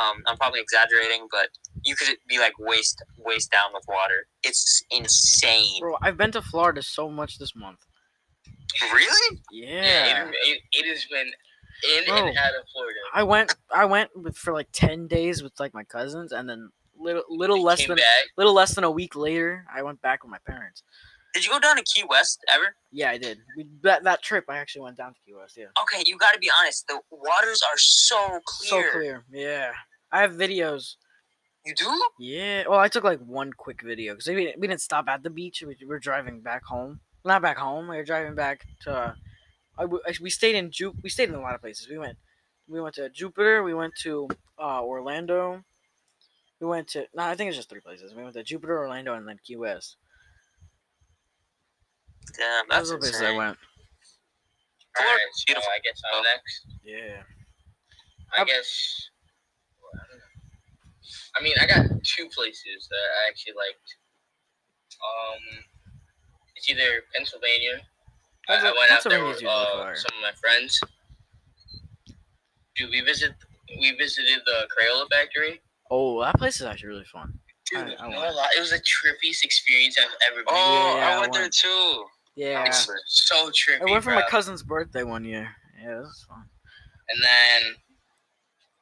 Um, 0.00 0.22
I'm 0.26 0.36
probably 0.36 0.60
exaggerating, 0.60 1.26
but 1.32 1.48
you 1.84 1.96
could 1.96 2.16
be 2.28 2.38
like 2.38 2.52
waist 2.60 3.02
waist 3.16 3.50
down 3.50 3.70
with 3.74 3.82
water. 3.88 4.26
It's 4.44 4.82
insane. 4.90 5.80
Bro, 5.80 5.96
I've 6.02 6.16
been 6.16 6.30
to 6.32 6.42
Florida 6.42 6.82
so 6.82 7.08
much 7.10 7.38
this 7.38 7.56
month. 7.56 7.78
Really? 8.92 9.40
Yeah. 9.50 9.82
Yeah, 10.06 10.24
Aiden, 10.26 10.30
it, 10.44 10.60
it 10.72 10.86
has 10.88 11.04
been 11.06 11.26
in 11.26 12.04
Bro. 12.06 12.28
and 12.28 12.36
out 12.38 12.50
of 12.50 12.68
Florida. 12.72 12.98
I 13.14 13.22
went 13.24 13.54
I 13.74 13.84
went 13.86 14.10
with, 14.14 14.36
for 14.36 14.52
like 14.52 14.68
10 14.72 15.08
days 15.08 15.42
with 15.42 15.52
like 15.58 15.74
my 15.74 15.84
cousins 15.84 16.30
and 16.32 16.48
then 16.48 16.70
little 16.98 17.22
little 17.28 17.62
less 17.62 17.86
than 17.86 17.96
back. 17.96 18.04
little 18.36 18.54
less 18.54 18.74
than 18.74 18.84
a 18.84 18.90
week 18.90 19.14
later 19.16 19.64
I 19.74 19.82
went 19.82 20.00
back 20.02 20.22
with 20.22 20.30
my 20.30 20.38
parents. 20.46 20.82
Did 21.34 21.44
you 21.44 21.50
go 21.52 21.60
down 21.60 21.76
to 21.76 21.82
Key 21.82 22.04
West 22.08 22.40
ever? 22.52 22.74
Yeah, 22.90 23.10
I 23.10 23.18
did. 23.18 23.38
We, 23.56 23.66
that 23.82 24.04
that 24.04 24.22
trip 24.22 24.44
I 24.48 24.58
actually 24.58 24.82
went 24.82 24.96
down 24.96 25.12
to 25.14 25.20
Key 25.26 25.34
West, 25.34 25.56
yeah. 25.56 25.66
Okay, 25.82 26.02
you 26.06 26.16
got 26.18 26.32
to 26.32 26.38
be 26.38 26.50
honest. 26.60 26.86
The 26.88 27.00
waters 27.10 27.62
are 27.70 27.76
so 27.78 28.40
clear. 28.46 28.70
So 28.70 28.90
clear. 28.98 29.24
Yeah. 29.30 29.72
I 30.10 30.20
have 30.22 30.32
videos. 30.32 30.94
You 31.66 31.74
do? 31.74 32.02
Yeah. 32.18 32.64
Well, 32.68 32.78
I 32.78 32.88
took 32.88 33.04
like 33.04 33.20
one 33.20 33.52
quick 33.52 33.82
video 33.82 34.14
cuz 34.14 34.26
we, 34.26 34.54
we 34.58 34.66
didn't 34.66 34.80
stop 34.80 35.06
at 35.08 35.22
the 35.22 35.28
beach. 35.30 35.62
We, 35.66 35.76
we 35.80 35.86
were 35.86 35.98
driving 35.98 36.40
back 36.40 36.64
home. 36.64 37.00
Not 37.24 37.42
back 37.42 37.58
home. 37.58 37.88
We 37.88 37.96
were 37.96 38.04
driving 38.04 38.34
back 38.34 38.64
to 38.82 38.90
uh, 38.92 39.14
I- 39.78 40.14
we 40.20 40.30
stayed 40.30 40.54
in 40.56 40.70
Ju- 40.70 40.94
we 41.02 41.10
stayed 41.10 41.28
in 41.28 41.34
a 41.34 41.40
lot 41.42 41.54
of 41.54 41.60
places. 41.60 41.88
We 41.90 41.98
went 41.98 42.16
we 42.68 42.80
went 42.80 42.94
to 42.96 43.10
Jupiter, 43.10 43.62
we 43.62 43.74
went 43.74 43.94
to 44.02 44.28
uh, 44.58 44.82
Orlando. 44.82 45.62
We 46.60 46.66
went 46.66 46.88
to 46.88 47.06
no, 47.14 47.22
I 47.22 47.34
think 47.36 47.48
it's 47.48 47.56
just 47.56 47.68
three 47.70 47.80
places. 47.80 48.14
We 48.14 48.22
went 48.22 48.34
to 48.34 48.42
Jupiter, 48.42 48.78
Orlando, 48.78 49.14
and 49.14 49.26
then 49.28 49.38
Key 49.44 49.56
West. 49.56 49.96
Damn, 52.36 52.64
Those 52.68 52.76
that's 52.76 52.90
are 52.90 52.94
the 52.94 52.98
places 52.98 53.20
I 53.22 53.24
insane. 53.26 53.36
went. 53.38 53.58
Alright, 54.98 55.20
so 55.32 55.44
beautiful. 55.46 55.70
I 55.70 55.78
guess 55.84 56.00
I'm 56.12 56.22
next. 56.22 56.66
Yeah. 56.84 57.22
I 58.36 58.42
Up- 58.42 58.48
guess. 58.48 59.08
well, 59.80 59.92
I 59.94 60.04
don't 60.10 60.18
know. 60.18 60.24
I 61.38 61.42
mean, 61.42 61.54
I 61.60 61.66
got 61.66 61.86
two 62.04 62.28
places 62.34 62.88
that 62.90 62.96
I 62.98 63.30
actually 63.30 63.54
liked. 63.54 63.88
Um, 64.98 65.64
it's 66.56 66.68
either 66.68 67.02
Pennsylvania. 67.14 67.80
I, 68.48 68.54
I 68.54 68.56
Pensil- 68.58 68.62
went 68.62 68.92
out 68.92 69.04
there 69.04 69.12
Pennsylvania's 69.22 69.34
with 69.36 69.42
usually 69.42 69.54
uh, 69.54 69.82
fire. 69.84 69.96
some 69.96 70.16
of 70.18 70.22
my 70.22 70.32
friends. 70.40 70.80
Dude, 72.76 72.90
we 72.90 73.00
visit 73.02 73.32
we 73.80 73.92
visited 73.96 74.40
the 74.46 74.66
Crayola 74.68 75.06
factory. 75.10 75.60
Oh, 75.90 76.22
that 76.22 76.34
place 76.36 76.56
is 76.60 76.66
actually 76.66 76.88
really 76.90 77.04
fun. 77.04 77.38
Dude, 77.70 77.80
I- 77.98 78.04
I 78.06 78.08
no 78.10 78.18
lie, 78.18 78.48
it 78.56 78.60
was 78.60 78.70
the 78.70 78.80
trippiest 78.80 79.44
experience 79.44 79.96
I've 79.98 80.08
ever 80.30 80.36
been. 80.38 80.46
Oh, 80.48 80.96
Yeah, 80.96 81.08
I 81.08 81.12
I 81.14 81.20
went 81.20 81.32
there 81.32 81.48
too. 81.48 82.04
Yeah. 82.36 82.64
It's 82.66 82.88
so 83.06 83.50
trippy. 83.50 83.80
I 83.86 83.90
went 83.90 84.04
for 84.04 84.10
bro. 84.10 84.20
my 84.20 84.26
cousin's 84.28 84.62
birthday 84.62 85.02
one 85.02 85.24
year. 85.24 85.48
Yeah, 85.82 85.96
it 85.98 86.00
was 86.00 86.24
fun. 86.28 86.44
And 87.10 87.22
then 87.22 87.74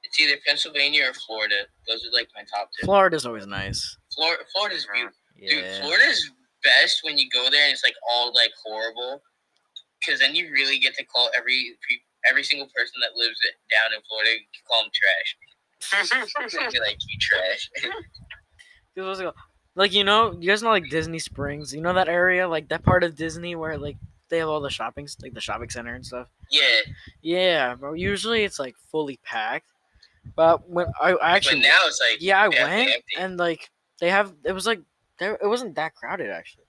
it's 0.02 0.18
either 0.20 0.36
Pennsylvania 0.46 1.09
or 1.09 1.14
Florida. 1.14 1.66
Those 1.88 2.04
are 2.07 2.12
like 2.12 2.28
my 2.34 2.42
top 2.42 2.70
two. 2.78 2.86
Florida's 2.86 3.26
always 3.26 3.46
nice. 3.46 3.96
Florida, 4.14 4.42
Florida's 4.52 4.84
uh-huh. 4.84 5.09
beautiful. 5.34 5.62
Dude, 5.62 5.64
Yeah. 5.64 5.80
Florida's 5.82 6.30
best 6.62 7.00
when 7.02 7.18
you 7.18 7.28
go 7.30 7.48
there 7.50 7.64
and 7.64 7.72
it's 7.72 7.82
like 7.84 7.94
all 8.11 8.32
like 8.34 8.50
horrible, 8.64 9.22
because 10.00 10.20
then 10.20 10.34
you 10.34 10.50
really 10.52 10.78
get 10.78 10.94
to 10.96 11.04
call 11.04 11.30
every 11.36 11.76
every 12.28 12.42
single 12.42 12.68
person 12.74 12.94
that 13.02 13.16
lives 13.16 13.38
down 13.70 13.94
in 13.94 14.00
Florida. 14.09 14.30
You 14.30 14.62
call 14.68 14.82
them 14.82 14.90
trash. 14.92 15.36
Like 15.93 16.99
you 17.01 17.18
trash. 17.20 17.70
Dude, 18.95 19.07
what's 19.07 19.20
it? 19.20 19.32
Like 19.74 19.93
you 19.93 20.05
know, 20.05 20.32
you 20.41 20.49
guys 20.49 20.62
know 20.62 20.70
like 20.70 20.89
Disney 20.89 21.18
Springs. 21.18 21.74
You 21.74 21.82
know 21.82 21.93
that 21.93 22.09
area, 22.09 22.49
like 22.49 22.68
that 22.68 22.82
part 22.82 23.05
of 23.05 23.14
Disney 23.14 23.55
where 23.55 23.76
like 23.76 23.97
they 24.28 24.39
have 24.39 24.49
all 24.49 24.61
the 24.61 24.70
shopping, 24.70 25.07
like 25.22 25.34
the 25.34 25.41
shopping 25.41 25.68
center 25.70 25.95
and 25.95 26.05
stuff. 26.05 26.28
yeah, 26.51 26.80
Yeah, 27.22 27.74
bro. 27.74 27.93
Usually 27.93 28.45
it's 28.45 28.59
like 28.59 28.74
fully 28.91 29.18
packed. 29.22 29.70
But 30.34 30.68
when 30.68 30.87
I, 31.01 31.12
I 31.12 31.37
actually 31.37 31.61
but 31.61 31.68
now 31.68 31.78
it's 31.84 32.01
like 32.01 32.22
yeah, 32.22 32.41
I 32.41 32.49
went 32.49 32.91
empty. 32.91 33.03
and 33.18 33.37
like 33.37 33.70
they 34.01 34.11
have 34.11 34.32
it 34.45 34.53
was 34.53 34.66
like 34.66 34.80
there 35.18 35.39
it 35.41 35.47
wasn't 35.47 35.74
that 35.76 35.95
crowded 35.95 36.30
actually. 36.30 36.64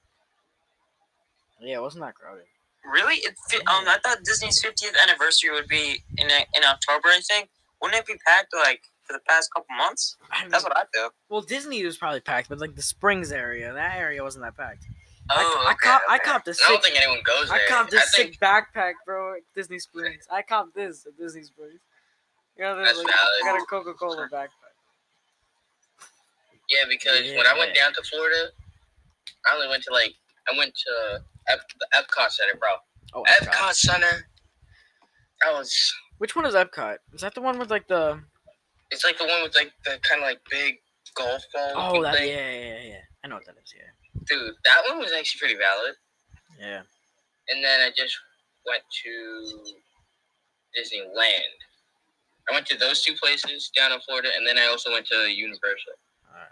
Yeah, 1.61 1.77
it 1.77 1.81
wasn't 1.81 2.03
that 2.03 2.13
crowded. 2.13 2.45
Really? 2.93 3.15
It 3.15 3.35
um, 3.67 3.87
I 3.87 3.97
thought 4.03 4.19
Disney's 4.23 4.63
50th 4.63 4.95
anniversary 5.01 5.51
would 5.51 5.67
be 5.67 6.03
in 6.17 6.27
in 6.27 6.63
October. 6.63 7.07
I 7.09 7.19
think. 7.27 7.49
Wouldn't 7.81 7.99
it 7.99 8.07
be 8.07 8.15
packed 8.25 8.53
like 8.53 8.81
for 9.07 9.13
the 9.13 9.19
past 9.27 9.49
couple 9.53 9.75
months? 9.75 10.17
I 10.31 10.41
mean, 10.43 10.51
That's 10.51 10.63
what 10.63 10.75
I 10.77 10.83
feel. 10.93 11.09
well, 11.29 11.41
Disney 11.41 11.83
was 11.85 11.97
probably 11.97 12.19
packed, 12.19 12.49
but 12.49 12.59
like 12.59 12.75
the 12.75 12.81
Springs 12.81 13.31
area, 13.31 13.73
that 13.73 13.97
area 13.97 14.23
wasn't 14.23 14.43
that 14.45 14.55
packed. 14.57 14.85
Oh, 15.29 15.35
I, 15.35 15.69
I, 15.69 15.71
okay, 15.73 15.89
I 16.09 16.15
okay. 16.15 16.23
copped 16.23 16.47
a 16.47 16.51
I 16.51 16.69
don't 16.69 16.83
think 16.83 16.97
anyone 16.97 17.19
goes 17.25 17.49
there. 17.49 17.57
I 17.57 17.67
copped 17.67 17.93
I 17.93 17.97
this 17.97 18.15
think 18.15 18.33
sick 18.33 18.39
backpack, 18.39 18.93
bro, 19.05 19.33
at 19.35 19.39
Disney 19.55 19.79
Springs. 19.79 20.25
I 20.31 20.41
copped 20.41 20.73
this 20.75 21.05
at 21.05 21.17
Disney 21.17 21.43
Springs. 21.43 21.79
You 22.57 22.63
know, 22.63 22.75
That's 22.77 22.97
like, 22.97 23.07
I 23.07 23.41
valid. 23.43 23.59
got 23.59 23.63
a 23.63 23.65
Coca 23.65 23.93
Cola 23.93 24.27
backpack. 24.31 24.47
yeah, 26.69 26.85
because 26.89 27.21
when 27.35 27.45
I 27.45 27.57
went 27.57 27.75
down 27.75 27.93
to 27.93 28.01
Florida, 28.03 28.51
I 29.51 29.55
only 29.55 29.67
went 29.69 29.83
to 29.83 29.93
like 29.93 30.13
I 30.53 30.57
went 30.57 30.73
to 30.75 31.21
Ep- 31.49 31.59
the 31.79 31.87
Epcot 31.97 32.31
Center, 32.31 32.55
bro. 32.55 32.69
Oh, 33.13 33.23
Epcot, 33.27 33.47
Epcot. 33.51 33.73
Center. 33.73 34.27
That 35.43 35.53
was. 35.53 35.93
Which 36.17 36.35
one 36.35 36.45
is 36.45 36.55
Epcot? 36.55 36.97
Is 37.13 37.21
that 37.21 37.35
the 37.35 37.41
one 37.41 37.59
with 37.59 37.69
like 37.69 37.87
the? 37.87 38.21
It's 38.91 39.03
like 39.03 39.17
the 39.17 39.25
one 39.25 39.43
with 39.43 39.55
like 39.55 39.71
the 39.85 39.99
kind 40.01 40.21
of 40.21 40.27
like 40.27 40.39
big 40.49 40.75
golf 41.15 41.43
ball. 41.53 41.71
Oh, 41.75 42.03
that 42.03 42.13
yeah, 42.13 42.19
thing. 42.19 42.29
yeah, 42.29 42.51
yeah, 42.59 42.81
yeah. 42.89 43.01
I 43.23 43.27
know 43.27 43.35
what 43.35 43.45
that 43.45 43.55
is. 43.63 43.73
Yeah, 43.75 44.21
Dude, 44.29 44.53
that 44.65 44.81
one 44.89 44.99
was 44.99 45.11
actually 45.11 45.39
pretty 45.39 45.57
valid. 45.59 45.95
yeah. 46.59 46.81
And 47.49 47.63
then 47.63 47.79
I 47.81 47.91
just 47.95 48.15
went 48.65 48.83
to 49.03 49.73
Disneyland. 50.75 51.55
I 52.49 52.53
went 52.53 52.65
to 52.67 52.77
those 52.77 53.03
two 53.03 53.13
places 53.21 53.69
down 53.75 53.91
in 53.91 53.99
Florida, 54.01 54.29
and 54.35 54.45
then 54.47 54.57
I 54.57 54.67
also 54.67 54.91
went 54.91 55.05
to 55.07 55.15
Universal. 55.31 55.93
All 56.29 56.35
right. 56.39 56.47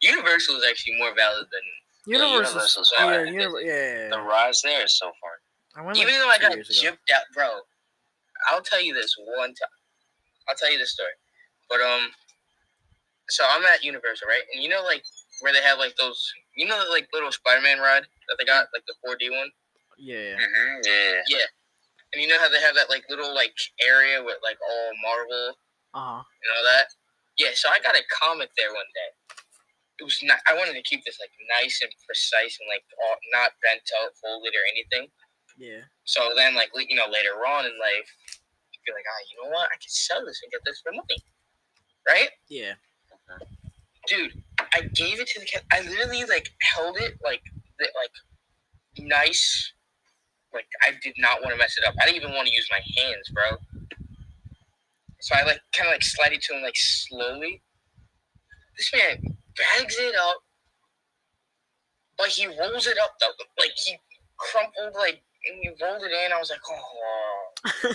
Universal 0.00 0.56
is 0.56 0.64
actually 0.68 0.94
more 0.98 1.14
valid 1.16 1.46
than 1.50 1.62
Universal. 2.06 2.36
Universal's 2.42 2.92
yeah, 2.96 3.04
fire. 3.04 3.26
Univer- 3.26 3.64
yeah, 3.64 3.72
yeah, 3.72 4.08
The 4.10 4.16
yeah. 4.18 4.26
rides 4.26 4.62
there 4.62 4.84
is 4.84 4.96
so 4.98 5.06
fun. 5.06 5.38
I 5.76 5.82
went 5.86 5.96
like 5.98 6.06
even 6.08 6.18
though 6.20 6.28
I 6.28 6.38
got 6.38 6.52
gypped 6.58 7.10
out, 7.14 7.22
bro. 7.34 7.48
I'll 8.50 8.62
tell 8.62 8.82
you 8.82 8.92
this 8.94 9.14
one 9.36 9.48
time. 9.54 9.76
I'll 10.48 10.56
tell 10.56 10.72
you 10.72 10.78
this 10.78 10.92
story. 10.92 11.10
But 11.72 11.80
um, 11.80 12.12
so 13.32 13.44
I'm 13.48 13.64
at 13.64 13.80
Universal, 13.82 14.28
right? 14.28 14.44
And 14.52 14.60
you 14.62 14.68
know, 14.68 14.84
like 14.84 15.00
where 15.40 15.52
they 15.56 15.64
have 15.64 15.78
like 15.80 15.96
those, 15.96 16.20
you 16.54 16.68
know, 16.68 16.76
like 16.92 17.08
little 17.16 17.32
Spider-Man 17.32 17.80
ride 17.80 18.04
that 18.28 18.36
they 18.38 18.44
got, 18.44 18.68
like 18.76 18.84
the 18.84 18.94
4D 19.00 19.32
one. 19.32 19.48
Yeah, 19.96 20.36
yeah. 20.36 20.36
Mm-hmm. 20.36 21.24
Yeah. 21.32 21.48
And 22.12 22.20
you 22.20 22.28
know 22.28 22.36
how 22.38 22.52
they 22.52 22.60
have 22.60 22.76
that 22.76 22.90
like 22.92 23.08
little 23.08 23.32
like 23.34 23.56
area 23.80 24.20
with 24.20 24.36
like 24.44 24.60
all 24.60 24.90
Marvel 25.00 25.56
Uh 25.96 26.20
huh. 26.20 26.22
and 26.28 26.48
all 26.52 26.64
that. 26.76 26.92
Yeah, 27.40 27.56
so 27.56 27.72
I 27.72 27.80
got 27.80 27.96
a 27.96 28.04
comic 28.12 28.52
there 28.60 28.68
one 28.68 28.92
day. 28.92 29.10
It 30.00 30.04
was 30.04 30.20
not. 30.20 30.44
I 30.44 30.52
wanted 30.52 30.76
to 30.76 30.84
keep 30.84 31.00
this 31.08 31.16
like 31.16 31.32
nice 31.56 31.80
and 31.80 31.88
precise 32.04 32.60
and 32.60 32.68
like 32.68 32.84
all, 33.00 33.16
not 33.32 33.56
bent 33.64 33.86
out, 34.02 34.12
folded 34.20 34.52
or 34.52 34.64
anything. 34.68 35.08
Yeah. 35.56 35.88
So 36.04 36.36
then, 36.36 36.52
like 36.52 36.68
you 36.76 36.96
know, 36.96 37.08
later 37.08 37.40
on 37.48 37.64
in 37.64 37.72
life, 37.80 38.08
you'd 38.72 38.84
be 38.84 38.92
like, 38.92 39.08
ah, 39.08 39.22
you 39.32 39.34
know 39.40 39.50
what? 39.56 39.72
I 39.72 39.76
can 39.80 39.88
sell 39.88 40.20
this 40.26 40.40
and 40.44 40.52
get 40.52 40.60
this 40.68 40.84
for 40.84 40.92
money, 40.92 41.16
right? 42.08 42.28
Yeah. 42.48 42.72
Dude, 44.08 44.42
I 44.74 44.82
gave 44.94 45.20
it 45.20 45.28
to 45.28 45.40
the 45.40 45.46
cat. 45.46 45.62
I 45.72 45.80
literally 45.82 46.24
like 46.24 46.50
held 46.74 46.96
it 46.96 47.18
like 47.24 47.42
the, 47.78 47.86
like 47.96 49.06
nice. 49.06 49.72
Like 50.52 50.66
I 50.86 50.92
did 51.02 51.14
not 51.18 51.40
want 51.40 51.52
to 51.52 51.58
mess 51.58 51.78
it 51.78 51.86
up. 51.86 51.94
I 52.00 52.06
didn't 52.06 52.22
even 52.22 52.34
want 52.34 52.48
to 52.48 52.54
use 52.54 52.68
my 52.70 52.80
hands, 53.02 53.28
bro. 53.30 53.56
So 55.20 55.36
I 55.36 55.44
like 55.44 55.60
kind 55.72 55.88
of 55.88 55.92
like 55.92 56.02
slide 56.02 56.32
it 56.32 56.42
to 56.42 56.54
him 56.54 56.62
like 56.62 56.76
slowly. 56.76 57.62
This 58.76 58.92
man 58.92 59.36
bags 59.56 59.96
it 59.98 60.14
up, 60.16 60.38
but 62.18 62.28
he 62.28 62.46
rolls 62.46 62.86
it 62.86 62.98
up 62.98 63.14
though. 63.20 63.32
Like 63.58 63.70
he 63.76 63.96
crumpled 64.36 64.94
like 64.94 65.22
and 65.48 65.58
he 65.62 65.68
rolled 65.82 66.02
it 66.02 66.10
in. 66.10 66.32
I 66.32 66.38
was 66.38 66.50
like, 66.50 66.60
oh. 66.68 67.94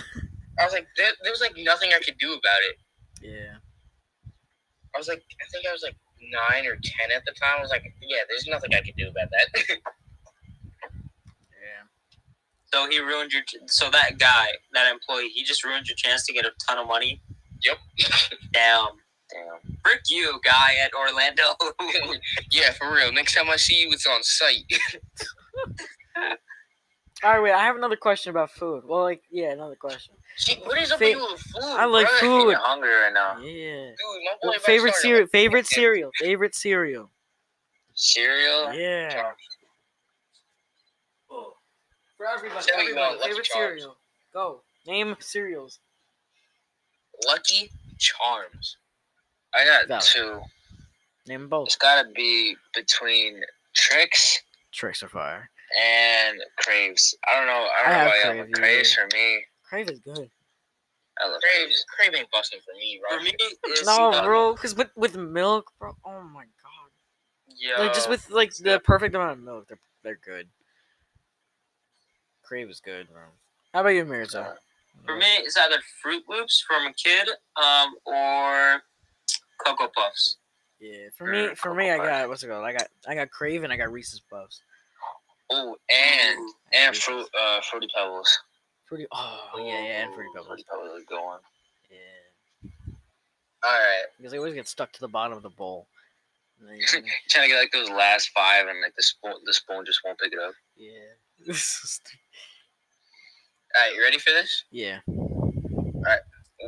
I 0.58 0.64
was 0.64 0.72
like, 0.72 0.86
there, 0.96 1.10
there 1.22 1.32
was 1.32 1.40
like 1.40 1.54
nothing 1.58 1.90
I 1.94 2.00
could 2.00 2.18
do 2.18 2.32
about 2.32 2.62
it. 2.70 2.76
Yeah. 3.22 3.57
I 4.94 4.98
was 4.98 5.08
like, 5.08 5.22
I 5.40 5.44
think 5.52 5.66
I 5.68 5.72
was 5.72 5.82
like 5.82 5.96
nine 6.20 6.66
or 6.66 6.76
ten 6.82 7.10
at 7.14 7.22
the 7.26 7.32
time. 7.40 7.58
I 7.58 7.62
was 7.62 7.70
like, 7.70 7.84
yeah, 8.02 8.22
there's 8.28 8.46
nothing 8.46 8.74
I 8.74 8.80
can 8.80 8.94
do 8.96 9.08
about 9.08 9.28
that. 9.30 9.78
Yeah. 11.60 11.84
So 12.72 12.88
he 12.88 13.00
ruined 13.00 13.32
your. 13.32 13.42
So 13.66 13.90
that 13.90 14.18
guy, 14.18 14.48
that 14.74 14.90
employee, 14.92 15.28
he 15.28 15.42
just 15.44 15.64
ruined 15.64 15.86
your 15.88 15.96
chance 15.96 16.24
to 16.26 16.32
get 16.32 16.44
a 16.44 16.50
ton 16.68 16.78
of 16.78 16.86
money. 16.86 17.20
yep. 17.62 17.78
Damn. 18.52 18.86
Damn. 19.30 19.76
Frick 19.84 20.00
you, 20.08 20.40
guy 20.44 20.74
at 20.82 20.92
Orlando. 20.94 21.42
yeah, 22.52 22.72
for 22.72 22.92
real. 22.92 23.12
Next 23.12 23.34
time 23.34 23.50
I 23.50 23.56
see 23.56 23.82
you, 23.82 23.90
it's 23.92 24.06
on 24.06 24.22
site. 24.22 24.64
All 27.24 27.32
right, 27.32 27.42
wait. 27.42 27.52
I 27.52 27.64
have 27.64 27.74
another 27.76 27.96
question 27.96 28.30
about 28.30 28.50
food. 28.52 28.84
Well, 28.86 29.02
like, 29.02 29.22
yeah, 29.30 29.50
another 29.50 29.74
question. 29.74 30.14
See, 30.36 30.54
what 30.64 30.78
is 30.78 30.92
up 30.92 30.98
Fa- 31.00 31.04
with 31.04 31.16
you 31.16 31.36
food? 31.36 31.62
I 31.64 31.84
like 31.84 32.06
bruh? 32.06 32.18
food. 32.20 32.54
I'm 32.54 32.60
hungry 32.60 32.90
right 32.94 33.12
now. 33.12 33.38
Yeah. 33.38 33.86
Dude, 33.86 33.96
my 34.24 34.32
boy 34.42 34.48
about 34.50 34.60
favorite 34.62 34.94
cereal. 34.94 35.22
like, 35.22 35.30
Favorite 35.30 35.66
chicken. 35.66 35.82
cereal. 35.82 36.10
Favorite 36.20 36.54
cereal. 36.54 37.10
Cereal. 37.94 38.72
Yeah. 38.72 39.32
Oh, 41.30 41.54
for 42.16 42.26
everybody. 42.26 42.64
Tell 42.66 42.76
me 42.76 42.82
everybody, 42.84 43.18
favorite 43.20 43.44
Charms. 43.44 43.80
cereal. 43.82 43.96
Go. 44.32 44.60
Name 44.86 45.16
cereals. 45.18 45.80
Lucky 47.26 47.70
Charms. 47.98 48.76
I 49.52 49.64
got 49.64 49.88
Valid. 49.88 50.04
two. 50.04 50.40
Name 51.26 51.48
both. 51.48 51.66
It's 51.66 51.76
gotta 51.76 52.08
be 52.14 52.54
between 52.74 53.42
Trix 53.74 54.40
Trix 54.72 55.02
are 55.02 55.08
fire. 55.08 55.50
And 55.76 56.40
Kraves. 56.62 57.14
I 57.28 57.36
don't 57.36 57.46
know. 57.46 57.52
I 57.52 57.82
I 57.84 57.90
don't 57.90 57.92
know 57.92 57.98
have 57.98 58.06
why 58.08 58.20
Krave, 58.22 58.40
I'm 58.40 58.52
Kraves 58.52 58.96
yeah. 58.96 59.02
for 59.02 59.16
me. 59.16 59.44
Krave 59.68 59.90
is 59.90 60.00
good. 60.00 60.30
I 61.20 61.28
love 61.28 61.40
Krave, 61.40 61.68
Kraves. 61.68 61.86
Krave 61.96 62.14
ain't 62.14 62.30
busting 62.30 62.60
for 62.64 62.74
me, 62.78 63.00
bro. 63.00 63.18
For 63.18 63.24
me, 63.24 63.32
it's 63.38 63.86
No, 63.86 64.12
uh, 64.12 64.24
bro, 64.24 64.54
because 64.54 64.74
with 64.74 64.90
with 64.96 65.16
milk, 65.16 65.70
bro. 65.78 65.94
Oh 66.04 66.22
my 66.22 66.44
god. 66.44 66.90
Yeah. 67.48 67.80
Like 67.82 67.94
just 67.94 68.08
with 68.08 68.30
like 68.30 68.54
the 68.54 68.80
perfect 68.80 69.14
amount 69.14 69.32
of 69.32 69.40
milk, 69.40 69.68
they're 69.68 69.78
they're 70.02 70.20
good. 70.24 70.48
Krave 72.42 72.70
is 72.70 72.80
good, 72.80 73.08
bro. 73.08 73.22
How 73.74 73.80
about 73.80 73.90
you, 73.90 74.04
Mirza? 74.04 74.56
For 75.04 75.16
me, 75.16 75.26
it's 75.38 75.56
either 75.56 75.76
Froot 76.04 76.22
Loops 76.28 76.64
from 76.66 76.86
a 76.86 76.92
kid, 76.92 77.28
um, 77.56 77.94
or 78.04 78.82
Cocoa 79.64 79.90
Puffs. 79.94 80.36
Yeah, 80.80 81.08
for 81.16 81.26
me, 81.26 81.54
for 81.54 81.74
me, 81.74 81.90
I 81.90 81.96
got 81.96 82.28
what's 82.28 82.42
it 82.42 82.48
called? 82.48 82.64
I 82.64 82.72
got 82.72 82.88
I 83.06 83.14
got 83.14 83.30
Krave 83.30 83.64
and 83.64 83.72
I 83.72 83.76
got 83.76 83.92
Reese's 83.92 84.20
Puffs. 84.30 84.62
Oh, 85.50 85.76
and 85.90 86.50
and 86.72 86.96
fruit, 86.96 87.26
uh, 87.38 87.60
Fruity 87.70 87.88
Pebbles. 87.94 88.38
Fruity. 88.86 89.06
Oh 89.12 89.48
yeah, 89.58 89.64
yeah, 89.64 90.04
and 90.04 90.14
Fruity 90.14 90.30
Pebbles. 90.34 90.46
Fruity 90.48 90.64
Pebbles 90.70 90.98
is 90.98 91.04
going. 91.04 91.38
Yeah, 91.90 92.70
All 93.64 93.70
right. 93.78 94.04
because 94.18 94.32
they 94.32 94.38
always 94.38 94.54
get 94.54 94.68
stuck 94.68 94.92
to 94.92 95.00
the 95.00 95.08
bottom 95.08 95.36
of 95.36 95.42
the 95.42 95.50
bowl. 95.50 95.86
Trying 97.30 97.44
to 97.44 97.48
get 97.48 97.58
like 97.60 97.72
those 97.72 97.88
last 97.90 98.30
five, 98.34 98.66
and 98.66 98.80
like 98.82 98.94
the 98.96 99.02
spoon, 99.02 99.34
the 99.46 99.52
spoon 99.54 99.84
just 99.86 100.00
won't 100.04 100.18
pick 100.18 100.32
it 100.32 100.38
up. 100.38 100.52
yeah. 100.76 100.90
This 101.46 101.56
is 101.84 101.90
stu- 102.02 102.18
All 103.76 103.86
right, 103.86 103.94
you 103.94 104.02
ready 104.02 104.18
for 104.18 104.30
this? 104.30 104.64
yeah. 104.72 104.98
All 105.06 106.02
right. 106.04 106.18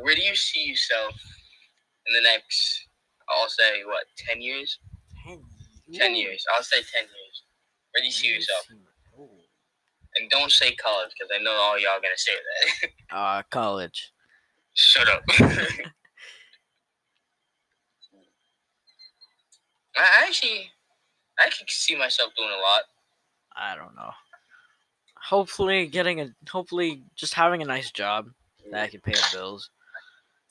Where 0.03 0.15
do 0.15 0.23
you 0.23 0.37
see 0.37 0.61
yourself 0.63 1.15
in 2.07 2.15
the 2.15 2.21
next? 2.23 2.87
I'll 3.29 3.49
say 3.49 3.83
what, 3.85 4.05
ten 4.17 4.41
years? 4.41 4.79
Ten. 5.27 5.43
Ten 5.93 6.15
years. 6.15 6.45
I'll 6.57 6.63
say 6.63 6.79
ten 6.79 7.03
years. 7.03 7.43
Where 7.93 8.01
do 8.03 8.07
you 8.07 8.13
see 8.13 8.29
yourself? 8.29 8.67
Oh. 9.19 9.29
And 10.17 10.31
don't 10.31 10.51
say 10.51 10.75
college 10.75 11.11
because 11.19 11.31
I 11.39 11.43
know 11.43 11.53
all 11.53 11.79
y'all 11.79 12.01
gonna 12.03 12.17
say 12.17 12.33
that. 12.83 12.91
Uh, 13.17 13.43
college. 13.51 14.13
Shut 14.75 15.09
up. 15.09 15.23
I 19.97 20.25
actually, 20.27 20.71
I 21.39 21.45
can 21.51 21.67
see 21.69 21.97
myself 21.97 22.33
doing 22.37 22.51
a 22.51 22.61
lot. 22.61 22.83
I 23.57 23.75
don't 23.75 23.95
know. 23.97 24.11
Hopefully, 25.23 25.87
getting 25.87 26.21
a 26.21 26.31
hopefully 26.49 27.03
just 27.17 27.35
having 27.35 27.63
a 27.63 27.67
nice 27.67 27.91
job 27.91 28.29
that 28.71 28.83
I 28.83 28.87
can 28.87 29.01
pay 29.01 29.13
our 29.13 29.29
bills. 29.33 29.71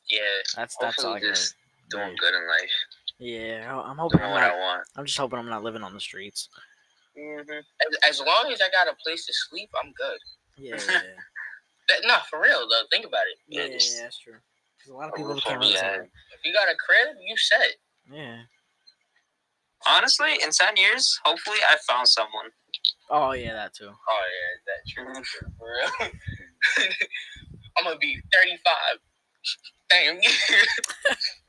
Yeah. 0.09 0.19
That's 0.55 0.75
that's 0.81 1.03
all 1.03 1.11
I 1.11 1.13
Hopefully 1.13 1.29
got. 1.31 1.35
just 1.37 1.55
doing 1.89 2.15
good 2.19 2.33
in 2.35 2.47
life. 2.47 2.71
Yeah, 3.19 3.73
I- 3.75 3.89
I'm 3.89 3.97
hoping 3.97 4.19
Doing 4.19 4.31
I'm 4.31 4.35
what 4.35 4.43
I 4.43 4.57
want. 4.59 4.83
I'm 4.95 5.05
just 5.05 5.17
hoping 5.17 5.39
I'm 5.39 5.49
not 5.49 5.63
living 5.63 5.83
on 5.83 5.93
the 5.93 5.99
streets. 5.99 6.49
Mm-hmm. 7.19 7.51
As, 7.51 8.19
as 8.19 8.25
long 8.25 8.51
as 8.53 8.61
I 8.61 8.69
got 8.71 8.87
a 8.87 8.95
place 9.03 9.25
to 9.25 9.33
sleep, 9.49 9.69
I'm 9.83 9.91
good. 9.93 10.19
Yeah, 10.57 10.75
yeah, 10.75 11.01
That, 11.89 11.99
no, 12.05 12.17
for 12.29 12.39
real 12.41 12.59
though. 12.69 12.83
Think 12.91 13.05
about 13.05 13.23
it. 13.31 13.37
yeah, 13.47 13.61
Yeah, 13.61 13.67
yeah, 13.67 13.73
just- 13.77 13.97
that's 14.01 14.19
true. 14.19 14.33
'Cause 14.79 14.91
a 14.91 14.93
lot 14.95 15.09
of 15.09 15.15
people 15.15 15.33
roof 15.33 15.43
can't 15.43 15.55
over 15.57 15.59
really 15.61 15.73
your 15.73 15.79
say 15.81 15.85
head. 15.87 15.99
that. 16.01 16.37
If 16.37 16.45
you 16.45 16.53
got 16.53 16.69
a 16.69 16.75
crib, 16.79 17.17
you 17.21 17.35
set. 17.35 17.75
Yeah. 18.09 18.43
Honestly, 19.87 20.33
in 20.43 20.51
ten 20.51 20.77
years, 20.77 21.19
hopefully, 21.25 21.57
I 21.69 21.75
found 21.87 22.07
someone. 22.07 22.51
Oh 23.09 23.31
yeah, 23.33 23.53
that 23.53 23.73
too. 23.73 23.89
Oh 23.91 24.23
yeah, 24.37 24.51
that's 24.67 24.89
true. 24.93 25.49
For 25.57 25.67
real. 25.67 26.11
I'm 27.77 27.83
gonna 27.85 27.97
be 27.97 28.19
35. 28.33 28.99
Damn. 29.89 30.19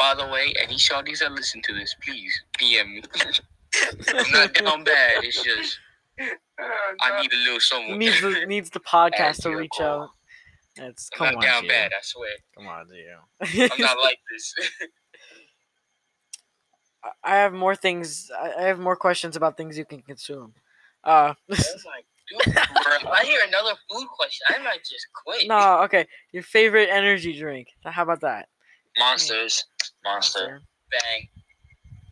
By 0.00 0.14
the 0.14 0.26
way, 0.26 0.52
any 0.60 0.74
shorties 0.76 1.18
that 1.20 1.30
listen 1.32 1.62
to 1.62 1.74
this, 1.74 1.94
please 2.02 2.32
DM 2.58 2.94
me. 2.94 3.02
I'm 4.08 4.30
not 4.32 4.54
down 4.54 4.82
bad. 4.84 5.22
It's 5.22 5.42
just 5.44 5.78
I 6.98 7.22
need 7.22 7.32
a 7.32 7.36
little 7.36 7.60
someone. 7.60 7.98
needs 7.98 8.20
the 8.20 8.44
needs 8.48 8.70
the 8.70 8.80
podcast 8.80 9.42
to 9.42 9.50
reach 9.50 9.70
call. 9.78 10.02
out. 10.02 10.10
It's 10.76 11.08
I'm 11.14 11.18
come 11.18 11.26
not 11.26 11.34
on, 11.36 11.42
down 11.42 11.62
Gio. 11.64 11.68
bad. 11.68 11.92
I 11.92 11.98
swear. 12.02 12.30
Come 12.56 12.66
on, 12.66 12.86
Gio. 12.86 13.70
I'm 13.72 13.80
not 13.80 13.98
like 14.02 14.18
this. 14.32 14.54
I- 14.80 14.86
I 17.24 17.36
have 17.36 17.52
more 17.54 17.74
things. 17.76 18.30
I 18.38 18.52
I 18.58 18.62
have 18.64 18.78
more 18.78 18.96
questions 18.96 19.34
about 19.36 19.56
things 19.56 19.78
you 19.78 19.86
can 19.86 20.02
consume. 20.02 20.52
Uh, 21.02 21.32
oh 21.50 21.54
dude, 21.56 22.56
I 22.56 23.22
hear 23.24 23.40
another 23.48 23.72
food 23.90 24.06
question, 24.08 24.44
I 24.50 24.58
might 24.62 24.80
just 24.80 25.06
quit. 25.24 25.48
no, 25.48 25.82
okay. 25.84 26.06
Your 26.32 26.42
favorite 26.42 26.88
energy 26.90 27.38
drink? 27.38 27.68
How 27.84 28.02
about 28.02 28.20
that? 28.20 28.48
Monsters, 28.98 29.64
monster. 30.04 30.62
Bang. 30.90 31.28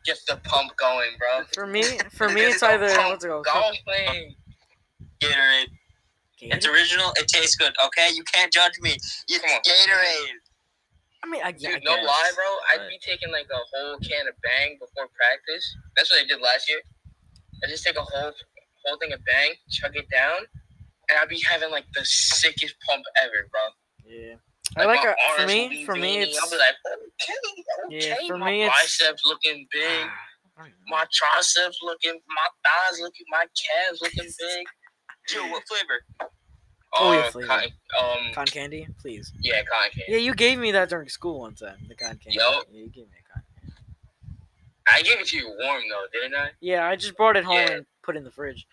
Get 0.05 0.19
the 0.27 0.36
pump 0.44 0.73
going, 0.77 1.10
bro. 1.19 1.44
For 1.55 1.66
me, 1.66 1.82
for 2.10 2.28
me, 2.28 2.43
it's 2.43 2.60
the 2.60 2.69
either 2.69 2.86
it? 2.86 2.97
Going. 3.28 4.35
Gatorade. 5.20 5.69
It's 6.40 6.66
original. 6.66 7.10
It 7.16 7.27
tastes 7.27 7.56
good. 7.56 7.73
Okay, 7.85 8.10
you 8.15 8.23
can't 8.23 8.52
judge 8.52 8.73
me. 8.81 8.93
It's. 8.93 9.28
Gatorade. 9.28 10.39
I 11.24 11.27
mean, 11.28 11.43
I, 11.43 11.52
yeah, 11.59 11.70
I 11.70 11.73
Dude, 11.74 11.85
no 11.85 11.93
lie, 11.93 12.31
bro. 12.35 12.47
I'd 12.73 12.89
be 12.89 12.98
taking 13.02 13.32
like 13.32 13.47
a 13.51 13.59
whole 13.74 13.98
can 13.98 14.28
of 14.28 14.35
Bang 14.43 14.78
before 14.78 15.09
practice. 15.10 15.77
That's 15.97 16.10
what 16.12 16.23
I 16.23 16.27
did 16.27 16.40
last 16.40 16.70
year. 16.70 16.78
I 17.65 17.69
just 17.69 17.85
take 17.85 17.97
a 17.97 18.02
whole 18.02 18.32
whole 18.86 18.98
thing 18.98 19.12
of 19.12 19.20
Bang, 19.24 19.55
chug 19.69 19.97
it 19.97 20.09
down, 20.10 20.47
and 21.09 21.19
I'd 21.20 21.28
be 21.28 21.43
having 21.43 21.70
like 21.70 21.85
the 21.94 22.05
sickest 22.05 22.77
pump 22.89 23.05
ever, 23.20 23.48
bro. 23.51 23.60
Yeah. 24.06 24.35
I 24.77 24.85
like 24.85 25.03
my 25.05 25.11
a, 25.11 25.40
for 25.40 25.47
me. 25.47 25.85
For 25.85 25.95
me, 25.95 26.19
it's 26.19 26.39
I'll 26.39 26.51
be 26.51 26.57
like, 26.57 26.74
okay, 27.23 28.07
Yeah, 28.09 28.15
okay. 28.15 28.28
for 28.28 28.39
my 28.39 28.51
me, 28.51 28.62
it's- 28.62 28.77
biceps 28.82 29.23
looking 29.24 29.66
big, 29.73 29.82
I 29.82 30.09
don't 30.59 30.66
even 30.69 30.78
know. 30.89 30.97
my 30.97 31.05
triceps 31.12 31.78
looking, 31.82 32.12
my 32.28 32.49
thighs 32.65 33.01
looking, 33.01 33.27
my 33.31 33.45
calves 33.57 34.01
looking 34.03 34.24
big. 34.39 34.66
Joe, 35.28 35.47
what 35.51 35.62
flavor? 35.69 36.31
Oh, 36.95 37.12
yeah, 37.12 37.19
Uh, 37.20 37.31
flavor. 37.31 37.47
cotton- 37.49 37.70
um, 38.01 38.32
cotton 38.35 38.53
candy, 38.53 38.86
please. 39.01 39.32
yeah, 39.40 39.62
cotton 39.62 39.90
candy. 39.95 40.12
Yeah, 40.12 40.19
you 40.19 40.35
gave 40.35 40.59
me 40.59 40.73
that 40.73 40.89
during 40.89 41.09
school 41.09 41.40
one 41.40 41.55
time. 41.55 41.77
The 41.89 41.95
con 41.95 42.16
candy. 42.19 42.39
Yo. 42.39 42.62
Yeah, 42.70 42.81
you 42.81 42.89
gave 42.89 43.05
me 43.11 43.16
a 43.19 43.32
con. 43.32 43.43
candy. 43.61 43.74
I 44.90 45.03
gave 45.03 45.20
it 45.20 45.27
to 45.28 45.36
you 45.36 45.55
warm 45.61 45.82
though, 45.90 46.05
didn't 46.12 46.35
I? 46.35 46.51
Yeah, 46.61 46.86
I 46.86 46.97
just 46.97 47.16
brought 47.16 47.36
it 47.36 47.45
home 47.45 47.57
Yeah. 47.57 47.70
and 47.73 47.86
put 48.03 48.15
it 48.16 48.19
in 48.19 48.24
the 48.24 48.31
fridge. 48.31 48.66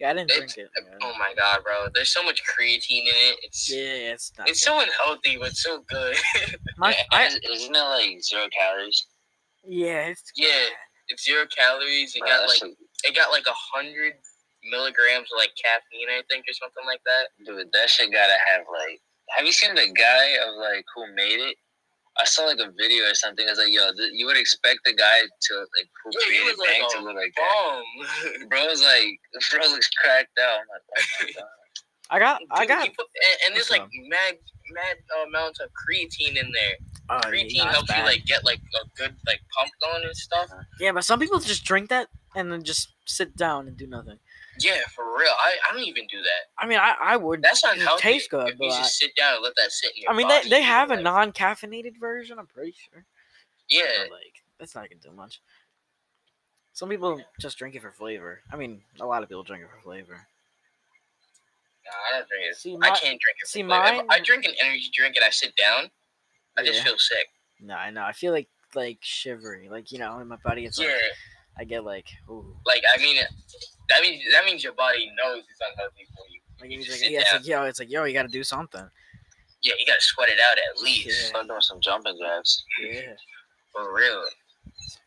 Yeah, 0.00 0.10
I 0.10 0.14
didn't 0.14 0.30
It's- 0.30 0.54
drink 0.54 0.70
it. 0.74 0.84
Oh 1.02 1.12
my 1.18 1.34
god, 1.36 1.62
bro! 1.62 1.88
There's 1.94 2.10
so 2.10 2.22
much 2.22 2.40
creatine 2.42 3.02
in 3.02 3.14
it. 3.14 3.36
It's 3.42 3.70
Yeah, 3.70 4.12
it's 4.16 4.32
not. 4.38 4.48
it's 4.48 4.60
good. 4.64 4.66
so 4.66 4.80
unhealthy, 4.80 5.36
but 5.36 5.54
so 5.54 5.80
good. 5.88 6.16
My, 6.78 6.96
I, 7.12 7.26
Is- 7.26 7.38
Isn't 7.44 7.76
it 7.76 7.78
like 7.78 8.22
zero 8.22 8.48
calories? 8.56 9.06
yeah, 9.64 10.06
it's 10.08 10.22
Yeah. 10.34 10.66
it's 11.08 11.24
zero 11.24 11.44
calories. 11.54 12.14
It 12.16 12.20
Bro, 12.20 12.28
got 12.30 12.48
like 12.48 12.58
shit- 12.58 12.76
it 13.04 13.14
got 13.14 13.30
like 13.30 13.44
a 13.46 13.52
hundred 13.76 14.14
milligrams 14.70 15.28
of 15.32 15.36
like 15.36 15.52
caffeine, 15.62 16.08
I 16.08 16.22
think, 16.30 16.44
or 16.48 16.54
something 16.54 16.84
like 16.86 17.00
that. 17.04 17.28
dude, 17.44 17.68
that 17.72 17.90
shit 17.90 18.10
gotta 18.12 18.36
have 18.50 18.62
like. 18.72 19.00
Have 19.36 19.46
you 19.46 19.52
seen 19.52 19.74
the 19.74 19.86
guy 19.92 20.36
of 20.42 20.54
like 20.56 20.84
who 20.96 21.14
made 21.14 21.40
it? 21.40 21.56
I 22.18 22.24
saw 22.24 22.44
like 22.44 22.58
a 22.58 22.70
video 22.76 23.04
or 23.04 23.14
something. 23.14 23.46
I 23.46 23.50
was 23.50 23.58
like, 23.58 23.70
yo, 23.70 23.92
th- 23.92 24.12
you 24.12 24.26
would 24.26 24.36
expect 24.36 24.80
the 24.84 24.92
guy 24.94 25.20
to 25.20 25.54
like 25.58 25.88
who 26.04 26.10
Yeah, 26.12 26.20
he 26.20 26.38
created 26.38 26.50
was 26.50 26.58
like 26.58 26.68
Bang 26.68 26.82
a 26.84 26.88
to 26.98 27.04
look 27.04 27.16
like 27.16 27.34
that. 27.36 28.48
bro 28.50 28.66
Bro's 28.66 28.82
like, 28.82 29.10
bro 29.50 29.60
looks 29.68 29.88
cracked 30.02 30.38
out. 30.38 30.58
I'm 30.60 30.66
like, 30.68 30.84
oh 30.90 31.24
my 31.24 31.30
god. 31.40 31.48
I 32.12 32.18
got, 32.18 32.40
I 32.50 32.66
got. 32.66 32.88
put- 32.96 33.06
and, 33.14 33.36
and 33.46 33.56
there's 33.56 33.70
like 33.70 33.82
up? 33.82 33.88
mad, 34.08 34.34
mad 34.74 34.96
uh, 35.16 35.26
amounts 35.28 35.60
of 35.60 35.70
creatine 35.70 36.36
in 36.36 36.50
there. 36.52 36.74
Yeah, 37.08 37.20
creatine 37.30 37.64
no, 37.64 37.70
it's 37.70 37.74
helps 37.74 37.96
you 37.96 38.02
like 38.04 38.24
get 38.24 38.44
like 38.44 38.58
a 38.58 38.86
good 38.98 39.14
like 39.26 39.40
pump 39.56 39.70
going 39.82 40.04
and 40.04 40.16
stuff. 40.16 40.50
Yeah, 40.80 40.92
but 40.92 41.04
some 41.04 41.20
people 41.20 41.38
just 41.38 41.64
drink 41.64 41.88
that 41.90 42.08
and 42.34 42.50
then 42.52 42.64
just 42.64 42.92
sit 43.06 43.36
down 43.36 43.68
and 43.68 43.76
do 43.76 43.86
nothing. 43.86 44.18
Yeah, 44.60 44.80
for 44.94 45.04
real. 45.18 45.32
I, 45.42 45.54
I 45.68 45.72
don't 45.74 45.82
even 45.84 46.06
do 46.06 46.18
that. 46.22 46.48
I 46.58 46.66
mean, 46.66 46.78
I, 46.78 46.94
I 47.00 47.16
would. 47.16 47.42
That's 47.42 47.64
It 47.64 47.70
unhealthy. 47.74 48.02
tastes 48.02 48.28
good, 48.28 48.50
If 48.50 48.58
but 48.58 48.64
you 48.64 48.70
I, 48.72 48.76
just 48.78 48.98
sit 48.98 49.14
down 49.16 49.34
and 49.34 49.42
let 49.42 49.54
that 49.56 49.72
sit 49.72 49.92
in 49.96 50.02
your 50.02 50.10
I 50.12 50.14
mean, 50.16 50.28
they, 50.28 50.48
they 50.48 50.62
have 50.62 50.90
a 50.90 50.94
like- 50.94 51.02
non-caffeinated 51.04 51.98
version. 51.98 52.38
I'm 52.38 52.46
pretty 52.46 52.74
sure. 52.92 53.04
Yeah, 53.68 53.84
But, 54.04 54.10
like 54.12 54.42
that's 54.58 54.74
not 54.74 54.88
gonna 54.90 55.00
do 55.00 55.12
much. 55.12 55.40
Some 56.72 56.88
people 56.88 57.20
just 57.40 57.56
drink 57.58 57.74
it 57.74 57.82
for 57.82 57.90
flavor. 57.92 58.40
I 58.52 58.56
mean, 58.56 58.82
a 59.00 59.06
lot 59.06 59.22
of 59.22 59.28
people 59.28 59.42
drink 59.42 59.62
it 59.62 59.68
for 59.74 59.80
flavor. 59.82 60.26
Nah, 61.84 61.92
I 62.16 62.18
don't 62.18 62.28
drink 62.28 62.44
it. 62.50 62.56
See, 62.56 62.74
I 62.74 62.78
my, 62.78 62.88
can't 62.88 63.00
drink 63.02 63.20
it. 63.38 63.46
for 63.46 63.46
see, 63.46 63.62
mine- 63.62 64.06
I 64.10 64.20
drink 64.20 64.44
an 64.44 64.52
energy 64.62 64.90
drink 64.92 65.16
and 65.16 65.24
I 65.24 65.30
sit 65.30 65.54
down, 65.56 65.90
I 66.56 66.64
just 66.64 66.82
feel 66.82 66.96
sick. 66.98 67.26
no, 67.60 67.74
I 67.74 67.90
know. 67.90 68.02
I 68.02 68.12
feel 68.12 68.32
like 68.32 68.48
like 68.74 68.98
shivery. 69.02 69.68
Like 69.70 69.90
you 69.92 69.98
know, 69.98 70.18
in 70.20 70.28
my 70.28 70.36
body, 70.36 70.64
it's 70.64 70.78
yeah, 70.78 70.86
like 70.88 70.94
I 71.60 71.64
get 71.64 71.84
like 71.84 72.08
ooh. 72.30 72.56
like 72.64 72.82
I 72.96 73.00
mean, 73.02 73.16
that 73.90 74.00
means 74.00 74.22
that 74.32 74.44
means 74.46 74.64
your 74.64 74.72
body 74.72 75.12
knows 75.22 75.42
it's 75.50 75.60
unhealthy 75.60 76.06
for 76.16 76.24
you. 76.30 76.40
Like, 76.60 76.70
You 76.70 76.78
it's 76.80 76.90
like, 76.90 77.10
yeah, 77.10 77.20
it's 77.20 77.32
like 77.32 77.46
yo, 77.46 77.62
it's 77.64 77.78
like 77.78 77.90
yo, 77.90 78.04
you 78.04 78.14
got 78.14 78.22
to 78.22 78.28
do 78.28 78.42
something. 78.42 78.88
Yeah, 79.62 79.74
you 79.78 79.84
gotta 79.86 80.00
sweat 80.00 80.30
it 80.30 80.38
out 80.40 80.56
at 80.56 80.82
least. 80.82 81.06
Yeah. 81.06 81.28
Start 81.28 81.48
doing 81.48 81.60
some 81.60 81.80
jumping 81.80 82.18
jacks. 82.18 82.64
Yeah. 82.82 83.12
For 83.72 83.94
real. 83.94 84.24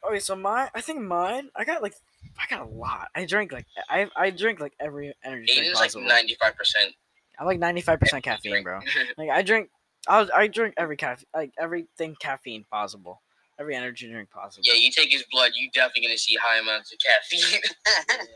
Okay, 0.07 0.19
so 0.19 0.35
mine, 0.35 0.69
I 0.75 0.81
think 0.81 1.01
mine, 1.01 1.49
I 1.55 1.63
got 1.65 1.81
like, 1.81 1.95
I 2.37 2.45
got 2.55 2.67
a 2.67 2.69
lot. 2.69 3.07
I 3.15 3.25
drink 3.25 3.51
like, 3.51 3.65
I 3.89 4.07
I 4.15 4.29
drink 4.29 4.59
like 4.59 4.73
every 4.79 5.11
energy 5.23 5.53
drink 5.53 5.67
Aiden's 5.67 5.79
like 5.79 5.87
possible. 5.87 6.07
ninety 6.07 6.35
five 6.39 6.55
percent. 6.55 6.93
I'm 7.39 7.47
like 7.47 7.57
95 7.59 7.99
percent 7.99 8.23
caffeine, 8.23 8.61
bro. 8.61 8.79
Like 9.17 9.29
I 9.31 9.41
drink, 9.41 9.69
I 10.07 10.27
I 10.35 10.47
drink 10.47 10.75
every 10.77 10.97
caffeine, 10.97 11.25
like 11.33 11.51
everything 11.57 12.15
caffeine 12.19 12.63
possible, 12.71 13.21
every 13.59 13.75
energy 13.75 14.09
drink 14.11 14.29
possible. 14.29 14.63
Yeah, 14.65 14.73
you 14.73 14.91
take 14.91 15.11
his 15.11 15.23
blood, 15.31 15.51
you 15.55 15.69
definitely 15.71 16.03
gonna 16.07 16.17
see 16.17 16.35
high 16.41 16.59
amounts 16.59 16.91
of 16.93 16.99
caffeine. 16.99 17.61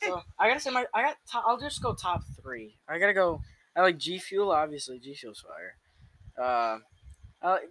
Yeah. 0.00 0.08
So 0.08 0.22
I 0.38 0.48
gotta 0.48 0.60
say 0.60 0.70
my, 0.70 0.84
I 0.94 1.02
got, 1.02 1.16
top, 1.30 1.44
I'll 1.46 1.58
just 1.58 1.82
go 1.82 1.92
top 1.94 2.22
three. 2.40 2.76
I 2.88 2.98
gotta 2.98 3.12
go. 3.14 3.40
I 3.76 3.82
like 3.82 3.98
G 3.98 4.18
Fuel, 4.18 4.50
obviously. 4.52 4.98
G 5.00 5.14
Fuel's 5.14 5.40
fire. 5.44 5.76
Uh, 6.44 6.78
uh, 7.44 7.58
do 7.58 7.66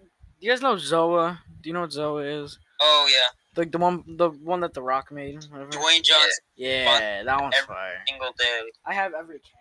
you 0.46 0.50
guys 0.52 0.62
know 0.62 0.76
Zoa? 0.76 1.40
Do 1.62 1.70
you 1.70 1.74
know 1.74 1.82
what 1.82 1.92
Zoa 1.92 2.44
is? 2.44 2.58
Oh 2.82 3.08
yeah, 3.12 3.28
Like 3.56 3.72
the 3.72 3.78
one, 3.78 4.04
the 4.18 4.30
one 4.30 4.60
that 4.62 4.74
The 4.74 4.82
Rock 4.82 5.12
made. 5.12 5.44
Whatever. 5.50 5.70
Dwayne 5.72 6.04
Johnson 6.04 6.44
Yeah, 6.56 7.24
that 7.24 7.40
one's 7.42 7.54
Every- 7.56 7.68
fire. 7.68 8.02
single 8.10 8.32
day. 8.38 8.62
I 8.86 8.94
have 8.94 9.14
every 9.14 9.40
can. 9.40 9.52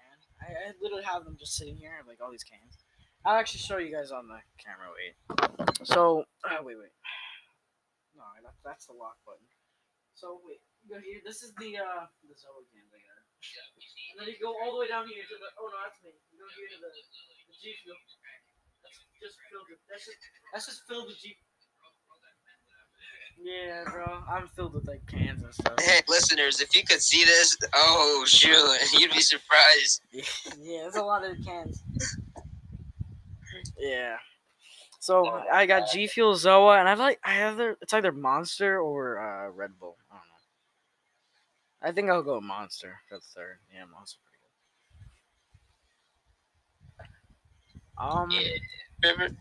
I, 0.41 0.71
I 0.71 0.73
literally 0.81 1.05
have 1.05 1.25
them 1.25 1.37
just 1.39 1.55
sitting 1.57 1.77
here. 1.77 1.93
Like 2.07 2.19
all 2.23 2.31
these 2.31 2.45
cans. 2.45 2.79
I'll 3.25 3.37
actually 3.37 3.61
show 3.61 3.77
you 3.79 3.95
guys 3.95 4.11
on 4.11 4.27
the 4.29 4.39
camera. 4.63 4.89
Wait. 4.97 5.87
So, 5.87 6.25
uh, 6.45 6.57
wait, 6.63 6.77
wait. 6.79 6.89
That's 8.65 8.87
the 8.87 8.97
lock 8.97 9.17
button. 9.25 9.47
So 10.15 10.41
wait, 10.45 10.61
you 10.85 10.93
go 10.93 11.01
here. 11.01 11.21
This 11.25 11.41
is 11.41 11.57
the 11.57 11.81
uh 11.81 12.05
the 12.27 12.37
Zoa 12.37 12.61
can 12.69 12.85
they. 12.93 13.01
And 13.01 14.17
then 14.21 14.29
you 14.29 14.37
go 14.37 14.53
all 14.53 14.77
the 14.77 14.81
way 14.85 14.89
down 14.89 15.09
here 15.09 15.25
to 15.25 15.37
the. 15.41 15.49
Oh 15.57 15.69
no, 15.73 15.79
that's 15.81 15.97
me. 16.05 16.13
You 16.29 16.45
go 16.45 16.49
here 16.53 16.69
to 16.77 16.79
the, 16.85 16.91
the 16.93 17.55
G 17.57 17.73
fuel. 17.81 17.97
That's 18.85 19.01
just 19.17 19.41
filled. 19.49 19.69
With, 19.73 19.81
that's 19.89 20.05
just 20.05 20.21
that's 20.53 20.67
just 20.69 20.85
filled 20.85 21.09
with 21.09 21.17
G. 21.21 21.41
Yeah, 23.43 23.85
bro. 23.89 24.21
I'm 24.29 24.49
filled 24.49 24.75
with 24.75 24.87
like 24.87 25.07
cans 25.07 25.43
and 25.43 25.55
stuff. 25.55 25.81
Hey, 25.81 26.03
listeners, 26.09 26.61
if 26.61 26.77
you 26.77 26.85
could 26.85 27.01
see 27.01 27.25
this, 27.25 27.57
oh 27.75 28.25
shoot, 28.27 28.61
you'd 29.01 29.13
be 29.13 29.21
surprised. 29.21 30.03
yeah, 30.13 30.83
there's 30.83 30.97
a 30.97 31.03
lot 31.03 31.25
of 31.25 31.37
cans. 31.45 31.83
Yeah. 33.79 34.17
So 35.11 35.27
I 35.53 35.67
got 35.67 35.91
G 35.91 36.07
Fuel 36.07 36.35
Zoa, 36.37 36.79
and 36.79 36.89
I 36.89 36.95
like 36.95 37.19
I 37.25 37.33
have 37.33 37.57
their 37.57 37.77
it's 37.83 37.93
either 37.93 38.13
Monster 38.13 38.81
or 38.81 39.19
uh, 39.19 39.51
Red 39.51 39.77
Bull. 39.77 39.97
I 40.09 40.15
don't 40.15 40.23
know. 40.23 41.89
I 41.89 41.91
think 41.93 42.09
I'll 42.11 42.23
go 42.23 42.41
Monster. 42.41 43.01
That's 43.11 43.27
third. 43.35 43.59
Yeah, 43.75 43.87
Monster 43.93 44.21
pretty 44.25 44.39
good. 47.99 48.07
Um, 48.07 48.31
Yeah. 48.31 48.51
Favorite? 49.03 49.35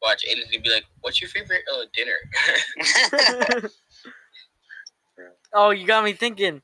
Watch, 0.00 0.24
Aiden's 0.30 0.52
gonna 0.52 0.62
be 0.62 0.70
like, 0.70 0.84
"What's 1.00 1.20
your 1.20 1.30
favorite 1.30 1.62
uh, 1.68 1.86
dinner?" 1.92 3.70
oh, 5.54 5.70
you 5.70 5.88
got 5.88 6.04
me 6.04 6.12
thinking. 6.12 6.62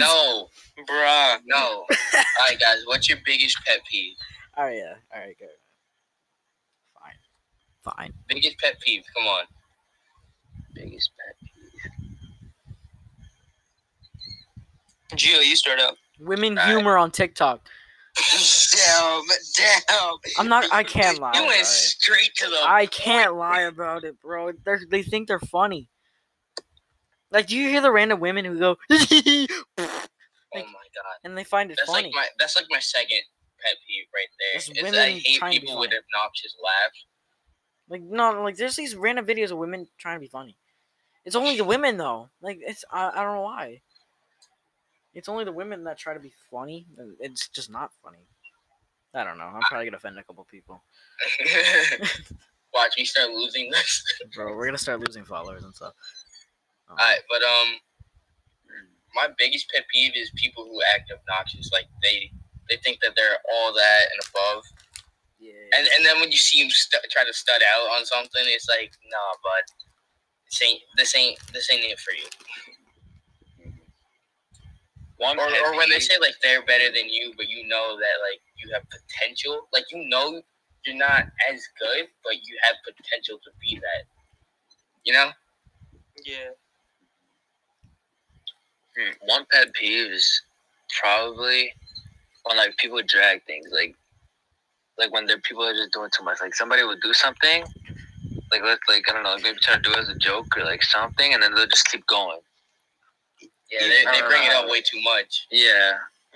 no, 0.00 0.48
Bruh. 0.90 1.38
no. 1.46 1.58
All 1.58 1.86
right, 2.48 2.58
guys. 2.58 2.82
What's 2.86 3.08
your 3.08 3.18
biggest 3.24 3.56
pet 3.64 3.82
peeve? 3.88 4.16
All 4.56 4.64
right, 4.64 4.78
yeah. 4.78 4.94
All 5.14 5.20
right, 5.20 5.38
good. 5.38 5.48
Fine. 7.96 8.06
Fine. 8.06 8.12
Biggest 8.28 8.58
pet 8.58 8.80
peeve. 8.80 9.02
Come 9.16 9.26
on. 9.26 9.44
Biggest 10.74 11.10
pet. 11.18 11.36
Peeve. 15.12 15.18
Gio, 15.18 15.44
you 15.46 15.56
start 15.56 15.78
up. 15.80 15.96
Women 16.20 16.58
All 16.58 16.64
right. 16.64 16.70
humor 16.70 16.96
on 16.96 17.10
TikTok. 17.10 17.60
Damn, 18.16 19.22
damn. 19.56 19.80
I'm 20.38 20.48
not. 20.48 20.66
I 20.72 20.82
can't 20.82 21.18
lie. 21.18 21.32
You 21.34 21.46
went 21.46 21.64
straight 21.66 22.30
to 22.36 22.48
the. 22.48 22.58
I 22.66 22.86
can't 22.86 23.36
lie 23.36 23.62
about 23.62 24.04
it, 24.04 24.20
bro. 24.20 24.50
They 24.64 24.72
are 24.72 24.80
they 24.90 25.02
think 25.02 25.28
they're 25.28 25.38
funny. 25.38 25.88
Like, 27.30 27.46
do 27.46 27.56
you 27.56 27.68
hear 27.68 27.80
the 27.80 27.92
random 27.92 28.18
women 28.18 28.44
who 28.44 28.58
go, 28.58 28.76
Oh 28.90 29.46
my 30.52 30.58
god. 30.58 31.16
and 31.22 31.38
they 31.38 31.44
find 31.44 31.70
it 31.70 31.78
That's 31.80 31.88
funny? 31.90 32.08
like 32.08 32.14
my. 32.14 32.26
That's 32.40 32.56
like 32.56 32.66
my 32.70 32.80
second 32.80 33.20
pet 33.62 33.76
peeve 33.86 34.06
right 34.12 34.26
there. 34.40 34.54
Just 34.54 34.70
It's 34.70 34.82
women 34.82 34.98
I 34.98 35.10
hate 35.12 35.38
trying 35.38 35.54
to 35.54 35.60
be 35.60 35.66
people 35.68 35.80
with 35.80 35.90
obnoxious 35.92 36.56
laughs. 36.62 37.06
Like, 37.90 38.02
no, 38.02 38.42
like 38.42 38.56
there's 38.56 38.76
these 38.76 38.94
random 38.94 39.26
videos 39.26 39.50
of 39.50 39.58
women 39.58 39.88
trying 39.98 40.16
to 40.16 40.20
be 40.20 40.28
funny. 40.28 40.56
It's 41.24 41.36
only 41.36 41.56
the 41.56 41.64
women 41.64 41.96
though. 41.96 42.30
Like, 42.40 42.60
it's 42.62 42.84
I, 42.90 43.10
I 43.10 43.22
don't 43.22 43.34
know 43.34 43.42
why. 43.42 43.82
It's 45.12 45.28
only 45.28 45.44
the 45.44 45.52
women 45.52 45.84
that 45.84 45.98
try 45.98 46.14
to 46.14 46.20
be 46.20 46.32
funny. 46.50 46.86
It's 47.18 47.48
just 47.48 47.68
not 47.68 47.90
funny. 48.02 48.28
I 49.12 49.24
don't 49.24 49.38
know. 49.38 49.44
I'm 49.44 49.60
probably 49.62 49.86
gonna 49.86 49.96
offend 49.96 50.18
a 50.18 50.22
couple 50.22 50.46
people, 50.48 50.82
Watch 52.72 52.92
me 52.96 53.04
start 53.04 53.30
losing 53.30 53.68
this. 53.70 54.04
bro. 54.34 54.56
We're 54.56 54.66
gonna 54.66 54.78
start 54.78 55.00
losing 55.00 55.24
followers 55.24 55.64
and 55.64 55.74
stuff. 55.74 55.94
Um, 56.88 56.96
Alright, 56.96 57.18
but 57.28 57.42
um, 57.42 57.68
my 59.16 59.28
biggest 59.36 59.68
pet 59.74 59.84
peeve 59.92 60.12
is 60.14 60.30
people 60.36 60.64
who 60.64 60.80
act 60.94 61.10
obnoxious. 61.10 61.70
Like 61.72 61.86
they 62.02 62.30
they 62.68 62.76
think 62.76 63.00
that 63.00 63.14
they're 63.16 63.38
all 63.52 63.72
that 63.74 64.02
and 64.12 64.22
above. 64.30 64.64
Yeah. 65.40 65.78
And 65.78 65.88
and 65.96 66.06
then 66.06 66.20
when 66.20 66.30
you 66.30 66.38
see 66.38 66.62
them 66.62 66.70
st- 66.70 67.10
try 67.10 67.24
to 67.24 67.32
stud 67.32 67.62
out 67.74 67.98
on 67.98 68.04
something, 68.04 68.42
it's 68.46 68.68
like, 68.68 68.92
nah, 69.10 69.32
bud, 69.42 69.64
this 70.46 70.62
ain't 70.62 70.80
this 70.96 71.14
ain't 71.16 71.38
this 71.52 71.70
ain't 71.72 71.84
it 71.84 71.98
for 71.98 72.12
you. 72.12 72.28
One 75.16 75.38
Or, 75.38 75.44
or 75.44 75.76
when 75.76 75.90
they 75.90 76.00
say 76.00 76.14
like 76.20 76.34
they're 76.42 76.64
better 76.64 76.86
than 76.86 77.08
you, 77.08 77.34
but 77.36 77.48
you 77.48 77.68
know 77.68 77.96
that 77.98 78.16
like 78.24 78.40
you 78.56 78.72
have 78.72 78.82
potential. 78.88 79.68
Like 79.72 79.84
you 79.92 80.08
know 80.08 80.40
you're 80.86 80.96
not 80.96 81.24
as 81.52 81.62
good, 81.78 82.08
but 82.24 82.34
you 82.34 82.56
have 82.62 82.76
potential 82.84 83.38
to 83.44 83.50
be 83.60 83.76
that. 83.76 84.04
You 85.04 85.12
know? 85.12 85.30
Yeah. 86.24 86.50
Hmm, 88.98 89.12
one 89.26 89.46
pet 89.52 89.72
peeve 89.74 90.10
is 90.10 90.42
probably 91.00 91.72
when 92.44 92.56
like 92.56 92.76
people 92.78 93.00
drag 93.06 93.44
things 93.44 93.66
like 93.72 93.94
like 95.00 95.12
when 95.12 95.26
there 95.26 95.38
people 95.40 95.64
are 95.64 95.72
just 95.74 95.92
doing 95.92 96.10
too 96.16 96.22
much 96.22 96.38
like 96.40 96.54
somebody 96.54 96.82
will 96.84 96.98
do 97.02 97.12
something 97.12 97.64
like 98.52 98.62
let 98.62 98.78
like 98.88 99.02
i 99.08 99.12
don't 99.12 99.24
know 99.24 99.36
maybe 99.42 99.58
try 99.62 99.74
to 99.74 99.80
do 99.82 99.90
it 99.92 99.98
as 99.98 100.08
a 100.08 100.14
joke 100.16 100.46
or 100.56 100.62
like 100.64 100.82
something 100.84 101.32
and 101.34 101.42
then 101.42 101.54
they'll 101.54 101.66
just 101.66 101.86
keep 101.90 102.06
going 102.06 102.38
Yeah, 103.70 103.80
they, 103.88 104.04
they 104.12 104.20
bring 104.28 104.44
it 104.44 104.52
up 104.52 104.68
way 104.68 104.80
too 104.82 105.00
much. 105.02 105.46
yeah 105.50 105.92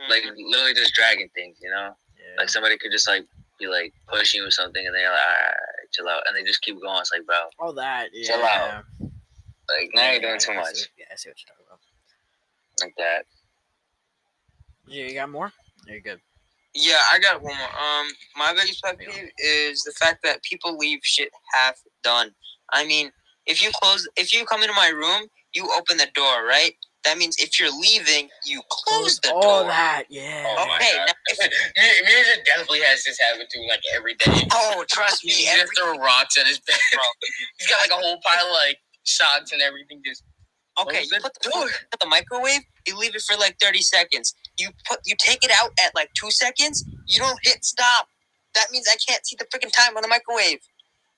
like 0.09 0.23
Mhm. 0.25 0.35
literally 0.51 0.75
just 0.75 0.95
dragging 0.95 1.29
things 1.35 1.59
you 1.63 1.71
know 1.71 1.95
yeah. 2.19 2.35
like 2.39 2.49
somebody 2.49 2.77
could 2.79 2.91
just 2.93 3.07
like 3.07 3.25
be 3.61 3.67
like 3.69 3.93
pushing 4.09 4.41
you 4.41 4.47
or 4.49 4.51
something 4.51 4.85
and 4.87 4.95
they're 4.95 5.11
like 5.11 5.21
alright 5.21 5.91
chill 5.93 6.09
out 6.09 6.23
and 6.27 6.35
they 6.37 6.43
just 6.43 6.61
keep 6.63 6.81
going 6.81 7.01
it's 7.01 7.13
like 7.13 7.25
bro 7.27 7.37
all 7.61 7.73
that. 7.75 8.09
Yeah. 8.13 8.27
Chill 8.35 8.45
out. 8.45 8.85
like 9.69 9.91
now 9.95 10.03
Yeah, 10.03 10.13
you're 10.13 10.21
doing 10.23 10.35
I- 10.35 10.39
too 10.39 10.53
I 10.53 10.57
much 10.57 10.75
see- 10.75 10.87
yeah, 10.99 11.07
I 11.13 11.17
see 11.17 11.29
what 11.31 11.37
you're 11.39 11.51
talking 11.53 11.67
about. 11.69 11.81
like 12.83 12.95
that 12.99 13.27
Yeah, 14.87 15.05
you 15.07 15.15
got 15.15 15.31
more? 15.31 15.53
You're 15.87 16.01
good. 16.01 16.21
Yeah, 16.75 17.01
I 17.13 17.19
got 17.19 17.43
one 17.43 17.57
more. 17.57 17.69
Um, 17.69 18.07
my 18.37 18.53
biggest 18.53 18.83
pet 18.83 18.99
peeve 18.99 19.31
is 19.39 19.83
the 19.85 19.93
fact 19.93 20.21
that 20.25 20.43
people 20.43 20.77
leave 20.77 21.01
shit 21.03 21.31
half 21.53 21.77
done. 22.03 22.31
I 22.73 22.85
mean, 22.85 23.11
if 23.47 23.63
you 23.63 23.71
close, 23.83 24.09
if 24.17 24.33
you 24.33 24.45
come 24.45 24.63
into 24.63 24.75
my 24.75 24.89
room, 24.89 25.29
you 25.53 25.71
open 25.79 25.97
the 25.99 26.09
door, 26.15 26.45
right? 26.47 26.73
That 27.05 27.19
means 27.19 27.37
if 27.39 27.61
you're 27.61 27.71
leaving, 27.71 28.29
you 28.47 28.63
close 28.71 29.21
the 29.21 29.29
door. 29.29 29.41
oh, 29.45 29.65
that. 29.65 30.05
Yeah. 30.09 30.47
Oh 30.59 30.75
Okay, 30.75 30.91
god. 30.97 31.07
now 31.07 31.13
if- 31.27 31.53
Mirza 32.09 32.43
definitely 32.47 32.81
has 32.81 33.05
this 33.05 33.19
habit 33.21 33.47
too, 33.53 33.65
like 33.69 33.83
every 33.95 34.15
day. 34.15 34.49
Oh, 34.53 34.85
trust 34.89 35.21
He 35.23 35.29
me, 35.29 35.45
just 35.45 35.73
throw 35.79 35.99
rocks 35.99 36.39
at 36.39 36.47
his 36.47 36.59
bed. 36.61 36.77
He's 37.59 37.69
got 37.69 37.79
like 37.83 37.91
a 37.91 38.03
whole 38.03 38.19
pile 38.25 38.47
of 38.47 38.53
like 38.53 38.79
socks 39.05 39.53
and 39.53 39.61
everything. 39.61 40.01
Just 40.05 40.25
Okay, 40.81 41.03
you 41.03 41.19
put 41.23 41.35
the 41.43 41.51
door. 41.51 41.63
food 41.63 41.71
in 41.93 41.99
the 42.01 42.07
microwave. 42.09 42.61
You 42.87 42.99
leave 42.99 43.15
it 43.15 43.23
for 43.23 43.37
like 43.37 43.57
thirty 43.61 43.81
seconds. 43.83 44.35
You 44.59 44.71
put 44.89 45.01
you 45.05 45.15
take 45.19 45.45
it 45.45 45.51
out 45.61 45.71
at 45.85 45.95
like 45.95 46.11
two 46.15 46.31
seconds. 46.31 46.85
You 47.07 47.21
don't 47.21 47.39
hit 47.43 47.65
stop. 47.65 48.09
That 48.55 48.67
means 48.73 48.87
I 48.91 48.97
can't 49.09 49.25
see 49.27 49.37
the 49.39 49.45
freaking 49.47 49.73
time 49.73 49.97
on 49.97 50.03
the 50.03 50.09
microwave. 50.09 50.59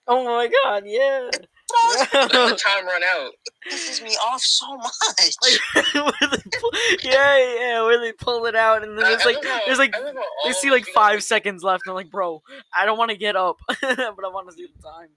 Oh 0.09 0.25
my 0.25 0.49
god, 0.49 0.85
yeah. 0.87 1.31
let 2.15 2.31
the 2.31 2.61
time 2.63 2.87
run 2.87 3.03
out. 3.03 3.33
It 3.67 3.75
pisses 3.75 4.03
me 4.03 4.11
off 4.25 4.41
so 4.41 4.77
much. 4.77 4.93
Where 5.95 6.31
they 6.31 6.43
pull- 6.61 6.71
yeah, 7.03 7.55
yeah, 7.59 7.83
where 7.83 7.99
they 7.99 8.13
pull 8.13 8.47
it 8.47 8.55
out 8.55 8.85
and 8.85 8.97
then 8.97 9.05
I- 9.05 9.09
there's 9.11 9.25
like 9.25 9.37
love 9.37 9.45
how- 9.45 9.67
there's 9.67 9.79
like 9.79 9.95
I 9.97 10.01
love 10.01 10.15
how 10.15 10.23
they 10.47 10.53
see 10.53 10.71
like 10.71 10.83
us, 10.83 10.89
know, 10.89 10.93
five 10.95 11.23
seconds 11.25 11.65
left 11.65 11.83
and 11.87 11.91
I'm 11.91 11.97
like, 11.97 12.11
bro, 12.11 12.41
I 12.73 12.87
don't 12.87 12.97
want 12.99 13.11
to 13.11 13.17
get 13.17 13.35
up, 13.35 13.57
but 13.69 13.81
I 13.99 14.29
want 14.29 14.49
to 14.49 14.55
see 14.55 14.67
the 14.77 14.83
time. 14.83 15.09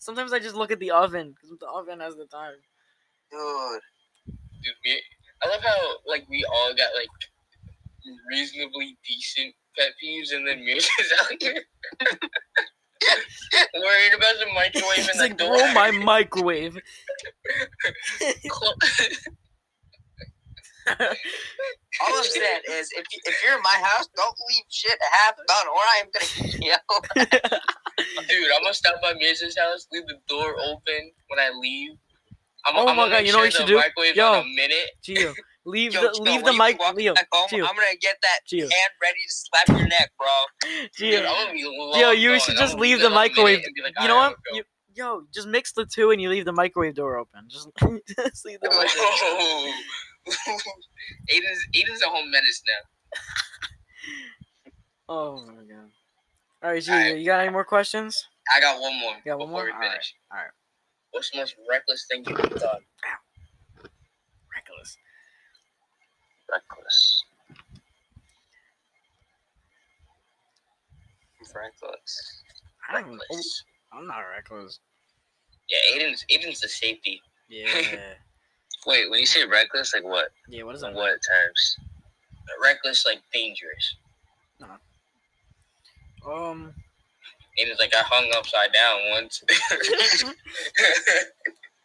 Sometimes 0.00 0.32
I 0.32 0.40
just 0.40 0.56
look 0.56 0.72
at 0.72 0.80
the 0.80 0.90
oven 0.90 1.30
because 1.34 1.56
the 1.58 1.68
oven 1.68 2.00
has 2.00 2.16
the 2.16 2.26
time. 2.26 2.54
Dude. 3.34 3.82
dude, 4.64 4.74
me- 4.84 5.02
I 5.42 5.48
love 5.48 5.62
how 5.62 5.76
like 6.06 6.24
we 6.30 6.44
all 6.44 6.74
got 6.74 6.90
like 6.96 7.08
reasonably 8.30 8.96
decent 9.06 9.54
pet 9.78 9.90
peeves, 10.02 10.32
and 10.34 10.46
then 10.46 10.58
Mirza's 10.60 11.12
out 11.22 11.32
here 11.40 11.54
worried 13.74 14.14
about 14.16 14.34
the 14.40 14.46
microwave 14.54 14.96
He's 14.96 15.08
and 15.10 15.20
the 15.20 15.24
like, 15.24 15.36
door. 15.38 15.56
bro, 15.56 15.72
my 15.74 15.90
microwave. 15.90 16.76
All 20.88 22.16
I'm 22.18 22.24
saying 22.24 22.60
is, 22.70 22.90
if 22.92 23.04
you, 23.12 23.18
if 23.24 23.36
you're 23.44 23.56
in 23.56 23.62
my 23.62 23.78
house, 23.82 24.06
don't 24.16 24.34
leave 24.50 24.64
shit 24.70 24.98
half 25.12 25.34
done, 25.36 25.66
or 25.68 25.80
I 25.80 26.02
am 26.02 26.08
gonna 26.12 26.58
yell. 26.58 27.60
Dude, 28.28 28.50
I'm 28.56 28.62
gonna 28.62 28.74
stop 28.74 29.00
by 29.02 29.14
Mirza's 29.14 29.56
house, 29.58 29.86
leave 29.92 30.06
the 30.06 30.18
door 30.28 30.54
open 30.66 31.12
when 31.28 31.38
I 31.40 31.50
leave. 31.58 31.92
I'm, 32.66 32.76
Oh 32.76 32.88
I'm 32.88 32.96
my 32.96 33.08
God, 33.08 33.26
you 33.26 33.32
know 33.32 33.38
what 33.38 33.44
you 33.44 33.50
should 33.50 33.66
do? 33.66 33.80
Yo. 34.14 34.26
on 34.32 34.40
a 34.40 34.44
minute. 34.54 34.90
Gio, 35.02 35.34
leave 35.66 35.92
Yo, 35.94 36.00
the 36.02 36.08
Gio, 36.08 36.20
leave 36.24 36.44
the 36.44 36.52
mic. 36.52 36.78
Leo, 36.94 37.14
home, 37.32 37.48
Gio, 37.50 37.60
I'm 37.68 37.74
gonna 37.76 37.96
get 38.00 38.16
that 38.22 38.40
Gio. 38.50 38.60
hand 38.62 38.92
ready 39.02 39.18
to 39.26 39.34
slap 39.34 39.68
your 39.68 39.86
neck, 39.88 40.10
bro. 40.18 40.28
Dude, 40.96 41.22
Gio, 41.24 41.52
be 41.52 41.60
Yo, 42.00 42.10
you 42.10 42.38
should 42.40 42.54
I'm 42.54 42.60
just 42.60 42.78
leave 42.78 42.98
the 43.00 43.06
in 43.06 43.12
a 43.12 43.14
minute 43.14 43.30
microwave. 43.36 43.58
like, 43.82 43.94
You 44.00 44.08
know 44.08 44.16
what? 44.16 44.36
You, 44.52 44.62
yo, 44.94 45.22
just 45.32 45.46
mix 45.48 45.72
the 45.72 45.84
two 45.86 46.10
and 46.10 46.20
you 46.22 46.28
leave 46.30 46.44
the 46.44 46.52
microwave 46.52 46.94
door 46.94 47.18
open. 47.18 47.48
Just, 47.50 47.68
just 48.16 48.44
leave 48.46 48.60
the 48.60 48.68
microwave. 48.70 48.94
go." 48.96 49.72
Aiden's 51.30 51.66
Aiden's 51.76 52.02
a 52.02 52.06
home 52.08 52.30
menace 52.30 52.62
now. 52.66 52.82
Oh 55.08 55.36
my 55.46 55.52
god. 55.52 55.90
All 56.62 56.70
right, 56.70 56.82
Gio, 56.82 56.92
Alright. 56.92 57.18
you 57.18 57.26
got 57.26 57.40
any 57.40 57.50
more 57.50 57.64
questions? 57.64 58.26
I 58.54 58.60
got 58.60 58.80
one 58.80 58.98
more. 58.98 59.12
You 59.16 59.32
got 59.32 59.38
one 59.38 59.48
before 59.48 59.60
more? 59.60 59.64
we 59.66 59.72
Alright, 59.72 59.90
finish. 59.90 60.14
alright. 60.32 60.50
What's 61.14 61.30
the 61.30 61.38
most 61.38 61.54
reckless 61.70 62.06
thing 62.10 62.24
you've 62.26 62.36
done? 62.36 62.82
Reckless. 64.52 64.96
reckless 66.50 67.22
Reckless. 71.54 72.42
I. 72.90 72.96
Reckless. 72.96 73.64
I'm 73.92 74.08
not 74.08 74.22
reckless. 74.34 74.80
Yeah, 75.68 75.78
Aiden's 75.94 76.24
Aiden's 76.32 76.60
the 76.60 76.68
safety. 76.68 77.22
Yeah. 77.48 77.68
wait 78.86 79.08
when 79.08 79.20
you 79.20 79.26
say 79.26 79.46
reckless 79.46 79.94
like 79.94 80.02
what 80.02 80.30
yeah. 80.48 80.64
What 80.64 80.74
is 80.74 80.80
that? 80.80 80.94
what 80.94 81.10
times? 81.10 81.76
Reckless, 82.60 83.06
like 83.06 83.22
dangerous. 83.32 83.96
Um. 86.26 86.74
And 87.58 87.68
it's 87.68 87.80
like 87.80 87.94
I 87.94 88.02
hung 88.02 88.30
upside 88.36 88.72
down 88.72 89.10
once. 89.12 89.42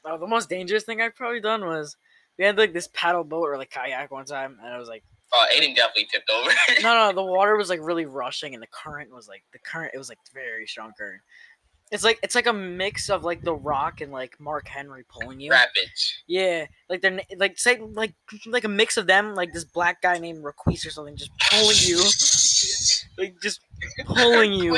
Oh, 0.05 0.17
the 0.17 0.27
most 0.27 0.49
dangerous 0.49 0.83
thing 0.83 1.01
I've 1.01 1.15
probably 1.15 1.41
done 1.41 1.65
was 1.65 1.97
we 2.37 2.45
had 2.45 2.57
like 2.57 2.73
this 2.73 2.89
paddle 2.93 3.23
boat 3.23 3.49
or 3.49 3.57
like 3.57 3.69
kayak 3.69 4.11
one 4.11 4.25
time, 4.25 4.57
and 4.63 4.73
it 4.73 4.77
was 4.77 4.87
like 4.87 5.03
oh, 5.33 5.45
Aiden 5.55 5.75
definitely 5.75 6.07
tipped 6.11 6.29
over. 6.29 6.51
no, 6.81 6.93
no, 6.93 7.13
the 7.13 7.23
water 7.23 7.57
was 7.57 7.69
like 7.69 7.79
really 7.81 8.05
rushing, 8.05 8.53
and 8.53 8.63
the 8.63 8.67
current 8.67 9.13
was 9.13 9.27
like 9.27 9.43
the 9.51 9.59
current. 9.59 9.91
It 9.93 9.97
was 9.97 10.09
like 10.09 10.19
very 10.33 10.65
strong 10.65 10.93
current. 10.97 11.21
It's 11.91 12.03
like 12.03 12.19
it's 12.23 12.35
like 12.35 12.47
a 12.47 12.53
mix 12.53 13.09
of 13.09 13.23
like 13.23 13.41
the 13.41 13.53
Rock 13.53 13.99
and 14.01 14.11
like 14.11 14.39
Mark 14.39 14.67
Henry 14.67 15.03
pulling 15.09 15.39
you. 15.41 15.51
Rapids. 15.51 16.23
Yeah, 16.27 16.67
like 16.87 17.01
they're 17.01 17.19
like 17.37 17.59
say 17.59 17.79
like 17.79 18.13
like 18.45 18.63
a 18.63 18.69
mix 18.69 18.95
of 18.95 19.05
them, 19.05 19.35
like 19.35 19.51
this 19.53 19.65
black 19.65 20.01
guy 20.01 20.17
named 20.17 20.43
Raquise 20.43 20.85
or 20.85 20.91
something, 20.91 21.17
just 21.17 21.31
pulling 21.51 21.77
you, 21.81 21.97
like 23.17 23.35
just 23.41 23.59
pulling 24.05 24.53
you. 24.53 24.75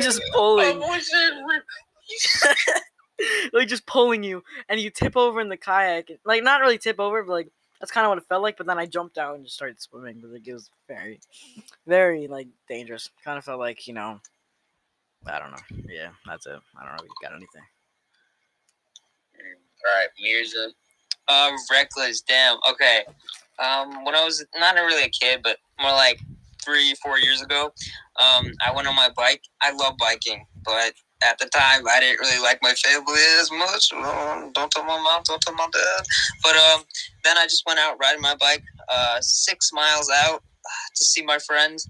Just 0.00 0.22
pulling, 0.32 0.80
Rick. 0.80 1.62
like 3.52 3.68
just 3.68 3.86
pulling 3.86 4.22
you, 4.22 4.42
and 4.68 4.80
you 4.80 4.90
tip 4.90 5.16
over 5.16 5.40
in 5.40 5.48
the 5.48 5.56
kayak. 5.56 6.10
Like 6.24 6.42
not 6.42 6.60
really 6.60 6.78
tip 6.78 6.98
over, 6.98 7.22
but 7.22 7.32
like 7.32 7.48
that's 7.80 7.92
kind 7.92 8.04
of 8.04 8.10
what 8.10 8.18
it 8.18 8.24
felt 8.28 8.42
like. 8.42 8.56
But 8.56 8.66
then 8.66 8.78
I 8.78 8.86
jumped 8.86 9.18
out 9.18 9.34
and 9.34 9.44
just 9.44 9.56
started 9.56 9.80
swimming. 9.80 10.18
But 10.20 10.30
like 10.30 10.46
it 10.46 10.54
was 10.54 10.70
very, 10.88 11.20
very 11.86 12.26
like 12.28 12.48
dangerous. 12.68 13.10
Kind 13.24 13.38
of 13.38 13.44
felt 13.44 13.60
like 13.60 13.86
you 13.86 13.94
know, 13.94 14.20
I 15.26 15.38
don't 15.38 15.50
know. 15.50 15.82
Yeah, 15.88 16.10
that's 16.26 16.46
it. 16.46 16.58
I 16.78 16.84
don't 16.84 16.96
know 16.96 17.02
if 17.02 17.08
you 17.08 17.28
got 17.28 17.36
anything. 17.36 17.62
All 19.82 19.98
right, 19.98 20.08
Mirza. 20.20 20.68
Um, 21.28 21.56
reckless. 21.70 22.20
Damn. 22.22 22.58
Okay. 22.68 23.02
Um, 23.58 24.04
when 24.04 24.14
I 24.14 24.24
was 24.24 24.44
not 24.58 24.74
really 24.74 25.04
a 25.04 25.08
kid, 25.08 25.40
but 25.42 25.58
more 25.80 25.92
like 25.92 26.20
three, 26.64 26.94
four 27.02 27.18
years 27.18 27.42
ago, 27.42 27.72
um, 28.20 28.50
I 28.66 28.72
went 28.74 28.88
on 28.88 28.96
my 28.96 29.10
bike. 29.16 29.42
I 29.62 29.72
love 29.72 29.94
biking, 29.98 30.44
but 30.64 30.92
at 31.22 31.38
the 31.38 31.46
time, 31.46 31.82
I 31.88 32.00
didn't 32.00 32.20
really 32.20 32.42
like 32.42 32.58
my 32.62 32.72
family 32.74 33.20
as 33.40 33.50
much. 33.50 33.92
Um, 33.92 34.52
don't 34.52 34.70
tell 34.70 34.84
my 34.84 35.00
mom. 35.00 35.22
Don't 35.26 35.40
tell 35.42 35.54
my 35.54 35.68
dad. 35.72 36.04
But 36.42 36.56
um, 36.56 36.82
then 37.24 37.36
I 37.38 37.44
just 37.44 37.62
went 37.66 37.78
out 37.78 37.96
riding 38.00 38.22
my 38.22 38.34
bike, 38.36 38.62
uh, 38.92 39.18
six 39.20 39.70
miles 39.72 40.10
out 40.24 40.42
to 40.96 41.04
see 41.04 41.22
my 41.22 41.38
friends, 41.38 41.88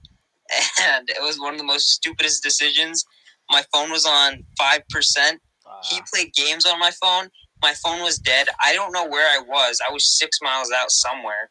and 0.82 1.08
it 1.08 1.22
was 1.22 1.38
one 1.38 1.52
of 1.54 1.58
the 1.58 1.64
most 1.66 1.90
stupidest 1.90 2.42
decisions. 2.42 3.04
My 3.50 3.62
phone 3.72 3.90
was 3.90 4.06
on 4.06 4.44
five 4.58 4.82
percent. 4.90 5.40
He 5.88 5.98
Uh, 5.98 6.02
played 6.12 6.32
games 6.34 6.66
on 6.66 6.78
my 6.78 6.90
phone. 7.00 7.28
My 7.62 7.74
phone 7.74 8.02
was 8.02 8.18
dead. 8.18 8.48
I 8.64 8.72
don't 8.74 8.92
know 8.92 9.06
where 9.06 9.26
I 9.28 9.40
was. 9.42 9.80
I 9.86 9.92
was 9.92 10.18
six 10.18 10.38
miles 10.42 10.70
out 10.72 10.90
somewhere. 10.90 11.50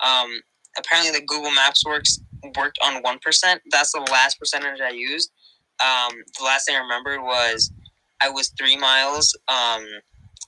Um, 0.00 0.40
apparently, 0.78 1.12
the 1.12 1.24
Google 1.24 1.50
Maps 1.50 1.84
works 1.84 2.18
worked 2.56 2.78
on 2.84 3.02
one 3.02 3.18
percent. 3.20 3.62
That's 3.70 3.92
the 3.92 4.06
last 4.10 4.38
percentage 4.38 4.80
I 4.80 4.90
used. 4.90 5.30
Um, 5.82 6.12
the 6.38 6.44
last 6.44 6.66
thing 6.66 6.76
I 6.76 6.80
remembered 6.80 7.22
was 7.22 7.72
I 8.20 8.28
was 8.28 8.52
three 8.58 8.76
miles 8.76 9.36
um, 9.48 9.84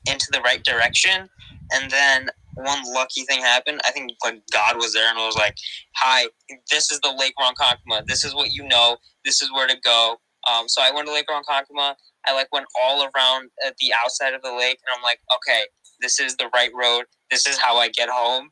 into 0.06 0.26
the 0.32 0.40
right 0.40 0.62
direction, 0.62 1.28
and 1.72 1.90
then 1.90 2.28
one 2.54 2.82
lucky 2.92 3.22
thing 3.22 3.40
happened. 3.40 3.80
I 3.86 3.90
think 3.90 4.12
like 4.24 4.40
God 4.52 4.76
was 4.76 4.92
there 4.92 5.08
and 5.08 5.18
was 5.18 5.36
like, 5.36 5.56
"Hi, 5.96 6.26
this 6.70 6.90
is 6.90 7.00
the 7.00 7.12
Lake 7.12 7.34
Ronkonkoma. 7.40 8.06
This 8.06 8.24
is 8.24 8.34
what 8.34 8.50
you 8.52 8.66
know. 8.66 8.96
This 9.24 9.42
is 9.42 9.52
where 9.52 9.66
to 9.66 9.76
go." 9.82 10.16
Um, 10.50 10.68
so 10.68 10.82
I 10.82 10.90
went 10.90 11.06
to 11.08 11.12
Lake 11.12 11.26
Ronkonkoma. 11.28 11.94
I 12.26 12.34
like 12.34 12.48
went 12.52 12.66
all 12.82 13.02
around 13.02 13.50
uh, 13.66 13.70
the 13.80 13.92
outside 14.02 14.34
of 14.34 14.42
the 14.42 14.52
lake, 14.52 14.78
and 14.86 14.96
I'm 14.96 15.02
like, 15.02 15.20
okay, 15.36 15.64
this 16.00 16.20
is 16.20 16.36
the 16.36 16.48
right 16.54 16.70
road. 16.74 17.04
This 17.30 17.46
is 17.46 17.58
how 17.58 17.76
I 17.76 17.88
get 17.88 18.08
home. 18.08 18.50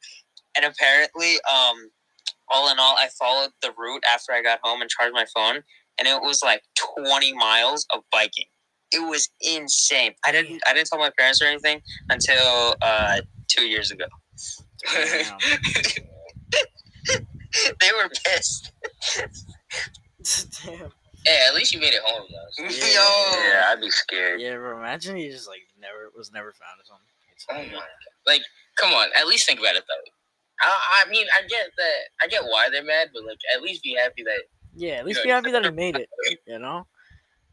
And 0.56 0.64
apparently, 0.66 1.36
um, 1.52 1.90
all 2.48 2.70
in 2.70 2.78
all, 2.78 2.96
I 2.98 3.08
followed 3.18 3.50
the 3.62 3.72
route 3.76 4.02
after 4.12 4.32
I 4.32 4.42
got 4.42 4.60
home 4.62 4.80
and 4.80 4.90
charged 4.90 5.14
my 5.14 5.26
phone, 5.34 5.62
and 5.98 6.08
it 6.08 6.20
was 6.22 6.42
like 6.42 6.62
20 6.96 7.32
miles 7.34 7.86
of 7.94 8.02
biking. 8.10 8.46
It 8.92 9.00
was 9.08 9.28
insane. 9.40 10.12
I 10.26 10.32
didn't 10.32 10.60
I 10.66 10.74
didn't 10.74 10.88
tell 10.88 10.98
my 10.98 11.10
parents 11.18 11.40
or 11.40 11.46
anything 11.46 11.80
until 12.10 12.74
uh, 12.82 13.20
two 13.48 13.64
years 13.64 13.90
ago. 13.90 14.04
damn. 14.92 15.38
they 17.80 17.90
were 17.96 18.10
pissed. 18.24 18.72
damn. 20.64 20.92
Hey, 21.24 21.38
at 21.48 21.54
least 21.54 21.72
you 21.72 21.80
made 21.80 21.94
it 21.94 22.02
home, 22.04 22.26
though. 22.30 22.64
Yeah. 22.68 22.86
Yo. 22.86 23.48
Yeah, 23.48 23.64
I'd 23.68 23.80
be 23.80 23.90
scared. 23.90 24.40
Yeah, 24.40 24.56
bro. 24.56 24.76
Imagine 24.78 25.16
he 25.16 25.30
just 25.30 25.48
like 25.48 25.62
never 25.80 26.10
was 26.16 26.32
never 26.32 26.52
found 26.52 26.80
or 26.80 26.84
something. 26.84 27.06
It's 27.34 27.46
Oh 27.48 27.54
my! 27.54 27.78
god. 27.80 27.88
Like, 28.26 28.42
come 28.76 28.92
on. 28.92 29.08
At 29.16 29.26
least 29.26 29.46
think 29.46 29.60
about 29.60 29.76
it, 29.76 29.84
though. 29.88 30.12
I, 30.60 31.04
I 31.06 31.10
mean, 31.10 31.26
I 31.36 31.42
get 31.42 31.70
that. 31.76 32.00
I 32.22 32.26
get 32.28 32.44
why 32.44 32.68
they're 32.70 32.84
mad, 32.84 33.08
but 33.14 33.24
like, 33.24 33.38
at 33.54 33.62
least 33.62 33.82
be 33.82 33.94
happy 34.00 34.22
that. 34.24 34.42
Yeah, 34.74 34.94
at 34.94 35.06
least 35.06 35.20
know, 35.20 35.24
be 35.24 35.30
happy 35.30 35.50
that 35.52 35.64
he 35.64 35.70
made 35.70 35.96
it. 35.96 36.08
You 36.46 36.58
know, 36.58 36.86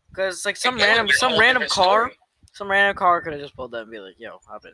because 0.09 0.45
like 0.45 0.57
some 0.57 0.75
Like, 0.77 0.87
that 0.87 0.91
would 0.91 0.97
random 0.97 1.15
some 1.17 1.39
random 1.39 1.63
car, 1.69 2.01
story. 2.09 2.17
some 2.53 2.69
random 2.71 2.95
car 2.97 3.21
could 3.21 3.33
have 3.33 3.41
just 3.41 3.55
pulled 3.55 3.73
up 3.75 3.83
and 3.83 3.91
be 3.91 3.99
like, 3.99 4.15
"Yo, 4.17 4.37
hop 4.47 4.63
in." 4.65 4.73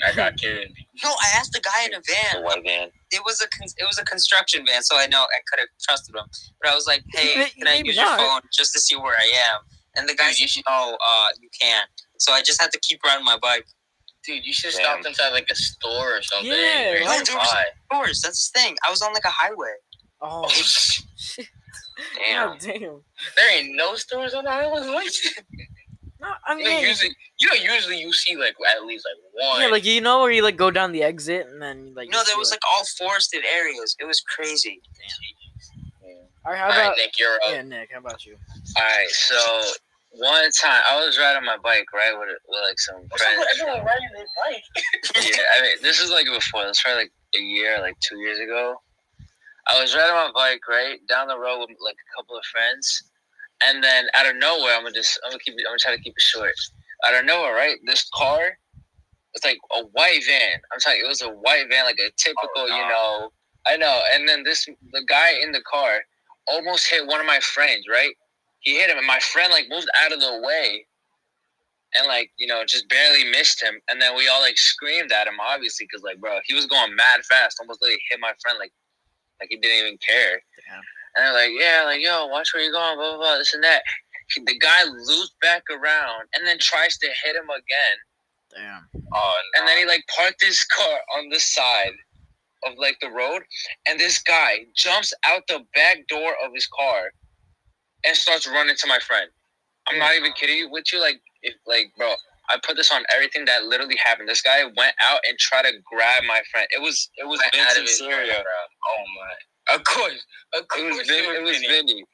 I 0.06 0.12
got 0.14 0.38
Karen. 0.40 0.72
No, 1.04 1.10
I 1.10 1.38
asked 1.38 1.52
the 1.52 1.60
guy 1.60 1.84
in 1.86 1.94
a 1.94 1.98
The 2.00 2.42
van. 2.42 2.62
van. 2.64 2.88
It 3.12 3.22
was 3.24 3.40
a 3.40 3.48
con- 3.48 3.68
it 3.76 3.86
was 3.86 3.98
a 3.98 4.04
construction 4.04 4.64
van, 4.66 4.82
so 4.82 4.96
I 4.98 5.06
know 5.06 5.20
I 5.22 5.40
could 5.50 5.60
have 5.60 5.68
trusted 5.80 6.14
him. 6.16 6.24
But 6.60 6.70
I 6.70 6.74
was 6.74 6.86
like, 6.86 7.02
"Hey, 7.14 7.34
May- 7.36 7.50
can 7.50 7.68
I 7.68 7.80
use 7.84 7.96
not. 7.96 8.18
your 8.18 8.28
phone 8.28 8.40
just 8.52 8.72
to 8.74 8.80
see 8.80 8.96
where 8.96 9.14
I 9.16 9.30
am?" 9.52 9.60
And 9.96 10.08
the 10.08 10.14
guy 10.14 10.30
Dude, 10.30 10.40
you 10.40 10.48
said, 10.48 10.62
"No, 10.68 10.96
uh, 11.06 11.28
you 11.40 11.48
can't." 11.60 11.88
So 12.18 12.32
I 12.32 12.42
just 12.42 12.60
had 12.60 12.70
to 12.72 12.80
keep 12.80 13.00
riding 13.04 13.24
my 13.24 13.38
bike. 13.40 13.66
Dude, 14.28 14.44
you 14.44 14.52
should 14.52 14.72
Damn. 14.72 15.00
stop 15.00 15.06
inside 15.06 15.30
like 15.30 15.46
a 15.50 15.54
store 15.54 16.18
or 16.18 16.22
something. 16.22 16.50
Yeah, 16.50 16.92
Very 16.92 17.04
right. 17.06 17.26
nearby. 17.26 17.64
Of 17.90 17.96
course, 17.96 18.20
that's 18.22 18.50
the 18.50 18.60
thing. 18.60 18.76
I 18.86 18.90
was 18.90 19.00
on 19.00 19.14
like 19.14 19.24
a 19.24 19.30
highway. 19.30 19.72
Oh, 20.20 20.42
oh 20.44 20.48
shit. 20.48 21.48
Damn. 22.14 22.48
God 22.50 22.58
damn. 22.60 23.00
There 23.36 23.58
ain't 23.58 23.74
no 23.74 23.94
stores 23.94 24.34
on 24.34 24.44
the 24.44 24.50
island. 24.50 24.86
What? 24.92 25.10
No, 26.20 26.28
I 26.46 26.52
You 26.52 26.64
mean, 26.64 26.82
know, 26.82 26.88
usually, 26.88 27.14
you 27.38 27.48
know, 27.48 27.54
usually 27.74 28.00
you 28.00 28.12
see 28.12 28.36
like 28.36 28.54
at 28.76 28.84
least 28.84 29.06
like 29.06 29.46
one. 29.52 29.62
yeah, 29.62 29.68
like 29.68 29.84
you 29.86 30.00
know 30.02 30.20
where 30.20 30.30
you 30.32 30.42
like 30.42 30.56
go 30.56 30.70
down 30.70 30.92
the 30.92 31.02
exit 31.04 31.46
and 31.46 31.62
then 31.62 31.94
like. 31.94 32.10
No, 32.10 32.18
there 32.18 32.34
see, 32.34 32.38
was 32.38 32.50
like 32.50 32.60
all 32.74 32.82
forested 32.98 33.44
areas. 33.54 33.96
It 34.00 34.04
was 34.04 34.20
crazy. 34.20 34.82
All 36.44 36.52
right, 36.52 36.58
how 36.58 36.64
All 36.64 36.70
right, 36.70 36.84
about 36.86 36.96
Nick, 36.96 37.18
you're 37.18 37.34
up. 37.36 37.40
yeah, 37.52 37.62
Nick? 37.62 37.90
How 37.92 38.00
about 38.00 38.26
you? 38.26 38.36
All 38.76 38.82
right, 38.82 39.08
so 39.10 39.62
one 40.18 40.50
time 40.52 40.82
I 40.90 41.04
was 41.04 41.18
riding 41.18 41.44
my 41.44 41.56
bike, 41.62 41.86
right, 41.94 42.12
with, 42.18 42.28
with 42.48 42.62
like 42.66 42.78
some 42.78 43.06
friends. 43.08 43.46
Everyone 43.54 43.84
riding 43.86 44.10
their 44.14 44.26
bike. 44.44 44.64
yeah, 45.36 45.42
I 45.56 45.62
mean, 45.62 45.76
this 45.82 46.00
is 46.00 46.10
like 46.10 46.26
before. 46.26 46.62
This 46.62 46.78
was 46.78 46.80
probably 46.84 47.02
like 47.04 47.12
a 47.36 47.42
year, 47.42 47.80
like 47.80 47.98
two 48.00 48.18
years 48.18 48.38
ago. 48.38 48.76
I 49.68 49.80
was 49.80 49.94
riding 49.94 50.14
my 50.14 50.30
bike 50.34 50.60
right 50.68 50.98
down 51.08 51.28
the 51.28 51.38
road 51.38 51.60
with 51.60 51.78
like 51.84 51.96
a 51.96 52.08
couple 52.16 52.36
of 52.36 52.44
friends, 52.46 53.02
and 53.64 53.82
then 53.82 54.06
out 54.14 54.28
of 54.28 54.36
nowhere, 54.36 54.74
I'm 54.76 54.82
gonna 54.82 54.94
just 54.94 55.18
I'm 55.24 55.30
gonna 55.30 55.40
keep 55.44 55.54
it, 55.54 55.64
I'm 55.66 55.72
gonna 55.72 55.78
try 55.78 55.96
to 55.96 56.02
keep 56.02 56.14
it 56.16 56.22
short. 56.22 56.54
Out 57.06 57.14
of 57.14 57.24
nowhere, 57.26 57.54
right, 57.54 57.76
this 57.86 58.08
car, 58.12 58.58
it's 59.34 59.44
like 59.44 59.58
a 59.76 59.84
white 59.92 60.20
van. 60.26 60.58
I'm 60.72 60.80
telling 60.80 60.98
you, 61.00 61.04
it 61.04 61.08
was 61.08 61.22
a 61.22 61.28
white 61.30 61.66
van, 61.70 61.84
like 61.84 61.98
a 62.00 62.10
typical, 62.16 62.48
Oh, 62.56 62.66
no. 62.66 62.76
you 62.76 62.88
know. 62.88 63.30
I 63.66 63.76
know. 63.76 64.00
And 64.14 64.28
then 64.28 64.42
this 64.44 64.64
the 64.64 65.04
guy 65.08 65.32
in 65.42 65.52
the 65.52 65.62
car 65.70 66.00
almost 66.46 66.88
hit 66.90 67.06
one 67.06 67.20
of 67.20 67.26
my 67.26 67.38
friends, 67.40 67.84
right? 67.90 68.14
He 68.60 68.76
hit 68.76 68.90
him, 68.90 68.98
and 68.98 69.06
my 69.06 69.20
friend 69.20 69.50
like 69.52 69.66
moved 69.68 69.88
out 70.02 70.12
of 70.12 70.20
the 70.20 70.40
way 70.42 70.86
and 71.96 72.06
like 72.06 72.30
you 72.36 72.46
know 72.46 72.62
just 72.66 72.88
barely 72.88 73.24
missed 73.30 73.62
him. 73.62 73.80
And 73.90 74.00
then 74.00 74.16
we 74.16 74.28
all 74.28 74.40
like 74.40 74.58
screamed 74.58 75.12
at 75.12 75.26
him 75.26 75.38
obviously 75.40 75.86
because 75.88 76.02
like 76.02 76.20
bro 76.20 76.38
he 76.44 76.54
was 76.54 76.66
going 76.66 76.94
mad 76.94 77.24
fast. 77.28 77.58
Almost 77.60 77.80
literally 77.82 78.00
hit 78.10 78.20
my 78.20 78.32
friend 78.42 78.58
like 78.58 78.72
like 79.40 79.48
he 79.50 79.56
didn't 79.56 79.86
even 79.86 79.98
care. 79.98 80.42
Damn. 80.68 80.82
and 81.16 81.26
they're 81.26 81.32
like 81.32 81.52
yeah 81.58 81.84
like 81.84 82.00
yo 82.02 82.26
watch 82.26 82.52
where 82.52 82.62
you're 82.62 82.72
going 82.72 82.96
blah 82.96 83.16
blah 83.16 83.18
blah 83.18 83.38
this 83.38 83.54
and 83.54 83.64
that. 83.64 83.82
He- 84.34 84.42
the 84.44 84.58
guy 84.58 84.84
loops 84.84 85.34
back 85.40 85.62
around 85.70 86.28
and 86.34 86.46
then 86.46 86.58
tries 86.58 86.98
to 86.98 87.08
hit 87.24 87.34
him 87.36 87.48
again. 87.48 87.96
Damn. 88.54 88.88
Oh, 89.14 89.34
and 89.56 89.66
then 89.66 89.78
he 89.78 89.84
like 89.86 90.04
parked 90.14 90.42
his 90.44 90.62
car 90.64 90.98
on 91.16 91.30
the 91.30 91.40
side 91.40 91.92
of 92.66 92.74
like 92.76 92.98
the 93.00 93.10
road. 93.10 93.42
And 93.86 93.98
this 93.98 94.18
guy 94.22 94.66
jumps 94.74 95.14
out 95.24 95.42
the 95.48 95.60
back 95.74 96.06
door 96.08 96.34
of 96.44 96.52
his 96.54 96.66
car 96.66 97.10
and 98.04 98.16
starts 98.16 98.46
running 98.46 98.76
to 98.76 98.86
my 98.86 98.98
friend 98.98 99.28
i'm 99.88 99.98
not 99.98 100.14
even 100.14 100.32
kidding 100.32 100.56
you 100.58 100.70
with 100.70 100.92
you 100.92 101.00
like 101.00 101.20
if 101.42 101.54
like 101.66 101.92
bro 101.96 102.14
i 102.50 102.56
put 102.66 102.76
this 102.76 102.92
on 102.92 103.02
everything 103.14 103.44
that 103.44 103.64
literally 103.64 103.96
happened 104.04 104.28
this 104.28 104.42
guy 104.42 104.64
went 104.64 104.94
out 105.04 105.20
and 105.28 105.38
tried 105.38 105.62
to 105.62 105.72
grab 105.84 106.22
my 106.26 106.40
friend 106.50 106.66
it 106.74 106.80
was 106.82 107.10
it 107.18 107.26
was 107.26 107.40
Vincent 107.52 107.88
Syria. 107.88 108.42
Oh 108.88 109.04
my! 109.18 109.76
Of 109.76 109.84
course, 109.84 110.24
of 110.54 110.62
It 110.62 110.68
course, 110.68 110.98
was 110.98 111.06
Vin, 111.08 111.24
it 111.36 111.42
was 111.42 111.58
Vinny. 111.58 112.04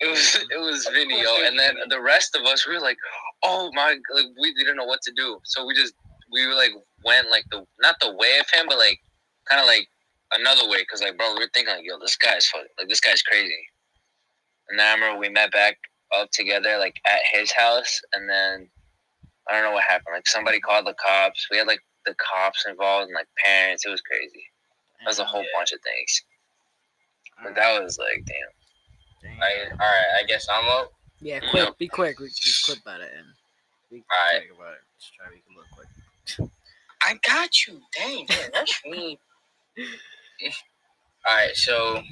It 0.00 0.08
was 0.10 0.36
it 0.50 0.60
was 0.60 0.86
Of 0.86 0.94
Vinny, 0.94 1.20
yo. 1.22 1.42
And 1.44 1.58
then 1.58 1.76
the 1.88 2.00
rest 2.00 2.36
of 2.36 2.44
us 2.46 2.66
we 2.66 2.74
were 2.74 2.80
like, 2.80 2.96
oh 3.42 3.70
my, 3.74 3.96
like 4.14 4.26
we 4.40 4.54
didn't 4.54 4.76
know 4.76 4.84
what 4.84 5.02
to 5.02 5.12
do. 5.16 5.38
So 5.44 5.66
we 5.66 5.74
just 5.74 5.94
we 6.32 6.46
were 6.46 6.54
like 6.54 6.72
went 7.04 7.28
like 7.30 7.44
the 7.50 7.64
not 7.80 7.96
the 8.00 8.12
way 8.12 8.38
of 8.40 8.46
him, 8.52 8.66
but 8.68 8.78
like 8.78 8.98
kind 9.48 9.60
of 9.60 9.66
like 9.66 9.88
another 10.34 10.68
way, 10.68 10.84
cause 10.84 11.02
like 11.02 11.16
bro, 11.16 11.34
we 11.34 11.40
were 11.40 11.50
thinking 11.54 11.74
like, 11.74 11.84
yo, 11.84 11.98
this 12.00 12.16
guy's 12.16 12.46
fucking 12.46 12.68
like 12.78 12.88
this 12.88 13.00
guy's 13.00 13.22
crazy. 13.22 13.58
And 14.72 14.80
then 14.80 14.86
I 14.86 14.94
remember 14.94 15.20
we 15.20 15.28
met 15.28 15.52
back 15.52 15.76
up 16.16 16.30
together 16.30 16.78
like 16.78 16.98
at 17.06 17.20
his 17.30 17.52
house, 17.52 18.00
and 18.14 18.28
then 18.28 18.68
I 19.48 19.52
don't 19.52 19.64
know 19.64 19.72
what 19.72 19.84
happened. 19.84 20.14
Like 20.14 20.26
somebody 20.26 20.60
called 20.60 20.86
the 20.86 20.94
cops. 20.94 21.46
We 21.50 21.58
had 21.58 21.66
like 21.66 21.80
the 22.06 22.14
cops 22.14 22.64
involved 22.66 23.08
and 23.08 23.14
like 23.14 23.28
parents. 23.44 23.84
It 23.84 23.90
was 23.90 24.00
crazy. 24.00 24.44
It 25.02 25.06
was 25.06 25.18
a 25.18 25.24
whole 25.26 25.44
bunch 25.54 25.72
of 25.72 25.80
things. 25.82 26.22
But 27.44 27.54
that 27.54 27.82
was 27.82 27.98
like, 27.98 28.24
damn. 28.24 29.30
Dang. 29.30 29.38
I, 29.42 29.70
all 29.72 29.76
right, 29.78 30.20
I 30.22 30.26
guess 30.26 30.46
I'm 30.50 30.66
up. 30.68 30.92
Yeah, 31.20 31.40
quick. 31.50 31.76
Be 31.76 31.88
quick. 31.88 32.18
We 32.18 32.28
just 32.28 32.64
clip 32.64 32.78
at 32.86 33.00
it 33.00 33.10
and 33.14 33.26
be 33.90 34.02
Alright. 34.10 34.48
quick 34.48 34.58
about 34.58 34.72
it. 34.72 34.80
Just 34.98 35.12
try 35.14 35.26
to 35.26 35.32
make 35.32 35.44
it 35.48 35.54
look 35.54 35.66
quick. 35.70 36.50
I 37.02 37.18
got 37.28 37.66
you. 37.66 37.80
Dang, 37.94 38.26
man, 38.30 38.50
that's 38.54 38.80
me. 38.86 39.18
All 41.28 41.36
right, 41.36 41.54
so 41.54 42.02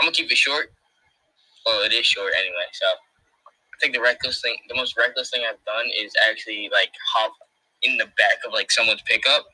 I'm 0.00 0.06
gonna 0.06 0.12
keep 0.12 0.30
it 0.30 0.36
short. 0.36 0.72
Well, 1.66 1.82
it 1.82 1.92
is 1.92 2.06
short 2.06 2.32
anyway. 2.38 2.64
So 2.72 2.86
I 2.86 3.76
think 3.80 3.94
the 3.94 4.00
reckless 4.00 4.40
thing, 4.40 4.56
the 4.68 4.74
most 4.74 4.96
reckless 4.96 5.30
thing 5.30 5.42
I've 5.48 5.62
done 5.64 5.86
is 6.00 6.12
actually 6.28 6.68
like 6.72 6.90
hop 7.14 7.32
in 7.82 7.96
the 7.96 8.06
back 8.16 8.38
of 8.46 8.52
like 8.52 8.70
someone's 8.72 9.02
pickup 9.02 9.44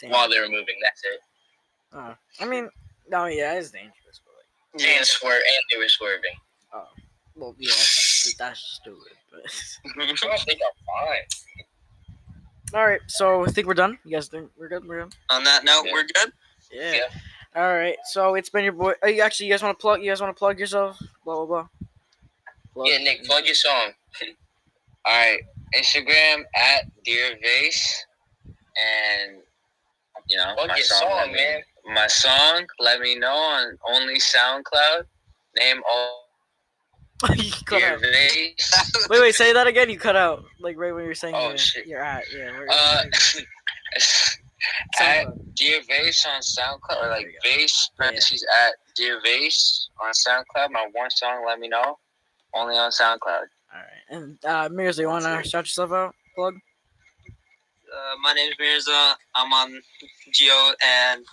Damn. 0.00 0.10
while 0.10 0.28
they 0.28 0.38
were 0.40 0.48
moving. 0.48 0.76
That's 0.82 1.02
it. 1.04 1.20
Uh, 1.92 2.14
I 2.40 2.44
mean, 2.46 2.68
no, 3.08 3.24
yeah, 3.26 3.54
it's 3.54 3.70
dangerous, 3.70 4.20
but 4.24 4.80
like, 4.82 4.88
And 4.96 5.06
swerve, 5.06 5.32
and 5.34 5.62
they 5.72 5.78
were 5.82 5.88
swerving. 5.88 6.34
Oh, 6.74 6.84
well, 7.34 7.54
yeah, 7.58 7.70
that's, 7.70 8.34
that's 8.38 8.60
stupid. 8.82 9.12
But 9.32 9.40
I 10.02 10.36
think 10.38 10.60
I'm 10.62 11.06
fine. 11.06 12.74
all 12.74 12.86
right, 12.86 13.00
so 13.06 13.44
I 13.44 13.48
think 13.48 13.66
we're 13.66 13.74
done. 13.74 13.98
You 14.04 14.16
guys 14.16 14.28
think 14.28 14.50
we're 14.58 14.68
good? 14.68 14.86
We're 14.86 15.04
good. 15.04 15.14
On 15.30 15.42
that 15.44 15.64
note, 15.64 15.84
Yeah. 15.86 15.92
we're 15.94 16.04
good. 16.04 16.32
Yeah. 16.70 16.92
Yeah. 16.94 17.08
All 17.56 17.74
right, 17.74 17.96
so 18.12 18.34
it's 18.34 18.50
been 18.50 18.62
your 18.64 18.72
boy. 18.74 18.92
Oh, 19.02 19.08
you 19.08 19.22
actually, 19.22 19.46
you 19.46 19.52
guys 19.52 19.62
want 19.62 19.76
to 19.78 19.80
plug? 19.80 20.02
You 20.02 20.10
guys 20.10 20.20
want 20.20 20.34
to 20.34 20.38
plug 20.38 20.58
yourself? 20.58 20.98
Blah 21.24 21.36
blah 21.36 21.46
blah. 21.46 21.68
Plug. 22.74 22.86
Yeah, 22.88 22.98
Nick, 22.98 23.24
plug 23.24 23.46
your 23.46 23.54
song. 23.54 23.92
All 25.04 25.16
right, 25.16 25.40
Instagram 25.74 26.44
at 26.54 26.84
Dear 27.04 27.36
Vace, 27.42 28.04
and 28.46 29.38
you 30.28 30.36
know 30.36 30.54
Plug 30.54 30.68
my 30.68 30.76
your 30.76 30.84
song, 30.84 30.98
song, 31.00 31.10
let 31.18 31.28
me- 31.28 31.34
man. 31.36 31.62
My 31.94 32.06
song, 32.06 32.66
let 32.80 33.00
me 33.00 33.14
know 33.18 33.34
on 33.34 33.78
only 33.88 34.18
SoundCloud. 34.18 35.04
Name 35.58 35.80
all 35.90 36.26
you 37.34 37.50
cut 37.64 37.78
Dear 37.78 37.94
out. 37.94 38.00
Vace. 38.02 39.06
Wait, 39.10 39.20
wait, 39.22 39.34
say 39.34 39.54
that 39.54 39.66
again. 39.66 39.88
You 39.88 39.98
cut 39.98 40.14
out 40.14 40.44
like 40.60 40.76
right 40.76 40.92
when 40.92 41.04
you 41.04 41.08
were 41.08 41.14
saying 41.14 41.34
Oh, 41.34 41.48
your, 41.48 41.56
shit. 41.58 41.86
you're 41.86 42.04
at. 42.04 42.24
Yeah. 42.30 42.52
Where, 42.52 42.66
Uh, 42.70 43.04
where- 43.04 43.44
at 45.00 45.54
Dear 45.54 45.80
Vace 45.88 46.26
on 46.26 46.40
SoundCloud, 46.40 47.02
or 47.04 47.08
like 47.10 47.26
There 47.42 47.52
you 47.52 47.58
go. 47.58 47.64
Vace 47.64 47.90
Yeah. 48.00 48.66
at 48.66 48.74
Dear 48.96 49.20
Vace 49.22 49.88
on 50.00 50.12
SoundCloud. 50.12 50.70
My 50.70 50.88
one 50.92 51.10
song, 51.10 51.44
let 51.46 51.58
me 51.60 51.68
know, 51.68 51.98
only 52.54 52.76
on 52.76 52.90
SoundCloud. 52.90 53.46
All 53.74 53.80
right, 53.80 54.04
and 54.08 54.44
uh, 54.44 54.68
Mirza, 54.70 55.02
you 55.02 55.08
want 55.08 55.24
to 55.24 55.48
shout 55.48 55.64
yourself 55.64 55.92
out? 55.92 56.14
Plug. 56.34 56.54
Uh, 57.26 58.16
my 58.22 58.32
name 58.32 58.50
is 58.50 58.56
Mirza. 58.58 59.16
I'm 59.34 59.52
on 59.52 59.80
Gio 60.32 60.72
and 60.84 61.24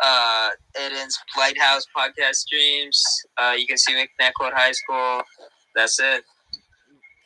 uh, 0.00 0.50
Aiden's 0.76 1.18
Lighthouse 1.38 1.84
podcast 1.96 2.34
streams. 2.34 3.02
Uh, 3.38 3.54
you 3.56 3.66
can 3.66 3.78
see 3.78 3.94
me 3.94 4.02
at 4.02 4.08
Connetquot 4.20 4.52
High 4.52 4.72
School. 4.72 5.22
That's 5.74 5.98
it. 6.00 6.24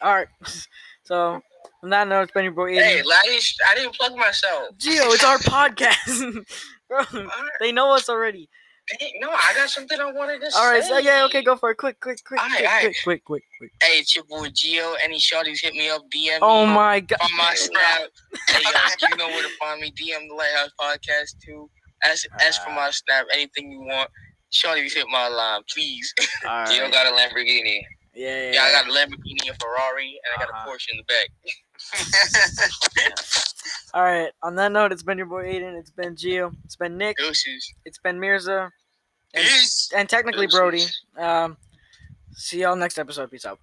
All 0.03 0.15
right. 0.15 0.29
So 1.05 1.41
on 1.83 1.91
that 1.91 2.09
note, 2.09 2.23
it's 2.23 2.33
been 2.33 2.45
your 2.45 2.53
boy 2.53 2.73
Aiden. 2.73 2.83
Hey, 2.83 3.01
I 3.01 3.23
didn't, 3.27 3.45
I 3.71 3.75
didn't 3.75 3.95
plug 3.95 4.17
myself. 4.17 4.69
Gio, 4.79 5.13
it's 5.15 5.25
our 5.25 5.39
podcast, 5.39 6.45
bro. 6.89 7.29
They 7.61 7.73
know 7.73 7.95
us 7.95 8.09
already. 8.09 8.49
Hey, 8.99 9.13
No, 9.21 9.31
I 9.31 9.53
got 9.55 9.71
something 9.71 10.01
I 10.01 10.11
wanted 10.11 10.41
to 10.41 10.51
say. 10.51 10.59
All 10.59 10.71
right, 10.71 10.83
so 10.83 10.99
yeah, 10.99 11.25
okay, 11.27 11.43
go 11.43 11.57
for 11.57 11.71
it. 11.71 11.77
Quick, 11.77 12.01
quick, 12.01 12.19
quick, 12.25 12.41
quick, 12.41 12.67
quick, 12.67 12.97
quick, 13.05 13.25
quick, 13.25 13.43
quick. 13.59 13.73
Hey, 13.83 13.99
it's 13.99 14.17
your 14.17 14.25
boy 14.25 14.49
Gio. 14.49 14.95
Any 15.03 15.19
shorties 15.19 15.61
hit 15.63 15.75
me 15.75 15.89
up, 15.89 16.03
DM 16.15 16.39
Oh 16.43 16.67
me 16.67 16.75
my 16.75 17.01
god. 17.01 17.19
on 17.23 17.37
my 17.37 17.55
snap. 17.55 18.03
hey, 18.49 18.63
yo, 18.63 19.09
you 19.11 19.17
know 19.17 19.29
where 19.29 19.43
to 19.43 19.55
find 19.61 19.81
me. 19.81 19.93
DM 19.93 20.29
the 20.29 20.35
Lighthouse 20.35 20.71
Podcast 20.81 21.39
too. 21.45 21.71
Ask, 22.05 22.27
ask 22.41 22.63
for 22.63 22.71
my 22.71 22.89
ah. 22.89 22.91
snap. 22.91 23.27
Anything 23.33 23.71
you 23.71 23.81
want. 23.81 24.11
Shorties 24.53 24.95
hit 24.95 25.07
my 25.09 25.29
line, 25.29 25.63
please. 25.73 26.13
All 26.45 26.65
don't 26.67 26.81
right. 26.81 26.93
got 26.93 27.07
a 27.07 27.11
Lamborghini. 27.11 27.83
Yeah, 28.15 28.43
yeah. 28.43 28.53
Yeah, 28.55 28.63
I 28.65 28.73
got 28.73 28.87
a 28.89 28.91
Lamborghini, 28.91 29.49
a 29.51 29.55
Ferrari, 29.55 30.19
and 30.25 30.35
I 30.37 30.39
got 30.45 30.51
Uh-huh. 30.51 30.69
a 30.69 30.73
Porsche 30.73 30.91
in 30.91 30.97
the 30.97 31.05
back. 31.05 31.29
All 33.95 34.03
right. 34.03 34.31
On 34.43 34.55
that 34.57 34.73
note, 34.73 34.93
it's 34.93 35.03
been 35.03 35.17
your 35.19 35.27
boy 35.27 35.45
Aiden. 35.45 35.79
It's 35.79 35.91
been 35.91 36.15
Gio. 36.17 36.53
It's 36.65 36.77
been 36.77 36.97
Nick. 36.99 37.17
Deuces. 37.19 37.73
It's 37.85 37.99
been 37.99 38.19
Mirza. 38.21 38.71
And, 39.35 39.47
and 39.97 40.09
technically 40.09 40.47
Deuces. 40.47 40.59
Brody. 40.59 40.85
Um, 41.19 41.57
see 42.33 42.61
y'all 42.63 42.77
next 42.77 42.99
episode. 42.99 43.31
Peace 43.31 43.47
out. 43.47 43.59